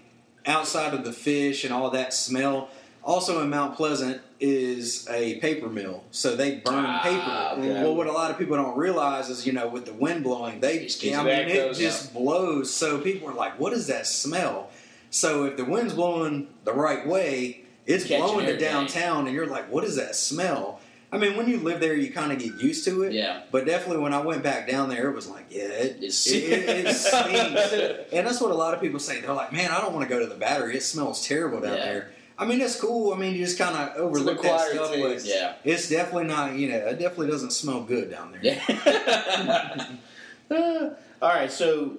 outside 0.46 0.94
of 0.94 1.04
the 1.04 1.12
fish 1.14 1.64
and 1.64 1.74
all 1.74 1.90
that 1.92 2.14
smell, 2.14 2.70
also 3.04 3.42
in 3.42 3.50
Mount 3.50 3.76
Pleasant 3.76 4.22
is 4.40 5.08
a 5.10 5.40
paper 5.40 5.70
mill, 5.70 6.04
so 6.12 6.36
they 6.36 6.56
burn 6.58 6.86
Ah, 6.86 7.00
paper. 7.04 7.62
okay. 7.62 7.84
Well, 7.84 7.96
what 7.96 8.08
a 8.08 8.12
lot 8.12 8.32
of 8.32 8.38
people 8.38 8.58
don't 8.58 8.78
realize 8.78 9.30
is, 9.30 9.46
you 9.46 9.54
know, 9.54 9.68
with 9.68 9.86
the 9.86 9.94
wind 9.94 10.24
blowing, 10.24 10.60
they, 10.60 10.80
I 10.80 10.82
it 10.82 11.48
mean, 11.48 11.56
it 11.56 11.74
just 11.76 12.14
blows. 12.14 12.74
So 12.74 13.00
people 13.00 13.30
are 13.30 13.34
like, 13.34 13.60
"What 13.60 13.74
is 13.74 13.88
that 13.88 14.08
smell?" 14.08 14.70
So 15.12 15.46
if 15.46 15.56
the 15.56 15.64
wind's 15.66 15.94
blowing 15.94 16.48
the 16.66 16.74
right 16.74 17.08
way, 17.08 17.62
it's 17.86 18.04
Catching 18.06 18.24
blowing 18.24 18.46
to 18.48 18.58
downtown, 18.58 19.28
and 19.28 19.36
you're 19.36 19.48
like, 19.48 19.72
"What 19.72 19.84
is 19.84 19.96
that 19.96 20.16
smell?" 20.16 20.80
I 21.16 21.18
mean, 21.18 21.38
when 21.38 21.48
you 21.50 21.58
live 21.60 21.80
there, 21.80 21.96
you 21.96 22.12
kind 22.12 22.32
of 22.32 22.40
get 22.40 22.56
used 22.62 22.86
to 22.86 23.04
it. 23.04 23.14
Yeah. 23.14 23.42
But 23.52 23.66
definitely, 23.66 24.04
when 24.04 24.14
I 24.14 24.20
went 24.22 24.44
back 24.44 24.70
down 24.70 24.90
there, 24.90 25.10
it 25.10 25.16
was 25.16 25.28
like, 25.30 25.46
yeah, 25.50 25.64
it, 25.64 26.04
it, 26.04 26.04
it, 26.04 26.86
it 26.88 26.94
stinks. 26.94 28.12
and 28.14 28.28
that's 28.28 28.42
what 28.42 28.52
a 28.52 28.56
lot 28.56 28.74
of 28.74 28.82
people 28.82 29.00
say. 29.00 29.22
They're 29.22 29.34
like, 29.34 29.54
man, 29.54 29.72
I 29.72 29.80
don't 29.82 29.94
want 29.94 30.08
to 30.08 30.14
go 30.14 30.20
to 30.20 30.28
the 30.28 30.36
battery. 30.36 30.76
It 30.76 30.84
smells 30.84 31.26
terrible 31.26 31.62
down 31.62 31.78
Yeah. 31.78 31.86
there. 31.86 32.12
I 32.38 32.46
mean, 32.46 32.60
it's 32.60 32.80
cool. 32.80 33.14
I 33.14 33.18
mean, 33.18 33.34
you 33.34 33.46
just 33.46 33.58
kind 33.58 33.76
of 33.78 33.96
overlook 33.96 34.42
that 34.42 34.60
stuff, 34.72 34.92
taste. 34.92 35.26
Yeah. 35.26 35.54
it's 35.64 35.88
definitely 35.88 36.26
not. 36.26 36.54
You 36.56 36.68
know, 36.70 36.78
it 36.88 37.00
definitely 37.00 37.28
doesn't 37.28 37.52
smell 37.54 37.82
good 37.82 38.12
down 38.12 38.34
there. 38.34 38.42
Yeah. 38.44 39.88
Uh, 40.52 40.92
all 41.24 41.30
right, 41.30 41.52
so 41.52 41.98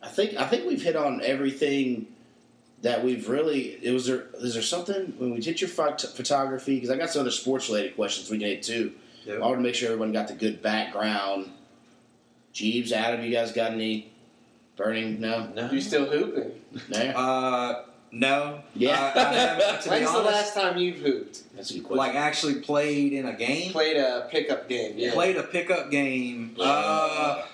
I 0.00 0.06
think 0.06 0.36
I 0.36 0.46
think 0.46 0.68
we've 0.68 0.80
hit 0.80 0.94
on 0.94 1.20
everything 1.20 2.06
that 2.82 3.04
we've 3.04 3.28
really. 3.28 3.78
It 3.82 3.92
was 3.92 4.06
there. 4.06 4.26
Is 4.40 4.54
there 4.54 4.62
something 4.62 5.14
when 5.18 5.30
we 5.34 5.40
did 5.40 5.60
your 5.60 5.70
phot- 5.70 6.14
photography? 6.14 6.74
Because 6.76 6.90
I 6.90 6.96
got 6.96 7.10
some 7.10 7.20
other 7.22 7.30
sports 7.30 7.68
related 7.68 7.94
questions 7.96 8.30
we 8.30 8.38
can 8.38 8.48
hit 8.48 8.62
too. 8.62 8.92
Yep. 9.24 9.36
I 9.36 9.40
want 9.40 9.56
to 9.58 9.62
make 9.62 9.74
sure 9.74 9.88
everyone 9.88 10.12
got 10.12 10.28
the 10.28 10.34
good 10.34 10.62
background. 10.62 11.50
Jeebs, 12.54 12.92
Adam, 12.92 13.24
you 13.24 13.30
guys 13.30 13.52
got 13.52 13.72
any 13.72 14.10
burning? 14.76 15.20
No, 15.20 15.48
No. 15.54 15.70
You 15.70 15.80
still 15.80 16.06
hooping? 16.06 16.52
no. 16.88 16.98
Uh, 16.98 17.84
no. 18.10 18.62
Yeah. 18.74 19.12
I, 19.14 19.20
I 19.20 19.34
haven't, 19.34 19.82
to 19.82 19.90
When's 19.90 20.12
the 20.12 20.18
last 20.22 20.54
time 20.54 20.78
you've 20.78 20.96
hooped? 20.98 21.42
That's 21.54 21.70
a 21.70 21.74
good 21.74 21.84
question. 21.84 21.98
like 21.98 22.14
actually 22.14 22.54
played 22.62 23.12
in 23.12 23.26
a 23.26 23.34
game. 23.34 23.70
Played 23.72 23.96
a 23.98 24.28
pickup 24.30 24.68
game? 24.68 24.94
Yeah. 24.96 25.12
Played 25.12 25.36
a 25.36 25.42
pickup 25.42 25.90
game. 25.90 26.56
Uh, 26.58 27.44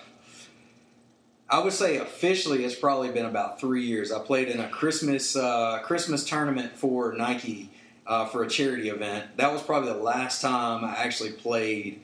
I 1.55 1.63
would 1.63 1.73
say 1.73 1.99
officially 1.99 2.65
it's 2.65 2.75
probably 2.75 3.11
been 3.11 3.27
about 3.27 3.61
three 3.61 3.85
years. 3.85 4.11
I 4.11 4.19
played 4.19 4.49
in 4.49 4.59
a 4.59 4.69
Christmas 4.69 5.37
uh, 5.37 5.79
Christmas 5.85 6.25
tournament 6.25 6.73
for 6.75 7.13
Nike 7.13 7.71
uh, 8.09 8.27
for 8.27 8.43
a 8.43 8.49
charity 8.49 8.89
event. 8.89 9.37
That 9.37 9.53
was 9.53 9.63
probably 9.63 9.93
the 9.93 9.99
last 9.99 10.43
time 10.43 10.85
I 10.85 10.97
actually 10.97 11.31
played 11.31 12.01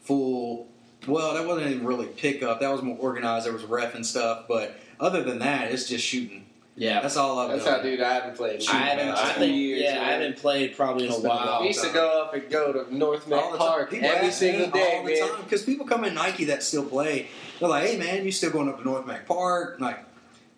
full. 0.00 0.68
Well, 1.06 1.34
that 1.34 1.46
wasn't 1.46 1.66
even 1.66 1.84
really 1.86 2.06
pickup. 2.06 2.60
That 2.60 2.72
was 2.72 2.80
more 2.80 2.96
organized. 2.96 3.44
There 3.44 3.52
was 3.52 3.64
ref 3.64 3.94
and 3.94 4.06
stuff, 4.06 4.46
but 4.48 4.74
other 4.98 5.22
than 5.22 5.40
that, 5.40 5.70
it's 5.70 5.86
just 5.86 6.02
shooting. 6.02 6.46
Yeah. 6.76 7.00
That's 7.00 7.16
all 7.16 7.38
I've 7.38 7.50
That's 7.50 7.64
done. 7.64 7.76
how, 7.76 7.82
dude. 7.82 8.00
I 8.00 8.14
haven't 8.14 8.36
played. 8.36 8.62
I 8.68 8.72
haven't. 8.74 9.08
I 9.08 9.32
think. 9.34 9.54
years, 9.56 9.82
yeah, 9.82 10.00
I 10.02 10.04
haven't 10.12 10.36
played 10.38 10.76
probably 10.76 11.04
in 11.06 11.12
a 11.12 11.14
It's 11.14 11.24
a 11.24 11.28
while. 11.28 11.60
We 11.60 11.68
used 11.68 11.84
to 11.84 11.92
go 11.92 12.22
up 12.22 12.34
and 12.34 12.50
go 12.50 12.72
to 12.72 12.94
North 12.96 13.28
Meck 13.28 13.40
All 13.42 13.50
time. 13.50 13.58
Park 13.58 13.94
every 13.94 14.30
single 14.32 14.70
day, 14.70 14.96
all 14.96 15.04
the 15.04 15.12
man. 15.12 15.28
time 15.30 15.44
because 15.44 15.62
people 15.62 15.86
come 15.86 16.04
in 16.04 16.14
Nike 16.14 16.46
that 16.46 16.62
still 16.64 16.84
play. 16.84 17.28
They're 17.60 17.68
like, 17.68 17.86
"Hey, 17.86 17.96
man, 17.96 18.24
you 18.24 18.32
still 18.32 18.50
going 18.50 18.68
up 18.68 18.78
to 18.78 18.84
North 18.84 19.06
Meck 19.06 19.26
Park?" 19.26 19.76
I'm 19.78 19.84
like, 19.84 20.04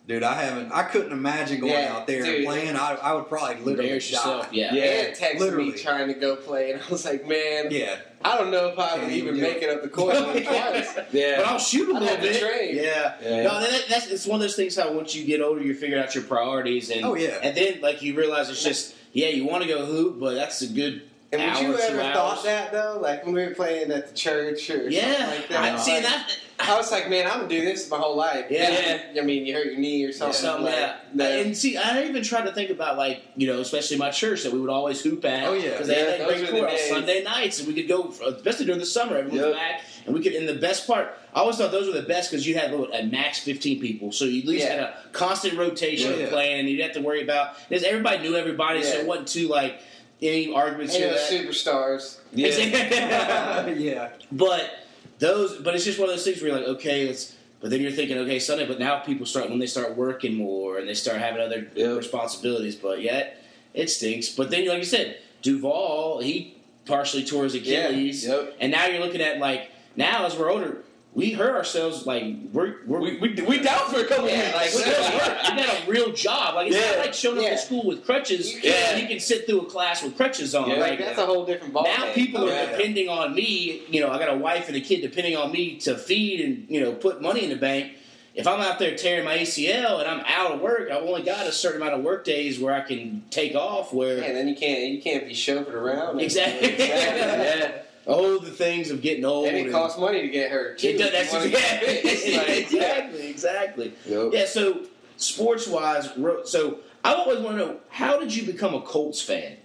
dude, 0.06 0.22
I 0.22 0.34
haven't. 0.42 0.72
I 0.72 0.82
couldn't 0.84 1.12
imagine 1.12 1.60
going 1.60 1.72
Yeah, 1.72 1.94
out 1.96 2.06
there 2.06 2.24
and 2.24 2.44
playing. 2.44 2.76
I, 2.76 2.94
I 2.94 3.12
would 3.14 3.28
probably 3.28 3.56
literally 3.56 3.84
Embarrass 3.90 4.10
die. 4.10 4.16
yourself. 4.16 4.48
Yeah. 4.52 4.74
Yeah. 4.74 4.82
Ed 4.82 5.16
texted 5.16 5.38
literally. 5.40 5.70
me 5.72 5.78
trying 5.78 6.08
to 6.08 6.14
go 6.14 6.36
play, 6.36 6.72
and 6.72 6.82
I 6.82 6.88
was 6.90 7.04
like, 7.04 7.26
man, 7.26 7.68
Yeah, 7.70 7.96
I 8.24 8.38
don't 8.38 8.50
know 8.50 8.68
if 8.68 8.78
I 8.78 8.88
Can't 8.90 9.02
would 9.02 9.12
even 9.12 9.36
even 9.36 9.40
make 9.40 9.56
it. 9.58 9.64
it 9.64 9.70
up 9.70 9.82
the 9.82 9.88
court 9.88 10.14
twice. 10.16 10.98
Yeah. 11.12 11.36
But 11.38 11.46
I'll 11.46 11.58
shoot 11.58 11.88
a 11.88 11.96
I'd 11.96 12.00
little 12.02 12.08
have 12.08 12.20
to 12.20 12.28
bit. 12.28 12.40
train. 12.40 12.76
Yeah. 12.76 13.14
Yeah. 13.22 13.42
No, 13.44 13.60
that, 13.60 13.84
that's 13.88 14.06
it's 14.08 14.26
one 14.26 14.36
of 14.36 14.42
those 14.42 14.56
things 14.56 14.76
how 14.76 14.92
once 14.92 15.14
you 15.14 15.24
get 15.24 15.40
older, 15.40 15.60
you 15.62 15.74
figure 15.74 15.98
out 15.98 16.14
your 16.14 16.24
priorities, 16.24 16.90
and 16.90 17.04
Oh, 17.04 17.14
yeah. 17.14 17.38
and 17.42 17.56
then 17.56 17.80
like 17.80 18.02
you 18.02 18.14
realize 18.16 18.48
it's 18.50 18.62
just 18.62 18.94
yeah, 19.12 19.28
you 19.28 19.44
want 19.46 19.62
to 19.62 19.68
go 19.68 19.84
hoop, 19.84 20.20
but 20.20 20.34
that's 20.34 20.60
a 20.62 20.68
good 20.68 21.02
And 21.32 21.40
would 21.42 21.50
hour, 21.50 21.62
you 21.62 21.72
two 21.76 21.82
ever 21.82 22.00
hours. 22.02 22.14
thought 22.14 22.44
that 22.44 22.70
though? 22.72 22.98
Like 23.00 23.24
when 23.24 23.34
we 23.34 23.44
were 23.46 23.54
playing 23.54 23.90
at 23.90 24.08
the 24.08 24.14
church 24.14 24.68
or 24.70 24.88
Yeah, 24.88 25.16
something 25.16 25.36
like 25.40 25.48
that. 25.48 25.74
I, 25.74 25.78
see 25.78 25.94
Like, 25.94 26.02
that. 26.04 26.36
I 26.58 26.74
was 26.76 26.90
like, 26.90 27.10
man, 27.10 27.26
I'm 27.26 27.40
gonna 27.40 27.48
do 27.48 27.60
this 27.62 27.90
my 27.90 27.98
whole 27.98 28.16
life. 28.16 28.46
Yeah. 28.48 28.70
Then, 28.70 29.18
I 29.18 29.20
mean, 29.20 29.44
you 29.44 29.52
hurt 29.54 29.66
your 29.66 29.76
knee 29.76 30.04
or 30.04 30.12
something. 30.12 30.32
Something, 30.40 30.64
like, 30.64 30.74
yeah. 30.74 30.96
no. 31.12 31.24
And 31.28 31.54
see, 31.56 31.76
I 31.76 32.04
even 32.04 32.22
tried 32.22 32.46
to 32.46 32.52
think 32.52 32.70
about 32.70 32.96
like 32.96 33.22
you 33.36 33.46
know, 33.46 33.60
especially 33.60 33.98
my 33.98 34.10
church 34.10 34.42
that 34.44 34.52
we 34.52 34.60
would 34.60 34.70
always 34.70 35.02
hoop 35.02 35.24
at. 35.26 35.46
Oh, 35.48 35.52
yeah. 35.52 35.72
because 35.72 35.86
they 35.88 35.96
Yeah, 36.02 36.10
had 36.12 36.20
that 36.20 36.28
great 36.28 36.40
were 36.52 36.58
court 36.58 36.70
on. 36.70 36.78
Sunday 36.88 37.22
nights, 37.22 37.58
and 37.58 37.68
we 37.68 37.74
could 37.74 37.88
go, 37.88 38.08
especially 38.26 38.64
during 38.64 38.80
the 38.80 38.86
summer. 38.86 39.16
Everyone's 39.18 39.42
Yep. 39.42 39.52
back, 39.54 39.82
and 40.06 40.14
we 40.14 40.22
could. 40.22 40.32
And 40.32 40.48
the 40.48 40.54
best 40.54 40.86
part, 40.86 41.18
I 41.34 41.40
always 41.40 41.56
thought 41.56 41.72
those 41.72 41.88
were 41.88 42.00
the 42.00 42.06
best 42.08 42.30
because 42.30 42.46
you 42.46 42.54
had 42.54 42.72
a 42.72 42.82
at 42.94 43.10
max 43.10 43.38
fifteen 43.40 43.78
people, 43.80 44.10
so 44.12 44.24
you 44.24 44.40
at 44.40 44.46
least 44.48 44.64
Yeah. 44.64 44.70
had 44.72 44.80
a 44.80 44.94
constant 45.12 45.58
rotation 45.58 46.12
Yeah. 46.18 46.24
of 46.24 46.30
playing, 46.30 46.60
and 46.60 46.68
you 46.70 46.76
didn't 46.78 46.94
have 46.94 47.02
to 47.02 47.06
worry 47.06 47.22
about 47.22 47.50
because 47.68 47.84
everybody 47.84 48.18
knew 48.26 48.34
everybody, 48.34 48.82
so 48.82 48.94
Yeah. 48.94 49.00
it 49.00 49.06
wasn't 49.06 49.28
too 49.28 49.48
like 49.48 49.80
any 50.22 50.50
arguments 50.54 50.94
and 50.94 51.04
here. 51.04 51.12
those 51.12 51.30
superstars. 51.30 52.16
Yeah. 52.32 53.66
yeah. 53.68 54.08
but 54.32 54.70
those, 55.18 55.56
but 55.58 55.74
it's 55.74 55.84
just 55.84 55.98
one 55.98 56.08
of 56.08 56.14
those 56.14 56.24
things 56.24 56.40
where 56.40 56.50
you're 56.50 56.58
like, 56.58 56.68
okay, 56.76 57.06
let's. 57.06 57.34
But 57.60 57.70
then 57.70 57.80
you're 57.80 57.90
thinking, 57.92 58.18
okay, 58.18 58.38
Sunday. 58.38 58.66
But 58.66 58.78
now 58.78 58.98
people 58.98 59.24
start 59.24 59.48
when 59.48 59.58
they 59.58 59.66
start 59.66 59.96
working 59.96 60.34
more 60.34 60.78
and 60.78 60.86
they 60.86 60.94
start 60.94 61.18
having 61.18 61.40
other 61.40 61.66
Yep. 61.74 61.96
responsibilities. 61.96 62.76
But 62.76 63.00
yet 63.00 63.42
it 63.72 63.88
stinks. 63.88 64.28
But 64.28 64.50
then, 64.50 64.66
like 64.66 64.78
you 64.78 64.84
said, 64.84 65.18
Duval, 65.42 66.20
he 66.20 66.54
partially 66.84 67.24
tore 67.24 67.44
his 67.44 67.54
Achilles, 67.54 68.26
Yep. 68.26 68.56
and 68.60 68.70
now 68.72 68.86
you're 68.86 69.00
looking 69.04 69.22
at 69.22 69.38
like 69.38 69.70
now 69.96 70.26
as 70.26 70.36
we're 70.36 70.50
older, 70.50 70.78
we 71.16 71.32
hurt 71.32 71.56
ourselves. 71.56 72.06
Like 72.06 72.24
we're 72.52 72.76
we're 72.86 73.00
We, 73.00 73.16
we, 73.18 73.28
we 73.42 73.58
down 73.60 73.88
for 73.90 74.00
a 74.00 74.04
couple 74.04 74.28
yeah, 74.28 74.42
years. 74.42 74.54
like 74.54 74.74
we 74.74 74.84
got, 74.84 75.56
we 75.56 75.62
got 75.62 75.82
a 75.88 75.90
real 75.90 76.12
job. 76.12 76.54
Like 76.54 76.66
it's 76.68 76.76
Yeah. 76.76 76.90
not 76.90 76.98
like 76.98 77.14
showing 77.14 77.38
up 77.38 77.44
Yeah. 77.44 77.50
to 77.52 77.58
school 77.58 77.86
with 77.86 78.04
crutches. 78.04 78.52
You 78.52 78.60
Yeah, 78.62 78.72
can't- 78.72 79.02
you 79.02 79.08
can 79.08 79.20
sit 79.20 79.46
through 79.46 79.62
a 79.62 79.64
class 79.64 80.02
with 80.02 80.14
crutches 80.16 80.54
on. 80.54 80.68
Yeah. 80.68 80.76
Like 80.76 80.90
Like 80.90 80.98
that's 81.00 81.18
a 81.18 81.24
whole 81.26 81.46
different 81.46 81.72
ball. 81.72 81.84
now 81.84 82.12
people 82.12 82.44
are 82.44 82.50
oh, 82.50 82.54
Yeah. 82.54 82.70
depending 82.76 83.08
on 83.08 83.34
me. 83.34 83.82
You 83.88 84.02
know, 84.02 84.10
I 84.10 84.18
got 84.18 84.28
a 84.28 84.36
wife 84.36 84.68
and 84.68 84.76
a 84.76 84.80
kid 84.80 85.00
depending 85.00 85.36
on 85.36 85.50
me 85.50 85.76
to 85.80 85.96
feed 85.96 86.42
and 86.42 86.66
you 86.68 86.80
know 86.80 86.92
put 86.92 87.22
money 87.22 87.42
in 87.44 87.50
the 87.50 87.56
bank. 87.56 87.92
If 88.34 88.46
I'm 88.46 88.60
out 88.60 88.78
there 88.78 88.94
tearing 88.94 89.24
my 89.24 89.38
ACL 89.38 89.98
and 90.00 90.06
I'm 90.06 90.22
out 90.26 90.50
of 90.52 90.60
work, 90.60 90.90
I've 90.90 91.02
only 91.02 91.22
got 91.22 91.46
a 91.46 91.52
certain 91.52 91.80
amount 91.80 91.94
of 91.98 92.02
work 92.04 92.22
days 92.26 92.60
where 92.60 92.74
I 92.74 92.82
can 92.82 93.24
take 93.30 93.54
off. 93.54 93.94
Where 93.94 94.18
Yeah, 94.18 94.32
then 94.34 94.46
you 94.48 94.54
can't 94.54 94.82
you 94.92 95.00
can't 95.00 95.26
be 95.26 95.32
chauffeured 95.32 95.72
around. 95.72 96.20
exactly, 96.20 96.68
exactly. 96.74 97.80
Oh, 98.06 98.38
the 98.38 98.50
things 98.50 98.90
of 98.90 99.00
getting 99.02 99.24
old. 99.24 99.48
And 99.48 99.56
it 99.56 99.72
costs 99.72 99.98
money 99.98 100.22
to 100.22 100.28
get 100.28 100.50
hurt. 100.50 100.78
Too. 100.78 100.88
It 100.88 100.98
does, 100.98 101.10
that's 101.12 101.44
exactly, 101.44 102.36
like, 102.36 102.48
exactly, 102.48 103.26
exactly. 103.30 103.92
Yep. 104.06 104.30
Yeah. 104.32 104.46
So 104.46 104.82
sports 105.16 105.66
wise, 105.66 106.10
so 106.44 106.78
I 107.04 107.14
always 107.14 107.40
want 107.40 107.58
to 107.58 107.66
know 107.66 107.80
how 107.90 108.18
did 108.18 108.34
you 108.34 108.44
become 108.44 108.74
a 108.74 108.80
Colts 108.80 109.20
fan? 109.22 109.56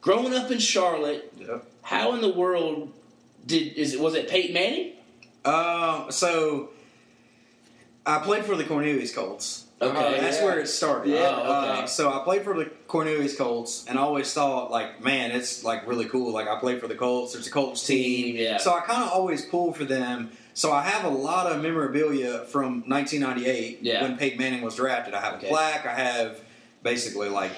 Growing 0.00 0.34
up 0.34 0.50
in 0.50 0.58
Charlotte, 0.58 1.32
Yep. 1.38 1.64
how 1.82 2.14
in 2.14 2.20
the 2.20 2.32
world 2.32 2.92
did 3.46 3.74
is 3.76 3.94
it 3.94 4.00
was 4.00 4.14
it 4.14 4.28
Peyton 4.28 4.54
Manning? 4.54 4.92
Um. 5.44 6.10
So 6.10 6.70
I 8.06 8.18
played 8.18 8.44
for 8.44 8.56
the 8.56 8.64
Cornelius 8.64 9.14
Colts. 9.14 9.61
Okay. 9.82 10.16
Oh, 10.18 10.20
That's 10.20 10.38
yeah. 10.38 10.44
where 10.44 10.58
it 10.60 10.68
started. 10.68 11.10
Yeah, 11.10 11.20
Uh, 11.28 11.74
okay. 11.78 11.86
so 11.86 12.12
I 12.12 12.22
played 12.24 12.42
for 12.44 12.54
the 12.56 12.66
Cornelius 12.86 13.36
Colts, 13.36 13.84
and 13.88 13.98
I 13.98 14.02
always 14.02 14.32
thought, 14.32 14.70
like, 14.70 15.02
man, 15.02 15.30
it's 15.32 15.64
like 15.64 15.86
really 15.86 16.04
cool. 16.06 16.32
Like 16.32 16.48
I 16.48 16.58
played 16.58 16.80
for 16.80 16.88
the 16.88 16.94
Colts. 16.94 17.32
There's 17.32 17.46
a 17.46 17.50
Colts 17.50 17.84
team. 17.86 18.36
Yeah. 18.36 18.58
So 18.58 18.72
I 18.74 18.80
kind 18.80 19.02
of 19.02 19.10
always 19.10 19.44
pull 19.44 19.72
for 19.72 19.84
them. 19.84 20.30
So 20.54 20.70
I 20.70 20.82
have 20.82 21.04
a 21.04 21.08
lot 21.14 21.50
of 21.50 21.62
memorabilia 21.62 22.44
from 22.46 22.82
1998 22.86 23.78
Yeah. 23.82 24.02
when 24.02 24.16
Peyton 24.18 24.38
Manning 24.38 24.62
was 24.62 24.76
drafted. 24.76 25.14
I 25.14 25.20
have 25.20 25.34
Okay. 25.34 25.46
a 25.46 25.50
plaque. 25.50 25.86
I 25.86 25.94
have 25.94 26.40
basically 26.82 27.28
like 27.28 27.52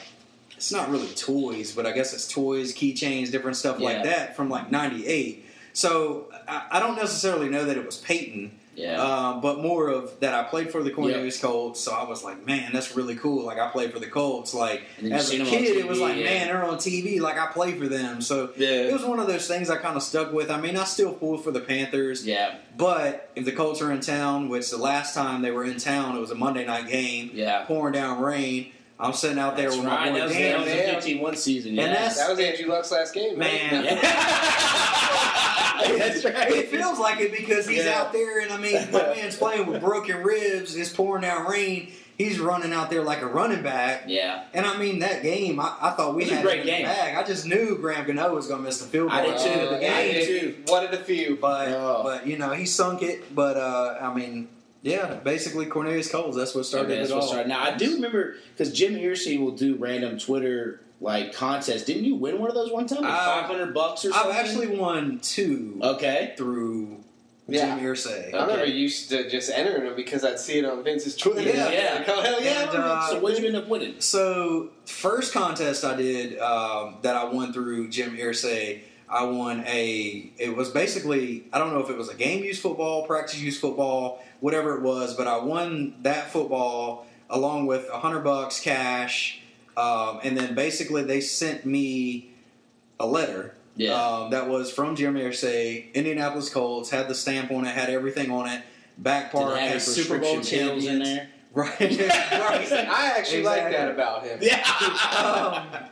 it's 0.57 0.71
not 0.71 0.89
really 0.91 1.09
toys, 1.09 1.73
but 1.73 1.85
I 1.87 1.93
guess 1.93 2.15
it's 2.15 2.29
toys, 2.29 2.73
keychains, 2.75 3.31
different 3.33 3.57
stuff 3.57 3.81
Yeah. 3.81 3.87
like 3.87 4.05
that 4.05 4.37
from 4.37 4.49
like 4.49 4.71
'98. 4.71 5.45
So 5.73 6.27
I, 6.49 6.63
I 6.73 6.81
don't 6.81 6.95
necessarily 6.97 7.49
know 7.49 7.65
that 7.65 7.77
it 7.77 7.85
was 7.85 7.97
Peyton, 7.97 8.53
Yeah. 8.77 9.01
uh, 9.03 9.41
but 9.41 9.61
more 9.61 9.89
of 9.89 10.19
that 10.21 10.35
I 10.35 10.43
played 10.45 10.71
for 10.73 10.83
the 10.83 10.91
Cornelius 10.91 11.41
Colts. 11.41 11.81
So 11.81 11.93
I 11.93 12.09
was 12.09 12.25
like, 12.25 12.45
man, 12.47 12.71
that's 12.73 12.97
really 12.97 13.15
cool. 13.17 13.45
Like 13.47 13.59
I 13.59 13.69
played 13.71 13.93
for 13.93 13.99
the 14.01 14.09
Colts. 14.09 14.53
Like 14.55 14.83
And 14.99 15.07
then 15.07 15.13
you 15.13 15.17
as 15.17 15.27
a 15.29 15.31
seen 15.31 15.41
'em 15.43 15.47
on 15.47 15.53
kid, 15.53 15.77
it 15.77 15.87
was 15.87 16.01
like, 16.01 16.17
yeah. 16.17 16.25
man, 16.25 16.47
they're 16.49 16.65
on 16.65 16.77
TV. 16.79 17.21
Like 17.21 17.39
I 17.39 17.47
play 17.47 17.73
for 17.79 17.87
them. 17.89 18.21
So 18.21 18.51
Yeah. 18.57 18.69
it 18.69 18.93
was 18.93 19.05
one 19.05 19.21
of 19.21 19.27
those 19.27 19.47
things 19.47 19.71
I 19.71 19.77
kind 19.77 19.97
of 19.97 20.03
stuck 20.03 20.33
with. 20.33 20.51
I 20.51 20.61
mean, 20.61 20.77
I 20.77 20.85
still 20.85 21.13
pull 21.13 21.39
for 21.39 21.51
the 21.53 21.61
Panthers, 21.61 22.27
yeah. 22.27 22.57
but 22.77 23.31
if 23.37 23.45
the 23.45 23.53
Colts 23.53 23.81
are 23.81 23.93
in 23.93 24.01
town, 24.01 24.49
which 24.49 24.71
the 24.71 24.77
last 24.79 25.15
time 25.15 25.43
they 25.43 25.51
were 25.51 25.65
in 25.65 25.77
town, 25.79 26.17
it 26.17 26.21
was 26.21 26.31
a 26.31 26.35
Monday 26.35 26.65
night 26.67 26.89
game, 26.89 27.31
Yeah. 27.33 27.65
pouring 27.67 27.93
down 27.95 28.21
rain. 28.21 28.73
I'm 28.99 29.13
sitting 29.13 29.39
out 29.41 29.57
there 29.57 29.67
That's 29.71 29.77
with 29.77 29.87
right. 29.87 30.05
my 30.07 30.11
boy 30.13 30.19
That 30.19 30.25
was, 30.29 30.33
Dan. 30.35 30.51
that 30.53 30.59
was 30.61 30.69
man. 30.69 30.95
a 30.95 30.99
15-1 31.33 31.37
season. 31.37 31.75
Yeah. 31.75 31.83
And 31.83 31.93
that's- 31.95 32.17
That 32.17 32.31
was 32.31 32.39
Andrew 32.39 32.67
Luck's 32.69 32.93
last 32.93 33.13
game, 33.13 33.39
right? 33.39 33.71
Man. 33.71 33.85
That's 35.99 36.25
right. 36.25 36.51
It 36.51 36.69
feels 36.69 36.99
like 36.99 37.21
it 37.21 37.33
because 37.33 37.67
he's 37.69 37.85
Yeah. 37.85 38.01
out 38.01 38.13
there, 38.13 38.41
and 38.41 38.53
I 38.53 38.57
mean, 38.59 38.75
my 38.93 39.03
man's 39.17 39.37
playing 39.37 39.67
with 39.67 39.81
broken 39.81 40.23
ribs. 40.23 40.77
It's 40.77 40.91
pouring 40.93 41.23
down 41.23 41.47
rain. 41.51 41.93
He's 42.17 42.39
running 42.39 42.73
out 42.73 42.91
there 42.91 43.03
like 43.03 43.23
a 43.23 43.27
running 43.27 43.63
back. 43.63 44.05
yeah. 44.07 44.45
And 44.55 44.65
I 44.65 44.79
mean, 44.79 45.01
that 45.01 45.25
game, 45.25 45.59
I, 45.59 45.75
I 45.83 45.91
thought 45.91 46.15
we 46.15 46.23
It 46.23 46.27
was 46.27 46.33
a 46.33 46.37
had 46.37 46.45
great 46.45 46.59
it 46.59 46.61
in 46.61 46.67
the 46.67 46.73
game. 46.73 46.85
bag. 46.85 47.17
I 47.17 47.25
just 47.27 47.45
knew 47.45 47.77
Graham 47.77 48.07
Gano 48.07 48.33
was 48.35 48.47
going 48.47 48.61
to 48.61 48.65
miss 48.65 48.79
the 48.79 48.87
field 48.87 49.11
goal 49.11 49.19
I 49.19 49.25
did 49.27 49.39
too. 49.39 49.49
the 49.49 49.57
the 49.57 49.73
Uh, 49.73 49.77
I 49.77 49.81
game. 49.81 50.13
did 50.13 50.27
too. 50.27 50.73
One 50.73 50.85
of 50.85 50.93
the 50.93 50.99
few. 50.99 51.37
But, 51.41 51.69
Oh. 51.71 52.03
but 52.05 52.25
you 52.27 52.39
know, 52.39 52.51
he 52.51 52.67
sunk 52.67 53.03
it. 53.03 53.35
But 53.35 53.57
uh, 53.57 53.99
I 54.01 54.15
mean, 54.15 54.47
Yeah, 54.83 55.15
basically 55.15 55.67
Cornelius 55.67 56.09
Colts. 56.09 56.37
That's 56.37 56.55
what 56.55 56.67
started 56.67 56.91
Okay, 56.93 56.99
that's 57.01 57.11
it 57.11 57.15
what 57.15 57.23
all. 57.23 57.29
started. 57.29 57.49
Now 57.49 57.65
I 57.65 57.77
do 57.77 57.95
remember 57.95 58.37
because 58.53 58.73
Jim 58.73 58.95
Irsay 58.95 59.41
will 59.41 59.51
do 59.51 59.75
random 59.75 60.17
Twitter 60.19 60.83
like 61.05 61.33
contests. 61.35 61.85
Didn't 61.85 62.05
you 62.05 62.17
win 62.17 62.39
one 62.41 62.49
of 62.49 62.55
those 62.55 62.73
one 62.73 62.87
time? 62.87 63.03
Like 63.03 63.13
Uh, 63.13 63.41
Five 63.41 63.45
hundred 63.45 63.75
bucks 63.75 64.05
or 64.05 64.13
something. 64.13 64.33
I've 64.33 64.37
actually 64.45 64.77
won 64.77 65.21
two 65.21 65.79
okay. 65.83 66.35
through 66.37 67.05
Yeah. 67.47 67.77
Jim 67.77 67.85
Irsay. 67.85 68.33
I 68.35 68.43
remember 68.43 68.63
Okay. 68.63 68.71
used 68.73 69.11
to 69.11 69.29
just 69.29 69.51
entering 69.51 69.85
them 69.85 69.95
because 69.97 70.25
I'd 70.25 70.39
see 70.39 70.59
it 70.59 70.65
on 70.65 70.83
Vince's 70.83 71.15
Twitter. 71.17 71.43
Yeah. 71.43 71.71
Yeah. 71.71 71.95
Like, 71.99 72.09
oh, 72.09 72.23
hell 72.23 72.43
yeah. 72.43 72.63
And, 72.71 72.79
uh, 72.79 73.07
So 73.11 73.21
what 73.21 73.35
did 73.35 73.43
you 73.43 73.49
end 73.49 73.57
up 73.57 73.69
winning? 73.69 74.01
So 74.01 74.71
first 74.87 75.33
contest 75.35 75.85
I 75.85 75.95
did 75.95 76.39
um, 76.39 76.97
that 77.03 77.15
I 77.17 77.25
won 77.25 77.53
through 77.53 77.91
Jim 77.91 78.17
Irsay, 78.17 78.81
I 79.11 79.25
won 79.25 79.63
a. 79.67 80.33
It 80.39 80.57
was 80.57 80.71
basically 80.71 81.45
I 81.53 81.59
don't 81.59 81.73
know 81.75 81.81
if 81.81 81.91
it 81.91 81.99
was 81.99 82.09
a 82.09 82.15
game 82.15 82.43
use 82.43 82.59
football, 82.59 83.07
practice 83.07 83.39
use 83.39 83.61
football, 83.61 84.25
whatever 84.41 84.75
it 84.77 84.81
was, 84.83 85.15
but 85.15 85.27
I 85.27 85.37
won 85.37 85.97
that 86.03 86.31
football 86.33 87.07
along 87.29 87.67
with 87.67 87.89
a 87.93 87.99
hundred 87.99 88.21
bucks 88.25 88.59
cash, 88.61 89.41
um, 89.77 90.21
and 90.23 90.37
then 90.37 90.55
basically 90.55 91.03
they 91.03 91.21
sent 91.21 91.65
me 91.67 92.31
a 93.01 93.07
letter. 93.07 93.55
Yeah. 93.77 93.93
Um, 93.95 94.31
that 94.31 94.49
was 94.49 94.71
from 94.71 94.95
Jim 94.95 95.15
Irsay, 95.15 95.93
Indianapolis 95.95 96.49
Colts, 96.49 96.91
had 96.91 97.09
the 97.09 97.15
stamp 97.15 97.51
on 97.51 97.67
it, 97.67 97.75
had 97.75 97.91
everything 97.91 98.31
on 98.31 98.47
it. 98.49 98.63
Back 98.99 99.33
Did 99.33 99.39
part 99.39 99.57
it 99.57 99.61
have 99.61 99.73
had 99.73 99.83
Super 99.83 100.19
Bowl 100.21 100.37
prescription 100.37 100.69
pills 100.69 100.85
in 100.87 100.99
there? 101.01 101.29
Right, 101.55 101.79
right. 101.79 102.73
I 102.73 103.13
actually 103.17 103.45
like 103.45 103.71
that 103.71 103.89
about 103.89 104.25
him. 104.25 104.41
Yeah. 104.43 104.67
Um, 105.17 105.85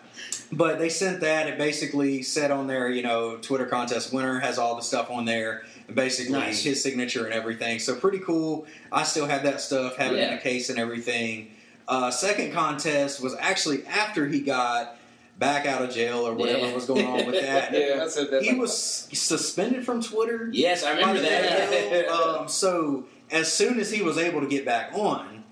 but 0.50 0.80
they 0.80 0.88
sent 0.88 1.20
that. 1.20 1.46
It 1.46 1.56
basically 1.56 2.22
said 2.24 2.50
on 2.50 2.66
there, 2.66 2.90
you 2.90 3.02
know, 3.02 3.36
Twitter 3.36 3.66
contest 3.66 4.12
winner 4.12 4.40
has 4.40 4.58
all 4.58 4.74
the 4.74 4.82
stuff 4.82 5.08
on 5.08 5.24
there. 5.24 5.62
and 5.86 5.94
Basically, 5.94 6.32
Nice. 6.32 6.64
his 6.64 6.82
signature 6.82 7.26
and 7.26 7.32
everything. 7.32 7.78
So 7.78 7.94
pretty 7.94 8.18
cool. 8.18 8.66
I 8.90 9.04
still 9.04 9.26
have 9.26 9.44
that 9.44 9.60
stuff, 9.60 9.94
have 9.98 10.12
it 10.12 10.18
in 10.18 10.32
a 10.34 10.38
case 10.38 10.68
and 10.68 10.80
everything. 10.80 11.52
Uh, 11.88 12.10
second 12.10 12.52
contest 12.52 13.22
was 13.22 13.34
actually 13.38 13.84
after 13.86 14.26
he 14.28 14.40
got 14.40 14.96
back 15.38 15.66
out 15.66 15.82
of 15.82 15.90
jail 15.90 16.26
or 16.26 16.34
whatever 16.34 16.66
Yeah. 16.66 16.74
was 16.74 16.86
going 16.86 17.06
on 17.06 17.26
with 17.26 17.40
that. 17.40 17.72
Yeah, 17.74 17.96
that's 17.96 18.16
a, 18.16 18.24
that's 18.26 18.46
He 18.46 18.54
was 18.54 18.76
suspended 19.12 19.84
from 19.84 20.00
Twitter. 20.02 20.48
yes, 20.52 20.84
I 20.84 20.92
remember 20.92 21.20
that. 21.22 22.08
Um, 22.08 22.48
so 22.48 23.04
as 23.30 23.52
soon 23.52 23.80
as 23.80 23.90
he 23.90 24.02
was 24.02 24.18
able 24.18 24.40
to 24.40 24.46
get 24.46 24.64
back 24.64 24.92
on, 24.94 25.44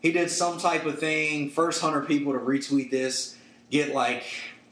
he 0.00 0.10
did 0.12 0.30
some 0.30 0.58
type 0.58 0.84
of 0.86 0.98
thing. 0.98 1.50
First 1.50 1.80
hundred 1.80 2.06
people 2.08 2.32
to 2.32 2.38
retweet 2.38 2.90
this 2.90 3.36
get 3.70 3.94
like 3.94 4.24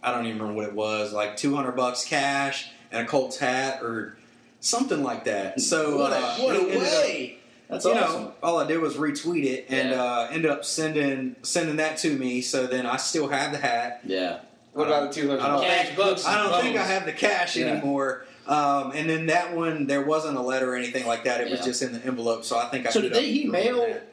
I 0.03 0.11
don't 0.12 0.27
even 0.27 0.38
remember 0.38 0.55
what 0.61 0.68
it 0.68 0.74
was, 0.74 1.12
like 1.12 1.37
two 1.37 1.55
hundred 1.55 1.72
bucks 1.77 2.05
cash 2.05 2.70
and 2.90 3.07
a 3.07 3.09
Colts 3.09 3.38
hat 3.38 3.83
or 3.83 4.16
something 4.61 5.03
like 5.03 5.24
that. 5.24 5.61
So 5.61 5.98
what 5.98 6.12
a, 6.12 6.16
uh, 6.16 6.37
what 6.38 6.57
a 6.57 6.61
up- 6.61 6.68
way! 6.83 7.38
That's 7.74 7.84
you 7.84 7.92
awesome. 7.92 8.22
know, 8.22 8.32
all 8.42 8.58
I 8.58 8.66
did 8.66 8.80
was 8.80 8.94
retweet 8.94 9.44
it 9.44 9.66
and 9.68 9.90
Yeah. 9.90 10.02
uh, 10.02 10.28
end 10.30 10.46
up 10.46 10.64
sending 10.64 11.37
sending 11.42 11.76
that 11.76 11.98
to 11.98 12.10
me. 12.16 12.40
So 12.40 12.66
then 12.66 12.87
I 12.87 12.96
still 12.96 13.28
have 13.28 13.52
the 13.52 13.58
hat. 13.58 14.00
yeah. 14.04 14.38
what 14.72 14.88
about 14.88 15.12
the 15.14 15.20
200 15.20 15.40
I 15.40 15.48
don't- 15.48 15.62
Cash 15.62 15.96
bucks. 15.96 16.26
I 16.26 16.37
don't 16.42 16.60
think 16.60 16.76
I 16.76 16.82
have 16.82 17.04
the 17.06 17.12
cash 17.12 17.56
Yeah. 17.56 17.66
anymore. 17.66 18.26
Um, 18.48 18.90
and 18.92 19.08
then 19.08 19.26
that 19.26 19.54
one, 19.54 19.87
there 19.87 20.02
wasn't 20.02 20.37
a 20.37 20.40
letter 20.42 20.72
or 20.72 20.76
anything 20.76 21.06
like 21.06 21.24
that. 21.24 21.40
It 21.40 21.50
was 21.50 21.60
just 21.60 21.80
in 21.80 21.92
the 21.92 22.04
envelope. 22.04 22.44
So 22.44 22.58
I 22.58 22.66
think 22.70 22.84
I. 22.87 22.90
So 22.90 22.98
ended 22.98 23.12
did 23.12 23.22
they- 23.22 23.26
up 23.28 23.32
he 23.32 23.40
throwing 23.48 23.52
mail 23.52 23.80
that. 23.87 24.06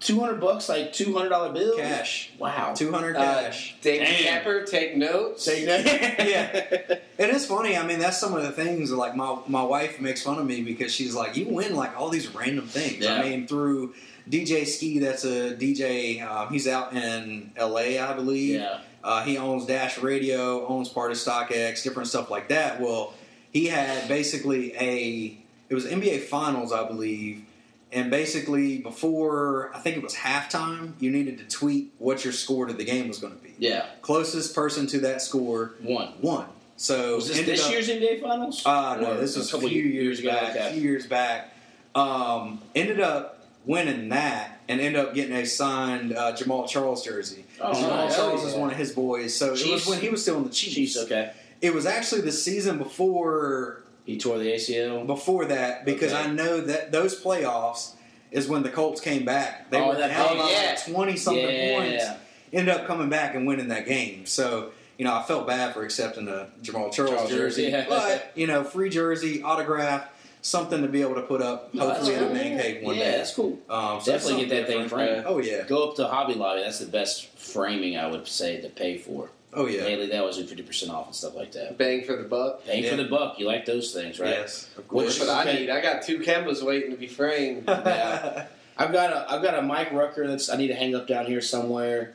Two 0.00 0.20
hundred 0.20 0.40
bucks, 0.40 0.68
like 0.68 0.92
two 0.92 1.12
hundred 1.12 1.30
dollar 1.30 1.52
bills. 1.52 1.76
cash? 1.76 2.30
Wow. 2.38 2.72
Two 2.74 2.92
hundred 2.92 3.16
Uh, 3.16 3.20
cash. 3.42 3.74
David 3.82 4.04
Damn. 4.06 4.22
Capper, 4.22 4.64
take 4.64 4.96
notes. 4.96 5.42
Say 5.44 5.64
that. 5.66 5.84
Yeah. 6.28 6.98
It 7.18 7.30
is 7.30 7.46
funny. 7.46 7.76
I 7.76 7.84
mean, 7.84 7.98
that's 7.98 8.18
some 8.18 8.32
of 8.34 8.42
the 8.44 8.52
things. 8.52 8.92
Like 8.92 9.16
my 9.16 9.38
my 9.48 9.62
wife 9.62 10.00
makes 10.00 10.22
fun 10.22 10.38
of 10.38 10.46
me 10.46 10.62
because 10.62 10.94
she's 10.94 11.14
like, 11.16 11.36
"You 11.36 11.48
win 11.48 11.74
like 11.74 11.98
all 11.98 12.10
these 12.10 12.32
random 12.34 12.66
things." 12.68 13.04
Yeah. 13.04 13.14
I 13.14 13.22
mean, 13.28 13.48
through 13.48 13.94
DJ 14.30 14.66
Skee, 14.66 15.00
that's 15.00 15.24
a 15.24 15.56
DJ. 15.56 16.22
Um, 16.22 16.52
he's 16.52 16.68
out 16.68 16.92
in 16.92 17.50
L.A., 17.56 17.98
I 17.98 18.12
believe. 18.14 18.60
Yeah. 18.60 18.80
Uh, 19.02 19.24
he 19.24 19.36
owns 19.38 19.66
Dash 19.66 19.98
Radio, 19.98 20.66
owns 20.66 20.88
part 20.88 21.10
of 21.10 21.16
StockX, 21.16 21.82
different 21.82 22.08
stuff 22.08 22.30
like 22.30 22.48
that. 22.50 22.80
Well, 22.80 23.14
he 23.52 23.66
had 23.66 24.06
basically 24.06 24.74
a 24.76 25.36
it 25.68 25.74
was 25.74 25.86
NBA 25.86 26.20
Finals, 26.24 26.72
I 26.72 26.86
believe, 26.86 27.44
and 27.92 28.10
basically 28.10 28.78
before 28.78 29.70
I 29.74 29.78
think 29.80 29.96
it 29.96 30.02
was 30.02 30.14
halftime, 30.14 30.92
you 31.00 31.10
needed 31.10 31.38
to 31.38 31.44
tweet 31.44 31.92
what 31.98 32.24
your 32.24 32.32
score 32.32 32.66
to 32.66 32.72
the 32.72 32.84
game 32.84 33.08
was 33.08 33.18
going 33.18 33.36
to 33.36 33.42
be. 33.42 33.54
Yeah. 33.58 33.86
Closest 34.02 34.54
person 34.54 34.86
to 34.88 34.98
that 35.00 35.22
score 35.22 35.72
won. 35.82 36.12
won. 36.20 36.46
So 36.76 37.16
Was 37.16 37.28
this 37.28 37.40
this 37.44 37.64
up- 37.64 37.72
year's 37.72 37.88
NBA 37.88 38.20
Finals? 38.22 38.62
uh, 38.64 38.96
no, 39.00 39.12
Or 39.12 39.14
this 39.16 39.36
was 39.36 39.52
a 39.52 39.58
few 39.58 39.82
years, 39.82 40.20
ago. 40.20 40.30
back. 40.30 40.54
A 40.56 40.72
few 40.72 40.82
years 40.82 41.06
back. 41.06 41.54
Um, 41.94 42.60
ended 42.74 43.00
up 43.00 43.46
winning 43.64 44.10
that 44.10 44.60
and 44.68 44.80
ended 44.80 45.00
up 45.04 45.14
getting 45.14 45.34
a 45.34 45.44
signed 45.44 46.12
uh, 46.14 46.32
Jamaal 46.32 46.68
Charles 46.68 47.04
jersey. 47.04 47.44
Oh, 47.60 47.72
Jamaal 47.72 47.88
nice. 47.88 48.16
Charles 48.16 48.44
is 48.44 48.52
yeah. 48.54 48.60
one 48.60 48.70
of 48.70 48.76
his 48.76 48.92
boys. 48.92 49.34
So 49.34 49.54
it 49.54 49.70
was 49.72 49.86
when 49.86 50.00
he 50.00 50.08
was 50.08 50.22
still 50.22 50.36
in 50.38 50.44
the 50.44 50.50
Chiefs. 50.50 50.74
Chiefs. 50.74 50.96
Okay. 50.98 51.32
It 51.60 51.74
was 51.74 51.86
actually 51.86 52.20
the 52.20 52.30
season 52.32 52.78
before 52.78 53.82
He 54.08 54.16
tore 54.16 54.38
the 54.38 54.50
ACL. 54.54 55.06
before 55.06 55.44
that 55.44 55.84
because 55.84 56.14
Okay. 56.14 56.22
I 56.22 56.32
know 56.32 56.62
that 56.62 56.92
those 56.92 57.22
playoffs 57.22 57.90
is 58.30 58.48
when 58.48 58.62
the 58.62 58.70
Colts 58.70 59.02
came 59.02 59.26
back. 59.26 59.70
They 59.70 59.78
Oh, 59.78 59.88
were 59.88 59.96
that- 59.96 60.08
down 60.08 60.38
by 60.38 60.50
yeah. 60.50 60.76
twenty 60.76 61.14
something 61.14 61.44
Yeah. 61.44 61.76
points. 61.78 62.04
Ended 62.50 62.74
up 62.74 62.86
coming 62.86 63.10
back 63.10 63.34
and 63.34 63.46
winning 63.46 63.68
that 63.68 63.84
game. 63.86 64.24
So 64.24 64.70
you 64.96 65.04
know, 65.04 65.14
I 65.14 65.22
felt 65.24 65.46
bad 65.46 65.74
for 65.74 65.84
accepting 65.84 66.26
a 66.26 66.48
Jamaal 66.62 66.90
Charles, 66.90 67.14
Charles 67.14 67.30
jersey, 67.30 67.64
yeah. 67.64 67.84
but 67.86 68.32
you 68.34 68.46
know, 68.46 68.64
free 68.64 68.88
jersey, 68.88 69.42
autograph, 69.42 70.08
something 70.40 70.80
to 70.82 70.88
be 70.88 71.02
able 71.02 71.14
to 71.16 71.22
put 71.22 71.40
up. 71.42 71.72
No, 71.74 71.86
hopefully, 71.90 72.14
in 72.14 72.20
that's 72.20 72.30
a 72.30 72.34
man 72.34 72.58
cave 72.58 72.82
one 72.82 72.96
yeah, 72.96 73.04
day. 73.04 73.16
that's 73.18 73.34
cool. 73.34 73.58
Um, 73.68 74.00
so 74.00 74.10
Definitely 74.12 74.46
get 74.46 74.56
that 74.56 74.66
thing 74.66 74.88
framed. 74.88 75.24
Oh 75.26 75.38
yeah, 75.38 75.64
Go 75.68 75.86
up 75.90 75.96
to 75.96 76.06
Hobby 76.06 76.32
Lobby. 76.34 76.62
That's 76.62 76.78
the 76.78 76.86
best 76.86 77.26
framing 77.38 77.98
I 77.98 78.06
would 78.06 78.26
say 78.26 78.60
to 78.62 78.68
pay 78.70 78.96
for. 78.96 79.28
Oh 79.54 79.66
yeah, 79.66 79.80
Daily, 79.82 80.06
they 80.06 80.18
always 80.18 80.36
do 80.36 80.44
fifty 80.46 80.62
percent 80.62 80.92
off 80.92 81.06
and 81.06 81.14
stuff 81.14 81.34
like 81.34 81.52
that. 81.52 81.78
Bang 81.78 82.04
for 82.04 82.16
the 82.16 82.24
buck. 82.24 82.64
Paying 82.64 82.88
for 82.88 82.96
the 82.96 83.08
buck. 83.08 83.38
You 83.38 83.46
like 83.46 83.64
those 83.66 83.92
things, 83.92 84.18
right? 84.20 84.30
yes, 84.30 84.68
of 84.76 84.86
course. 84.88 85.18
That's 85.18 85.28
what 85.28 85.46
I 85.46 85.52
need. 85.52 85.70
I 85.70 85.80
got 85.80 86.02
two 86.02 86.18
Kembas 86.20 86.62
waiting 86.62 86.90
to 86.90 86.96
be 86.96 87.06
framed. 87.06 87.64
Yeah. 87.68 88.46
I've 88.80 88.92
got 88.92 89.10
a 89.12 89.32
I've 89.32 89.42
got 89.42 89.58
a 89.58 89.62
Mike 89.62 89.90
Rucker 89.92 90.28
that's 90.28 90.48
I 90.48 90.56
need 90.56 90.68
to 90.68 90.74
hang 90.74 90.94
up 90.94 91.08
down 91.08 91.26
here 91.26 91.40
somewhere. 91.40 92.14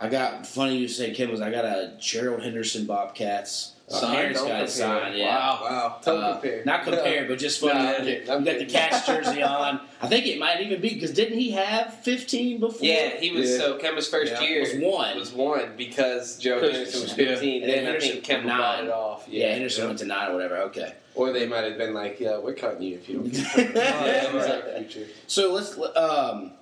I 0.00 0.08
got 0.08 0.46
funny 0.46 0.76
you 0.78 0.88
say 0.88 1.12
Kembas 1.14 1.42
I 1.42 1.50
got 1.50 1.64
a 1.64 1.92
Gerald 2.00 2.42
Henderson 2.42 2.86
Bobcats. 2.86 3.72
My 3.90 3.98
Signed? 3.98 4.14
parents 4.16 4.38
Don't 4.40 4.48
got 4.48 4.62
it 4.62 4.70
signed, 4.70 5.16
yeah. 5.18 5.34
Wow. 5.36 5.58
wow. 5.62 5.96
Don't 6.04 6.22
Uh, 6.22 6.32
compare. 6.34 6.62
Not 6.64 6.84
compared, 6.84 7.26
but 7.28 7.38
just 7.40 7.60
funny. 7.60 7.74
No, 7.74 7.80
I'm 7.80 7.86
that 7.86 8.04
kidding, 8.04 8.30
I'm 8.30 8.44
got 8.44 8.52
the 8.52 8.58
kidding. 8.60 8.68
Cats 8.68 9.04
jersey 9.06 9.42
on. 9.58 9.80
I 10.00 10.06
think 10.06 10.26
it 10.26 10.38
might 10.38 10.60
even 10.60 10.80
be 10.80 10.94
because 10.94 11.10
didn't 11.10 11.38
he 11.38 11.50
have 11.50 11.92
15 12.04 12.60
before? 12.60 12.86
Yeah, 12.86 13.16
he 13.18 13.32
was 13.32 13.50
Yeah. 13.50 13.58
so 13.58 13.78
Kemba's 13.78 14.06
first 14.08 14.32
Yeah. 14.32 14.40
year 14.42 14.60
was 14.60 14.74
one. 14.74 15.18
was 15.18 15.32
one 15.32 15.72
because 15.76 16.38
Joe 16.38 16.60
Because- 16.60 16.76
Henderson 16.76 17.02
was 17.02 17.10
yeah. 17.10 17.16
fifteen. 17.16 17.62
And 17.64 17.70
then 17.72 17.78
And 17.78 17.86
then 17.88 17.96
I 17.96 17.98
think 17.98 18.26
Henderson 18.26 18.42
Kemba 18.42 18.46
nine. 18.46 18.58
bought 18.58 18.84
it 18.84 18.90
off. 18.90 19.24
Yeah, 19.28 19.52
Henderson 19.52 19.82
Yeah. 19.82 19.86
went 19.88 19.98
to 19.98 20.04
nine 20.06 20.30
or 20.30 20.34
whatever. 20.34 20.56
Okay. 20.58 20.92
Or 21.16 21.32
they 21.32 21.46
might 21.48 21.64
have 21.64 21.76
been 21.76 21.92
like, 21.92 22.20
"Yeah, 22.20 22.38
we're 22.38 22.54
cutting 22.54 22.82
you 22.82 22.94
if 22.94 23.08
you 23.08 23.16
don't." 23.16 23.34
Yeah, 23.58 23.64
That 23.74 24.32
was 24.32 24.48
right. 24.48 25.06
So 25.26 25.52
let's 25.52 25.76
um, 25.96 26.52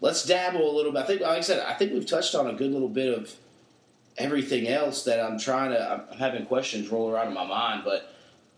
let's 0.00 0.24
dabble 0.24 0.70
a 0.70 0.74
little 0.76 0.92
bit. 0.92 1.02
I 1.02 1.06
think, 1.06 1.20
like 1.22 1.38
I 1.38 1.40
said, 1.40 1.64
I 1.66 1.74
think 1.74 1.92
we've 1.92 2.06
touched 2.06 2.34
on 2.34 2.46
a 2.46 2.52
good 2.52 2.72
little 2.72 2.88
bit 2.88 3.16
of 3.16 3.34
everything 4.18 4.68
else 4.68 5.04
that 5.04 5.20
I'm 5.20 5.38
trying 5.38 5.72
to. 5.72 5.90
I'm 5.90 6.02
I'm 6.12 6.18
having 6.18 6.46
questions 6.46 6.88
roll 6.88 7.10
around 7.10 7.28
in 7.28 7.34
my 7.34 7.46
mind. 7.46 7.82
But 7.84 8.12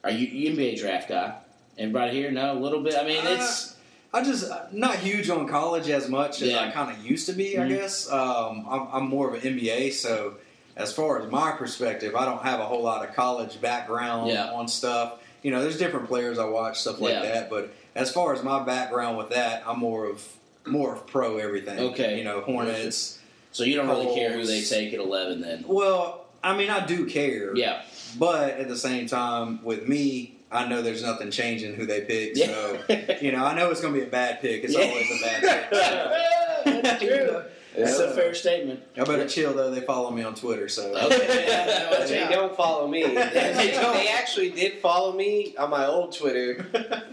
are 0.05 0.11
you, 0.11 0.53
NBA 0.53 0.81
draft 0.81 1.09
guy? 1.09 1.35
Everybody 1.77 2.13
here? 2.13 2.31
No, 2.31 2.53
a 2.53 2.59
little 2.59 2.83
bit. 2.83 2.95
I 2.97 3.05
mean, 3.05 3.25
uh, 3.25 3.31
it's 3.31 3.77
I 4.13 4.23
just 4.25 4.51
uh, 4.51 4.67
not 4.73 4.97
huge 4.97 5.29
on 5.31 5.47
college 5.47 5.89
as 5.89 6.09
much 6.09 6.43
as 6.43 6.49
Yeah. 6.51 6.61
I 6.61 6.71
kind 6.71 6.91
of 6.91 7.05
used 7.05 7.27
to 7.27 7.33
be. 7.33 7.59
I 7.59 7.63
mm-hmm. 7.63 7.75
guess 7.75 8.11
um, 8.11 8.67
I'm, 8.69 8.89
I'm 8.93 9.09
more 9.09 9.33
of 9.35 9.45
an 9.45 9.59
NBA, 9.59 9.93
so 9.93 10.35
as 10.77 10.93
far 10.93 11.21
as 11.21 11.31
my 11.31 11.53
perspective, 11.53 12.15
I 12.15 12.25
don't 12.25 12.43
have 12.43 12.61
a 12.61 12.65
whole 12.65 12.83
lot 12.83 13.07
of 13.07 13.15
college 13.15 13.61
background 13.61 14.31
Yeah. 14.31 14.51
on 14.53 14.69
stuff. 14.69 15.21
You 15.43 15.51
know, 15.51 15.61
there's 15.63 15.79
different 15.79 16.09
players 16.09 16.39
I 16.39 16.47
watch 16.47 16.81
stuff 16.81 17.01
like 17.01 17.13
Yeah. 17.13 17.23
that, 17.23 17.51
but 17.51 17.75
as 17.95 18.11
far 18.11 18.33
as 18.33 18.43
my 18.43 18.65
background 18.65 19.19
with 19.19 19.31
that, 19.31 19.63
I'm 19.67 19.79
more 19.79 20.07
of 20.07 20.27
more 20.67 20.95
of 20.95 21.07
pro 21.07 21.39
everything. 21.39 21.79
Okay. 21.79 22.19
you 22.19 22.25
know, 22.25 22.41
Hornets. 22.41 23.19
so 23.53 23.65
you 23.65 23.77
don't 23.77 23.89
really 23.89 24.15
care 24.15 24.33
who 24.33 24.45
they 24.45 24.63
take 24.63 24.93
at 24.95 25.01
11. 25.01 25.41
Then 25.41 25.65
Well, 25.67 26.27
I 26.43 26.57
mean, 26.57 26.71
I 26.71 26.85
do 26.87 27.07
care. 27.07 27.57
yeah, 27.57 27.83
But 28.19 28.51
at 28.53 28.69
the 28.69 28.77
same 28.77 29.07
time, 29.07 29.65
with 29.65 29.89
me, 29.89 30.37
I 30.51 30.67
know 30.69 30.81
there's 30.83 31.03
nothing 31.03 31.31
changing 31.31 31.75
who 31.75 31.85
they 31.87 32.03
pick. 32.03 32.33
yeah. 32.37 32.47
So 32.47 32.79
you 33.21 33.33
know, 33.33 33.45
I 33.45 33.55
know 33.55 33.71
it's 33.71 33.81
going 33.81 33.93
to 33.95 34.01
be 34.01 34.07
a 34.07 34.11
bad 34.11 34.41
pick. 34.41 34.65
It's 34.65 34.75
Yeah. 34.75 34.85
always 34.87 35.11
a 35.11 35.25
bad 35.25 35.41
pick. 35.43 36.83
That's 36.83 37.03
true. 37.03 37.43
That's 37.77 37.99
a 38.01 38.11
fair 38.13 38.35
statement. 38.35 38.81
I 38.97 39.05
better 39.05 39.29
chill 39.29 39.53
though. 39.55 39.71
They 39.71 39.83
follow 39.83 40.11
me 40.11 40.23
on 40.25 40.35
Twitter, 40.35 40.69
so 40.69 40.97
Okay. 40.97 42.05
They 42.09 42.27
don't 42.35 42.57
follow 42.57 42.89
me. 42.89 43.05
They 43.05 43.15
they, 43.15 43.71
don't. 43.73 43.93
they 43.95 44.09
actually 44.09 44.51
did 44.51 44.79
follow 44.81 45.13
me 45.13 45.55
on 45.59 45.71
my 45.71 45.87
old 45.87 46.13
Twitter 46.17 46.65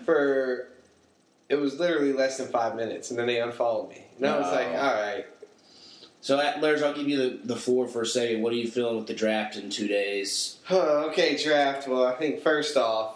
for 0.05 0.69
it 1.49 1.55
was 1.55 1.79
literally 1.79 2.13
less 2.13 2.37
than 2.37 2.47
five 2.47 2.75
minutes, 2.75 3.09
and 3.09 3.19
then 3.19 3.27
they 3.27 3.39
unfollowed 3.39 3.89
me. 3.89 4.03
And 4.17 4.25
I 4.27 4.39
was 4.39 4.51
like, 4.51 4.67
all 4.67 4.93
right. 4.93 5.25
So, 6.21 6.39
uh, 6.39 6.57
Lars, 6.59 6.81
I'll 6.81 6.93
give 6.93 7.07
you 7.07 7.17
the, 7.17 7.39
the 7.43 7.55
floor 7.55 7.87
for 7.87 8.01
a 8.01 8.05
second. 8.05 8.41
What 8.41 8.51
are 8.51 8.55
you 8.55 8.67
feeling 8.67 8.95
with 8.97 9.05
the 9.05 9.13
draft 9.13 9.57
in 9.57 9.69
two 9.69 9.87
days? 9.87 10.57
Huh, 10.63 11.05
okay, 11.09 11.37
draft. 11.41 11.87
Well, 11.87 12.05
I 12.05 12.13
think 12.15 12.41
first 12.41 12.75
off, 12.77 13.15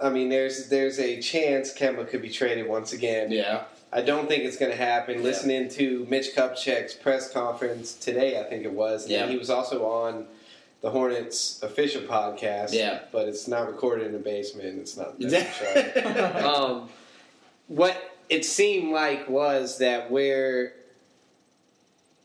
I 0.00 0.10
mean, 0.10 0.28
there's 0.28 0.68
there's 0.68 1.00
a 1.00 1.20
chance 1.20 1.74
Kemba 1.74 2.08
could 2.08 2.22
be 2.22 2.28
traded 2.28 2.68
once 2.68 2.92
again. 2.92 3.32
Yeah. 3.32 3.64
I 3.92 4.02
don't 4.02 4.28
think 4.28 4.44
it's 4.44 4.56
going 4.56 4.70
to 4.70 4.76
happen. 4.78 5.16
Yeah. 5.16 5.24
Listening 5.24 5.68
to 5.70 6.06
Mitch 6.08 6.36
Kupchak's 6.36 6.94
press 6.94 7.32
conference 7.32 7.94
today, 7.94 8.38
I 8.38 8.44
think 8.44 8.64
it 8.64 8.72
was, 8.72 9.04
and 9.04 9.12
Yeah. 9.12 9.26
he 9.26 9.36
was 9.38 9.50
also 9.50 9.86
on 9.86 10.26
the 10.82 10.90
Hornets 10.90 11.60
official 11.64 12.02
podcast. 12.02 12.72
Yeah. 12.72 13.00
but 13.10 13.26
it's 13.26 13.48
not 13.48 13.66
recorded 13.66 14.06
in 14.06 14.12
the 14.12 14.18
basement. 14.20 14.78
It's 14.78 14.96
not. 14.96 15.16
um, 16.44 16.88
what 17.68 17.96
it 18.28 18.44
seemed 18.44 18.92
like 18.92 19.28
was 19.28 19.78
that 19.78 20.10
we're 20.10 20.72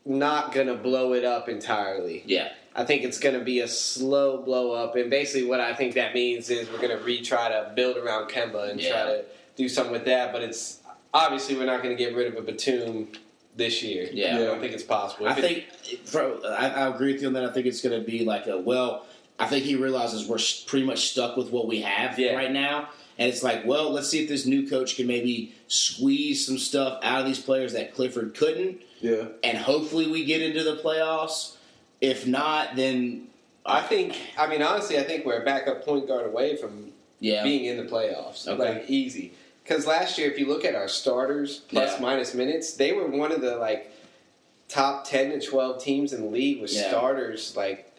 not 0.04 0.52
going 0.52 0.66
to 0.66 0.74
blow 0.74 1.12
it 1.14 1.24
up 1.24 1.48
entirely. 1.48 2.22
yeah, 2.26 2.50
I 2.74 2.84
think 2.84 3.04
it's 3.04 3.18
going 3.18 3.38
to 3.38 3.44
be 3.44 3.60
a 3.60 3.68
slow 3.68 4.42
blow 4.42 4.72
up, 4.72 4.96
and 4.96 5.08
basically 5.08 5.46
what 5.48 5.60
I 5.60 5.74
think 5.74 5.94
that 5.94 6.12
means 6.12 6.50
is 6.50 6.68
we're 6.70 6.78
going 6.80 6.96
to 6.98 7.02
retry 7.04 7.48
to 7.48 7.72
build 7.74 7.96
around 7.96 8.30
Kemba 8.30 8.70
and 8.70 8.80
Yeah. 8.80 8.90
try 8.90 9.02
to 9.12 9.24
do 9.56 9.68
something 9.68 9.92
with 9.92 10.04
that. 10.06 10.32
But 10.32 10.42
it's 10.42 10.80
obviously 11.14 11.56
we're 11.56 11.66
not 11.66 11.82
going 11.82 11.96
to 11.96 12.02
get 12.02 12.14
rid 12.14 12.26
of 12.26 12.36
a 12.36 12.42
Batum 12.42 13.08
this 13.56 13.82
year. 13.82 14.08
Yeah. 14.12 14.34
I 14.36 14.38
don't 14.40 14.60
think 14.60 14.72
it's 14.74 14.82
possible. 14.82 15.28
I 15.28 15.32
If 15.32 15.38
it- 15.38 15.42
think 15.42 16.06
for, 16.06 16.38
I, 16.48 16.68
I 16.70 16.88
agree 16.88 17.12
with 17.12 17.22
you 17.22 17.28
on 17.28 17.34
that. 17.34 17.44
I 17.44 17.52
think 17.52 17.66
it's 17.66 17.80
going 17.80 17.98
to 17.98 18.04
be 18.04 18.24
like 18.24 18.46
a 18.46 18.58
well. 18.58 19.06
I 19.38 19.46
think 19.46 19.64
he 19.64 19.74
realizes 19.76 20.28
we're 20.28 20.38
pretty 20.66 20.84
much 20.86 21.10
stuck 21.10 21.36
with 21.36 21.50
what 21.50 21.66
we 21.66 21.80
have 21.80 22.18
Yeah. 22.18 22.34
right 22.34 22.52
now, 22.52 22.88
and 23.18 23.28
it's 23.28 23.42
like, 23.42 23.64
well, 23.64 23.90
let's 23.90 24.08
see 24.08 24.22
if 24.22 24.28
this 24.28 24.44
new 24.46 24.68
coach 24.68 24.96
can 24.96 25.06
maybe 25.06 25.54
squeeze 25.68 26.46
some 26.46 26.58
stuff 26.58 26.98
out 27.02 27.20
of 27.20 27.26
these 27.26 27.38
players 27.40 27.72
that 27.72 27.94
Clifford 27.94 28.34
couldn't, 28.34 28.80
Yeah. 29.00 29.26
and 29.42 29.56
hopefully 29.58 30.06
we 30.08 30.24
get 30.24 30.42
into 30.42 30.62
the 30.64 30.76
playoffs. 30.76 31.54
If 32.00 32.26
not, 32.26 32.76
then 32.76 33.28
I 33.64 33.80
think. 33.80 34.16
I 34.36 34.46
mean, 34.46 34.62
honestly, 34.62 34.98
I 34.98 35.04
think 35.04 35.24
we're 35.24 35.40
a 35.40 35.44
backup 35.44 35.84
point 35.84 36.06
guard 36.08 36.26
away 36.26 36.56
from 36.56 36.92
yeah, 37.20 37.42
being 37.42 37.64
in 37.64 37.76
the 37.78 37.84
playoffs. 37.90 38.46
Okay. 38.46 38.58
Like 38.80 38.84
easy. 38.90 39.32
Because 39.62 39.86
last 39.86 40.18
year, 40.18 40.30
if 40.30 40.38
you 40.38 40.46
look 40.46 40.64
at 40.66 40.74
our 40.74 40.88
starters 40.88 41.60
plus 41.68 41.94
Yeah. 41.94 42.00
minus 42.02 42.34
minutes, 42.34 42.74
they 42.74 42.92
were 42.92 43.06
one 43.06 43.32
of 43.32 43.40
the 43.40 43.56
like 43.56 43.90
top 44.68 45.06
ten 45.08 45.30
to 45.30 45.40
twelve 45.40 45.82
teams 45.82 46.12
in 46.12 46.20
the 46.22 46.28
league 46.28 46.60
with 46.60 46.72
Yeah. 46.72 46.88
starters 46.88 47.56
like 47.56 47.90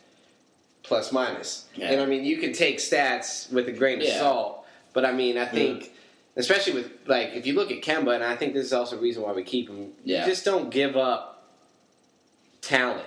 plus 0.84 1.12
minus. 1.12 1.66
And 1.82 2.00
I 2.00 2.06
mean, 2.06 2.24
you 2.26 2.38
can 2.38 2.54
take 2.54 2.78
stats 2.78 3.52
with 3.52 3.68
a 3.68 3.72
grain 3.72 4.02
of 4.02 4.08
salt, 4.10 4.65
but 4.96 5.06
I 5.06 5.12
mean, 5.12 5.38
I 5.38 5.46
think. 5.46 5.92
Especially 6.38 6.74
with 6.74 6.92
like, 7.08 7.30
if 7.34 7.48
you 7.48 7.54
look 7.54 7.72
at 7.72 7.82
Kemba, 7.82 8.14
and 8.14 8.22
I 8.22 8.36
think 8.36 8.54
this 8.54 8.66
is 8.66 8.74
also 8.74 8.98
a 8.98 9.00
reason 9.00 9.24
why 9.24 9.32
we 9.32 9.42
keep 9.42 9.70
him. 9.70 9.94
Yeah. 10.04 10.26
You 10.26 10.32
just 10.32 10.44
don't 10.44 10.70
give 10.70 10.98
up 10.98 11.48
talent. 12.62 13.06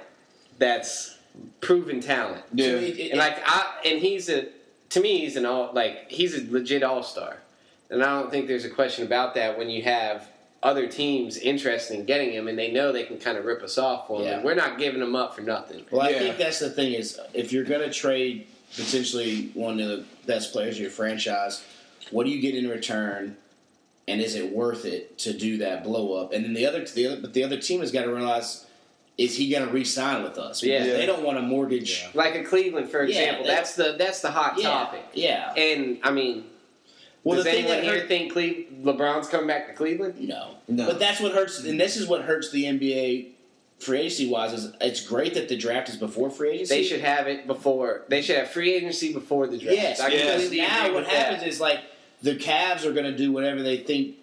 That's 0.58 1.18
proven 1.60 2.00
talent. 2.00 2.42
Yeah. 2.54 2.76
me, 2.76 2.86
it- 2.86 3.10
And 3.10 3.18
like 3.18 3.36
I 3.44 3.80
and 3.84 3.98
he's 4.00 4.30
a 4.30 4.46
to 4.90 5.00
me 5.00 5.18
he's 5.18 5.36
an 5.36 5.44
all 5.44 5.70
like 5.74 6.10
he's 6.10 6.34
a 6.36 6.50
legit 6.50 6.82
all 6.82 7.02
star. 7.02 7.36
And 7.90 8.02
I 8.02 8.18
don't 8.18 8.30
think 8.30 8.48
there's 8.48 8.64
a 8.64 8.70
question 8.70 9.04
about 9.04 9.34
that 9.34 9.58
when 9.58 9.68
you 9.68 9.82
have 9.82 10.28
other 10.62 10.86
teams 10.86 11.36
interested 11.36 11.98
in 11.98 12.06
getting 12.06 12.32
him 12.32 12.48
and 12.48 12.58
they 12.58 12.70
know 12.72 12.92
they 12.92 13.04
can 13.04 13.18
kind 13.18 13.36
of 13.36 13.44
rip 13.44 13.62
us 13.62 13.76
off 13.76 14.06
for 14.08 14.20
him. 14.20 14.26
Yeah. 14.26 14.34
And 14.36 14.44
we're 14.44 14.54
not 14.54 14.78
giving 14.78 15.02
him 15.02 15.14
up 15.14 15.34
for 15.34 15.42
nothing. 15.42 15.84
Well, 15.90 16.00
I 16.00 16.10
Yeah. 16.10 16.18
think 16.20 16.38
that's 16.38 16.60
the 16.60 16.70
thing 16.70 16.94
is 16.94 17.20
if 17.34 17.52
you're 17.52 17.64
going 17.64 17.82
to 17.82 17.92
trade 17.92 18.46
potentially 18.74 19.50
one 19.52 19.78
of 19.80 19.88
the 19.88 20.04
best 20.26 20.52
players 20.52 20.76
of 20.76 20.80
your 20.80 20.90
franchise, 20.90 21.62
what 22.10 22.24
do 22.24 22.30
you 22.30 22.40
get 22.40 22.54
in 22.54 22.68
return, 22.68 23.36
and 24.06 24.20
is 24.20 24.34
it 24.34 24.52
worth 24.52 24.84
it 24.84 25.18
to 25.18 25.32
do 25.32 25.58
that 25.58 25.84
blow 25.84 26.14
up? 26.14 26.32
And 26.32 26.44
then 26.44 26.54
the 26.54 26.66
other, 26.66 26.84
the 26.84 27.06
other 27.06 27.20
but 27.20 27.34
the 27.34 27.44
other 27.44 27.58
team 27.60 27.80
has 27.80 27.90
got 27.92 28.02
to 28.04 28.14
realize 28.14 28.64
is 29.16 29.36
he 29.36 29.50
going 29.50 29.66
to 29.66 29.72
re-sign 29.72 30.22
with 30.22 30.38
us? 30.38 30.62
Yeah. 30.62 30.84
They 30.84 31.04
don't 31.04 31.24
want 31.24 31.38
to 31.38 31.42
mortgage. 31.42 32.02
Yeah. 32.04 32.10
Like 32.14 32.36
a 32.36 32.44
Cleveland, 32.44 32.88
for 32.88 33.00
example, 33.02 33.44
they- 33.44 33.50
that's 33.50 33.74
the 33.74 33.96
that's 33.98 34.20
the 34.20 34.30
hot 34.30 34.54
Yeah, 34.56 34.68
topic. 34.68 35.02
yeah. 35.12 35.52
And 35.54 35.98
I 36.04 36.10
mean, 36.12 36.44
Well, 37.24 37.34
does 37.36 37.44
the 37.44 37.50
thing 37.50 37.64
anyone 37.64 37.78
that 37.78 37.84
here 37.84 37.98
hurt, 38.00 38.08
think 38.08 38.32
Cle- 38.32 38.94
LeBron's 38.94 39.28
coming 39.28 39.48
back 39.48 39.66
to 39.66 39.72
Cleveland? 39.74 40.20
no, 40.20 40.54
No. 40.68 40.86
but 40.86 41.00
that's 41.00 41.20
what 41.20 41.32
hurts, 41.32 41.58
and 41.64 41.80
this 41.80 41.96
is 41.96 42.06
what 42.06 42.22
hurts 42.22 42.50
the 42.52 42.64
NBA 42.66 43.32
free 43.80 43.98
agency 44.02 44.28
wise. 44.28 44.52
Is 44.52 44.72
it's 44.80 45.00
great 45.04 45.34
that 45.34 45.48
the 45.48 45.56
draft 45.56 45.88
is 45.88 45.96
before 45.96 46.30
free 46.30 46.50
agency. 46.50 46.76
They 46.76 46.82
should 46.84 47.00
have 47.00 47.26
it 47.26 47.46
before. 47.48 48.04
They 48.08 48.22
should 48.22 48.36
have 48.36 48.50
free 48.50 48.72
agency 48.72 49.12
before 49.12 49.48
the 49.48 49.58
draft. 49.58 49.76
Yes, 49.76 50.00
I 50.00 50.08
yes. 50.08 50.48
because 50.48 50.52
now 50.56 50.94
what 50.94 51.06
happens 51.06 51.42
is 51.42 51.60
like 51.60 51.80
the 52.22 52.36
Cavs 52.36 52.84
are 52.84 52.92
going 52.92 53.04
to 53.10 53.16
do 53.16 53.32
whatever 53.32 53.62
they 53.62 53.78
think 53.78 54.16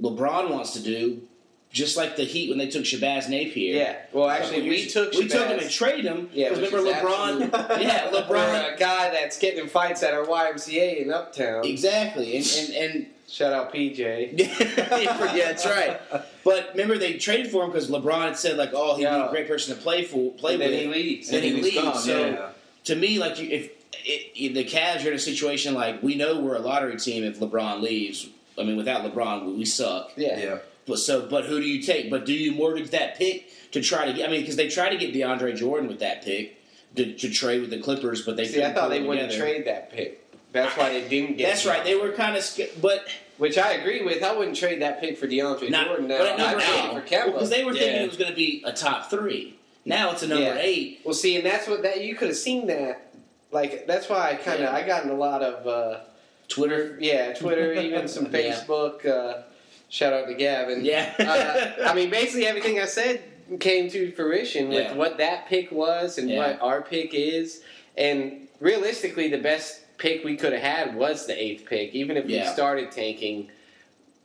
LeBron 0.00 0.50
wants 0.50 0.72
to 0.72 0.80
do, 0.80 1.22
just 1.70 1.96
like 1.96 2.16
the 2.16 2.24
Heat 2.24 2.48
when 2.48 2.58
they 2.58 2.68
took 2.68 2.84
Shabazz 2.84 3.28
Napier. 3.28 3.76
Yeah. 3.76 3.96
Well, 4.12 4.28
actually, 4.28 4.68
we 4.68 4.86
took 4.86 5.12
we 5.12 5.28
took 5.28 5.48
him 5.48 5.58
and 5.58 5.70
traded 5.70 6.04
him. 6.04 6.30
Yeah, 6.32 6.48
remember 6.48 6.78
LeBron? 6.78 7.52
absolute- 7.52 7.82
yeah, 7.82 8.08
LeBron. 8.12 8.74
a 8.74 8.78
guy 8.78 9.10
that's 9.10 9.38
getting 9.38 9.60
in 9.60 9.68
fights 9.68 10.02
at 10.02 10.14
our 10.14 10.24
YMCA 10.24 11.02
in 11.02 11.12
Uptown. 11.12 11.64
Exactly, 11.64 12.36
and 12.36 12.46
and, 12.58 12.74
and 12.74 13.06
Shout 13.28 13.52
out 13.52 13.74
PJ. 13.74 14.38
yeah, 14.38 15.48
that's 15.48 15.66
right. 15.66 16.00
But 16.44 16.70
remember, 16.72 16.96
they 16.96 17.18
traded 17.18 17.52
for 17.52 17.62
him 17.62 17.70
because 17.70 17.90
LeBron 17.90 18.22
had 18.22 18.38
said 18.38 18.56
like, 18.56 18.70
"Oh, 18.72 18.96
he'd 18.96 19.02
be 19.04 19.10
a 19.10 19.28
great 19.28 19.46
person 19.46 19.76
to 19.76 19.82
play 19.82 20.04
for, 20.04 20.32
play 20.32 20.54
And 20.54 20.62
with." 20.62 20.70
then 20.70 20.78
he 20.80 20.86
leaves. 20.86 21.28
Then 21.30 21.42
he 21.42 21.52
he's 21.52 21.64
leaves. 21.64 21.76
gone, 21.76 21.98
so 21.98 22.26
yeah. 22.26 22.48
to 22.84 22.94
me, 22.94 23.18
like 23.18 23.38
you, 23.38 23.50
if 23.50 23.77
it, 23.92 24.54
the 24.54 24.64
Cavs 24.64 25.04
are 25.04 25.08
in 25.08 25.14
a 25.14 25.18
situation 25.18 25.74
like 25.74 26.02
we 26.02 26.14
know 26.14 26.40
we're 26.40 26.56
a 26.56 26.60
lottery 26.60 26.96
team 26.98 27.24
if 27.24 27.38
LeBron 27.40 27.80
leaves. 27.80 28.28
I 28.58 28.62
mean, 28.64 28.76
without 28.76 29.02
LeBron, 29.02 29.46
we, 29.46 29.52
we 29.54 29.64
suck. 29.64 30.12
Yeah. 30.16 30.38
Yeah. 30.38 30.58
But 30.86 30.98
so, 30.98 31.26
but 31.28 31.44
who 31.44 31.60
do 31.60 31.66
you 31.66 31.82
take? 31.82 32.10
But 32.10 32.24
do 32.26 32.32
you 32.32 32.52
mortgage 32.52 32.90
that 32.90 33.16
pick 33.16 33.48
to 33.72 33.82
try 33.82 34.06
to 34.06 34.12
get? 34.12 34.28
I 34.28 34.32
mean, 34.32 34.40
because 34.40 34.56
they 34.56 34.68
tried 34.68 34.90
to 34.90 34.96
get 34.96 35.12
DeAndre 35.14 35.54
Jordan 35.56 35.86
with 35.88 36.00
that 36.00 36.22
pick 36.24 36.56
to, 36.96 37.14
to 37.14 37.30
trade 37.30 37.60
with 37.60 37.70
the 37.70 37.78
Clippers, 37.78 38.22
but 38.24 38.36
they 38.36 38.46
See, 38.46 38.62
I 38.64 38.72
thought 38.72 38.88
they 38.88 39.00
it 39.00 39.06
wouldn't 39.06 39.32
trade 39.32 39.66
that 39.66 39.92
pick. 39.92 40.24
That's 40.52 40.74
why 40.78 40.88
they 40.90 41.06
didn't 41.06 41.36
get. 41.36 41.50
That's 41.50 41.66
right. 41.66 41.84
They 41.84 41.94
were 41.94 42.12
kind 42.12 42.34
of, 42.36 42.42
sca- 42.42 42.70
but 42.80 43.06
Which 43.36 43.58
I 43.58 43.72
agree 43.72 44.02
with. 44.02 44.22
I 44.22 44.34
wouldn't 44.34 44.56
trade 44.56 44.80
that 44.80 44.98
pick 44.98 45.18
for 45.18 45.26
DeAndre 45.26 45.68
not. 45.70 45.86
Jordan. 45.88 46.08
Now 46.08 46.18
but 46.18 46.26
at 46.26 46.38
number 46.38 46.56
I'd 46.58 46.64
trade 46.64 46.84
eight, 46.84 46.96
it 46.96 47.02
for 47.02 47.14
Kemba. 47.30 47.32
because 47.34 47.50
they 47.50 47.64
were 47.64 47.72
thinking 47.74 48.02
it 48.02 48.08
was 48.08 48.16
going 48.16 48.30
to 48.30 48.36
be 48.36 48.62
a 48.66 48.72
top 48.72 49.10
three. 49.10 49.58
Now 49.84 50.10
it's 50.12 50.22
a 50.22 50.26
number 50.26 50.44
Yeah. 50.44 50.56
eight. 50.58 51.00
Well, 51.04 51.12
see, 51.14 51.36
and 51.36 51.44
that's 51.44 51.68
what 51.68 51.82
that 51.82 52.02
you 52.02 52.14
could 52.16 52.28
have 52.28 52.36
seen 52.38 52.66
that. 52.68 53.07
Like 53.50 53.86
that's 53.86 54.08
why 54.08 54.30
I 54.30 54.34
kind 54.36 54.58
of 54.62 54.70
Yeah. 54.72 54.74
I 54.74 54.86
got 54.86 55.04
in 55.04 55.10
a 55.10 55.14
lot 55.14 55.42
of 55.42 55.66
uh, 55.66 56.00
Twitter. 56.48 56.96
yeah 57.00 57.32
Twitter, 57.34 57.72
even 57.74 58.08
some 58.08 58.24
Yeah. 58.32 58.32
Facebook. 58.32 59.06
Uh, 59.06 59.42
shout 59.88 60.12
out 60.12 60.26
to 60.28 60.34
Gavin. 60.34 60.84
Yeah. 60.84 61.12
uh, 61.18 61.88
I 61.88 61.94
mean, 61.94 62.10
basically 62.10 62.46
everything 62.46 62.78
I 62.80 62.84
said 62.86 63.22
came 63.60 63.88
to 63.90 64.12
fruition 64.12 64.68
with 64.68 64.78
Yeah. 64.88 64.94
what 64.94 65.16
that 65.18 65.46
pick 65.48 65.72
was 65.72 66.18
and 66.18 66.28
Yeah. 66.28 66.38
what 66.38 66.60
our 66.62 66.82
pick 66.82 67.14
is. 67.14 67.62
And 67.96 68.48
realistically, 68.60 69.28
the 69.28 69.38
best 69.38 69.80
pick 69.96 70.22
we 70.24 70.36
could 70.36 70.52
have 70.52 70.62
had 70.62 70.94
was 70.94 71.26
the 71.26 71.42
eighth 71.42 71.64
pick, 71.66 71.94
even 71.94 72.16
if 72.16 72.26
Yeah. 72.28 72.42
we 72.46 72.52
started 72.52 72.92
tanking 72.92 73.50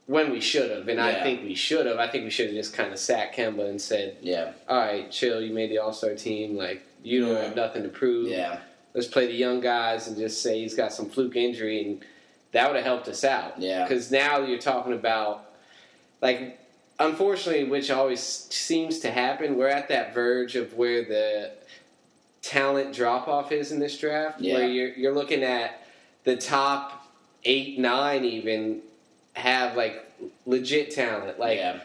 when 0.05 0.31
we 0.31 0.41
should 0.41 0.69
have. 0.69 0.89
And 0.89 0.99
I 0.99 1.23
think 1.23 1.43
we 1.43 1.55
should 1.55 1.85
have. 1.85 1.97
I 1.97 2.07
think 2.09 2.25
we 2.25 2.29
should 2.29 2.47
have 2.47 2.55
just 2.55 2.73
kind 2.73 2.91
of 2.91 2.99
sat 2.99 3.33
Kemba 3.33 3.67
and 3.69 3.81
said, 3.81 4.17
yeah. 4.21 4.51
"All 4.67 4.77
right, 4.77 5.09
chill. 5.09 5.41
You 5.41 5.53
made 5.53 5.71
the 5.71 5.77
All 5.77 5.93
Star 5.93 6.13
team. 6.13 6.57
Like 6.57 6.83
you 7.03 7.21
don't 7.21 7.35
Yeah. 7.35 7.43
have 7.43 7.55
nothing 7.55 7.83
to 7.83 7.89
prove. 7.89 8.27
Yeah. 8.27 8.59
Let's 8.93 9.07
play 9.07 9.27
the 9.27 9.33
young 9.33 9.59
guys 9.59 10.07
and 10.07 10.17
just 10.17 10.41
say 10.41 10.59
he's 10.61 10.75
got 10.75 10.93
some 10.93 11.09
fluke 11.09 11.35
injury 11.35 11.83
and." 11.85 12.05
That 12.51 12.67
would 12.67 12.75
have 12.75 12.85
helped 12.85 13.07
us 13.07 13.23
out. 13.23 13.59
Yeah. 13.59 13.81
Because 13.83 14.11
now 14.11 14.41
you're 14.41 14.59
talking 14.59 14.93
about, 14.93 15.49
like, 16.21 16.59
unfortunately, 16.99 17.63
which 17.63 17.89
always 17.89 18.21
seems 18.21 18.99
to 18.99 19.09
happen, 19.09 19.57
we're 19.57 19.69
at 19.69 19.87
that 19.87 20.13
verge 20.13 20.55
of 20.55 20.75
where 20.75 21.03
the 21.03 21.51
talent 22.43 22.93
drop 22.93 23.27
off 23.27 23.51
is 23.51 23.71
in 23.71 23.79
this 23.79 23.97
draft, 23.97 24.39
Yeah. 24.39 24.53
where 24.53 24.67
you're 24.67 24.89
you're 24.89 25.15
looking 25.15 25.41
at 25.43 25.83
the 26.25 26.35
top 26.35 27.07
eight, 27.43 27.79
nine, 27.79 28.23
even 28.23 28.81
have 29.33 29.75
like 29.75 30.05
legit 30.45 30.91
talent. 30.91 31.39
Like 31.39 31.57
yeah. 31.57 31.79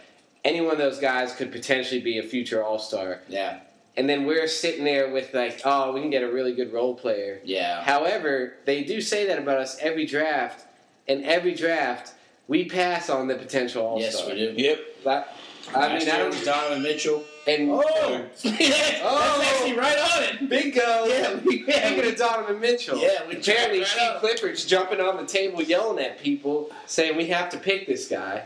any 0.45 0.61
one 0.61 0.73
of 0.73 0.79
those 0.79 0.99
guys 0.99 1.33
could 1.35 1.51
potentially 1.51 2.03
be 2.03 2.19
a 2.19 2.23
future 2.23 2.63
All 2.63 2.79
Star, 2.79 3.21
Yeah. 3.29 3.61
And 3.99 4.09
then 4.09 4.25
we're 4.25 4.47
sitting 4.47 4.85
there 4.85 5.11
with 5.11 5.35
like, 5.35 5.61
oh, 5.65 5.93
we 5.93 6.01
can 6.01 6.09
get 6.11 6.23
a 6.23 6.33
really 6.33 6.55
good 6.55 6.73
role 6.73 6.95
player. 6.95 7.41
Yeah. 7.45 7.83
However, 7.83 8.55
they 8.65 8.85
do 8.85 9.01
say 9.01 9.27
that 9.27 9.39
about 9.39 9.59
us 9.59 9.77
every 9.81 10.07
draft, 10.07 10.65
and 11.09 11.25
every 11.25 11.53
draft 11.55 12.15
we 12.47 12.65
pass 12.67 13.11
on 13.11 13.27
the 13.27 13.35
potential 13.35 13.85
All 13.85 14.01
Yes, 14.01 14.25
we 14.27 14.35
do. 14.35 14.55
Yep. 14.57 14.81
That, 15.05 15.37
I 15.75 15.81
Last 15.89 16.07
mean, 16.07 16.15
I 16.15 16.19
don't. 16.19 16.31
was 16.31 16.45
Donovan 16.45 16.83
Mitchell. 16.83 17.25
And 17.47 17.71
Oh, 17.71 17.83
oh, 17.85 18.25
that's 18.43 18.47
actually 18.47 19.77
right 19.77 19.99
on 19.99 20.23
it. 20.23 20.49
bingo. 20.49 21.05
Yeah, 21.07 21.35
we- 21.45 21.65
yeah, 21.67 21.87
Speaking 21.89 22.01
we- 22.05 22.09
of 22.11 22.17
Donovan 22.17 22.61
Mitchell, 22.61 22.99
Yeah, 22.99 23.27
we 23.29 23.37
apparently 23.37 23.81
checked 23.81 23.91
Steve. 23.91 24.21
Clifford's 24.21 24.65
jumping 24.65 25.01
on 25.01 25.17
the 25.17 25.27
table, 25.27 25.61
yelling 25.63 26.03
at 26.05 26.21
people, 26.21 26.71
saying 26.87 27.17
we 27.17 27.27
have 27.27 27.51
to 27.51 27.59
pick 27.59 27.87
this 27.87 28.07
guy. 28.09 28.45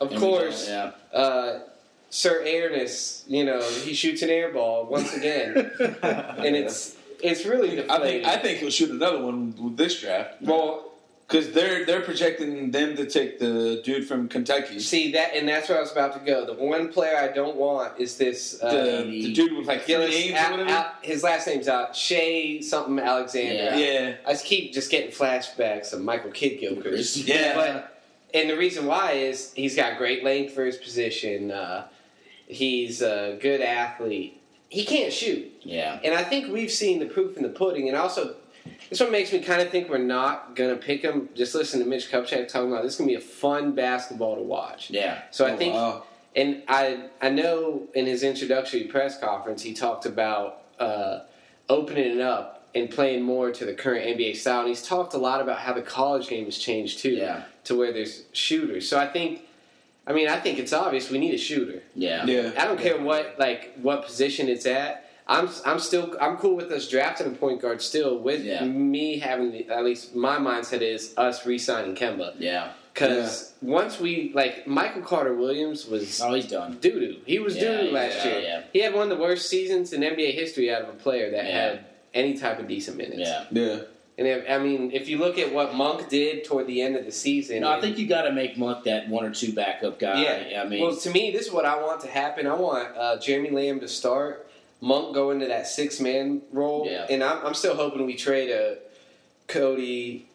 Of 0.00 0.10
And 0.12 0.20
course, 0.20 0.66
don't, 0.66 0.94
uh, 1.12 1.60
Sir 2.10 2.42
Airness, 2.44 3.24
you 3.26 3.44
know, 3.44 3.60
he 3.60 3.94
shoots 3.94 4.22
an 4.22 4.30
air 4.30 4.52
ball 4.52 4.86
once 4.86 5.14
again, 5.14 5.70
and 6.02 6.56
it's 6.56 6.96
it's 7.22 7.44
really 7.44 7.88
I 7.88 8.00
think. 8.00 8.24
I 8.24 8.36
think 8.38 8.60
he'll 8.60 8.70
shoot 8.70 8.90
another 8.90 9.22
one 9.22 9.54
with 9.62 9.76
this 9.76 10.00
draft 10.00 10.40
well, 10.40 10.92
because 11.26 11.52
they're 11.52 11.84
they're 11.84 12.00
projecting 12.00 12.70
them 12.70 12.96
to 12.96 13.04
take 13.04 13.38
the 13.38 13.82
dude 13.84 14.08
from 14.08 14.26
Kentucky, 14.28 14.80
see 14.80 15.12
that, 15.12 15.34
and 15.34 15.46
that's 15.46 15.68
where 15.68 15.76
I 15.76 15.82
was 15.82 15.92
about 15.92 16.14
to 16.14 16.20
go. 16.20 16.46
The 16.46 16.54
one 16.54 16.90
player 16.90 17.16
I 17.18 17.28
don't 17.28 17.56
want 17.56 18.00
is 18.00 18.16
this. 18.16 18.58
Uh, 18.62 18.72
the, 18.72 19.02
the 19.02 19.32
dude 19.34 19.52
with 19.54 19.66
like 19.66 19.82
three 19.82 19.96
Gillis, 19.96 20.10
names 20.10 20.32
or 20.32 20.36
Al- 20.36 20.50
whatever. 20.52 20.70
Al- 20.70 20.92
his 21.02 21.22
last 21.22 21.46
name's 21.46 21.68
out. 21.68 21.94
Shai 21.94 22.60
something 22.62 22.98
Alexander. 22.98 23.52
Yeah. 23.52 23.76
yeah, 23.76 24.14
I 24.26 24.32
just 24.32 24.46
keep 24.46 24.72
just 24.72 24.90
getting 24.90 25.10
flashbacks 25.10 25.92
of 25.92 26.00
Michael 26.00 26.30
Kidd 26.30 26.58
Gilchrist. 26.58 27.18
Yeah. 27.18 27.54
But 27.54 28.02
and 28.32 28.48
the 28.48 28.56
reason 28.56 28.86
why 28.86 29.12
is 29.12 29.52
he's 29.52 29.76
got 29.76 29.98
great 29.98 30.24
length 30.24 30.54
for 30.54 30.64
his 30.64 30.78
position. 30.78 31.50
Uh, 31.50 31.88
he's 32.48 33.02
a 33.02 33.38
good 33.40 33.60
athlete. 33.60 34.40
He 34.68 34.84
can't 34.84 35.12
shoot, 35.12 35.50
Yeah. 35.62 35.98
and 36.04 36.14
I 36.14 36.22
think 36.24 36.52
we've 36.52 36.70
seen 36.70 36.98
the 36.98 37.06
proof 37.06 37.36
in 37.36 37.42
the 37.42 37.48
pudding. 37.48 37.88
And 37.88 37.96
also, 37.96 38.34
this 38.90 39.00
one 39.00 39.10
makes 39.10 39.32
me 39.32 39.40
kind 39.40 39.62
of 39.62 39.70
think 39.70 39.88
we're 39.88 39.98
not 39.98 40.54
gonna 40.56 40.76
pick 40.76 41.02
him. 41.02 41.28
Just 41.34 41.54
listen 41.54 41.80
to 41.80 41.86
Mitch 41.86 42.10
Kupchak 42.10 42.48
talking 42.48 42.70
about 42.70 42.82
this 42.82 42.92
is 42.94 42.98
gonna 42.98 43.08
be 43.08 43.14
a 43.14 43.20
fun 43.20 43.72
basketball 43.72 44.36
to 44.36 44.42
watch. 44.42 44.90
Yeah. 44.90 45.22
So 45.30 45.46
I 45.46 45.52
Oh, 45.52 45.56
think 45.56 45.74
wow. 45.74 46.02
and 46.36 46.62
I 46.68 46.98
I 47.22 47.30
know 47.30 47.84
in 47.94 48.04
his 48.06 48.22
introductory 48.22 48.84
press 48.84 49.18
conference 49.18 49.62
he 49.62 49.72
talked 49.72 50.04
about 50.04 50.62
uh, 50.78 51.20
opening 51.70 52.12
it 52.16 52.20
up 52.20 52.66
and 52.74 52.90
playing 52.90 53.22
more 53.22 53.50
to 53.50 53.64
the 53.64 53.72
current 53.72 54.04
NBA 54.06 54.36
style. 54.36 54.60
And 54.60 54.68
he's 54.68 54.82
talked 54.82 55.14
a 55.14 55.18
lot 55.18 55.40
about 55.40 55.58
how 55.60 55.72
the 55.72 55.82
college 55.82 56.28
game 56.28 56.44
has 56.44 56.58
changed 56.58 56.98
too, 57.00 57.10
Yeah. 57.14 57.44
to 57.64 57.74
where 57.76 57.92
there's 57.92 58.24
shooters. 58.32 58.86
So 58.88 58.98
I 58.98 59.06
think, 59.06 59.40
I 60.08 60.12
mean, 60.12 60.26
I 60.28 60.40
think 60.40 60.58
it's 60.58 60.72
obvious 60.72 61.10
we 61.10 61.18
need 61.18 61.34
a 61.34 61.38
shooter. 61.38 61.82
Yeah. 61.94 62.24
Yeah. 62.24 62.52
I 62.58 62.64
don't 62.64 62.80
care 62.80 62.98
what 63.00 63.36
like 63.38 63.74
what 63.82 64.04
position 64.06 64.48
it's 64.48 64.66
at. 64.66 65.04
I'm 65.26 65.50
I'm 65.66 65.78
still 65.78 66.16
I'm 66.20 66.38
cool 66.38 66.56
with 66.56 66.72
us 66.72 66.88
drafting 66.88 67.26
a 67.26 67.30
point 67.30 67.60
guard 67.60 67.82
still 67.82 68.18
with 68.18 68.42
Yeah. 68.42 68.64
me 68.64 69.18
having 69.18 69.52
the, 69.52 69.68
at 69.68 69.84
least 69.84 70.16
my 70.16 70.38
mindset 70.38 70.80
is 70.80 71.12
us 71.18 71.44
re-signing 71.44 71.94
Kemba 71.94 72.34
Yeah. 72.38 72.72
because 72.94 73.52
once 73.60 74.00
we 74.00 74.32
like 74.34 74.66
Michael 74.66 75.02
Carter 75.02 75.34
Williams 75.34 75.86
was 75.86 76.18
Oh, 76.22 76.32
he's 76.32 76.46
done. 76.48 76.78
doo 76.80 76.98
doo. 76.98 77.16
He 77.26 77.38
was 77.38 77.54
Yeah, 77.56 77.62
doo 77.62 77.76
doo 77.82 77.86
yeah, 77.88 77.92
last 77.92 78.24
year. 78.24 78.40
yeah. 78.40 78.62
He 78.72 78.80
had 78.80 78.94
one 78.94 79.02
of 79.02 79.10
the 79.18 79.22
worst 79.22 79.50
seasons 79.50 79.92
in 79.92 80.00
NBA 80.02 80.32
history 80.32 80.72
out 80.72 80.80
of 80.80 80.88
a 80.88 80.92
player 80.92 81.30
that 81.32 81.44
Yeah. 81.44 81.50
had 81.60 81.84
any 82.14 82.38
type 82.38 82.58
of 82.58 82.66
decent 82.66 82.96
minutes. 82.96 83.18
Yeah. 83.28 83.44
Yeah. 83.50 83.78
And 84.18 84.26
if, 84.26 84.50
I 84.50 84.58
mean, 84.58 84.90
if 84.92 85.08
you 85.08 85.18
look 85.18 85.38
at 85.38 85.54
what 85.54 85.74
Monk 85.76 86.08
did 86.08 86.44
toward 86.44 86.66
the 86.66 86.82
end 86.82 86.96
of 86.96 87.04
the 87.04 87.12
season, 87.12 87.60
No, 87.60 87.70
I 87.70 87.80
think 87.80 87.98
you 87.98 88.06
got 88.08 88.22
to 88.22 88.32
make 88.32 88.58
Monk 88.58 88.84
that 88.84 89.08
one 89.08 89.24
or 89.24 89.30
two 89.32 89.52
backup 89.52 90.00
guy. 90.00 90.22
Yeah. 90.50 90.62
I 90.62 90.68
mean, 90.68 90.82
well, 90.82 90.96
to 90.96 91.10
me, 91.10 91.30
this 91.30 91.46
is 91.46 91.52
what 91.52 91.64
I 91.64 91.80
want 91.80 92.00
to 92.00 92.08
happen. 92.08 92.46
I 92.48 92.54
want 92.54 92.96
uh, 92.96 93.18
Jeremy 93.20 93.50
Lamb 93.50 93.78
to 93.78 93.86
start, 93.88 94.50
Monk 94.80 95.14
go 95.14 95.30
into 95.30 95.46
that 95.46 95.68
six 95.68 96.00
man 96.00 96.42
role, 96.52 96.86
Yeah. 96.90 97.06
and 97.08 97.22
I'm, 97.22 97.46
I'm 97.46 97.54
still 97.54 97.76
hoping 97.76 98.06
we 98.06 98.16
trade 98.16 98.50
a 98.50 98.78
Cody 99.46 100.26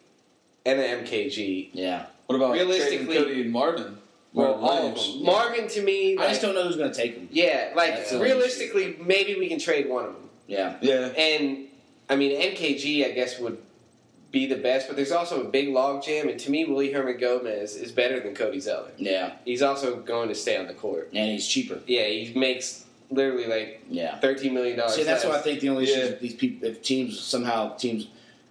and 0.65 0.79
an 0.79 1.03
MKG. 1.05 1.69
yeah. 1.73 2.05
What 2.27 2.35
about 2.37 2.53
Realistically- 2.53 3.17
Cody 3.17 3.41
and 3.41 3.51
Marvin? 3.51 3.97
Well, 4.31 4.57
Marvin 4.57 4.63
all 4.63 4.87
of 4.87 4.95
them. 4.95 5.25
Marvin 5.25 5.67
to 5.67 5.81
me, 5.83 6.17
I 6.17 6.21
like, 6.21 6.29
just 6.29 6.41
don't 6.41 6.55
know 6.55 6.63
who's 6.63 6.77
going 6.77 6.89
to 6.91 6.97
take 6.97 7.15
him. 7.15 7.27
yeah, 7.31 7.71
like 7.75 7.95
That's 7.97 8.13
realistically, 8.13 8.97
maybe 8.99 9.35
we 9.37 9.47
can 9.49 9.59
trade 9.59 9.87
one 9.89 10.05
of 10.05 10.13
them. 10.13 10.29
Yeah. 10.47 10.77
Yeah. 10.81 11.07
And 11.17 11.67
I 12.09 12.15
mean, 12.15 12.31
MKG, 12.41 13.05
I 13.05 13.11
guess, 13.11 13.39
would 13.39 13.57
be 14.33 14.47
the 14.47 14.57
best, 14.57 14.87
but 14.87 14.97
there's 14.97 15.11
also 15.11 15.41
a 15.41 15.47
big 15.47 15.69
logjam. 15.69 16.29
And 16.29 16.39
to 16.39 16.49
me, 16.51 16.65
Willy 16.65 16.91
Hernangomez 16.91 17.79
is 17.79 17.91
better 17.91 18.19
than 18.19 18.33
Cody 18.33 18.59
Zeller. 18.59 18.89
Yeah. 18.97 19.35
He's 19.45 19.61
also 19.61 19.97
going 19.97 20.27
to 20.29 20.35
stay 20.35 20.57
on 20.57 20.65
the 20.67 20.73
court. 20.73 21.09
And 21.13 21.31
he's 21.31 21.47
cheaper. 21.47 21.79
Yeah, 21.85 22.05
he 22.07 22.33
makes 22.37 22.83
literally 23.11 23.45
like 23.45 23.83
Yeah. 23.89 24.17
thirteen 24.19 24.55
million 24.55 24.75
dollars. 24.77 24.95
See, 24.95 25.03
that's 25.03 25.23
less. 25.23 25.31
why 25.33 25.39
I 25.39 25.41
think 25.43 25.61
the 25.61 25.69
only 25.69 25.83
issue 25.83 25.93
Yeah. 25.99 26.05
is 26.05 26.09
if 26.13 26.19
these 26.19 26.33
people, 26.33 26.67
if 26.67 26.81
teams 26.81 27.19
somehow 27.19 27.75
teams, 27.75 28.07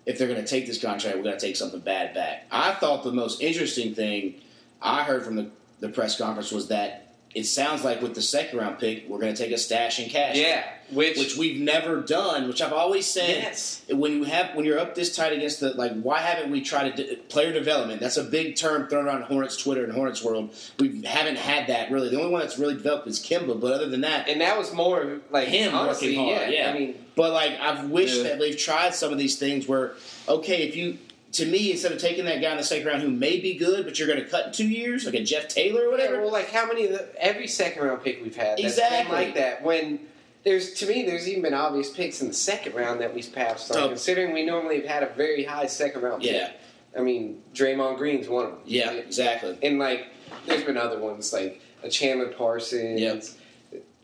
if 0.06 0.18
they're 0.18 0.28
going 0.28 0.40
to 0.40 0.46
take 0.46 0.66
this 0.68 0.80
contract, 0.80 1.16
we're 1.16 1.24
going 1.24 1.36
to 1.38 1.44
take 1.46 1.56
something 1.56 1.80
bad 1.80 2.14
back. 2.14 2.46
I 2.52 2.72
thought 2.74 3.02
the 3.02 3.12
most 3.12 3.42
interesting 3.42 3.92
thing 3.92 4.36
I 4.80 5.02
heard 5.02 5.24
from 5.24 5.34
the, 5.34 5.50
the 5.80 5.88
press 5.88 6.16
conference 6.16 6.52
was 6.52 6.68
that 6.68 7.01
it 7.34 7.44
sounds 7.44 7.82
like 7.84 8.02
with 8.02 8.14
the 8.14 8.22
second 8.22 8.58
round 8.58 8.78
pick, 8.78 9.08
we're 9.08 9.18
going 9.18 9.34
to 9.34 9.42
take 9.42 9.52
a 9.52 9.58
stash 9.58 9.98
and 9.98 10.10
cash. 10.10 10.36
Yeah, 10.36 10.64
which, 10.90 11.16
Which 11.16 11.36
we've 11.36 11.58
never 11.60 12.00
done. 12.02 12.46
Which 12.46 12.60
I've 12.60 12.72
always 12.74 13.06
said. 13.06 13.28
yes, 13.30 13.82
when 13.88 14.12
you 14.12 14.24
have 14.24 14.54
when 14.54 14.64
you're 14.66 14.78
up 14.78 14.94
this 14.94 15.16
tight 15.16 15.32
against 15.32 15.60
the 15.60 15.70
like 15.74 15.98
why 16.02 16.18
haven't 16.18 16.50
we 16.50 16.60
tried 16.60 16.94
to 16.96 17.04
do, 17.04 17.16
player 17.28 17.52
development 17.52 18.00
that's 18.00 18.18
a 18.18 18.24
big 18.24 18.56
term 18.56 18.88
thrown 18.88 19.06
around 19.06 19.22
Hornets 19.22 19.56
Twitter 19.56 19.84
and 19.84 19.92
Hornets 19.92 20.22
world 20.22 20.54
we 20.78 21.02
haven't 21.02 21.36
had 21.36 21.68
that 21.68 21.90
really 21.90 22.10
the 22.10 22.18
only 22.18 22.30
one 22.30 22.40
that's 22.42 22.58
really 22.58 22.74
developed 22.74 23.06
is 23.08 23.18
Kemba 23.20 23.58
but 23.58 23.72
other 23.72 23.88
than 23.88 24.02
that 24.02 24.28
and 24.28 24.40
that 24.42 24.58
was 24.58 24.72
more 24.74 25.20
like 25.30 25.48
Him 25.48 25.74
honestly, 25.74 26.16
working 26.18 26.36
hard, 26.36 26.50
yeah. 26.52 26.64
yeah. 26.66 26.70
I 26.74 26.78
mean, 26.78 26.94
but 27.16 27.32
like 27.32 27.58
I've 27.60 27.88
wished 27.88 28.16
Yeah. 28.18 28.22
that 28.24 28.38
they've 28.38 28.56
tried 28.58 28.94
some 28.94 29.12
of 29.12 29.18
these 29.18 29.38
things 29.38 29.66
where 29.66 29.94
okay 30.28 30.68
if 30.68 30.76
you 30.76 30.98
to 31.32 31.46
me 31.46 31.70
instead 31.72 31.92
of 31.92 31.98
taking 31.98 32.24
that 32.26 32.40
guy 32.42 32.50
in 32.50 32.56
the 32.58 32.62
second 32.62 32.86
round 32.86 33.02
who 33.02 33.10
may 33.10 33.40
be 33.40 33.54
good 33.54 33.84
but 33.84 33.98
you're 33.98 34.08
going 34.08 34.22
to 34.22 34.28
cut 34.28 34.46
in 34.48 34.52
two 34.52 34.68
years 34.68 35.04
like 35.06 35.14
a 35.14 35.24
Jeff 35.24 35.48
Taylor 35.48 35.84
or 35.86 35.90
whatever 35.90 36.20
well, 36.20 36.30
like 36.32 36.50
how 36.50 36.66
many 36.66 36.84
of 36.86 36.92
the 36.92 37.08
every 37.22 37.46
second 37.46 37.82
round 37.82 38.02
pick 38.04 38.22
we've 38.22 38.36
had 38.36 38.58
that's 38.58 38.62
Exactly. 38.74 39.04
been 39.04 39.12
like 39.26 39.34
that 39.34 39.62
when. 39.62 40.00
There's 40.44 40.74
to 40.80 40.86
me, 40.88 41.04
there's 41.04 41.28
even 41.28 41.42
been 41.42 41.54
obvious 41.54 41.90
picks 41.90 42.20
in 42.20 42.26
the 42.26 42.34
second 42.34 42.74
round 42.74 43.00
that 43.00 43.14
we've 43.14 43.32
passed 43.32 43.70
on, 43.70 43.76
Oh. 43.78 43.88
considering 43.90 44.32
we 44.34 44.44
normally 44.44 44.80
have 44.80 44.86
had 44.86 45.02
a 45.04 45.14
very 45.14 45.44
high 45.44 45.66
second 45.66 46.02
round 46.02 46.20
pick. 46.20 46.32
yeah 46.32 46.50
I 46.98 47.00
mean, 47.00 47.40
Draymond 47.54 47.96
Green's 47.96 48.28
one 48.28 48.46
of 48.46 48.50
them. 48.50 48.60
yeah 48.64 48.90
exactly 48.90 49.56
And 49.62 49.78
like, 49.78 50.08
there's 50.46 50.64
been 50.64 50.76
other 50.76 50.98
ones 50.98 51.32
like 51.32 51.60
a 51.84 51.88
Chandler 51.88 52.26
Parsons. 52.32 53.00
Yep. 53.00 53.22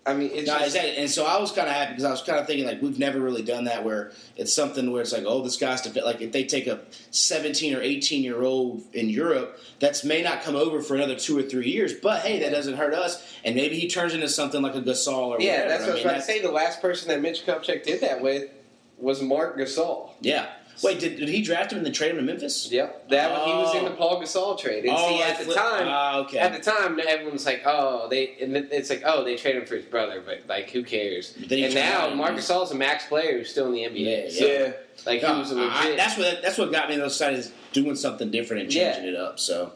I 0.09 0.15
mean, 0.15 0.31
it's 0.33 0.47
No, 0.49 0.55
just, 0.55 0.67
exactly. 0.67 0.97
And 0.97 1.11
so 1.11 1.27
I 1.27 1.39
was 1.39 1.53
kind 1.53 1.69
of 1.69 1.75
happy 1.75 1.93
because 1.93 2.05
I 2.05 2.11
was 2.11 2.23
kind 2.23 2.39
of 2.39 2.47
thinking 2.47 2.67
like 2.67 2.81
we've 2.83 2.99
never 2.99 3.21
really 3.21 3.43
done 3.43 3.65
that 3.65 3.85
where 3.85 4.13
it's 4.37 4.53
something 4.53 4.91
where 4.91 5.03
it's 5.03 5.13
like 5.13 5.25
oh 5.27 5.43
this 5.43 5.57
guy's 5.57 5.81
to 5.83 5.91
fit 5.91 6.05
like 6.05 6.21
if 6.21 6.33
they 6.33 6.45
take 6.45 6.67
a 6.67 6.81
17 7.11 7.75
or 7.77 7.83
18 7.83 8.25
year 8.25 8.43
old 8.43 8.83
in 8.93 9.09
Europe 9.09 9.59
that's 9.81 10.05
may 10.05 10.23
not 10.23 10.43
come 10.43 10.57
over 10.57 10.81
for 10.83 10.95
another 10.95 11.15
two 11.17 11.37
or 11.39 11.43
three 11.43 11.69
years 11.71 11.93
but 11.93 12.23
hey 12.23 12.41
that 12.41 12.51
doesn't 12.51 12.77
hurt 12.77 12.95
us 12.95 13.23
and 13.45 13.55
maybe 13.55 13.79
he 13.79 13.89
turns 13.89 14.15
into 14.15 14.29
something 14.29 14.63
like 14.63 14.75
a 14.75 14.81
Gasol 14.81 15.29
or 15.29 15.41
yeah, 15.41 15.63
whatever. 15.63 15.69
that's 15.69 15.81
what 15.83 15.91
I 15.91 15.93
was 15.95 16.05
mean, 16.05 16.07
about 16.07 16.17
to 16.21 16.23
say. 16.27 16.43
The 16.43 16.51
last 16.51 16.81
person 16.81 17.09
that 17.09 17.21
Mitch 17.21 17.45
Kupchak 17.47 17.85
did 17.85 18.01
that 18.01 18.21
with 18.21 18.51
was 18.99 19.23
Marc 19.23 19.57
Gasol. 19.57 20.11
Yeah. 20.21 20.47
Wait, 20.83 21.01
did, 21.01 21.17
did 21.17 21.29
he 21.29 21.43
draft 21.43 21.73
him 21.73 21.79
and 21.79 21.87
then 21.87 21.93
trade 21.93 22.11
him 22.13 22.17
to 22.19 22.23
Memphis? 22.23 22.71
Yep, 22.71 23.09
that 23.11 23.31
he 23.47 23.53
was 23.53 23.75
in 23.75 23.85
the 23.85 23.93
Oh. 23.93 23.97
Paul 23.97 24.23
Gasol 24.23 24.59
trade. 24.59 24.85
And 24.85 24.97
see, 24.99 25.23
at 25.23 25.39
the 25.47 25.53
time, 25.55 25.85
Ah, 25.89 26.19
okay. 26.21 26.39
at 26.39 26.53
the 26.53 26.59
time, 26.71 27.01
everyone's 27.07 27.45
like, 27.47 27.63
"Oh, 27.67 28.07
they," 28.09 28.37
and 28.41 28.57
it's 28.57 28.91
like, 28.91 29.03
"Oh, 29.05 29.25
they 29.25 29.37
traded 29.37 29.63
him 29.63 29.67
for 29.69 29.77
his 29.77 29.85
brother," 29.87 30.23
but 30.25 30.43
like, 30.49 30.71
who 30.71 30.83
cares? 30.85 31.35
But 31.39 31.49
then 31.49 31.59
he 31.59 31.65
And 31.65 31.75
now, 31.75 32.01
out- 32.09 32.17
Marc 32.17 32.35
Gasol's 32.37 32.71
a 32.71 32.75
max 32.75 33.07
player 33.07 33.39
who's 33.39 33.51
still 33.51 33.67
in 33.67 33.73
the 33.73 33.85
NBA. 33.85 34.25
Yeah, 34.25 34.31
So, 34.31 34.47
Yeah. 34.47 34.73
like, 35.07 35.23
No, 35.23 35.35
he 35.35 35.41
was 35.41 35.53
a 35.53 35.57
I- 35.57 35.83
legit. 35.83 35.97
that's 35.97 36.17
what 36.19 36.43
that's 36.43 36.59
what 36.59 36.71
got 36.73 36.89
me 36.89 36.95
on 36.95 37.01
the 37.01 37.11
side 37.11 37.35
is 37.35 37.51
doing 37.73 37.97
something 37.97 38.31
different 38.31 38.63
and 38.65 38.73
Yeah. 38.75 38.93
changing 38.95 39.15
it 39.15 39.17
up. 39.19 39.39
So, 39.41 39.73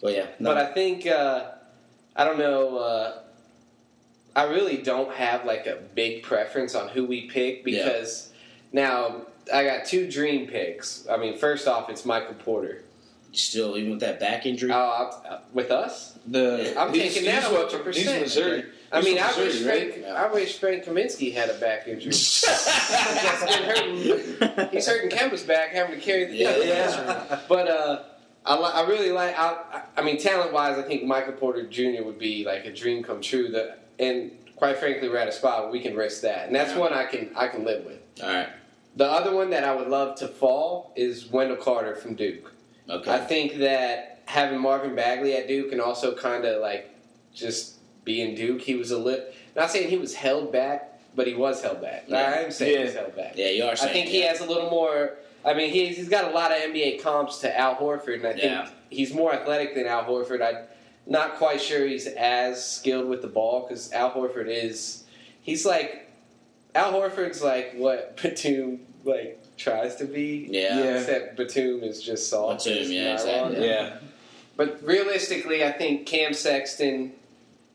so 0.00 0.08
yeah. 0.08 0.26
No. 0.38 0.50
But 0.54 0.58
I 0.58 0.66
think 0.72 1.06
uh, 1.06 1.44
I 2.16 2.24
don't 2.24 2.38
know. 2.38 2.78
Uh, 2.78 3.12
I 4.36 4.44
really 4.44 4.76
don't 4.76 5.12
have 5.14 5.44
like 5.44 5.66
a 5.66 5.78
big 5.94 6.22
preference 6.22 6.74
on 6.76 6.88
who 6.90 7.04
we 7.04 7.22
pick 7.22 7.64
because 7.64 8.30
now 8.72 9.22
I 9.52 9.64
got 9.64 9.84
two 9.86 10.10
dream 10.10 10.46
picks. 10.46 11.06
I 11.08 11.16
mean, 11.16 11.36
first 11.38 11.68
off, 11.68 11.88
it's 11.90 12.04
Michael 12.04 12.34
Porter. 12.34 12.82
still 13.32 13.76
even 13.76 13.90
with 13.92 14.00
that 14.00 14.18
back 14.18 14.46
injury. 14.46 14.72
Uh, 14.72 14.76
uh, 14.76 15.40
with 15.52 15.70
us, 15.70 16.18
The 16.26 16.74
I'm 16.78 16.92
he's- 16.92 17.14
taking 17.14 17.30
that 17.30 17.44
he's 17.44 17.52
a 17.52 17.68
from- 17.68 17.82
100%. 17.92 17.94
He's 17.94 18.06
Missouri. 18.20 18.64
I 18.90 19.02
mean, 19.02 19.18
I 19.18 19.26
Missouri, 19.26 19.46
wish 19.46 19.62
right? 19.62 19.92
Frank, 19.92 20.06
I 20.06 20.32
wish 20.32 20.58
Frank 20.58 20.84
Kaminsky 20.84 21.32
had 21.34 21.50
a 21.50 21.54
back 21.54 21.86
injury. 21.86 22.06
He's 22.10 22.44
hurting. 22.48 23.96
He's 24.72 24.86
hurting 24.86 25.10
Kemba's 25.10 25.42
back, 25.42 25.70
having 25.70 25.94
to 25.98 26.00
carry 26.00 26.24
the 26.24 26.36
Yeah, 26.36 26.56
yeah. 26.58 27.40
But 27.48 27.68
uh, 27.68 28.02
I, 28.46 28.54
I 28.56 28.88
really 28.88 29.12
like. 29.12 29.38
I, 29.38 29.82
I 29.96 30.02
mean, 30.02 30.18
talent 30.18 30.52
wise, 30.54 30.78
I 30.78 30.82
think 30.82 31.04
Michael 31.04 31.34
Porter 31.34 31.66
Jr. 31.66 32.02
would 32.04 32.18
be 32.18 32.44
like 32.46 32.64
a 32.64 32.72
dream 32.72 33.02
come 33.02 33.20
true. 33.20 33.48
That 33.50 33.84
and 33.98 34.30
quite 34.56 34.78
frankly, 34.78 35.10
we're 35.10 35.18
at 35.18 35.28
a 35.28 35.32
spot 35.32 35.64
where 35.64 35.72
we 35.72 35.80
can 35.80 35.94
risk 35.94 36.22
that, 36.22 36.46
and 36.46 36.56
that's 36.56 36.72
Yeah. 36.72 36.78
one 36.78 36.94
I 36.94 37.04
can 37.04 37.30
I 37.36 37.48
can 37.48 37.64
live 37.64 37.84
with. 37.84 37.98
All 38.22 38.28
right. 38.32 38.48
The 38.98 39.06
other 39.10 39.34
one 39.34 39.50
that 39.50 39.62
I 39.64 39.74
would 39.74 39.88
love 39.88 40.16
to 40.18 40.28
fall 40.28 40.92
is 40.96 41.30
Wendell 41.30 41.56
Carter 41.56 41.94
from 41.94 42.14
Duke. 42.14 42.52
Okay. 42.90 43.12
I 43.12 43.18
think 43.18 43.58
that 43.58 44.22
having 44.26 44.58
Marvin 44.60 44.94
Bagley 44.96 45.34
at 45.34 45.46
Duke 45.46 45.70
and 45.72 45.80
also 45.80 46.14
kind 46.16 46.44
of 46.44 46.60
like 46.60 46.90
just 47.32 47.76
being 48.04 48.34
Duke, 48.34 48.60
he 48.60 48.74
was 48.74 48.90
a 48.90 48.98
lit. 48.98 49.34
Not 49.54 49.70
saying 49.70 49.88
he 49.88 49.98
was 49.98 50.14
held 50.14 50.50
back, 50.52 51.00
but 51.14 51.28
he 51.28 51.34
was 51.34 51.62
held 51.62 51.80
back. 51.80 52.06
Yeah. 52.08 52.16
I 52.16 52.32
am 52.42 52.50
saying 52.50 52.74
Yeah. 52.80 52.84
he's 52.86 52.94
held 52.94 53.14
back. 53.14 53.32
yeah, 53.36 53.50
you 53.50 53.64
are. 53.64 53.70
I 53.70 53.74
Saying, 53.76 53.92
think 53.92 54.08
he 54.08 54.22
has 54.22 54.40
a 54.40 54.46
little 54.46 54.68
more. 54.70 55.14
I 55.44 55.54
mean, 55.54 55.70
he's, 55.70 55.96
he's 55.96 56.08
got 56.08 56.24
a 56.32 56.34
lot 56.34 56.50
of 56.50 56.58
NBA 56.58 57.00
comps 57.00 57.38
to 57.42 57.56
Al 57.58 57.76
Horford, 57.76 58.14
and 58.16 58.26
I 58.26 58.32
think 58.34 58.68
he's 58.90 59.14
more 59.14 59.32
athletic 59.32 59.76
than 59.76 59.86
Al 59.86 60.04
Horford. 60.04 60.42
I'm 60.42 60.64
not 61.06 61.36
quite 61.36 61.60
sure 61.60 61.86
he's 61.86 62.08
as 62.08 62.68
skilled 62.68 63.08
with 63.08 63.22
the 63.22 63.28
ball 63.28 63.64
because 63.68 63.92
Al 63.92 64.10
Horford 64.10 64.48
is. 64.48 65.04
He's 65.40 65.64
like 65.64 66.10
Al 66.74 66.92
Horford's 66.92 67.40
like 67.42 67.74
what 67.76 68.16
Batum 68.22 68.80
like 69.08 69.40
tries 69.56 69.96
to 69.96 70.04
be. 70.04 70.46
Yeah. 70.50 70.78
Yeah. 70.78 70.98
Except 70.98 71.36
Batum 71.36 71.82
is 71.82 72.02
just 72.02 72.28
soft. 72.28 72.64
Batum, 72.64 72.92
yeah, 72.92 73.14
exactly. 73.14 73.66
Yeah. 73.66 73.96
But 74.56 74.80
realistically, 74.82 75.64
I 75.64 75.72
think 75.72 76.06
Cam 76.06 76.34
Sexton, 76.34 77.12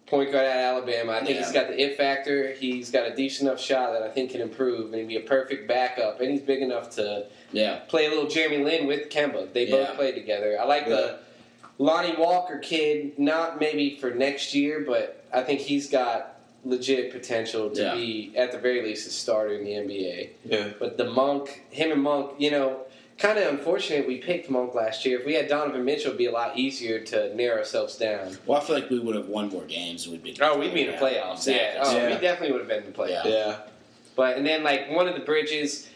point 0.05 0.31
guard 0.31 0.45
at 0.45 0.57
Alabama, 0.57 1.13
I 1.13 1.19
think 1.19 1.31
Yeah. 1.31 1.43
he's 1.43 1.51
got 1.51 1.67
the 1.69 1.81
it 1.81 1.97
factor. 1.97 2.51
He's 2.51 2.91
got 2.91 3.07
a 3.07 3.15
decent 3.15 3.49
enough 3.49 3.61
shot 3.61 3.93
that 3.93 4.03
I 4.03 4.09
think 4.09 4.31
can 4.31 4.41
improve 4.41 4.87
and 4.93 4.95
he'd 4.95 5.07
be 5.07 5.15
a 5.17 5.21
perfect 5.21 5.67
backup. 5.67 6.21
And 6.21 6.29
he's 6.29 6.41
big 6.41 6.61
enough 6.61 6.89
to 6.95 7.25
Yeah. 7.51 7.79
play 7.87 8.05
a 8.05 8.09
little 8.09 8.27
Jeremy 8.27 8.57
Lin 8.63 8.85
with 8.85 9.09
Kemba. 9.09 9.51
They 9.53 9.65
Yeah. 9.65 9.71
both 9.87 9.95
played 9.95 10.15
together. 10.15 10.57
I 10.59 10.65
like 10.65 10.87
the 10.87 11.19
Lonnie 11.79 12.15
Walker 12.15 12.59
kid, 12.59 13.17
not 13.17 13.59
maybe 13.59 13.95
for 13.95 14.11
next 14.11 14.53
year, 14.53 14.81
but 14.85 15.23
I 15.33 15.41
think 15.41 15.61
he's 15.61 15.89
got 15.89 16.32
legit 16.65 17.11
potential 17.11 17.69
to 17.71 17.81
Yeah. 17.81 17.95
be, 17.95 18.31
at 18.35 18.51
the 18.51 18.57
very 18.57 18.81
least, 18.81 19.07
a 19.07 19.11
starter 19.11 19.53
in 19.53 19.63
the 19.65 19.73
NBA. 19.75 20.29
Yeah. 20.45 20.69
But 20.79 20.97
the 20.97 21.05
Monk, 21.05 21.63
him 21.69 21.91
and 21.91 22.01
Monk, 22.01 22.31
you 22.37 22.51
know, 22.51 22.81
kind 23.17 23.37
of 23.37 23.47
unfortunate 23.53 24.07
we 24.07 24.17
picked 24.17 24.49
Monk 24.49 24.73
last 24.73 25.05
year. 25.05 25.19
If 25.19 25.25
we 25.25 25.33
had 25.33 25.47
Donovan 25.47 25.83
Mitchell, 25.85 26.07
it'd 26.07 26.17
be 26.17 26.25
a 26.25 26.31
lot 26.31 26.57
easier 26.57 26.99
to 27.01 27.35
narrow 27.35 27.57
ourselves 27.59 27.97
down. 27.97 28.37
Well, 28.45 28.59
I 28.61 28.63
feel 28.63 28.75
like 28.75 28.89
we 28.89 28.99
would 28.99 29.15
have 29.15 29.27
won 29.27 29.49
more 29.49 29.63
games. 29.65 30.05
And 30.05 30.13
we'd 30.13 30.23
be. 30.23 30.37
Oh, 30.41 30.57
we'd 30.57 30.73
be 30.73 30.81
in 30.87 30.91
the 30.91 30.97
playoffs. 30.97 31.47
Exactly. 31.47 31.53
Oh, 31.53 31.57
yeah. 31.57 31.83
Oh, 31.83 31.97
Yeah. 32.09 32.15
we 32.15 32.21
definitely 32.21 32.51
would 32.53 32.61
have 32.61 32.69
been 32.69 32.83
in 32.83 32.91
the 32.91 32.97
playoffs. 32.97 33.25
Yeah. 33.25 33.57
But 34.15 34.37
and 34.37 34.45
then 34.45 34.63
like 34.63 34.89
one 34.91 35.07
of 35.07 35.15
the 35.15 35.21
bridges, 35.21 35.89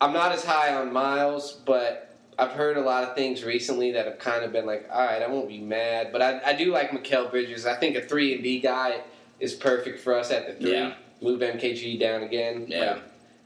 I'm 0.00 0.12
not 0.12 0.32
as 0.32 0.44
high 0.44 0.74
on 0.74 0.92
Miles, 0.92 1.52
but 1.64 2.14
I've 2.38 2.52
heard 2.52 2.76
a 2.76 2.82
lot 2.82 3.02
of 3.04 3.16
things 3.16 3.42
recently 3.42 3.90
that 3.92 4.04
have 4.06 4.18
kind 4.18 4.44
of 4.44 4.52
been 4.52 4.64
like, 4.66 4.86
all 4.92 5.04
right, 5.04 5.22
I 5.22 5.26
won't 5.28 5.48
be 5.48 5.58
mad, 5.58 6.12
but 6.12 6.22
I, 6.22 6.40
I 6.44 6.52
do 6.52 6.66
like 6.72 6.90
Mikal 6.90 7.30
Bridges. 7.30 7.66
I 7.66 7.74
think 7.74 7.96
a 7.96 8.02
three 8.02 8.34
and 8.34 8.44
D 8.44 8.60
guy 8.60 9.00
is 9.40 9.54
perfect 9.54 10.00
for 10.00 10.14
us 10.14 10.30
at 10.30 10.46
the 10.46 10.54
three. 10.54 10.72
Yeah. 10.72 10.94
Move 11.20 11.40
MKG 11.40 11.98
down 11.98 12.22
again. 12.22 12.66
Yeah. 12.68 12.92
Like, 12.94 13.02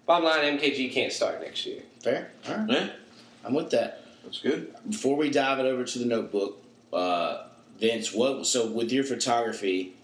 bottom 0.06 0.24
line, 0.24 0.58
MKG 0.58 0.92
can't 0.92 1.12
start 1.12 1.40
next 1.40 1.64
year. 1.66 1.82
Fair. 2.02 2.30
All 2.48 2.56
right. 2.56 2.70
Yeah. 2.70 2.88
I'm 3.44 3.54
with 3.54 3.70
that. 3.70 4.04
That's 4.24 4.40
good. 4.40 4.74
Before 4.88 5.16
we 5.16 5.30
dive 5.30 5.58
it 5.58 5.66
over 5.66 5.84
to 5.84 5.98
the 5.98 6.04
notebook, 6.04 6.62
uh, 6.92 7.44
Vince, 7.80 8.12
what? 8.12 8.46
So 8.46 8.66
with 8.68 8.92
your 8.92 9.04
photography, 9.04 9.94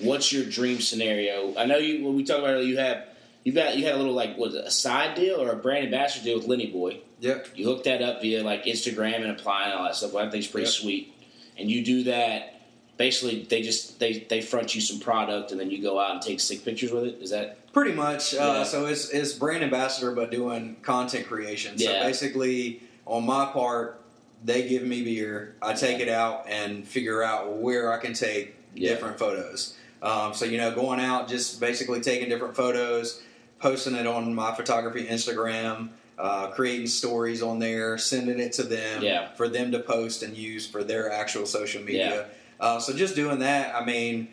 what's 0.00 0.32
your 0.32 0.44
dream 0.44 0.80
scenario? 0.80 1.54
I 1.56 1.64
know 1.66 1.78
you. 1.78 2.04
When 2.04 2.16
we 2.16 2.24
talked 2.24 2.40
about 2.40 2.58
it, 2.58 2.64
you 2.66 2.76
have 2.78 3.04
you 3.44 3.52
got 3.52 3.76
you 3.78 3.84
had 3.84 3.94
a 3.94 3.98
little 3.98 4.12
like 4.12 4.36
was 4.36 4.54
it 4.54 4.64
a 4.66 4.70
side 4.70 5.14
deal 5.14 5.40
or 5.40 5.50
a 5.50 5.56
brand 5.56 5.84
ambassador 5.86 6.24
deal 6.24 6.38
with 6.38 6.46
Lenny 6.46 6.66
Boy. 6.66 7.00
Yep. 7.20 7.48
You 7.54 7.66
hook 7.66 7.84
that 7.84 8.02
up 8.02 8.20
via 8.20 8.42
like 8.42 8.64
Instagram 8.64 9.16
and 9.22 9.30
applying 9.30 9.72
all 9.72 9.84
that 9.84 9.94
stuff. 9.96 10.12
Well, 10.12 10.26
I 10.26 10.30
think 10.30 10.42
it's 10.44 10.52
pretty 10.52 10.66
Yep. 10.66 10.74
sweet. 10.74 11.14
And 11.56 11.70
you 11.70 11.84
do 11.84 12.02
that. 12.04 12.53
Basically, 12.96 13.42
they 13.42 13.60
just 13.62 13.98
they 13.98 14.20
they 14.28 14.40
front 14.40 14.74
you 14.74 14.80
some 14.80 15.00
product, 15.00 15.50
and 15.50 15.58
then 15.60 15.70
you 15.70 15.82
go 15.82 15.98
out 15.98 16.12
and 16.12 16.22
take 16.22 16.38
sick 16.40 16.64
pictures 16.64 16.92
with 16.92 17.04
it. 17.04 17.18
Is 17.20 17.30
that 17.30 17.58
Pretty 17.72 17.92
much. 17.92 18.34
Uh, 18.36 18.64
So 18.64 18.86
it's, 18.86 19.10
it's 19.10 19.32
brand 19.32 19.64
ambassador, 19.64 20.12
but 20.12 20.30
doing 20.30 20.76
content 20.82 21.26
creation. 21.26 21.76
So 21.76 21.90
Yeah. 21.90 22.04
basically, 22.04 22.82
on 23.04 23.26
my 23.26 23.46
part, 23.46 24.00
they 24.44 24.68
give 24.68 24.84
me 24.84 25.02
beer. 25.02 25.56
I 25.60 25.72
take 25.72 25.98
it 25.98 26.08
out 26.08 26.46
and 26.48 26.86
figure 26.86 27.20
out 27.20 27.56
where 27.56 27.92
I 27.92 27.98
can 27.98 28.12
take 28.14 28.54
Yeah. 28.76 28.90
different 28.90 29.18
photos. 29.18 29.74
Um, 30.02 30.34
so 30.34 30.44
you 30.44 30.56
know, 30.56 30.70
going 30.72 31.00
out, 31.00 31.28
just 31.28 31.58
basically 31.58 32.00
taking 32.00 32.28
different 32.28 32.54
photos, 32.54 33.20
posting 33.58 33.96
it 33.96 34.06
on 34.06 34.32
my 34.34 34.54
photography 34.54 35.06
Instagram. 35.06 35.88
Uh, 36.16 36.46
creating 36.52 36.86
stories 36.86 37.42
on 37.42 37.58
there, 37.58 37.98
sending 37.98 38.38
it 38.38 38.52
to 38.52 38.62
them 38.62 39.02
Yeah. 39.02 39.34
for 39.34 39.48
them 39.48 39.72
to 39.72 39.80
post 39.80 40.22
and 40.22 40.36
use 40.36 40.64
for 40.64 40.84
their 40.84 41.10
actual 41.10 41.44
social 41.44 41.82
media. 41.82 42.26
Uh, 42.60 42.78
so 42.78 42.92
just 42.94 43.14
doing 43.14 43.40
that, 43.40 43.74
I 43.74 43.84
mean, 43.84 44.28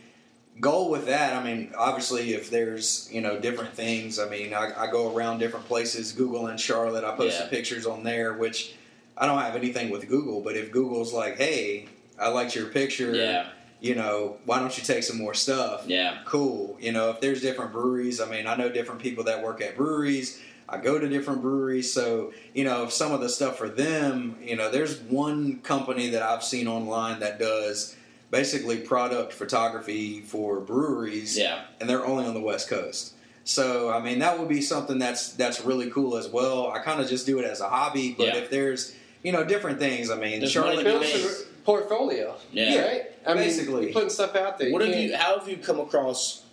goal 0.59 0.89
with 0.89 1.07
that, 1.07 1.33
I 1.35 1.43
mean, 1.43 1.73
obviously, 1.77 2.33
if 2.33 2.49
there's 2.49 3.09
you 3.11 3.21
know 3.21 3.39
different 3.39 3.73
things, 3.73 4.19
I 4.19 4.29
mean, 4.29 4.53
I, 4.53 4.71
I 4.83 4.91
go 4.91 5.13
around 5.15 5.39
different 5.39 5.65
places. 5.67 6.11
Google 6.11 6.47
in 6.47 6.57
Charlotte, 6.57 7.03
I 7.03 7.15
posted 7.15 7.45
Yeah. 7.45 7.49
pictures 7.49 7.85
on 7.85 8.03
there, 8.03 8.33
which 8.33 8.75
I 9.17 9.25
don't 9.25 9.39
have 9.39 9.55
anything 9.55 9.89
with 9.89 10.07
Google, 10.07 10.41
but 10.41 10.55
if 10.55 10.71
Google's 10.71 11.13
like, 11.13 11.37
hey, 11.37 11.87
I 12.19 12.29
liked 12.29 12.55
your 12.55 12.67
picture, 12.67 13.15
yeah 13.15 13.45
you 13.81 13.95
know, 13.95 14.37
why 14.45 14.59
don't 14.59 14.77
you 14.77 14.83
take 14.83 15.01
some 15.01 15.17
more 15.17 15.33
stuff? 15.33 15.85
yeah 15.87 16.19
Cool. 16.25 16.77
You 16.79 16.91
know, 16.91 17.09
if 17.09 17.19
there's 17.19 17.41
different 17.41 17.71
breweries, 17.71 18.21
I 18.21 18.29
mean, 18.29 18.45
I 18.45 18.55
know 18.55 18.69
different 18.69 19.01
people 19.01 19.23
that 19.23 19.43
work 19.43 19.59
at 19.59 19.75
breweries. 19.75 20.39
I 20.69 20.77
go 20.77 20.99
to 20.99 21.09
different 21.09 21.41
breweries, 21.41 21.91
so 21.91 22.31
you 22.53 22.63
know, 22.63 22.83
if 22.83 22.93
some 22.93 23.11
of 23.11 23.19
the 23.21 23.27
stuff 23.27 23.57
for 23.57 23.67
them, 23.67 24.37
you 24.41 24.55
know, 24.55 24.69
there's 24.69 24.99
one 25.01 25.59
company 25.61 26.09
that 26.09 26.21
I've 26.21 26.43
seen 26.43 26.67
online 26.67 27.19
that 27.21 27.39
does 27.39 27.95
basically 28.31 28.77
product 28.79 29.33
photography 29.33 30.21
for 30.21 30.59
breweries, 30.61 31.37
yeah 31.37 31.65
and 31.79 31.87
they're 31.89 32.05
only 32.05 32.25
on 32.25 32.33
the 32.33 32.41
West 32.41 32.69
Coast. 32.69 33.13
So, 33.43 33.91
I 33.91 33.99
mean, 33.99 34.19
that 34.19 34.39
would 34.39 34.47
be 34.49 34.61
something 34.61 34.97
that's 34.99 35.33
that's 35.33 35.61
really 35.61 35.89
cool 35.91 36.15
as 36.17 36.27
well. 36.29 36.71
I 36.71 36.79
kind 36.79 37.01
of 37.01 37.07
just 37.09 37.25
do 37.25 37.39
it 37.39 37.45
as 37.45 37.59
a 37.59 37.67
hobby, 37.69 38.13
but 38.17 38.27
Yeah. 38.27 38.35
if 38.37 38.49
there's 38.49 38.95
you 39.23 39.31
know 39.31 39.43
different 39.43 39.79
things, 39.79 40.09
I 40.09 40.15
mean, 40.15 40.39
There's 40.39 40.51
Charlotte, 40.51 40.77
money 40.77 40.83
to 40.83 40.99
be 40.99 41.11
Build 41.11 41.23
made. 41.23 41.31
a 41.31 41.63
portfolio. 41.65 42.35
Yeah. 42.51 42.87
Right? 42.87 43.03
I 43.25 43.33
mean, 43.33 43.43
Basically. 43.43 43.83
you're 43.85 43.93
putting 43.93 44.09
stuff 44.09 44.35
out 44.35 44.57
there. 44.59 44.71
What 44.71 44.81
have 44.81 44.95
you? 44.95 45.15
How 45.15 45.37
have 45.39 45.47
you 45.49 45.57
come 45.57 45.79
across 45.79 46.43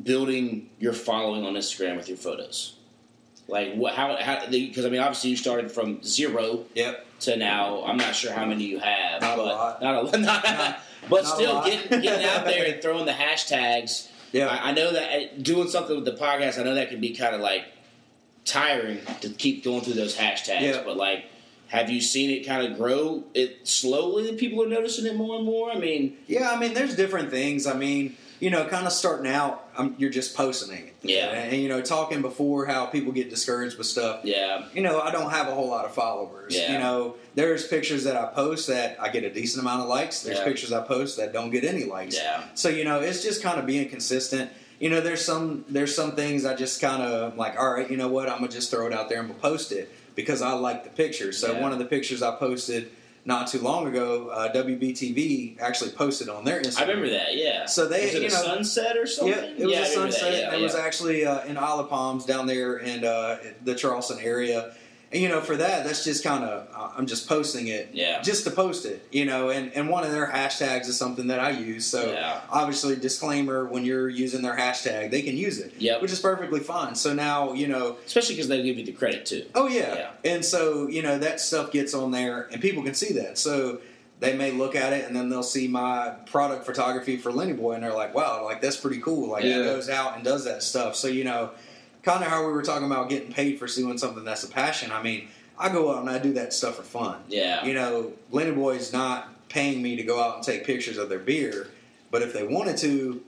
building 0.00 0.70
your 0.78 0.92
following 0.92 1.44
on 1.44 1.54
Instagram 1.54 1.96
with 1.96 2.08
your 2.08 2.16
photos? 2.18 2.76
Like 3.50 3.74
what? 3.74 3.94
How? 3.94 4.16
How? 4.16 4.46
Because 4.48 4.84
I 4.84 4.88
mean, 4.88 5.00
obviously 5.00 5.30
you 5.30 5.36
started 5.36 5.70
from 5.70 6.02
zero 6.02 6.64
yep, 6.74 7.04
to 7.20 7.36
now. 7.36 7.82
I'm 7.84 7.96
not 7.96 8.14
sure 8.14 8.32
how 8.32 8.46
many 8.46 8.64
you 8.64 8.78
have. 8.78 9.20
Not 9.20 9.34
a 9.34 9.36
but 9.36 9.46
lot. 9.46 9.82
Not 9.82 9.94
a 9.94 10.00
lot. 10.02 10.20
Not, 10.20 10.80
but 11.08 11.24
not 11.24 11.34
still, 11.34 11.64
getting, 11.64 12.00
getting 12.00 12.26
out 12.26 12.44
there 12.44 12.72
and 12.72 12.82
throwing 12.82 13.06
the 13.06 13.12
hashtags. 13.12 14.08
yeah. 14.32 14.46
I, 14.46 14.70
I 14.70 14.72
know 14.72 14.92
that 14.92 15.10
uh, 15.12 15.26
doing 15.40 15.68
something 15.68 15.96
with 15.96 16.04
the 16.04 16.12
podcast. 16.12 16.58
I 16.58 16.62
know 16.62 16.74
that 16.74 16.90
can 16.90 17.00
be 17.00 17.14
kind 17.14 17.34
of 17.34 17.40
like 17.40 17.64
tiring 18.44 18.98
to 19.20 19.30
keep 19.30 19.64
going 19.64 19.80
through 19.82 19.94
those 19.94 20.16
hashtags. 20.16 20.60
Yeah. 20.60 20.82
But 20.84 20.96
like, 20.96 21.24
have 21.68 21.88
you 21.90 22.00
seen 22.00 22.30
it 22.30 22.46
kind 22.46 22.70
of 22.70 22.78
grow? 22.78 23.24
It 23.34 23.66
slowly. 23.66 24.36
People 24.36 24.62
are 24.64 24.68
noticing 24.68 25.06
it 25.06 25.16
more 25.16 25.36
and 25.36 25.44
more. 25.46 25.70
I 25.70 25.78
mean, 25.78 26.16
Yeah, 26.26 26.50
I 26.50 26.58
mean, 26.58 26.74
there's 26.74 26.94
different 26.96 27.30
things. 27.30 27.66
I 27.66 27.74
mean, 27.74 28.16
you 28.40 28.50
know, 28.50 28.64
kind 28.64 28.86
of 28.86 28.92
starting 28.92 29.30
out, 29.30 29.68
um, 29.76 29.94
you're 29.98 30.10
just 30.10 30.34
posting 30.34 30.76
it. 30.76 30.94
Yeah. 31.02 31.26
And, 31.30 31.60
you 31.62 31.68
know, 31.68 31.80
talking 31.82 32.22
before 32.22 32.66
how 32.66 32.86
people 32.86 33.12
get 33.12 33.30
discouraged 33.30 33.76
with 33.78 33.86
stuff. 33.86 34.20
yeah, 34.24 34.64
You 34.74 34.82
know, 34.82 35.00
I 35.00 35.10
don't 35.10 35.30
have 35.30 35.46
a 35.48 35.54
whole 35.54 35.68
lot 35.68 35.84
of 35.84 35.92
followers. 35.94 36.56
Yeah. 36.56 36.72
You 36.72 36.78
know, 36.78 37.16
there's 37.34 37.66
pictures 37.66 38.04
that 38.04 38.16
I 38.16 38.26
post 38.26 38.66
that 38.68 38.96
I 39.00 39.08
get 39.10 39.24
a 39.24 39.30
decent 39.30 39.62
amount 39.62 39.82
of 39.82 39.88
likes. 39.88 40.22
There's 40.22 40.38
Yeah. 40.38 40.44
pictures 40.44 40.72
I 40.72 40.82
post 40.82 41.16
that 41.18 41.32
don't 41.32 41.50
get 41.50 41.64
any 41.64 41.84
likes. 41.84 42.16
yeah, 42.16 42.42
So 42.54 42.68
you 42.68 42.84
know, 42.84 43.00
it's 43.00 43.22
just 43.22 43.42
kind 43.42 43.58
of 43.60 43.66
being 43.66 43.88
consistent. 43.88 44.50
You 44.78 44.88
know, 44.88 45.00
there's 45.02 45.22
some 45.24 45.64
there's 45.68 45.94
some 45.94 46.12
things 46.12 46.46
I 46.46 46.54
just 46.54 46.80
kind 46.80 47.02
of 47.02 47.36
like. 47.36 47.58
All 47.58 47.74
right, 47.74 47.90
you 47.90 47.98
know 47.98 48.08
what? 48.08 48.28
I'm 48.30 48.38
gonna 48.38 48.48
just 48.48 48.70
throw 48.70 48.86
it 48.86 48.94
out 48.94 49.10
there 49.10 49.20
and 49.20 49.28
we'll 49.28 49.38
post 49.38 49.72
it 49.72 49.92
because 50.14 50.40
I 50.40 50.52
like 50.52 50.84
the 50.84 50.90
picture. 50.90 51.32
So 51.32 51.52
Yeah. 51.52 51.60
one 51.60 51.72
of 51.72 51.78
the 51.78 51.84
pictures 51.84 52.22
I 52.22 52.34
posted 52.36 52.90
not 53.24 53.48
too 53.48 53.60
long 53.60 53.86
ago, 53.86 54.28
uh, 54.28 54.52
WBTV 54.52 55.60
actually 55.60 55.90
posted 55.90 56.28
on 56.28 56.44
their 56.44 56.60
Instagram. 56.60 56.78
I 56.78 56.84
remember 56.86 57.10
that. 57.10 57.36
Yeah. 57.36 57.66
So 57.66 57.86
they, 57.86 58.06
was 58.06 58.14
it 58.14 58.22
you 58.22 58.28
a 58.28 58.30
know, 58.30 58.42
sunset 58.42 58.96
or 58.96 59.06
something? 59.06 59.34
yeah, 59.34 59.42
it 59.42 59.66
was 59.66 59.74
I 59.74 59.78
a 59.78 59.80
remember 59.80 60.06
that. 60.12 60.12
sunset. 60.20 60.32
Yeah, 60.52 60.54
it 60.58 60.62
was 60.62 60.74
actually 60.74 61.26
uh, 61.26 61.44
in 61.44 61.56
Isle 61.56 61.80
of 61.80 61.88
Palms 61.90 62.24
down 62.24 62.46
there 62.46 62.78
in 62.78 63.04
uh, 63.04 63.38
the 63.64 63.74
Charleston 63.74 64.18
area. 64.20 64.72
And 65.12 65.20
you 65.20 65.28
know, 65.28 65.40
for 65.40 65.56
that, 65.56 65.84
that's 65.84 66.04
just 66.04 66.22
kind 66.22 66.44
of 66.44 66.68
I'm 66.96 67.06
just 67.06 67.28
posting 67.28 67.66
it 67.66 67.90
Yeah. 67.92 68.22
just 68.22 68.44
to 68.44 68.50
post 68.52 68.84
it. 68.86 69.04
You 69.10 69.24
know, 69.24 69.50
and 69.50 69.72
and 69.74 69.88
one 69.88 70.04
of 70.04 70.12
their 70.12 70.28
hashtags 70.28 70.86
is 70.86 70.96
something 70.96 71.26
that 71.28 71.40
I 71.40 71.50
use. 71.50 71.84
So 71.84 72.12
Yeah. 72.12 72.40
obviously, 72.48 72.94
disclaimer: 72.96 73.64
when 73.66 73.84
you're 73.84 74.08
using 74.08 74.42
their 74.42 74.56
hashtag, 74.56 75.10
they 75.10 75.22
can 75.22 75.36
use 75.36 75.58
it, 75.58 75.72
yeah, 75.78 75.98
which 76.00 76.12
is 76.12 76.20
perfectly 76.20 76.60
fine. 76.60 76.94
So 76.94 77.12
now 77.12 77.52
you 77.54 77.66
know. 77.66 77.96
Especially 78.06 78.36
because 78.36 78.46
they 78.48 78.62
give 78.62 78.78
you 78.78 78.84
the 78.84 78.92
credit 78.92 79.26
too. 79.26 79.46
Oh 79.56 79.66
yeah. 79.66 79.94
Yeah. 79.94 80.10
and 80.32 80.44
so 80.44 80.86
you 80.86 81.02
know 81.02 81.18
that 81.18 81.40
stuff 81.40 81.72
gets 81.72 81.92
on 81.92 82.12
there, 82.12 82.48
and 82.52 82.60
people 82.62 82.82
can 82.84 82.94
see 82.94 83.12
that. 83.14 83.36
So 83.36 83.80
they 84.20 84.36
may 84.36 84.52
look 84.52 84.76
at 84.76 84.92
it, 84.92 85.06
and 85.06 85.16
then 85.16 85.28
they'll 85.30 85.42
see 85.42 85.66
my 85.66 86.10
product 86.26 86.66
photography 86.66 87.16
for 87.16 87.32
Lenny 87.32 87.54
Boy, 87.54 87.72
and 87.72 87.82
they're 87.82 87.94
like, 87.94 88.14
"Wow, 88.14 88.44
like 88.44 88.60
that's 88.62 88.76
pretty 88.76 89.00
cool." 89.00 89.30
Like 89.30 89.42
he 89.42 89.54
goes 89.54 89.88
out 89.88 90.14
and 90.14 90.22
does 90.22 90.44
that 90.44 90.62
stuff. 90.62 90.94
So 90.94 91.08
you 91.08 91.24
know, 91.24 91.50
kind 92.02 92.22
of 92.24 92.30
how 92.30 92.46
we 92.46 92.52
were 92.52 92.62
talking 92.62 92.86
about 92.86 93.08
getting 93.08 93.32
paid 93.32 93.58
for 93.58 93.66
doing 93.66 93.98
something 93.98 94.24
that's 94.24 94.44
a 94.44 94.48
passion. 94.48 94.90
I 94.92 95.02
mean, 95.02 95.28
I 95.58 95.68
go 95.68 95.92
out 95.94 96.00
and 96.00 96.10
I 96.10 96.18
do 96.18 96.32
that 96.34 96.52
stuff 96.52 96.76
for 96.76 96.82
fun. 96.82 97.20
Yeah. 97.28 97.64
You 97.64 97.74
know, 97.74 98.12
Lenny 98.30 98.52
Boy's 98.52 98.92
not 98.92 99.28
paying 99.48 99.82
me 99.82 99.96
to 99.96 100.02
go 100.02 100.20
out 100.22 100.36
and 100.36 100.44
take 100.44 100.64
pictures 100.64 100.96
of 100.96 101.08
their 101.08 101.18
beer, 101.18 101.68
but 102.10 102.22
if 102.22 102.32
they 102.32 102.46
wanted 102.46 102.76
to, 102.78 103.22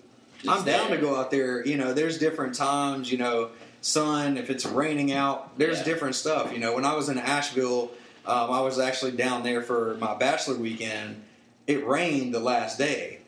I'm 0.49 0.65
down 0.65 0.89
there. 0.91 0.97
to 0.99 1.07
go 1.07 1.17
out 1.17 1.31
there. 1.31 1.65
You 1.67 1.77
know, 1.77 1.93
there's 1.93 2.19
different 2.19 2.55
times. 2.55 3.11
You 3.13 3.19
know, 3.19 3.51
sun. 3.81 4.37
If 4.37 4.49
it's 4.51 4.65
raining 4.65 5.13
out, 5.13 5.57
there's 5.59 5.79
Yeah. 5.79 5.85
different 5.85 6.15
stuff. 6.15 6.53
You 6.53 6.59
know, 6.59 6.75
when 6.75 6.85
I 6.85 6.95
was 6.95 7.09
in 7.09 7.19
Asheville, 7.19 7.91
um, 8.27 8.51
I 8.51 8.61
was 8.61 8.79
actually 8.79 9.13
down 9.13 9.43
there 9.43 9.63
for 9.63 9.97
my 10.01 10.15
bachelor 10.15 10.55
weekend. 10.57 11.23
It 11.67 11.87
rained 11.87 12.35
the 12.35 12.41
last 12.41 12.79
day. 12.79 13.19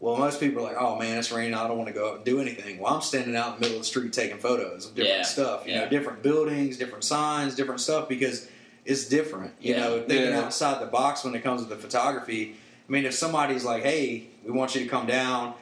Well, 0.00 0.16
most 0.16 0.38
people 0.38 0.60
are 0.60 0.68
like, 0.72 0.76
"Oh 0.80 0.96
man, 0.96 1.18
it's 1.18 1.32
raining. 1.32 1.54
I 1.54 1.66
don't 1.66 1.76
want 1.76 1.88
to 1.88 1.94
go 1.94 2.10
out 2.10 2.16
and 2.16 2.24
do 2.24 2.40
anything." 2.40 2.78
Well, 2.78 2.94
I'm 2.94 3.00
standing 3.00 3.34
out 3.34 3.48
in 3.48 3.54
the 3.54 3.60
middle 3.60 3.76
of 3.78 3.82
the 3.82 3.86
street 3.88 4.12
taking 4.12 4.38
photos 4.38 4.86
of 4.86 4.94
different 4.94 5.18
Yeah. 5.18 5.22
stuff. 5.24 5.66
You 5.66 5.72
Yeah. 5.72 5.84
know, 5.84 5.88
different 5.90 6.22
buildings, 6.22 6.76
different 6.76 7.04
signs, 7.04 7.54
different 7.56 7.80
stuff 7.80 8.08
because 8.08 8.46
it's 8.84 9.06
different. 9.06 9.54
You 9.60 9.74
Yeah. 9.74 9.80
know, 9.80 9.98
thinking 10.06 10.30
Yeah. 10.30 10.42
outside 10.44 10.80
the 10.80 10.86
box 10.86 11.24
when 11.24 11.34
it 11.34 11.42
comes 11.42 11.62
to 11.62 11.68
the 11.68 11.76
photography. 11.76 12.56
I 12.88 12.92
mean, 12.92 13.04
if 13.06 13.14
somebody's 13.14 13.64
like, 13.64 13.82
"Hey, 13.82 14.28
we 14.44 14.52
want 14.52 14.74
you 14.74 14.82
to 14.84 14.88
come 14.88 15.06
down, 15.06 15.54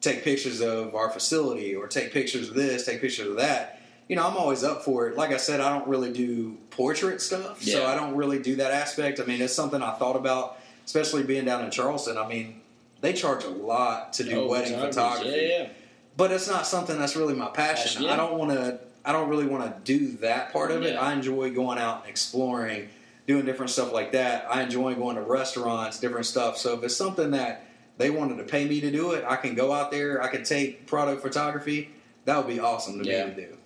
take 0.00 0.22
pictures 0.22 0.60
of 0.60 0.94
our 0.94 1.10
facility, 1.10 1.74
or 1.74 1.86
take 1.88 2.12
pictures 2.12 2.48
of 2.48 2.54
this, 2.54 2.86
take 2.86 3.00
pictures 3.00 3.28
of 3.28 3.36
that," 3.36 3.80
you 4.08 4.14
know, 4.16 4.26
I'm 4.26 4.36
always 4.36 4.62
up 4.64 4.84
for 4.84 5.08
it. 5.08 5.16
Like 5.16 5.32
I 5.32 5.36
said, 5.36 5.60
I 5.60 5.70
don't 5.76 5.88
really 5.88 6.12
do 6.12 6.56
portrait 6.70 7.20
stuff, 7.20 7.62
so 7.62 7.84
I 7.86 7.94
don't 7.96 8.14
really 8.14 8.38
do 8.38 8.56
that 8.56 8.70
aspect. 8.70 9.20
I 9.20 9.24
mean, 9.24 9.42
it's 9.42 9.52
something 9.52 9.82
I 9.82 9.92
thought 9.94 10.16
about, 10.16 10.56
especially 10.86 11.24
being 11.24 11.44
down 11.44 11.64
in 11.64 11.70
Charleston. 11.70 12.16
I 12.16 12.26
mean, 12.28 12.61
they 13.02 13.12
charge 13.12 13.44
a 13.44 13.48
lot 13.50 14.14
to 14.14 14.24
do 14.24 14.40
Oh, 14.42 14.46
wedding 14.48 14.78
photography 14.78 15.28
Yeah, 15.28 15.58
yeah. 15.58 15.68
but 16.16 16.32
it's 16.32 16.48
not 16.48 16.66
something 16.66 16.98
that's 16.98 17.14
really 17.16 17.34
my 17.34 17.48
passion. 17.48 18.02
Yeah. 18.04 18.14
I 18.14 18.16
don't 18.16 18.38
want 18.38 18.52
to. 18.52 18.80
I 19.04 19.12
don't 19.12 19.28
really 19.28 19.46
want 19.46 19.64
to 19.64 19.74
do 19.98 20.12
that 20.18 20.52
part 20.52 20.70
of 20.70 20.82
it. 20.84 20.96
I 20.96 21.12
enjoy 21.12 21.50
going 21.52 21.76
out 21.78 22.02
and 22.02 22.08
exploring, 22.10 22.88
doing 23.26 23.44
different 23.44 23.70
stuff 23.70 23.92
like 23.92 24.12
that. 24.12 24.46
I 24.48 24.62
enjoy 24.62 24.94
going 24.94 25.16
to 25.16 25.22
restaurants, 25.22 25.98
different 26.00 26.24
stuff. 26.26 26.56
So 26.56 26.74
if 26.78 26.84
it's 26.84 26.96
something 26.96 27.32
that 27.32 27.66
they 27.98 28.10
wanted 28.10 28.38
to 28.38 28.44
pay 28.44 28.64
me 28.64 28.80
to 28.80 28.90
do 28.92 29.10
it, 29.12 29.24
I 29.26 29.34
can 29.36 29.54
go 29.56 29.72
out 29.72 29.90
there. 29.90 30.22
I 30.22 30.28
can 30.28 30.44
take 30.44 30.86
product 30.86 31.20
photography. 31.20 31.90
That 32.26 32.36
would 32.38 32.46
be 32.46 32.60
awesome 32.60 33.02
to 33.02 33.04
Yeah. 33.08 33.26
me 33.26 33.34
to 33.34 33.40
do. 33.48 33.56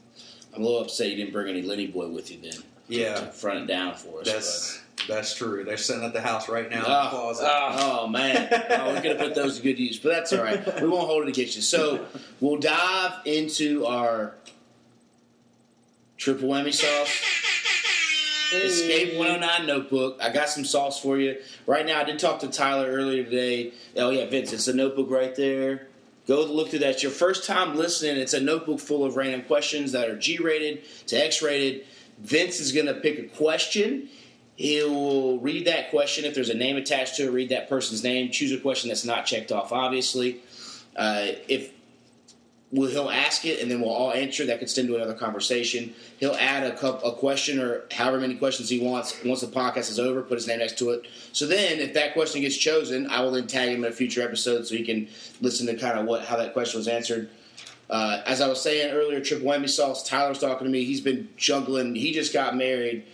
I'm 0.55 0.62
a 0.62 0.64
little 0.64 0.80
upset 0.80 1.11
you 1.11 1.16
didn't 1.16 1.34
bring 1.34 1.49
any 1.49 1.61
Lenny 1.61 1.87
Boy 1.87 2.09
with 2.09 2.30
you 2.30 2.39
then. 2.43 2.62
Yeah. 2.89 3.14
to 3.20 3.26
front 3.26 3.59
it 3.59 3.66
down 3.66 3.95
for 3.95 4.20
us. 4.22 4.26
That's 4.26 4.80
that's 5.09 5.35
true. 5.35 5.63
They're 5.65 5.77
sitting 5.77 6.05
at 6.05 6.13
the 6.13 6.21
house 6.21 6.49
right 6.49 6.69
now 6.71 6.79
in 6.79 6.85
Oh, 6.85 6.89
the 6.89 6.95
ah, 6.95 7.11
closet. 7.11 7.47
oh, 7.49 8.01
oh, 8.03 8.09
man, 8.09 8.49
oh, 8.71 8.95
we're 8.95 9.03
gonna 9.03 9.15
put 9.17 9.35
those 9.35 9.59
to 9.59 9.63
good 9.63 9.79
use, 9.79 9.99
but 9.99 10.11
that's 10.11 10.33
all 10.33 10.43
right. 10.43 10.81
We 10.83 10.89
won't 10.89 11.07
hold 11.07 11.25
it 11.25 11.29
against 11.29 11.57
you. 11.57 11.63
So 11.63 12.07
we'll 12.41 12.57
dive 12.59 13.13
into 13.25 13.87
our 13.87 14.35
triple 16.17 16.49
whammy 16.49 16.73
sauce. 16.73 17.11
Escape 18.53 19.19
109 19.19 19.67
notebook. 19.67 20.19
I 20.23 20.31
got 20.33 20.49
some 20.49 20.65
sauce 20.65 21.01
for 21.01 21.19
you. 21.19 21.37
Right 21.67 21.85
now, 21.85 22.01
I 22.01 22.05
did 22.05 22.19
talk 22.19 22.41
to 22.41 22.49
Tyler 22.49 22.87
earlier 22.91 23.25
today. 23.25 23.73
Oh, 23.97 24.11
yeah, 24.11 24.27
Vince, 24.27 24.53
it's 24.53 24.69
a 24.69 24.75
notebook 24.75 25.11
right 25.11 25.35
there. 25.35 25.89
Go 26.29 26.45
look 26.45 26.71
through 26.71 26.79
that. 26.81 26.91
It's 26.91 27.03
your 27.03 27.13
first 27.13 27.45
time 27.45 27.77
listening. 27.77 28.17
It's 28.17 28.35
a 28.35 28.41
notebook 28.41 28.79
full 28.81 29.05
of 29.05 29.17
random 29.17 29.43
questions 29.43 29.93
that 29.93 30.09
are 30.09 30.17
G 30.17 30.39
rated 30.39 30.85
to 31.09 31.17
X 31.17 31.43
rated. 31.43 31.87
Vince 32.19 32.61
is 32.61 32.73
going 32.73 32.87
to 32.87 32.95
pick 32.95 33.19
a 33.19 33.25
question. 33.25 34.09
He'll 34.57 35.39
read 35.39 35.67
that 35.67 35.91
question. 35.91 36.25
If 36.25 36.35
there's 36.35 36.49
a 36.49 36.55
name 36.55 36.77
attached 36.77 37.17
to 37.17 37.25
it, 37.25 37.31
read 37.31 37.51
that 37.51 37.69
person's 37.69 38.03
name. 38.03 38.31
Choose 38.31 38.53
a 38.53 38.59
question 38.59 38.89
that's 38.89 39.05
not 39.05 39.27
checked 39.27 39.53
off, 39.53 39.71
obviously. 39.71 40.41
Uh, 40.97 41.27
if 41.47 41.73
well, 42.73 42.91
he'll 42.91 43.11
ask 43.11 43.45
it, 43.45 43.61
and 43.61 43.71
then 43.71 43.81
we'll 43.81 43.91
all 43.91 44.13
answer. 44.13 44.45
That 44.45 44.55
could 44.55 44.65
extend 44.65 44.89
to 44.89 44.97
another 44.97 45.15
conversation. 45.15 45.95
He'll 46.19 46.35
add 46.35 46.65
a, 46.65 46.77
cup, 46.77 47.05
a 47.05 47.13
question 47.13 47.61
or 47.61 47.85
however 47.93 48.19
many 48.19 48.35
questions 48.35 48.69
he 48.69 48.81
wants. 48.81 49.23
Once 49.25 49.41
the 49.41 49.47
podcast 49.47 49.91
is 49.91 50.01
over, 50.01 50.21
put 50.23 50.35
his 50.35 50.49
name 50.49 50.59
next 50.59 50.79
to 50.79 50.91
it. 50.91 51.07
So 51.33 51.47
then, 51.47 51.79
if 51.79 51.95
that 51.95 52.13
question 52.13 52.41
gets 52.41 52.57
chosen, 52.57 53.07
I 53.09 53.21
will 53.21 53.31
then 53.31 53.47
tag 53.47 53.69
him 53.69 53.85
in 53.85 53.91
a 53.91 53.95
future 53.95 54.23
episode 54.23 54.67
so 54.67 54.75
he 54.75 54.85
can 54.85 55.09
listen 55.41 55.67
to 55.69 55.77
kind 55.77 55.99
of 55.99 56.07
what 56.07 56.25
how 56.25 56.37
that 56.37 56.55
question 56.55 56.79
was 56.79 56.89
answered. 56.89 57.31
Uh, 57.89 58.23
as 58.27 58.41
I 58.41 58.49
was 58.49 58.61
saying 58.61 58.93
earlier, 58.93 59.21
Triple 59.21 59.47
Whammy 59.47 59.69
Sauce. 59.69 60.03
Tyler's 60.03 60.41
talking 60.41 60.67
to 60.67 60.71
me. 60.71 60.85
He's 60.85 61.01
been 61.01 61.29
juggling. 61.37 61.95
He 61.95 62.13
just 62.13 62.33
got 62.33 62.57
married. 62.57 63.05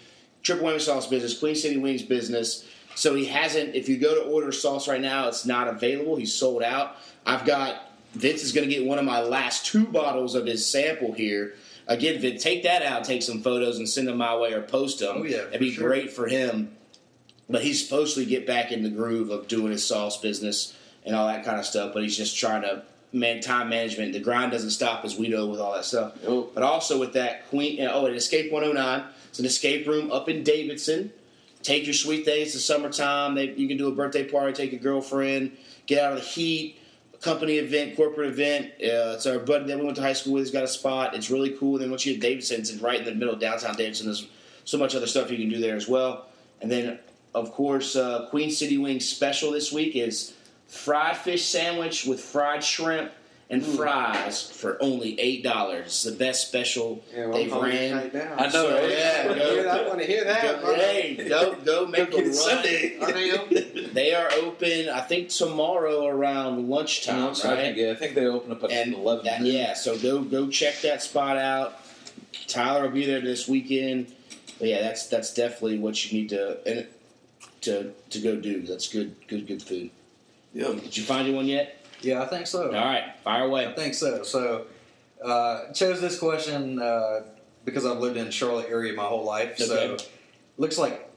Triple 0.42 0.66
Whammy 0.66 0.80
Sauce 0.80 1.06
business, 1.06 1.38
Queen 1.38 1.54
City 1.54 1.76
Wings 1.76 2.02
business. 2.02 2.66
So 2.94 3.14
he 3.14 3.24
hasn't. 3.26 3.74
If 3.74 3.88
you 3.88 3.96
go 3.96 4.14
to 4.14 4.30
order 4.30 4.52
sauce 4.52 4.86
right 4.86 5.00
now, 5.00 5.28
it's 5.28 5.46
not 5.46 5.68
available. 5.68 6.16
He's 6.16 6.34
sold 6.34 6.62
out. 6.62 6.96
I've 7.24 7.46
got 7.46 7.92
Vince 8.14 8.42
is 8.42 8.52
going 8.52 8.68
to 8.68 8.74
get 8.74 8.84
one 8.84 8.98
of 8.98 9.04
my 9.04 9.22
last 9.22 9.66
two 9.66 9.86
bottles 9.86 10.34
of 10.34 10.46
his 10.46 10.66
sample 10.66 11.12
here. 11.12 11.54
Again, 11.86 12.20
Vince, 12.20 12.42
take 12.42 12.62
that 12.64 12.82
out, 12.82 13.04
take 13.04 13.22
some 13.22 13.42
photos, 13.42 13.78
and 13.78 13.88
send 13.88 14.08
them 14.08 14.18
my 14.18 14.36
way 14.36 14.52
or 14.52 14.62
post 14.62 15.00
them. 15.00 15.16
Oh, 15.18 15.22
yeah, 15.24 15.38
it'd 15.48 15.60
be 15.60 15.72
sure. 15.72 15.88
great 15.88 16.12
for 16.12 16.26
him. 16.26 16.76
But 17.48 17.62
he's 17.62 17.82
supposed 17.82 18.14
to 18.16 18.24
get 18.24 18.46
back 18.46 18.72
in 18.72 18.82
the 18.82 18.90
groove 18.90 19.30
of 19.30 19.48
doing 19.48 19.72
his 19.72 19.84
sauce 19.84 20.20
business 20.20 20.76
and 21.04 21.16
all 21.16 21.26
that 21.26 21.44
kind 21.44 21.58
of 21.58 21.66
stuff. 21.66 21.92
But 21.92 22.02
he's 22.02 22.16
just 22.16 22.38
trying 22.38 22.62
to 22.62 22.82
man 23.12 23.40
time 23.40 23.68
management. 23.68 24.12
The 24.12 24.20
grind 24.20 24.52
doesn't 24.52 24.70
stop, 24.70 25.04
as 25.04 25.16
we 25.16 25.28
know, 25.28 25.46
with 25.46 25.60
all 25.60 25.74
that 25.74 25.84
stuff. 25.84 26.16
Nope. 26.22 26.52
But 26.54 26.62
also 26.62 26.98
with 26.98 27.14
that 27.14 27.48
Queen, 27.48 27.80
oh, 27.90 28.06
an 28.06 28.14
Escape 28.14 28.52
109. 28.52 29.04
It's 29.32 29.38
an 29.38 29.46
escape 29.46 29.86
room 29.86 30.12
up 30.12 30.28
in 30.28 30.44
Davidson. 30.44 31.10
Take 31.62 31.86
your 31.86 31.94
sweet 31.94 32.26
days. 32.26 32.54
It's 32.54 32.66
summertime. 32.66 33.34
They, 33.34 33.54
you 33.54 33.66
can 33.66 33.78
do 33.78 33.88
a 33.88 33.90
birthday 33.90 34.28
party, 34.28 34.52
take 34.52 34.72
your 34.72 34.80
girlfriend, 34.82 35.56
get 35.86 36.04
out 36.04 36.12
of 36.12 36.18
the 36.18 36.24
heat. 36.24 36.78
A 37.14 37.16
company 37.16 37.54
event, 37.54 37.96
corporate 37.96 38.28
event. 38.28 38.72
Uh, 38.72 39.16
it's 39.16 39.24
our 39.24 39.38
buddy 39.38 39.64
that 39.68 39.78
we 39.78 39.86
went 39.86 39.96
to 39.96 40.02
high 40.02 40.12
school 40.12 40.34
with. 40.34 40.42
He's 40.42 40.52
got 40.52 40.64
a 40.64 40.68
spot. 40.68 41.14
It's 41.14 41.30
really 41.30 41.56
cool. 41.56 41.76
And 41.76 41.84
Then 41.84 41.90
once 41.90 42.04
you 42.04 42.12
get 42.12 42.20
Davidson, 42.20 42.60
it's 42.60 42.74
right 42.74 42.98
in 42.98 43.06
the 43.06 43.14
middle 43.14 43.32
of 43.32 43.40
downtown 43.40 43.74
Davidson. 43.74 44.04
There's 44.04 44.28
so 44.66 44.76
much 44.76 44.94
other 44.94 45.06
stuff 45.06 45.30
you 45.30 45.38
can 45.38 45.48
do 45.48 45.60
there 45.60 45.76
as 45.76 45.88
well. 45.88 46.26
And 46.60 46.70
then, 46.70 46.98
of 47.34 47.52
course, 47.52 47.96
uh, 47.96 48.26
Queen 48.28 48.50
City 48.50 48.76
Wings 48.76 49.08
special 49.08 49.50
this 49.50 49.72
week 49.72 49.96
is 49.96 50.34
fried 50.66 51.16
fish 51.16 51.46
sandwich 51.46 52.04
with 52.04 52.20
fried 52.20 52.62
shrimp 52.62 53.12
and 53.52 53.62
hmm. 53.62 53.76
fries 53.76 54.50
for 54.50 54.78
only 54.82 55.20
eight 55.20 55.44
dollars. 55.44 55.86
It's 55.86 56.02
the 56.04 56.12
best 56.12 56.48
special 56.48 57.04
Yeah, 57.14 57.26
well, 57.26 57.32
they've 57.38 57.52
ran. 57.52 57.96
right 57.96 58.14
now. 58.14 58.34
I 58.38 58.44
know, 58.46 58.50
So, 58.50 58.74
right? 58.74 58.90
yeah, 58.90 59.22
I 59.26 59.26
want 59.28 59.36
to 59.40 59.46
hear 59.46 59.62
that. 59.64 59.84
I 59.84 59.88
want 59.88 60.00
to 60.00 60.06
hear 60.06 60.24
that. 60.24 60.62
Go, 60.62 60.74
hey, 60.74 61.28
go 61.28 61.54
go 61.56 61.86
make 61.86 62.10
Go 62.10 62.18
a 62.18 62.22
run. 62.22 62.32
Sunday. 62.32 62.98
Are 63.00 63.12
they 63.12 63.32
open? 63.32 63.90
They 63.92 64.14
are 64.14 64.30
open, 64.32 64.88
I 64.88 65.00
think, 65.02 65.28
tomorrow 65.28 66.06
around 66.06 66.68
lunchtime, 66.70 67.30
I 67.30 67.34
think, 67.56 67.76
yeah, 67.76 67.90
I 67.90 67.94
think 67.94 68.14
they 68.14 68.26
open 68.26 68.52
up 68.52 68.64
at 68.64 68.72
And 68.72 68.94
eleven. 68.94 69.26
that- 69.26 69.42
yeah, 69.42 69.74
so 69.74 69.98
go 69.98 70.22
go 70.22 70.48
check 70.48 70.80
that 70.80 71.02
spot 71.02 71.36
out. 71.36 71.78
Tyler 72.48 72.84
will 72.84 72.90
be 72.90 73.04
there 73.04 73.20
this 73.20 73.46
weekend. 73.46 74.12
But 74.58 74.68
yeah, 74.68 74.80
that's 74.80 75.08
that's 75.08 75.34
definitely 75.34 75.78
what 75.78 76.10
you 76.10 76.20
need 76.20 76.30
to 76.30 76.58
and 76.66 76.86
to 77.62 77.92
to 78.10 78.18
go 78.20 78.36
do. 78.36 78.62
That's 78.62 78.88
good 78.88 79.14
good 79.28 79.46
good 79.46 79.62
food. 79.62 79.90
Yep. 80.54 80.82
Did 80.82 80.96
you 80.96 81.02
find 81.02 81.26
anyone 81.26 81.46
yet? 81.46 81.81
Yeah, 82.02 82.22
I 82.22 82.26
think 82.26 82.46
so. 82.46 82.66
All 82.66 82.72
right, 82.72 83.14
fire 83.24 83.44
away. 83.44 83.66
I 83.66 83.72
think 83.72 83.94
so. 83.94 84.22
So, 84.22 84.66
uh, 85.24 85.72
chose 85.72 86.00
this 86.00 86.18
question 86.18 86.80
uh, 86.80 87.20
because 87.64 87.86
I've 87.86 87.98
lived 87.98 88.16
in 88.16 88.30
Charlotte 88.30 88.66
area 88.68 88.92
my 88.92 89.04
whole 89.04 89.24
life. 89.24 89.58
So, 89.58 89.96
looks 90.58 90.78
like 90.78 91.08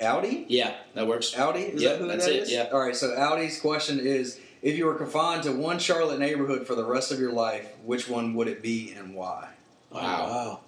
Audi. 0.00 0.46
Yeah, 0.48 0.74
that 0.94 1.06
works. 1.06 1.36
Audi. 1.38 1.60
Is 1.60 1.82
Yep, 1.82 1.92
that 1.92 2.00
who 2.00 2.08
that's 2.08 2.24
that 2.26 2.34
it, 2.34 2.42
is? 2.44 2.52
yeah. 2.52 2.68
All 2.72 2.80
right. 2.80 2.96
So 2.96 3.14
Audi's 3.14 3.60
question 3.60 4.00
is: 4.00 4.40
If 4.62 4.76
you 4.78 4.86
were 4.86 4.94
confined 4.94 5.42
to 5.44 5.52
one 5.52 5.78
Charlotte 5.78 6.18
neighborhood 6.18 6.66
for 6.66 6.74
the 6.74 6.84
rest 6.84 7.12
of 7.12 7.20
your 7.20 7.32
life, 7.32 7.66
which 7.84 8.08
one 8.08 8.34
would 8.34 8.48
it 8.48 8.62
be 8.62 8.92
and 8.96 9.14
why? 9.14 9.48
Wow. 9.90 10.60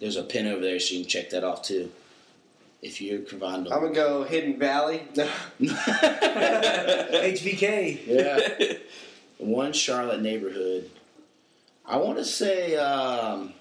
There's 0.00 0.16
a 0.16 0.22
pin 0.22 0.46
over 0.46 0.60
there, 0.62 0.78
so 0.78 0.94
you 0.94 1.00
can 1.00 1.08
check 1.10 1.30
that 1.30 1.42
off 1.44 1.62
too. 1.62 1.90
If 2.80 3.00
you're 3.00 3.18
confined 3.18 3.66
I'm 3.66 3.80
gonna 3.80 3.92
go 3.92 4.22
Hidden 4.22 4.58
Valley. 4.58 5.02
No. 5.16 5.26
HVK. 7.22 8.06
yeah. 8.06 8.76
One 9.38 9.72
Charlotte 9.72 10.20
neighborhood. 10.20 10.90
I 11.86 11.96
want 11.96 12.18
to 12.18 12.24
say 12.24 12.76
um, 12.76 13.54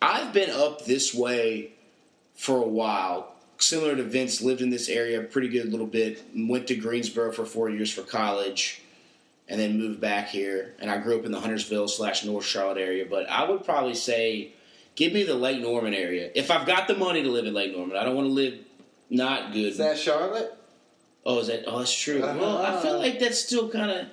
I've 0.00 0.32
been 0.32 0.50
up 0.50 0.84
this 0.84 1.14
way 1.14 1.72
for 2.34 2.58
a 2.58 2.66
while. 2.66 3.34
Similar 3.58 3.96
to 3.96 4.02
Vince, 4.02 4.40
lived 4.40 4.60
in 4.60 4.70
this 4.70 4.88
area 4.88 5.22
pretty 5.22 5.48
good 5.48 5.70
little 5.70 5.86
bit. 5.86 6.22
Went 6.34 6.66
to 6.68 6.76
Greensboro 6.76 7.32
for 7.32 7.44
four 7.44 7.68
years 7.68 7.90
for 7.90 8.02
college, 8.02 8.82
and 9.48 9.60
then 9.60 9.78
moved 9.78 10.00
back 10.00 10.28
here. 10.28 10.74
And 10.78 10.90
I 10.90 10.98
grew 10.98 11.18
up 11.18 11.24
in 11.24 11.32
the 11.32 11.40
Huntersville 11.40 11.88
slash 11.88 12.24
North 12.24 12.44
Charlotte 12.44 12.78
area. 12.78 13.06
But 13.08 13.28
I 13.28 13.48
would 13.48 13.64
probably 13.64 13.94
say, 13.94 14.52
give 14.94 15.12
me 15.12 15.24
the 15.24 15.34
Lake 15.34 15.60
Norman 15.60 15.94
area. 15.94 16.30
If 16.34 16.50
I've 16.50 16.66
got 16.66 16.88
the 16.88 16.96
money 16.96 17.22
to 17.22 17.30
live 17.30 17.46
in 17.46 17.54
Lake 17.54 17.74
Norman, 17.76 17.96
I 17.96 18.04
don't 18.04 18.16
want 18.16 18.28
to 18.28 18.32
live 18.32 18.58
not 19.10 19.52
good. 19.52 19.64
Is 19.64 19.78
that 19.78 19.98
Charlotte? 19.98 20.56
Oh, 21.26 21.38
is 21.38 21.46
that? 21.46 21.64
Oh, 21.66 21.78
that's 21.78 21.92
true. 21.98 22.22
Uh-huh. 22.22 22.38
Well, 22.38 22.58
I 22.58 22.80
feel 22.82 22.98
like 22.98 23.18
that's 23.18 23.38
still 23.38 23.68
kind 23.70 23.90
of. 23.90 24.06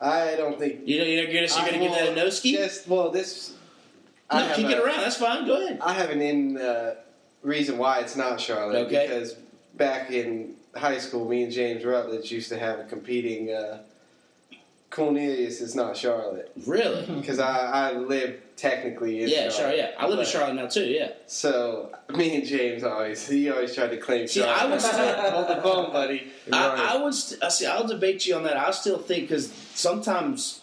I 0.00 0.34
don't 0.36 0.58
think. 0.58 0.80
You 0.84 0.98
know, 0.98 1.04
you're 1.04 1.26
gonna, 1.26 1.36
you're 1.40 1.66
gonna 1.66 1.78
give 1.78 1.92
that 1.92 2.08
a 2.10 2.14
no 2.14 2.28
ski. 2.30 2.56
Just 2.56 2.86
well, 2.88 3.10
this. 3.10 3.54
I 4.30 4.40
No, 4.40 4.46
have 4.48 4.56
kick 4.56 4.66
a- 4.66 4.70
it 4.70 4.78
around. 4.78 5.00
That's 5.00 5.16
fine. 5.16 5.46
Go 5.46 5.62
ahead. 5.64 5.78
I 5.82 5.92
have 5.94 6.10
an 6.10 6.20
in 6.20 6.58
uh, 6.58 6.94
reason 7.42 7.78
why 7.78 8.00
it's 8.00 8.16
not 8.16 8.40
Charlotte. 8.40 8.86
Okay. 8.86 9.06
Because 9.06 9.36
back 9.74 10.10
in 10.10 10.54
high 10.74 10.98
school, 10.98 11.26
me 11.28 11.44
and 11.44 11.52
James 11.52 11.84
Rutledge 11.84 12.30
used 12.30 12.48
to 12.50 12.58
have 12.58 12.78
a 12.80 12.84
competing. 12.84 13.50
Uh, 13.52 13.78
Cornelius 14.94 15.60
is 15.60 15.74
not 15.74 15.96
Charlotte 15.96 16.52
Really? 16.66 17.04
because 17.20 17.40
I, 17.40 17.90
I 17.90 17.92
live 17.94 18.40
technically 18.56 19.22
in 19.22 19.28
yeah, 19.28 19.42
sure. 19.44 19.50
Charlotte. 19.50 19.76
Yeah, 19.76 19.90
I 19.98 20.06
live 20.06 20.20
in 20.20 20.24
Charlotte 20.26 20.54
now 20.54 20.66
too. 20.68 20.84
Yeah. 20.84 21.10
So 21.26 21.92
me 22.14 22.36
and 22.36 22.46
James 22.46 22.84
always 22.84 23.26
he 23.28 23.50
always 23.50 23.74
tried 23.74 23.88
to 23.90 23.96
claim 23.96 24.28
See, 24.28 24.40
Charlotte. 24.40 24.62
I 24.62 24.66
was 24.74 24.84
still- 24.90 25.30
hold 25.32 25.48
the 25.48 25.62
phone, 25.62 25.92
buddy. 25.92 26.28
I, 26.52 26.94
I 26.94 27.02
would. 27.02 27.14
St- 27.14 27.42
I 27.42 27.48
see. 27.48 27.66
I'll 27.66 27.86
debate 27.86 28.24
you 28.26 28.36
on 28.36 28.44
that. 28.44 28.56
I 28.56 28.70
still 28.70 28.98
think 28.98 29.28
because 29.28 29.50
sometimes 29.74 30.60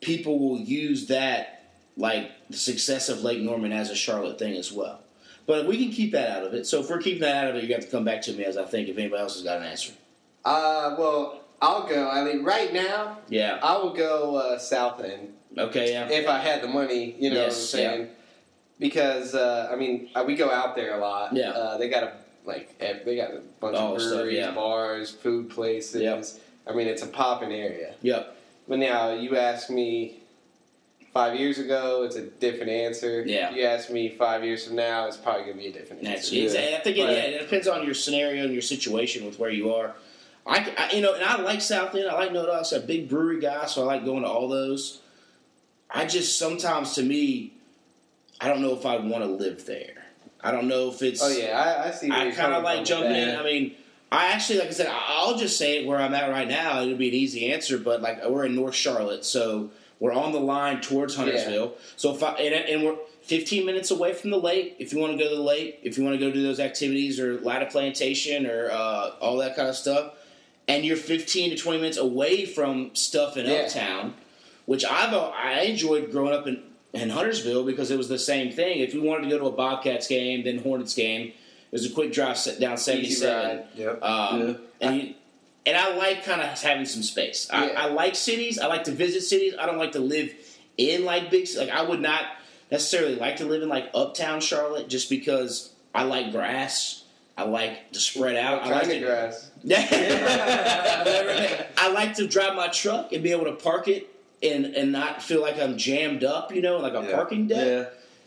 people 0.00 0.38
will 0.38 0.58
use 0.58 1.06
that 1.06 1.72
like 1.96 2.30
the 2.50 2.56
success 2.56 3.08
of 3.08 3.22
Lake 3.22 3.40
Norman 3.40 3.72
as 3.72 3.90
a 3.90 3.96
Charlotte 3.96 4.38
thing 4.38 4.54
as 4.56 4.70
well. 4.70 5.00
But 5.46 5.66
we 5.66 5.82
can 5.82 5.90
keep 5.92 6.12
that 6.12 6.30
out 6.30 6.44
of 6.44 6.54
it. 6.54 6.66
So 6.66 6.80
if 6.80 6.90
we're 6.90 7.00
keeping 7.00 7.22
that 7.22 7.44
out 7.44 7.50
of 7.50 7.56
it, 7.56 7.64
you 7.64 7.74
have 7.74 7.84
to 7.84 7.90
come 7.90 8.04
back 8.04 8.22
to 8.22 8.32
me 8.32 8.44
as 8.44 8.56
I 8.56 8.64
think 8.64 8.88
if 8.88 8.98
anybody 8.98 9.20
else 9.22 9.34
has 9.34 9.42
got 9.42 9.58
an 9.58 9.64
answer. 9.64 9.92
Uh, 10.44 10.94
well, 10.98 11.39
I'll 11.62 11.86
go. 11.86 12.08
I 12.08 12.24
mean, 12.24 12.42
right 12.42 12.72
now, 12.72 13.18
Yeah. 13.28 13.58
I 13.62 13.76
will 13.78 13.92
go 13.92 14.36
uh, 14.36 14.58
South 14.58 15.02
End 15.02 15.34
Okay. 15.58 15.92
Yeah. 15.92 16.08
if 16.08 16.28
I 16.28 16.38
had 16.38 16.62
the 16.62 16.68
money. 16.68 17.14
You 17.18 17.30
know 17.30 17.36
Yes, 17.36 17.72
what 17.72 17.80
I'm 17.80 17.86
saying? 17.96 18.08
Because 18.78 19.34
uh, 19.34 19.68
I 19.70 19.76
mean, 19.76 20.08
uh, 20.14 20.24
we 20.26 20.36
go 20.36 20.50
out 20.50 20.74
there 20.74 20.94
a 20.96 21.00
lot. 21.00 21.34
Yeah. 21.34 21.50
Uh, 21.50 21.76
they 21.78 21.88
got 21.88 22.02
a 22.04 22.12
like 22.46 22.78
they 22.78 23.16
got 23.16 23.30
a 23.32 23.40
bunch 23.60 23.76
Oh, 23.78 23.94
of 23.94 23.98
breweries, 23.98 24.38
yeah. 24.38 24.52
bars, 24.52 25.10
food 25.10 25.50
places. 25.50 26.00
Yep. 26.02 26.24
I 26.66 26.72
mean, 26.74 26.86
it's 26.88 27.02
a 27.02 27.06
popping 27.06 27.52
area. 27.52 27.94
Yep. 28.00 28.36
But 28.68 28.78
now 28.78 29.12
you 29.12 29.36
ask 29.36 29.68
me 29.68 30.20
five 31.12 31.38
years 31.38 31.58
ago, 31.58 32.04
it's 32.04 32.16
a 32.16 32.22
different 32.22 32.70
answer. 32.70 33.22
Yeah. 33.26 33.50
You 33.50 33.64
ask 33.64 33.90
me 33.90 34.08
five 34.08 34.44
years 34.44 34.66
from 34.66 34.76
now, 34.76 35.06
it's 35.08 35.16
probably 35.18 35.42
gonna 35.42 35.56
be 35.58 35.66
a 35.66 35.72
different 35.72 36.02
That's 36.02 36.28
answer. 36.28 36.36
exactly. 36.42 36.74
I 36.76 36.80
think 36.80 36.96
it, 36.96 37.00
yeah, 37.00 37.36
it 37.36 37.40
depends 37.40 37.68
on 37.68 37.84
your 37.84 37.94
scenario 37.94 38.44
and 38.44 38.52
your 38.52 38.62
situation 38.62 39.26
with 39.26 39.38
where 39.38 39.50
you 39.50 39.74
are. 39.74 39.94
I, 40.46 40.72
I- 40.76 40.92
you 40.94 41.02
know, 41.02 41.14
and 41.14 41.22
I 41.24 41.40
like 41.40 41.60
South 41.60 41.94
End. 41.94 42.08
I 42.08 42.14
like 42.14 42.32
No 42.32 42.46
Doubt. 42.46 42.72
I'm 42.72 42.82
a 42.82 42.86
big 42.86 43.08
brewery 43.08 43.40
guy, 43.40 43.66
so 43.66 43.82
I 43.82 43.86
like 43.96 44.04
going 44.04 44.22
to 44.22 44.28
all 44.28 44.48
those. 44.48 45.00
I 45.90 46.06
just 46.06 46.38
sometimes, 46.38 46.94
to 46.94 47.02
me, 47.02 47.52
I 48.40 48.48
don't 48.48 48.62
know 48.62 48.74
if 48.74 48.86
I 48.86 48.96
want 48.98 49.24
to 49.24 49.26
live 49.26 49.66
there. 49.66 49.94
I 50.40 50.50
don't 50.52 50.68
know 50.68 50.88
if 50.88 51.02
it's. 51.02 51.22
Oh 51.22 51.28
yeah, 51.28 51.58
I, 51.84 51.88
I 51.88 51.90
see. 51.90 52.10
I 52.10 52.30
kind 52.30 52.54
of 52.54 52.62
like 52.62 52.84
jumping 52.84 53.10
in. 53.14 53.36
I 53.36 53.42
mean, 53.42 53.74
I 54.10 54.28
actually, 54.32 54.60
like 54.60 54.68
I 54.68 54.72
said, 54.72 54.88
I'll 54.90 55.36
just 55.36 55.58
say 55.58 55.78
it 55.82 55.86
where 55.86 55.98
I'm 56.00 56.14
at 56.14 56.30
right 56.30 56.48
now. 56.48 56.80
It'll 56.80 56.96
be 56.96 57.08
an 57.08 57.14
easy 57.14 57.52
answer, 57.52 57.76
but 57.78 58.00
like 58.00 58.24
we're 58.26 58.46
in 58.46 58.54
North 58.54 58.74
Charlotte, 58.74 59.24
so 59.24 59.70
We're 59.98 60.12
on 60.12 60.32
the 60.32 60.40
line 60.40 60.80
towards 60.80 61.14
Huntersville. 61.16 61.74
So 61.96 62.14
if 62.14 62.22
I 62.22 62.32
and, 62.36 62.54
and 62.54 62.84
we're 62.84 62.96
15 63.22 63.66
minutes 63.66 63.90
away 63.90 64.14
from 64.14 64.30
the 64.30 64.38
lake. 64.38 64.76
If 64.78 64.92
you 64.94 64.98
want 64.98 65.12
to 65.12 65.22
go 65.22 65.28
to 65.28 65.36
the 65.36 65.42
lake, 65.42 65.80
if 65.82 65.98
you 65.98 66.04
want 66.04 66.18
to 66.18 66.26
go 66.26 66.32
do 66.32 66.42
those 66.42 66.58
activities 66.58 67.20
or 67.20 67.38
Latta 67.40 67.66
Plantation 67.66 68.46
or 68.46 68.70
uh, 68.70 69.10
all 69.20 69.36
that 69.38 69.54
kind 69.56 69.68
of 69.68 69.76
stuff, 69.76 70.14
and 70.70 70.84
you're 70.84 70.96
15 70.96 71.50
to 71.50 71.56
20 71.56 71.78
minutes 71.78 71.96
away 71.98 72.46
from 72.46 72.94
stuff 72.94 73.36
in 73.36 73.46
Yeah. 73.46 73.62
Uptown, 73.62 74.14
which 74.66 74.84
I've 74.84 75.12
I 75.14 75.62
enjoyed 75.62 76.10
growing 76.10 76.32
up 76.32 76.46
in, 76.46 76.62
in 76.92 77.10
Huntersville 77.10 77.64
because 77.64 77.90
it 77.90 77.98
was 77.98 78.08
the 78.08 78.18
same 78.18 78.52
thing. 78.52 78.78
If 78.80 78.94
we 78.94 79.00
wanted 79.00 79.24
to 79.24 79.30
go 79.30 79.38
to 79.38 79.46
a 79.46 79.52
Bobcats 79.52 80.06
game, 80.06 80.44
then 80.44 80.58
Hornets 80.58 80.94
game, 80.94 81.28
it 81.28 81.72
was 81.72 81.84
a 81.86 81.90
quick 81.90 82.12
drive 82.12 82.36
set 82.38 82.60
down 82.60 82.76
77. 82.76 83.56
ride. 83.58 83.64
Yep. 83.76 84.02
Um, 84.02 84.40
Yeah. 84.48 84.54
and 84.80 84.96
you, 85.02 85.14
and 85.66 85.76
I 85.76 85.94
like 85.96 86.24
kind 86.24 86.40
of 86.40 86.48
having 86.60 86.86
some 86.86 87.02
space. 87.02 87.48
I, 87.52 87.66
Yeah. 87.70 87.82
I 87.82 87.86
like 87.88 88.14
cities. 88.16 88.58
I 88.58 88.66
like 88.66 88.84
to 88.84 88.92
visit 88.92 89.22
cities. 89.22 89.54
I 89.58 89.66
don't 89.66 89.78
like 89.78 89.92
to 89.92 90.00
live 90.00 90.32
in 90.78 91.04
like 91.04 91.30
big. 91.30 91.48
Like 91.56 91.68
I 91.70 91.82
would 91.82 92.00
not 92.00 92.24
necessarily 92.70 93.16
like 93.16 93.36
to 93.38 93.44
live 93.44 93.62
in 93.62 93.68
like 93.68 93.90
uptown 93.94 94.40
Charlotte 94.40 94.88
just 94.88 95.10
because 95.10 95.70
I 95.94 96.04
like 96.04 96.30
grass. 96.32 97.04
I 97.36 97.44
like 97.44 97.92
to 97.92 98.00
spread 98.00 98.36
out. 98.36 98.62
I 98.62 98.70
like 98.70 98.84
to, 98.88 99.00
grass? 99.00 99.50
I 101.76 101.90
like 101.92 102.14
to 102.16 102.26
drive 102.26 102.54
my 102.54 102.68
truck 102.68 103.12
and 103.12 103.22
be 103.22 103.32
able 103.32 103.44
to 103.46 103.52
park 103.52 103.88
it 103.88 104.08
and 104.42 104.66
and 104.66 104.92
not 104.92 105.22
feel 105.22 105.40
like 105.40 105.58
I'm 105.58 105.76
jammed 105.78 106.24
up. 106.24 106.54
You 106.54 106.62
know, 106.62 106.78
like 106.78 106.94
a 106.94 107.02
Yeah. 107.08 107.14
parking 107.14 107.46
deck. 107.46 107.66
Yeah. 107.66 107.84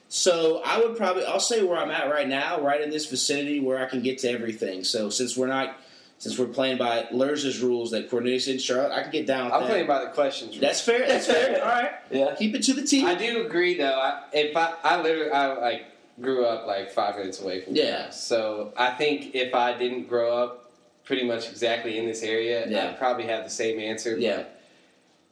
So 0.10 0.62
I 0.66 0.80
would 0.80 0.96
probably 0.98 1.26
I'll 1.26 1.40
say 1.40 1.64
where 1.64 1.78
I'm 1.78 1.92
at 1.92 2.10
right 2.12 2.28
now, 2.28 2.60
right 2.62 2.82
in 2.82 2.90
this 2.90 3.06
vicinity 3.08 3.60
where 3.60 3.80
I 3.80 3.86
can 3.86 4.02
get 4.02 4.20
to 4.20 4.30
everything. 4.30 4.84
So 4.84 5.10
since 5.10 5.36
we're 5.38 5.48
not 5.48 5.76
since 6.20 6.38
we're 6.40 6.46
playing 6.48 6.78
by 6.78 7.08
Lurs' 7.12 7.60
rules 7.62 7.92
that 7.92 8.10
Cornelius 8.10 8.48
and 8.48 8.62
Charlotte, 8.62 8.94
I 8.94 9.02
can 9.04 9.12
get 9.12 9.28
down 9.28 9.52
I'm 9.52 9.62
that. 9.62 9.70
playing 9.70 9.88
by 9.88 10.06
the 10.06 10.12
questions. 10.12 10.58
That's 10.60 10.80
fair. 10.80 11.06
That's 11.08 11.26
fair. 11.28 11.62
All 11.64 11.70
right. 11.70 11.92
Yeah. 12.12 12.34
Keep 12.38 12.56
it 12.56 12.64
to 12.64 12.74
the 12.74 12.84
team. 12.84 13.06
I 13.06 13.16
do 13.16 13.46
agree 13.46 13.78
though. 13.78 14.00
I, 14.00 14.24
if 14.32 14.56
I, 14.56 14.74
I 14.84 15.02
literally, 15.02 15.32
I 15.32 15.54
like 15.54 15.86
grew 16.22 16.46
up 16.46 16.68
like 16.68 16.92
five 16.92 17.18
minutes 17.18 17.42
away 17.42 17.62
from 17.62 17.76
Yeah. 17.76 17.86
the 17.98 18.04
house. 18.04 18.24
So 18.24 18.74
I 18.78 18.92
think 18.92 19.34
if 19.36 19.54
I 19.56 19.78
didn't 19.78 20.08
grow 20.08 20.36
up 20.38 20.72
pretty 21.06 21.26
much 21.26 21.50
exactly 21.50 21.98
in 21.98 22.06
this 22.06 22.24
area, 22.24 22.68
Yeah. 22.68 22.90
I'd 22.90 22.98
probably 23.00 23.26
have 23.26 23.44
the 23.44 23.50
same 23.50 23.80
answer. 23.80 24.18
Yeah. 24.18 24.38
But 24.38 24.62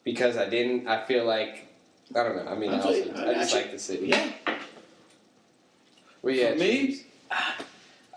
because 0.04 0.38
I 0.38 0.50
didn't, 0.50 0.88
I 0.88 1.06
feel 1.06 1.26
like 1.26 1.68
I 2.16 2.24
don't 2.24 2.36
know. 2.36 2.52
I 2.52 2.56
mean, 2.56 2.72
I 2.72 2.78
I, 2.78 2.82
feel 2.82 2.88
also, 2.90 3.04
you. 3.06 3.14
I 3.16 3.30
I 3.30 3.34
just 3.36 3.54
got 3.54 3.62
like 3.62 3.72
the 3.72 3.80
city. 3.80 4.08
Yeah. 4.08 4.32
Where 6.22 6.34
you 6.34 6.48
For 6.50 6.56
me, 6.56 7.02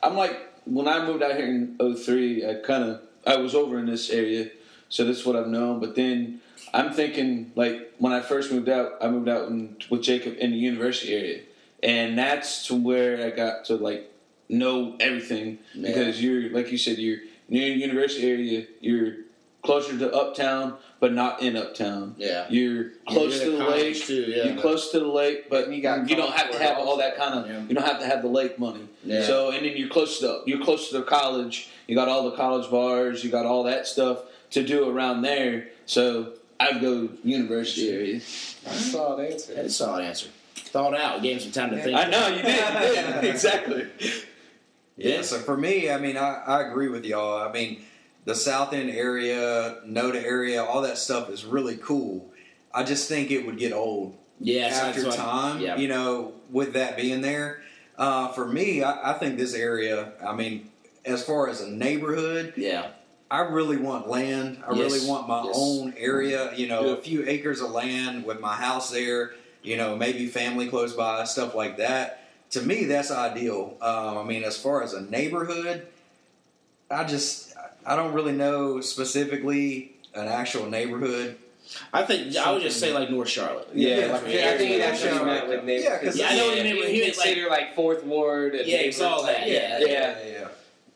I'm 0.03 0.17
like 0.17 0.37
when 0.67 0.89
I 0.89 1.05
moved 1.07 1.23
out 1.23 1.37
here 1.37 1.47
in 1.47 1.77
03, 1.79 2.47
I 2.49 2.55
kind 2.55 2.85
of 2.85 3.01
I 3.27 3.37
was 3.37 3.55
over 3.55 3.79
in 3.79 3.87
this 3.87 4.11
area, 4.11 4.51
so 4.89 5.05
that's 5.05 5.25
what 5.25 5.37
I've 5.37 5.47
known. 5.49 5.81
But 5.81 5.95
then 5.95 6.41
I'm 6.73 6.93
thinking 6.93 7.53
like 7.55 7.93
when 7.99 8.13
I 8.13 8.21
first 8.21 8.51
moved 8.53 8.69
out, 8.69 8.95
I 9.01 9.09
moved 9.09 9.29
out 9.29 9.49
in, 9.49 9.77
with 9.91 10.03
Jacob 10.03 10.37
in 10.39 10.51
the 10.51 10.57
university 10.59 11.15
area, 11.15 11.41
and 11.85 12.19
that's 12.19 12.67
to 12.69 12.75
where 12.75 13.25
I 13.27 13.31
got 13.31 13.67
to 13.67 13.77
like 13.77 14.11
know 14.49 14.97
everything 15.01 15.59
Yeah. 15.75 15.89
because 15.89 16.23
you're 16.23 16.51
like 16.51 16.71
you 16.73 16.79
said 16.79 16.99
you're 16.99 17.19
near 17.49 17.73
the 17.75 17.81
university 17.81 18.29
area, 18.31 18.67
you're 18.81 19.17
closer 19.63 19.97
to 19.99 20.13
uptown, 20.13 20.75
but 21.01 21.13
not 21.13 21.41
in 21.41 21.57
uptown. 21.57 22.15
Yeah. 22.19 22.47
You're 22.51 22.91
close 23.09 23.37
You're 23.37 23.45
to 23.45 23.51
the 23.53 23.57
the 23.65 23.71
lake. 23.71 24.05
too, 24.05 24.15
yeah. 24.29 24.45
You're 24.45 24.61
close 24.61 24.91
to 24.93 25.01
the 25.01 25.07
lake, 25.09 25.49
but 25.49 25.69
You 25.69 25.77
you, 25.77 26.17
don't 26.17 26.35
have 26.35 26.51
to 26.51 26.59
have 26.59 26.77
all 26.79 26.99
that 26.99 27.17
kind 27.17 27.35
of. 27.39 27.47
Yeah. 27.51 27.63
You 27.69 27.75
don't 27.75 27.87
have 27.87 27.99
to 28.01 28.07
have 28.07 28.21
the 28.23 28.29
lake 28.29 28.59
money. 28.59 28.87
Yeah. 29.05 29.23
So 29.25 29.51
and 29.53 29.65
then 29.65 29.77
you're 29.77 29.89
close 29.89 30.19
to 30.21 30.27
the, 30.27 30.43
you're 30.47 30.63
close 30.63 30.91
to 30.91 30.99
the 30.99 31.05
college. 31.05 31.69
You 31.87 31.95
got 31.95 32.09
all 32.09 32.29
the 32.31 32.37
college 32.37 32.71
bars. 32.71 33.25
You 33.25 33.31
got 33.31 33.47
all 33.47 33.65
that 33.65 33.87
stuff 33.87 34.19
to 34.51 34.63
do 34.63 34.89
around 34.91 35.23
there. 35.23 35.69
So 35.87 36.35
I'd 36.61 36.81
go 36.81 37.09
university 37.25 37.91
area. 37.91 38.21
solid 38.21 39.31
answer. 39.33 39.55
That's 39.55 39.69
a 39.69 39.71
solid 39.71 40.05
answer. 40.05 40.29
Thought 40.75 40.99
out. 41.01 41.23
Gave 41.23 41.37
him 41.37 41.41
some 41.41 41.53
time 41.53 41.71
to 41.71 41.81
think. 41.81 41.97
I 41.97 42.11
know 42.11 42.27
you 42.27 42.43
did. 42.43 42.97
You 42.97 43.21
did 43.23 43.25
exactly. 43.31 43.87
Yeah, 44.97 45.23
so 45.23 45.39
for 45.39 45.57
me, 45.57 45.89
I 45.89 45.99
mean, 45.99 46.17
I, 46.17 46.43
I 46.45 46.63
agree 46.69 46.89
with 46.89 47.05
y'all. 47.05 47.41
I 47.49 47.53
mean, 47.53 47.85
the 48.25 48.35
South 48.35 48.73
End 48.73 48.91
area, 48.91 49.77
Noda 49.87 50.17
area, 50.21 50.65
all 50.65 50.83
that 50.83 50.99
stuff 50.99 51.31
is 51.31 51.45
really 51.45 51.77
cool. 51.77 52.29
I 52.75 52.83
just 52.83 53.09
think 53.09 53.31
it 53.31 53.47
would 53.47 53.57
get 53.57 53.73
old 53.73 54.17
Yes. 54.41 54.73
after 54.81 55.03
that's 55.03 55.17
what- 55.17 55.25
time, 55.25 55.61
Yeah. 55.61 55.77
you 55.77 55.87
know, 55.87 56.33
with 56.51 56.73
that 56.73 56.97
being 56.97 57.21
there. 57.21 57.63
Uh, 57.97 58.33
for 58.33 58.45
me, 58.45 58.83
I, 58.83 59.13
I 59.13 59.19
think 59.21 59.39
this 59.39 59.55
area, 59.55 60.15
I 60.27 60.35
mean, 60.35 60.73
as 61.05 61.25
far 61.25 61.49
as 61.49 61.61
a 61.61 61.71
neighborhood, 61.71 62.55
Yeah. 62.57 62.89
I 63.31 63.43
really 63.43 63.77
want 63.77 64.09
land. 64.09 64.59
I 64.69 64.75
Yes. 64.75 64.93
really 64.93 65.09
want 65.09 65.29
my 65.29 65.45
Yes. 65.45 65.55
own 65.57 65.95
area, 65.97 66.53
you 66.57 66.67
know, 66.67 66.87
Yeah. 66.87 66.93
a 66.95 66.97
few 66.97 67.25
acres 67.29 67.61
of 67.61 67.71
land 67.71 68.25
with 68.25 68.41
my 68.41 68.55
house 68.55 68.91
there, 68.91 69.35
you 69.65 69.77
know, 69.77 69.97
maybe 69.97 70.27
family 70.29 70.69
close 70.69 70.93
by, 70.93 71.25
stuff 71.25 71.55
like 71.55 71.79
that. 71.79 72.21
To 72.51 72.61
me, 72.63 72.85
that's 72.85 73.11
ideal. 73.11 73.77
Um, 73.81 74.19
I 74.19 74.23
mean, 74.23 74.45
as 74.45 74.57
far 74.57 74.83
as 74.85 74.93
a 74.93 75.01
neighborhood, 75.01 75.87
I 76.91 77.05
just, 77.05 77.53
I 77.85 77.97
don't 77.97 78.13
really 78.13 78.33
know 78.33 78.81
specifically 78.81 79.93
an 80.15 80.29
actual 80.29 80.67
neighborhood. 80.67 81.37
I 81.93 82.05
think 82.05 82.37
I 82.37 82.53
would 82.53 82.63
just 82.63 82.79
say 82.79 82.93
like 82.93 83.11
North 83.11 83.29
Charlotte. 83.31 83.69
Yeah, 83.73 83.89
Yeah, 83.89 83.97
That's 83.97 84.09
I 84.11 84.13
what 84.13 84.23
think 84.25 84.41
area. 84.71 84.79
that's 84.79 85.03
what 85.03 85.15
you 85.15 85.25
meant 85.25 85.49
with 85.49 85.65
neighborhood. 85.65 85.83
Yeah, 85.83 85.99
'cause 86.11 86.17
Yeah, 86.19 86.29
I 86.29 86.37
know 86.37 86.47
what 86.47 86.55
you 86.57 86.61
if 86.61 86.65
meant 86.67 86.79
when 86.81 86.95
he 86.95 87.09
was 87.09 87.19
like- 87.19 87.51
like 87.51 87.75
Fourth 87.75 88.05
Ward. 88.05 88.55
And 88.55 88.69
Yeah, 88.69 88.77
it's 88.79 89.01
all 89.01 89.25
that, 89.25 89.41
like- 89.41 89.51
yeah. 89.51 89.79
yeah. 89.81 89.87
yeah. 90.27 90.49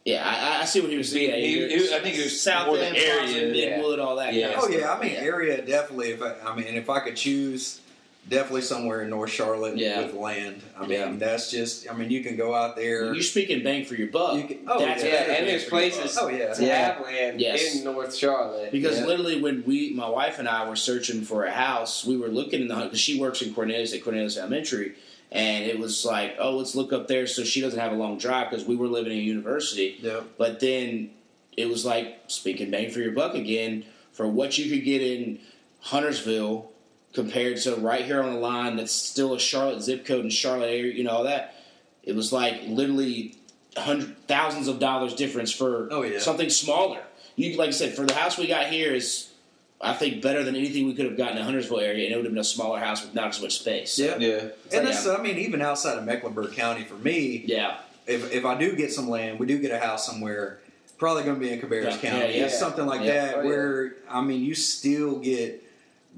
Yeah, 0.04 0.22
I, 0.24 0.62
I 0.62 0.64
see 0.66 0.80
what 0.80 0.90
he 0.90 0.96
was 0.96 1.10
saying. 1.10 1.34
He- 1.42 1.68
he- 1.68 1.94
I 1.94 1.98
think 2.00 2.16
it 2.16 2.22
was 2.24 2.40
South 2.40 2.66
more 2.66 2.76
the 2.76 2.86
End, 2.86 2.96
area, 2.96 3.20
Boston, 3.22 3.54
yeah. 3.54 4.04
All 4.04 4.16
that. 4.16 4.32
Yeah. 4.34 4.52
kind 4.52 4.58
of 4.58 4.64
Oh 4.64 4.68
yeah. 4.78 4.92
I 4.92 5.00
mean 5.02 5.16
area 5.16 5.60
definitely. 5.62 6.10
If 6.12 6.22
I, 6.22 6.34
I 6.46 6.54
mean, 6.54 6.66
if 6.66 6.88
I 6.88 7.00
could 7.00 7.16
choose, 7.16 7.80
definitely 8.28 8.62
somewhere 8.62 9.02
in 9.02 9.10
North 9.10 9.30
Charlotte 9.30 9.76
Yeah. 9.76 10.02
with 10.02 10.14
land. 10.14 10.60
I 10.76 10.82
mean, 10.82 10.90
Yeah. 10.90 11.12
that's 11.16 11.50
just. 11.50 11.90
I 11.90 11.94
mean, 11.94 12.10
you 12.10 12.22
can 12.22 12.36
go 12.36 12.54
out 12.54 12.76
there. 12.76 13.12
You're 13.14 13.22
speaking 13.22 13.62
bang 13.62 13.84
for 13.84 13.94
your 13.94 14.08
buck. 14.08 14.36
You 14.36 14.44
can- 14.44 14.60
oh, 14.68 14.78
That's 14.78 15.02
Yeah, 15.02 15.32
and 15.32 15.48
there's 15.48 15.64
places. 15.64 16.16
Oh 16.20 16.28
yeah. 16.28 16.52
to 16.52 16.64
Yeah. 16.64 16.94
have 16.94 17.04
land 17.04 17.40
Yes. 17.40 17.76
in 17.76 17.84
North 17.84 18.14
Charlotte. 18.14 18.70
Because 18.70 18.98
Yeah. 18.98 19.06
literally, 19.06 19.40
when 19.40 19.64
we, 19.66 19.90
my 19.94 20.08
wife 20.08 20.38
and 20.38 20.48
I, 20.48 20.68
were 20.68 20.76
searching 20.76 21.22
for 21.22 21.44
a 21.44 21.50
house, 21.50 22.04
we 22.04 22.16
were 22.16 22.28
looking 22.28 22.60
in 22.60 22.68
the 22.68 22.74
because 22.76 23.00
she 23.00 23.18
works 23.18 23.42
in 23.42 23.54
Cornelius 23.54 23.92
at 23.94 24.02
Cornelius 24.04 24.36
Elementary, 24.36 24.92
and 25.32 25.64
it 25.66 25.78
was 25.78 26.04
like, 26.04 26.36
oh, 26.38 26.56
let's 26.56 26.74
look 26.74 26.92
up 26.92 27.08
there 27.08 27.26
so 27.26 27.44
she 27.44 27.60
doesn't 27.60 27.78
have 27.80 27.92
a 27.92 27.96
long 27.96 28.18
drive 28.18 28.50
because 28.50 28.64
we 28.66 28.76
were 28.76 28.88
living 28.88 29.12
in 29.12 29.18
a 29.18 29.22
university. 29.22 29.96
Yep. 30.02 30.24
But 30.38 30.60
then 30.60 31.10
it 31.56 31.68
was 31.68 31.84
like 31.84 32.18
speaking 32.28 32.70
bang 32.70 32.90
for 32.90 33.00
your 33.00 33.12
buck 33.12 33.34
again 33.34 33.84
for 34.12 34.26
what 34.28 34.58
you 34.58 34.70
could 34.70 34.84
get 34.84 35.02
in 35.02 35.38
Huntersville 35.80 36.70
compared 37.14 37.56
to 37.58 37.74
right 37.76 38.04
here 38.04 38.22
on 38.22 38.32
the 38.34 38.38
line 38.40 38.76
that's 38.76 38.92
still 38.92 39.34
a 39.34 39.38
Charlotte 39.38 39.82
zip 39.82 40.04
code 40.04 40.20
and 40.20 40.32
Charlotte 40.32 40.66
area, 40.68 40.92
you 40.92 41.04
know 41.04 41.10
all 41.10 41.24
that. 41.24 41.54
It 42.02 42.14
was 42.14 42.32
like 42.32 42.62
literally 42.66 43.34
hundred 43.76 44.16
thousands 44.26 44.66
of 44.68 44.78
dollars 44.78 45.14
difference 45.14 45.52
for 45.52 45.88
Oh, 45.92 46.02
yeah. 46.02 46.18
something 46.18 46.50
smaller. 46.50 47.00
You 47.36 47.56
like 47.56 47.68
I 47.68 47.72
said, 47.72 47.94
for 47.94 48.04
the 48.04 48.14
house 48.14 48.36
we 48.38 48.46
got 48.46 48.66
here 48.68 48.92
is 48.94 49.30
I 49.80 49.92
think 49.94 50.22
better 50.22 50.42
than 50.42 50.56
anything 50.56 50.86
we 50.86 50.94
could 50.94 51.04
have 51.04 51.16
gotten 51.16 51.38
in 51.38 51.44
Huntersville 51.44 51.78
area, 51.78 52.04
and 52.06 52.12
it 52.12 52.16
would 52.16 52.24
have 52.24 52.34
been 52.34 52.40
a 52.40 52.44
smaller 52.44 52.80
house 52.80 53.02
with 53.04 53.14
not 53.14 53.28
as 53.28 53.40
much 53.40 53.60
space. 53.60 53.96
Yeah. 53.98 54.16
Yeah. 54.18 54.38
And 54.72 54.84
like, 54.84 54.94
that's, 54.94 55.06
I 55.06 55.22
mean, 55.22 55.38
even 55.38 55.62
outside 55.62 55.96
of 55.98 56.04
Mecklenburg 56.04 56.52
County, 56.54 56.82
for 56.82 56.94
me, 56.96 57.44
Yeah, 57.46 57.78
if, 58.06 58.32
if 58.32 58.44
I 58.44 58.58
do 58.58 58.74
get 58.74 58.92
some 58.92 59.08
land, 59.08 59.38
we 59.38 59.46
do 59.46 59.56
get 59.60 59.70
a 59.70 59.78
house 59.78 60.04
somewhere, 60.04 60.58
probably 60.98 61.22
going 61.22 61.36
to 61.36 61.40
be 61.40 61.52
in 61.52 61.60
Cabarrus 61.60 62.02
Yeah, 62.02 62.10
County. 62.10 62.34
yeah, 62.34 62.40
yeah. 62.46 62.48
something 62.48 62.86
like 62.86 63.02
Yeah. 63.02 63.12
that 63.26 63.34
Oh, 63.36 63.42
yeah. 63.42 63.46
where, 63.48 63.92
I 64.10 64.20
mean, 64.20 64.42
you 64.42 64.56
still 64.56 65.20
get 65.20 65.62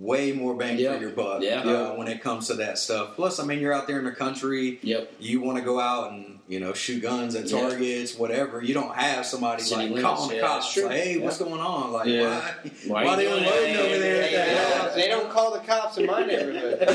way 0.00 0.32
more 0.32 0.54
bang 0.54 0.78
Yeah. 0.78 0.94
for 0.96 1.00
your 1.02 1.10
buck 1.10 1.42
Yeah. 1.42 1.60
uh, 1.60 1.92
when 1.94 2.08
it 2.08 2.22
comes 2.22 2.46
to 2.46 2.54
that 2.54 2.78
stuff. 2.78 3.16
Plus, 3.16 3.38
I 3.38 3.44
mean, 3.44 3.58
you're 3.60 3.74
out 3.74 3.86
there 3.86 3.98
in 3.98 4.06
the 4.06 4.12
country. 4.12 4.78
yep. 4.82 5.12
You 5.20 5.42
want 5.42 5.58
to 5.58 5.64
go 5.64 5.78
out 5.78 6.12
and 6.12 6.38
you 6.48 6.58
know 6.58 6.72
shoot 6.72 7.02
guns 7.02 7.34
at 7.34 7.46
Yeah. 7.50 7.60
targets, 7.60 8.16
whatever. 8.16 8.62
You 8.62 8.72
don't 8.72 8.94
have 8.96 9.26
somebody 9.26 9.62
City 9.62 9.82
like 9.82 9.88
limits, 9.90 10.02
calling 10.04 10.28
the 10.30 10.36
yeah, 10.36 10.40
cops, 10.40 10.72
true. 10.72 10.84
like, 10.84 10.92
"Hey, 10.96 11.18
Yeah. 11.18 11.24
what's 11.24 11.36
going 11.38 11.60
on? 11.60 11.92
Like, 11.92 12.06
Yeah. 12.08 12.40
why? 12.40 12.54
Why, 12.86 13.04
Why 13.04 13.10
you 13.10 13.16
they 13.18 13.24
doing 13.24 13.44
unloading 13.44 13.76
over 13.76 13.98
there 13.98 14.22
at 14.22 14.32
Yeah, 14.32 14.44
that 14.46 14.70
yeah. 14.70 14.78
house? 14.82 14.94
they 14.94 15.08
don't 15.08 15.28
call 15.30 15.50
the 15.52 15.58
cops 15.60 15.98
in 15.98 16.06
my 16.06 16.24
neighborhood. 16.24 16.78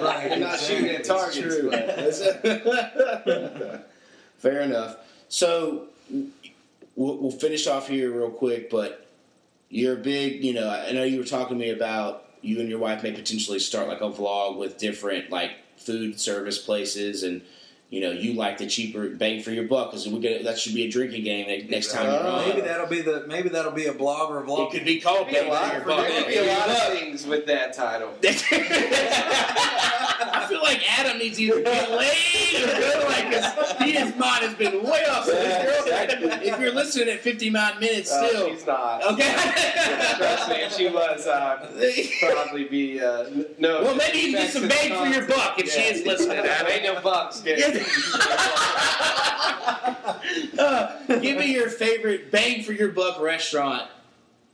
Right, 0.00 0.28
They're 0.30 0.38
not 0.38 0.54
exactly. 0.54 0.76
shooting 0.76 0.90
at 0.94 1.00
It's 1.00 1.08
targets. 1.08 1.36
true. 1.36 1.70
Fair 4.38 4.60
enough. 4.62 4.96
So 5.28 5.84
we'll, 6.96 7.16
we'll 7.18 7.30
finish 7.30 7.66
off 7.66 7.88
here 7.88 8.10
real 8.10 8.30
quick, 8.30 8.70
but 8.70 9.06
you're 9.70 9.94
a 9.94 10.02
big. 10.02 10.44
You 10.44 10.52
know, 10.52 10.68
I 10.68 10.92
know 10.92 11.04
you 11.04 11.18
were 11.18 11.24
talking 11.24 11.58
to 11.58 11.64
me 11.64 11.70
about 11.70 12.24
you 12.42 12.60
and 12.60 12.68
your 12.68 12.78
wife 12.78 13.02
may 13.02 13.12
potentially 13.12 13.58
start 13.58 13.88
like 13.88 14.00
a 14.00 14.10
vlog 14.10 14.58
with 14.58 14.76
different 14.76 15.30
like 15.30 15.52
food 15.78 16.20
service 16.20 16.58
places, 16.58 17.22
and 17.22 17.40
you 17.90 18.00
know 18.00 18.12
you 18.12 18.34
like 18.34 18.56
the 18.58 18.66
cheaper 18.66 19.08
bang 19.10 19.42
for 19.42 19.50
your 19.50 19.64
buck 19.64 19.90
because 19.90 20.06
we 20.08 20.18
get 20.20 20.44
that 20.44 20.58
should 20.58 20.74
be 20.74 20.84
a 20.84 20.88
drinking 20.90 21.24
game 21.24 21.46
next 21.68 21.90
time 21.92 22.06
you're 22.06 22.26
on. 22.26 22.48
Maybe 22.48 22.60
that'll 22.62 22.86
be 22.86 23.02
the 23.02 23.24
maybe 23.26 23.48
that'll 23.48 23.72
be 23.72 23.86
a 23.86 23.92
blog 23.92 24.30
or 24.30 24.38
a 24.42 24.46
vlog. 24.46 24.68
It 24.68 24.76
could 24.78 24.84
be 24.86 25.00
called 25.00 25.26
Be 25.28 25.36
a 25.36 25.42
bang 25.50 25.82
for 25.82 25.88
your 25.90 25.96
buck. 25.96 26.06
there 26.06 26.20
buck. 26.22 26.24
could 26.24 26.28
be 26.28 26.38
a 26.38 26.46
lot 26.56 26.68
of 26.70 26.76
things 26.98 27.26
with 27.26 27.46
that 27.46 27.72
title. 27.74 28.10
I 30.32 30.46
feel 30.48 30.62
like 30.62 30.80
Adam 30.98 31.18
needs 31.18 31.36
to 31.38 31.42
either 31.44 31.62
get 31.62 31.90
laid 31.90 32.62
or 32.62 32.66
go 32.80 33.04
like 33.08 33.30
'cause 33.32 33.72
he, 33.82 33.92
his 33.92 34.14
mind 34.16 34.44
has 34.44 34.54
been 34.54 34.82
way 34.82 35.04
off. 35.10 35.24
So 35.24 35.32
this 35.32 35.64
girl, 35.64 36.30
if 36.42 36.58
you're 36.60 36.72
listening 36.74 37.08
at 37.08 37.20
59 37.20 37.80
minutes 37.80 38.10
Uh, 38.12 38.28
still, 38.28 38.48
she's 38.50 38.66
not. 38.66 39.02
okay. 39.12 39.32
Trust 40.16 40.48
me, 40.48 40.56
if 40.56 40.72
she 40.76 40.88
was, 40.88 41.26
uh, 41.26 41.68
probably 42.20 42.64
be 42.64 43.00
uh, 43.00 43.24
no. 43.58 43.82
Well, 43.82 43.94
maybe 43.96 44.18
you 44.18 44.32
can 44.32 44.42
get 44.42 44.50
some 44.52 44.68
bang 44.68 44.90
for 44.94 45.06
your 45.06 45.26
buck 45.26 45.58
if 45.58 45.70
she 45.70 45.80
is 45.82 46.04
listening. 46.06 46.42
There 46.42 46.70
ain't 46.70 46.84
no 46.84 47.00
bucks. 47.00 47.40
Dude. 47.40 47.58
Uh, 50.58 50.98
give 51.20 51.38
me 51.38 51.52
your 51.52 51.68
favorite 51.68 52.30
bang 52.30 52.62
for 52.62 52.72
your 52.72 52.88
buck 52.90 53.20
restaurant 53.20 53.88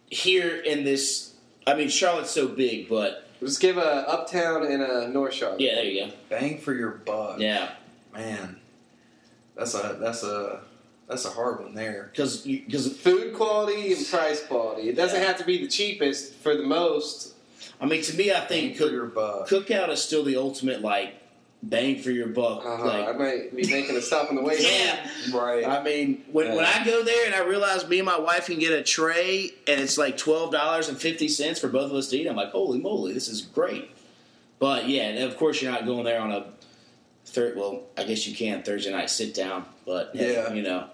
here 0.09 0.57
in 0.57 0.85
this. 0.85 1.35
I 1.67 1.75
mean, 1.75 1.89
Charlotte's 1.89 2.31
so 2.31 2.47
big, 2.49 2.89
but 2.89 3.29
Just 3.41 3.61
give 3.61 3.77
a 3.77 4.09
uptown 4.09 4.65
and 4.67 4.83
a 4.83 5.09
North 5.09 5.35
Charlotte. 5.35 5.61
yeah, 5.61 5.75
there 5.77 5.85
you 5.85 6.07
go. 6.07 6.13
Bang 6.29 6.59
for 6.59 6.73
your 6.73 6.91
buck. 6.91 7.41
Yeah, 7.41 7.71
Man, 8.15 8.57
that's 9.57 9.75
a 9.75 9.97
that's 10.01 10.23
a 10.23 10.61
that's 11.09 11.25
a 11.25 11.31
hard 11.31 11.61
one 11.61 11.75
there. 11.75 12.09
because 12.13 12.43
because 12.43 12.97
Food 12.97 13.35
quality 13.35 13.93
and 13.93 14.07
price 14.07 14.45
quality. 14.47 14.89
It 14.89 14.97
doesn't 14.97 15.21
have 15.23 15.37
to 15.39 15.45
be 15.45 15.59
the 15.59 15.69
cheapest 15.69 16.35
for 16.35 16.57
the 16.57 16.63
most. 16.63 17.35
I 17.81 17.85
mean, 17.87 18.01
to 18.03 18.17
me, 18.17 18.31
I 18.33 18.39
Bang 18.41 18.49
think 18.49 18.77
for 18.77 18.85
cook, 18.85 18.93
your 18.93 19.07
buck. 19.07 19.49
cookout 19.49 19.91
is 19.91 20.03
still 20.03 20.25
the 20.25 20.37
ultimate 20.37 20.81
like 20.81 21.15
bang 21.63 22.01
for 22.01 22.11
your 22.11 22.29
buck. 22.29 22.65
Uh-huh. 22.65 22.85
Like, 22.85 23.09
I 23.09 23.13
might 23.13 23.57
be 23.57 23.67
making 23.71 23.97
a 23.97 24.01
stop 24.01 24.31
on 24.31 24.37
the 24.37 24.43
way 24.43 24.57
yeah. 24.61 25.09
Right. 25.35 25.67
I 25.67 25.83
mean, 25.83 26.23
when, 26.31 26.55
when 26.55 26.65
I 26.65 26.85
go 26.85 27.03
there 27.03 27.27
and 27.27 27.35
I 27.35 27.41
realize 27.41 27.89
me 27.89 27.99
and 27.99 28.07
my 28.07 28.19
wife 28.19 28.47
can 28.47 28.59
get 28.59 28.73
a 28.73 28.83
tray 28.83 29.51
and 29.67 29.81
it's 29.81 29.99
like 29.99 30.17
twelve 30.17 30.53
dollars 30.53 30.89
and 30.89 30.99
fifty 30.99 31.29
cents 31.29 31.59
for 31.61 31.69
both 31.69 31.91
of 31.91 31.97
us 31.97 32.09
to 32.11 32.17
eat, 32.19 32.27
I'm 32.29 32.37
like, 32.37 32.51
holy 32.53 32.79
moly, 32.79 33.13
this 33.13 33.29
is 33.29 33.43
great. 33.43 33.91
But 34.59 34.89
yeah, 34.89 35.03
and 35.09 35.25
of 35.25 35.37
course 35.37 35.61
you're 35.61 35.73
not 35.73 35.85
going 35.87 36.05
there 36.05 36.21
on 36.21 36.33
a 36.33 36.47
third. 37.25 37.57
Well, 37.57 37.83
I 37.97 38.05
guess 38.05 38.27
you 38.27 38.35
can 38.37 38.63
Thursday 38.63 38.93
night 38.93 39.11
sit 39.11 39.35
down, 39.35 39.65
but 39.85 40.11
hey, 40.15 40.35
Yeah. 40.35 40.53
you 40.53 40.63
know, 40.63 40.89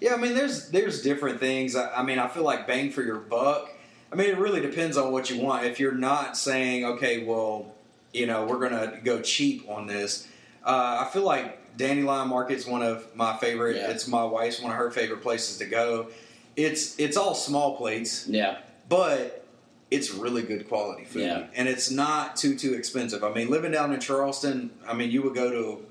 Yeah, 0.00 0.14
I 0.14 0.16
mean, 0.18 0.34
there's 0.34 0.68
there's 0.70 1.02
different 1.02 1.40
things. 1.40 1.74
I, 1.74 1.90
I 1.96 2.02
mean, 2.02 2.18
I 2.18 2.28
feel 2.28 2.44
like 2.44 2.66
bang 2.66 2.90
for 2.90 3.02
your 3.02 3.18
buck. 3.18 3.70
I 4.12 4.16
mean, 4.16 4.28
it 4.30 4.38
really 4.38 4.60
depends 4.60 4.96
on 4.96 5.12
what 5.12 5.30
you 5.30 5.40
want. 5.40 5.64
If 5.66 5.78
you're 5.80 5.92
not 5.92 6.36
saying, 6.36 6.84
okay, 6.84 7.24
well, 7.24 7.74
you 8.12 8.26
know, 8.26 8.46
we're 8.46 8.58
gonna 8.58 9.00
go 9.04 9.20
cheap 9.20 9.68
on 9.68 9.86
this, 9.86 10.26
uh, 10.64 11.04
I 11.06 11.10
feel 11.12 11.24
like 11.24 11.76
Dandelion 11.76 12.28
Market's 12.28 12.66
one 12.66 12.82
of 12.82 13.14
my 13.14 13.36
favorite. 13.36 13.76
Yeah. 13.76 13.90
It's 13.90 14.08
my 14.08 14.24
wife's 14.24 14.60
one 14.60 14.72
of 14.72 14.78
her 14.78 14.90
favorite 14.90 15.22
places 15.22 15.58
to 15.58 15.64
go. 15.66 16.08
It's 16.56 16.98
it's 16.98 17.16
all 17.16 17.34
small 17.34 17.76
plates, 17.76 18.26
yeah, 18.26 18.58
but 18.88 19.44
it's 19.90 20.10
really 20.10 20.42
good 20.42 20.68
quality 20.68 21.04
food, 21.04 21.22
Yeah. 21.22 21.46
and 21.54 21.68
it's 21.68 21.90
not 21.90 22.36
too 22.36 22.56
too 22.56 22.74
expensive. 22.74 23.22
I 23.22 23.32
mean, 23.32 23.48
living 23.48 23.70
down 23.72 23.92
in 23.94 24.00
Charleston, 24.00 24.70
I 24.86 24.92
mean, 24.94 25.10
you 25.10 25.22
would 25.22 25.34
go 25.34 25.50
to 25.50 25.84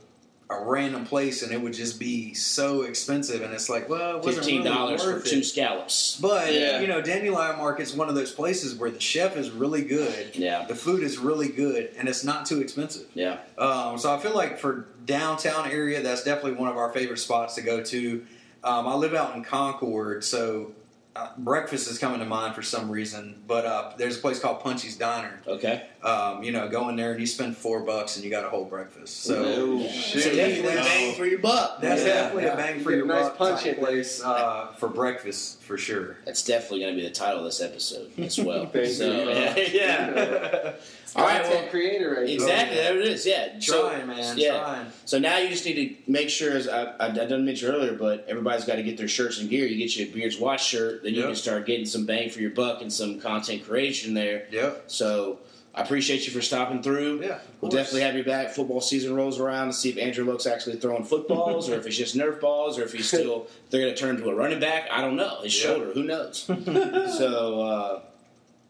a 0.50 0.64
random 0.64 1.06
place 1.06 1.43
and 1.43 1.52
it 1.52 1.60
would 1.62 1.74
just 1.74 2.00
be 2.00 2.34
so 2.34 2.84
expensive, 2.84 3.41
and 3.41 3.54
it's 3.54 3.68
like, 3.70 3.89
well, 3.89 4.12
it 4.18 4.24
wasn't 4.24 4.36
fifteen 4.45 4.64
really 4.64 4.70
dollars 4.76 5.04
for 5.04 5.14
worth 5.16 5.26
two 5.26 5.43
scallops. 5.43 6.18
But 6.22 6.54
Yeah. 6.54 6.80
you 6.80 6.88
know, 6.88 7.02
Dandelion 7.02 7.58
Market's 7.58 7.93
one 7.93 8.08
of 8.08 8.16
those 8.16 8.32
places 8.32 8.74
where 8.76 8.89
the 8.89 9.00
chef 9.02 9.36
is 9.36 9.50
really 9.52 9.82
good, 9.84 10.36
Yeah, 10.36 10.64
the 10.66 10.76
food 10.76 11.04
is 11.04 11.18
really 11.18 11.50
good, 11.50 11.91
and 11.98 12.08
it's 12.08 12.24
not 12.24 12.45
too 12.45 12.62
expensive. 12.62 13.08
yeah, 13.14 13.39
Um, 13.58 13.98
so 13.98 14.14
I 14.14 14.20
feel 14.20 14.34
like 14.34 14.58
for 14.58 14.86
downtown 15.06 15.70
area, 15.70 16.02
that's 16.02 16.24
definitely 16.24 16.54
one 16.54 16.70
of 16.70 16.78
our 16.78 16.93
favorite 16.93 17.20
spots 17.20 17.56
to 17.56 17.62
go 17.62 17.84
to. 17.84 18.26
Um, 18.64 18.88
I 18.88 18.95
live 18.95 19.14
out 19.14 19.36
in 19.36 19.43
Concord, 19.43 20.24
so 20.24 20.72
uh, 21.16 21.30
breakfast 21.39 21.89
is 21.89 21.98
coming 21.98 22.20
to 22.20 22.26
mind 22.26 22.54
for 22.56 22.62
some 22.62 22.89
reason. 22.91 23.41
But 23.48 23.66
uh, 23.66 23.91
there's 23.98 24.18
a 24.18 24.22
place 24.22 24.39
called 24.39 24.62
Punchy's 24.62 24.95
Diner. 24.95 25.41
okay. 25.48 25.88
Um, 26.08 26.41
you 26.41 26.51
know, 26.53 26.70
go 26.70 26.88
in 26.88 26.95
there 26.95 27.12
and 27.12 27.20
you 27.20 27.26
spend 27.28 27.58
four 27.58 27.82
bucks 27.82 28.16
and 28.16 28.24
you 28.24 28.32
got 28.32 28.45
a 28.45 28.49
whole 28.49 28.64
breakfast. 28.64 29.24
So 29.24 29.41
No. 29.43 29.88
So 29.89 30.20
definitely 30.20 30.62
that's- 30.62 30.88
bang 30.88 31.16
for 31.16 31.26
your 31.26 31.39
buck. 31.39 31.82
that's 31.82 32.01
Yeah. 32.01 32.08
definitely 32.08 32.43
Yeah. 32.43 32.53
a 32.53 32.55
bang 32.55 32.80
for 32.80 32.91
Get 32.91 32.97
your 32.97 33.05
nice 33.08 33.24
buck 33.24 33.38
punch 33.38 33.64
type 33.64 33.74
in 33.78 33.84
place 33.84 34.24
uh, 34.24 34.68
for 34.78 34.88
breakfast 34.88 35.62
for 35.64 35.78
sure. 35.78 36.16
That's 36.26 36.43
definitely 36.45 36.80
going 36.80 36.95
to 36.95 37.01
be 37.01 37.08
the 37.08 37.14
title 37.14 37.39
of 37.39 37.45
this 37.45 37.60
episode 37.62 38.12
as 38.20 38.39
well. 38.47 38.66
Bang 38.68 38.86
for 38.86 38.89
so, 38.89 39.12
your 39.12 39.32
yeah, 39.32 39.53
buck. 39.53 39.68
yeah. 39.74 40.72
All 41.16 41.24
right, 41.26 41.41
Content 41.41 41.62
well, 41.64 41.70
creator 41.72 42.16
right 42.18 42.30
exactly. 42.30 42.76
There 42.78 42.99
it 43.01 43.08
is. 43.08 43.26
Yeah. 43.26 43.60
So- 43.60 43.89
Trying, 43.89 44.08
man, 44.08 44.38
yeah. 44.38 44.60
trying. 44.60 44.88
So 45.05 45.20
now 45.20 45.39
you 45.39 45.49
just 45.49 45.66
need 45.66 45.76
to 46.05 46.12
make 46.12 46.30
sure, 46.30 46.53
as 46.53 46.68
I, 46.70 46.84
I, 46.99 47.08
I 47.08 47.12
didn't 47.12 47.43
mention 47.45 47.70
earlier, 47.70 47.93
but 47.93 48.26
everybody's 48.30 48.64
got 48.66 48.76
to 48.76 48.84
get 48.84 48.97
their 48.97 49.08
shirts 49.10 49.39
and 49.41 49.49
gear. 49.49 49.66
You 49.66 49.78
get 49.78 49.97
your 49.97 50.08
Beards 50.08 50.38
Watch 50.38 50.66
shirt, 50.66 51.03
then 51.03 51.14
you 51.16 51.20
Yep. 51.22 51.28
can 51.30 51.36
start 51.36 51.66
getting 51.66 51.86
some 51.86 52.05
bang 52.05 52.30
for 52.30 52.39
your 52.39 52.51
buck 52.51 52.82
and 52.82 52.93
some 52.93 53.20
content 53.20 53.66
creation 53.66 54.14
there. 54.14 54.47
Yep. 54.51 54.84
So 54.88 55.39
I 55.78 55.82
appreciate 55.82 56.25
you 56.25 56.34
for 56.34 56.41
stopping 56.41 56.82
through. 56.82 57.21
Yeah. 57.21 57.38
We'll 57.61 57.69
definitely 57.69 58.01
have 58.01 58.15
you 58.15 58.23
back. 58.23 58.49
Football 58.49 58.82
season 58.82 59.13
rolls 59.15 59.39
around 59.39 59.67
to 59.67 59.73
see 59.73 59.89
if 59.89 59.97
Andrew 59.99 60.25
Luck's 60.25 60.47
actually 60.47 60.78
throwing 60.78 61.03
footballs 61.03 61.69
or 61.69 61.75
if 61.75 61.86
it's 61.86 61.95
just 61.95 62.15
Nerf 62.17 62.41
balls 62.41 62.80
or 62.80 62.84
if 62.84 62.93
he's 62.93 63.07
still, 63.07 63.45
they're 63.69 63.82
going 63.82 63.93
to 63.93 63.99
turn 63.99 64.17
to 64.17 64.30
a 64.30 64.34
running 64.36 64.59
back. 64.59 64.89
I 64.91 65.01
don't 65.01 65.15
know. 65.15 65.41
His 65.43 65.55
Yeah. 65.55 65.67
shoulder, 65.69 65.91
who 65.93 66.03
knows? 66.03 66.39
so, 67.17 67.61
uh, 67.61 68.01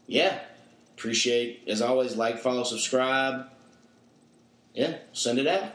yeah. 0.06 0.40
Appreciate, 0.98 1.64
as 1.68 1.82
always, 1.82 2.16
like, 2.18 2.40
follow, 2.40 2.64
subscribe. 2.64 3.46
Yeah, 4.74 4.98
send 5.14 5.40
it 5.40 5.48
out. 5.48 5.74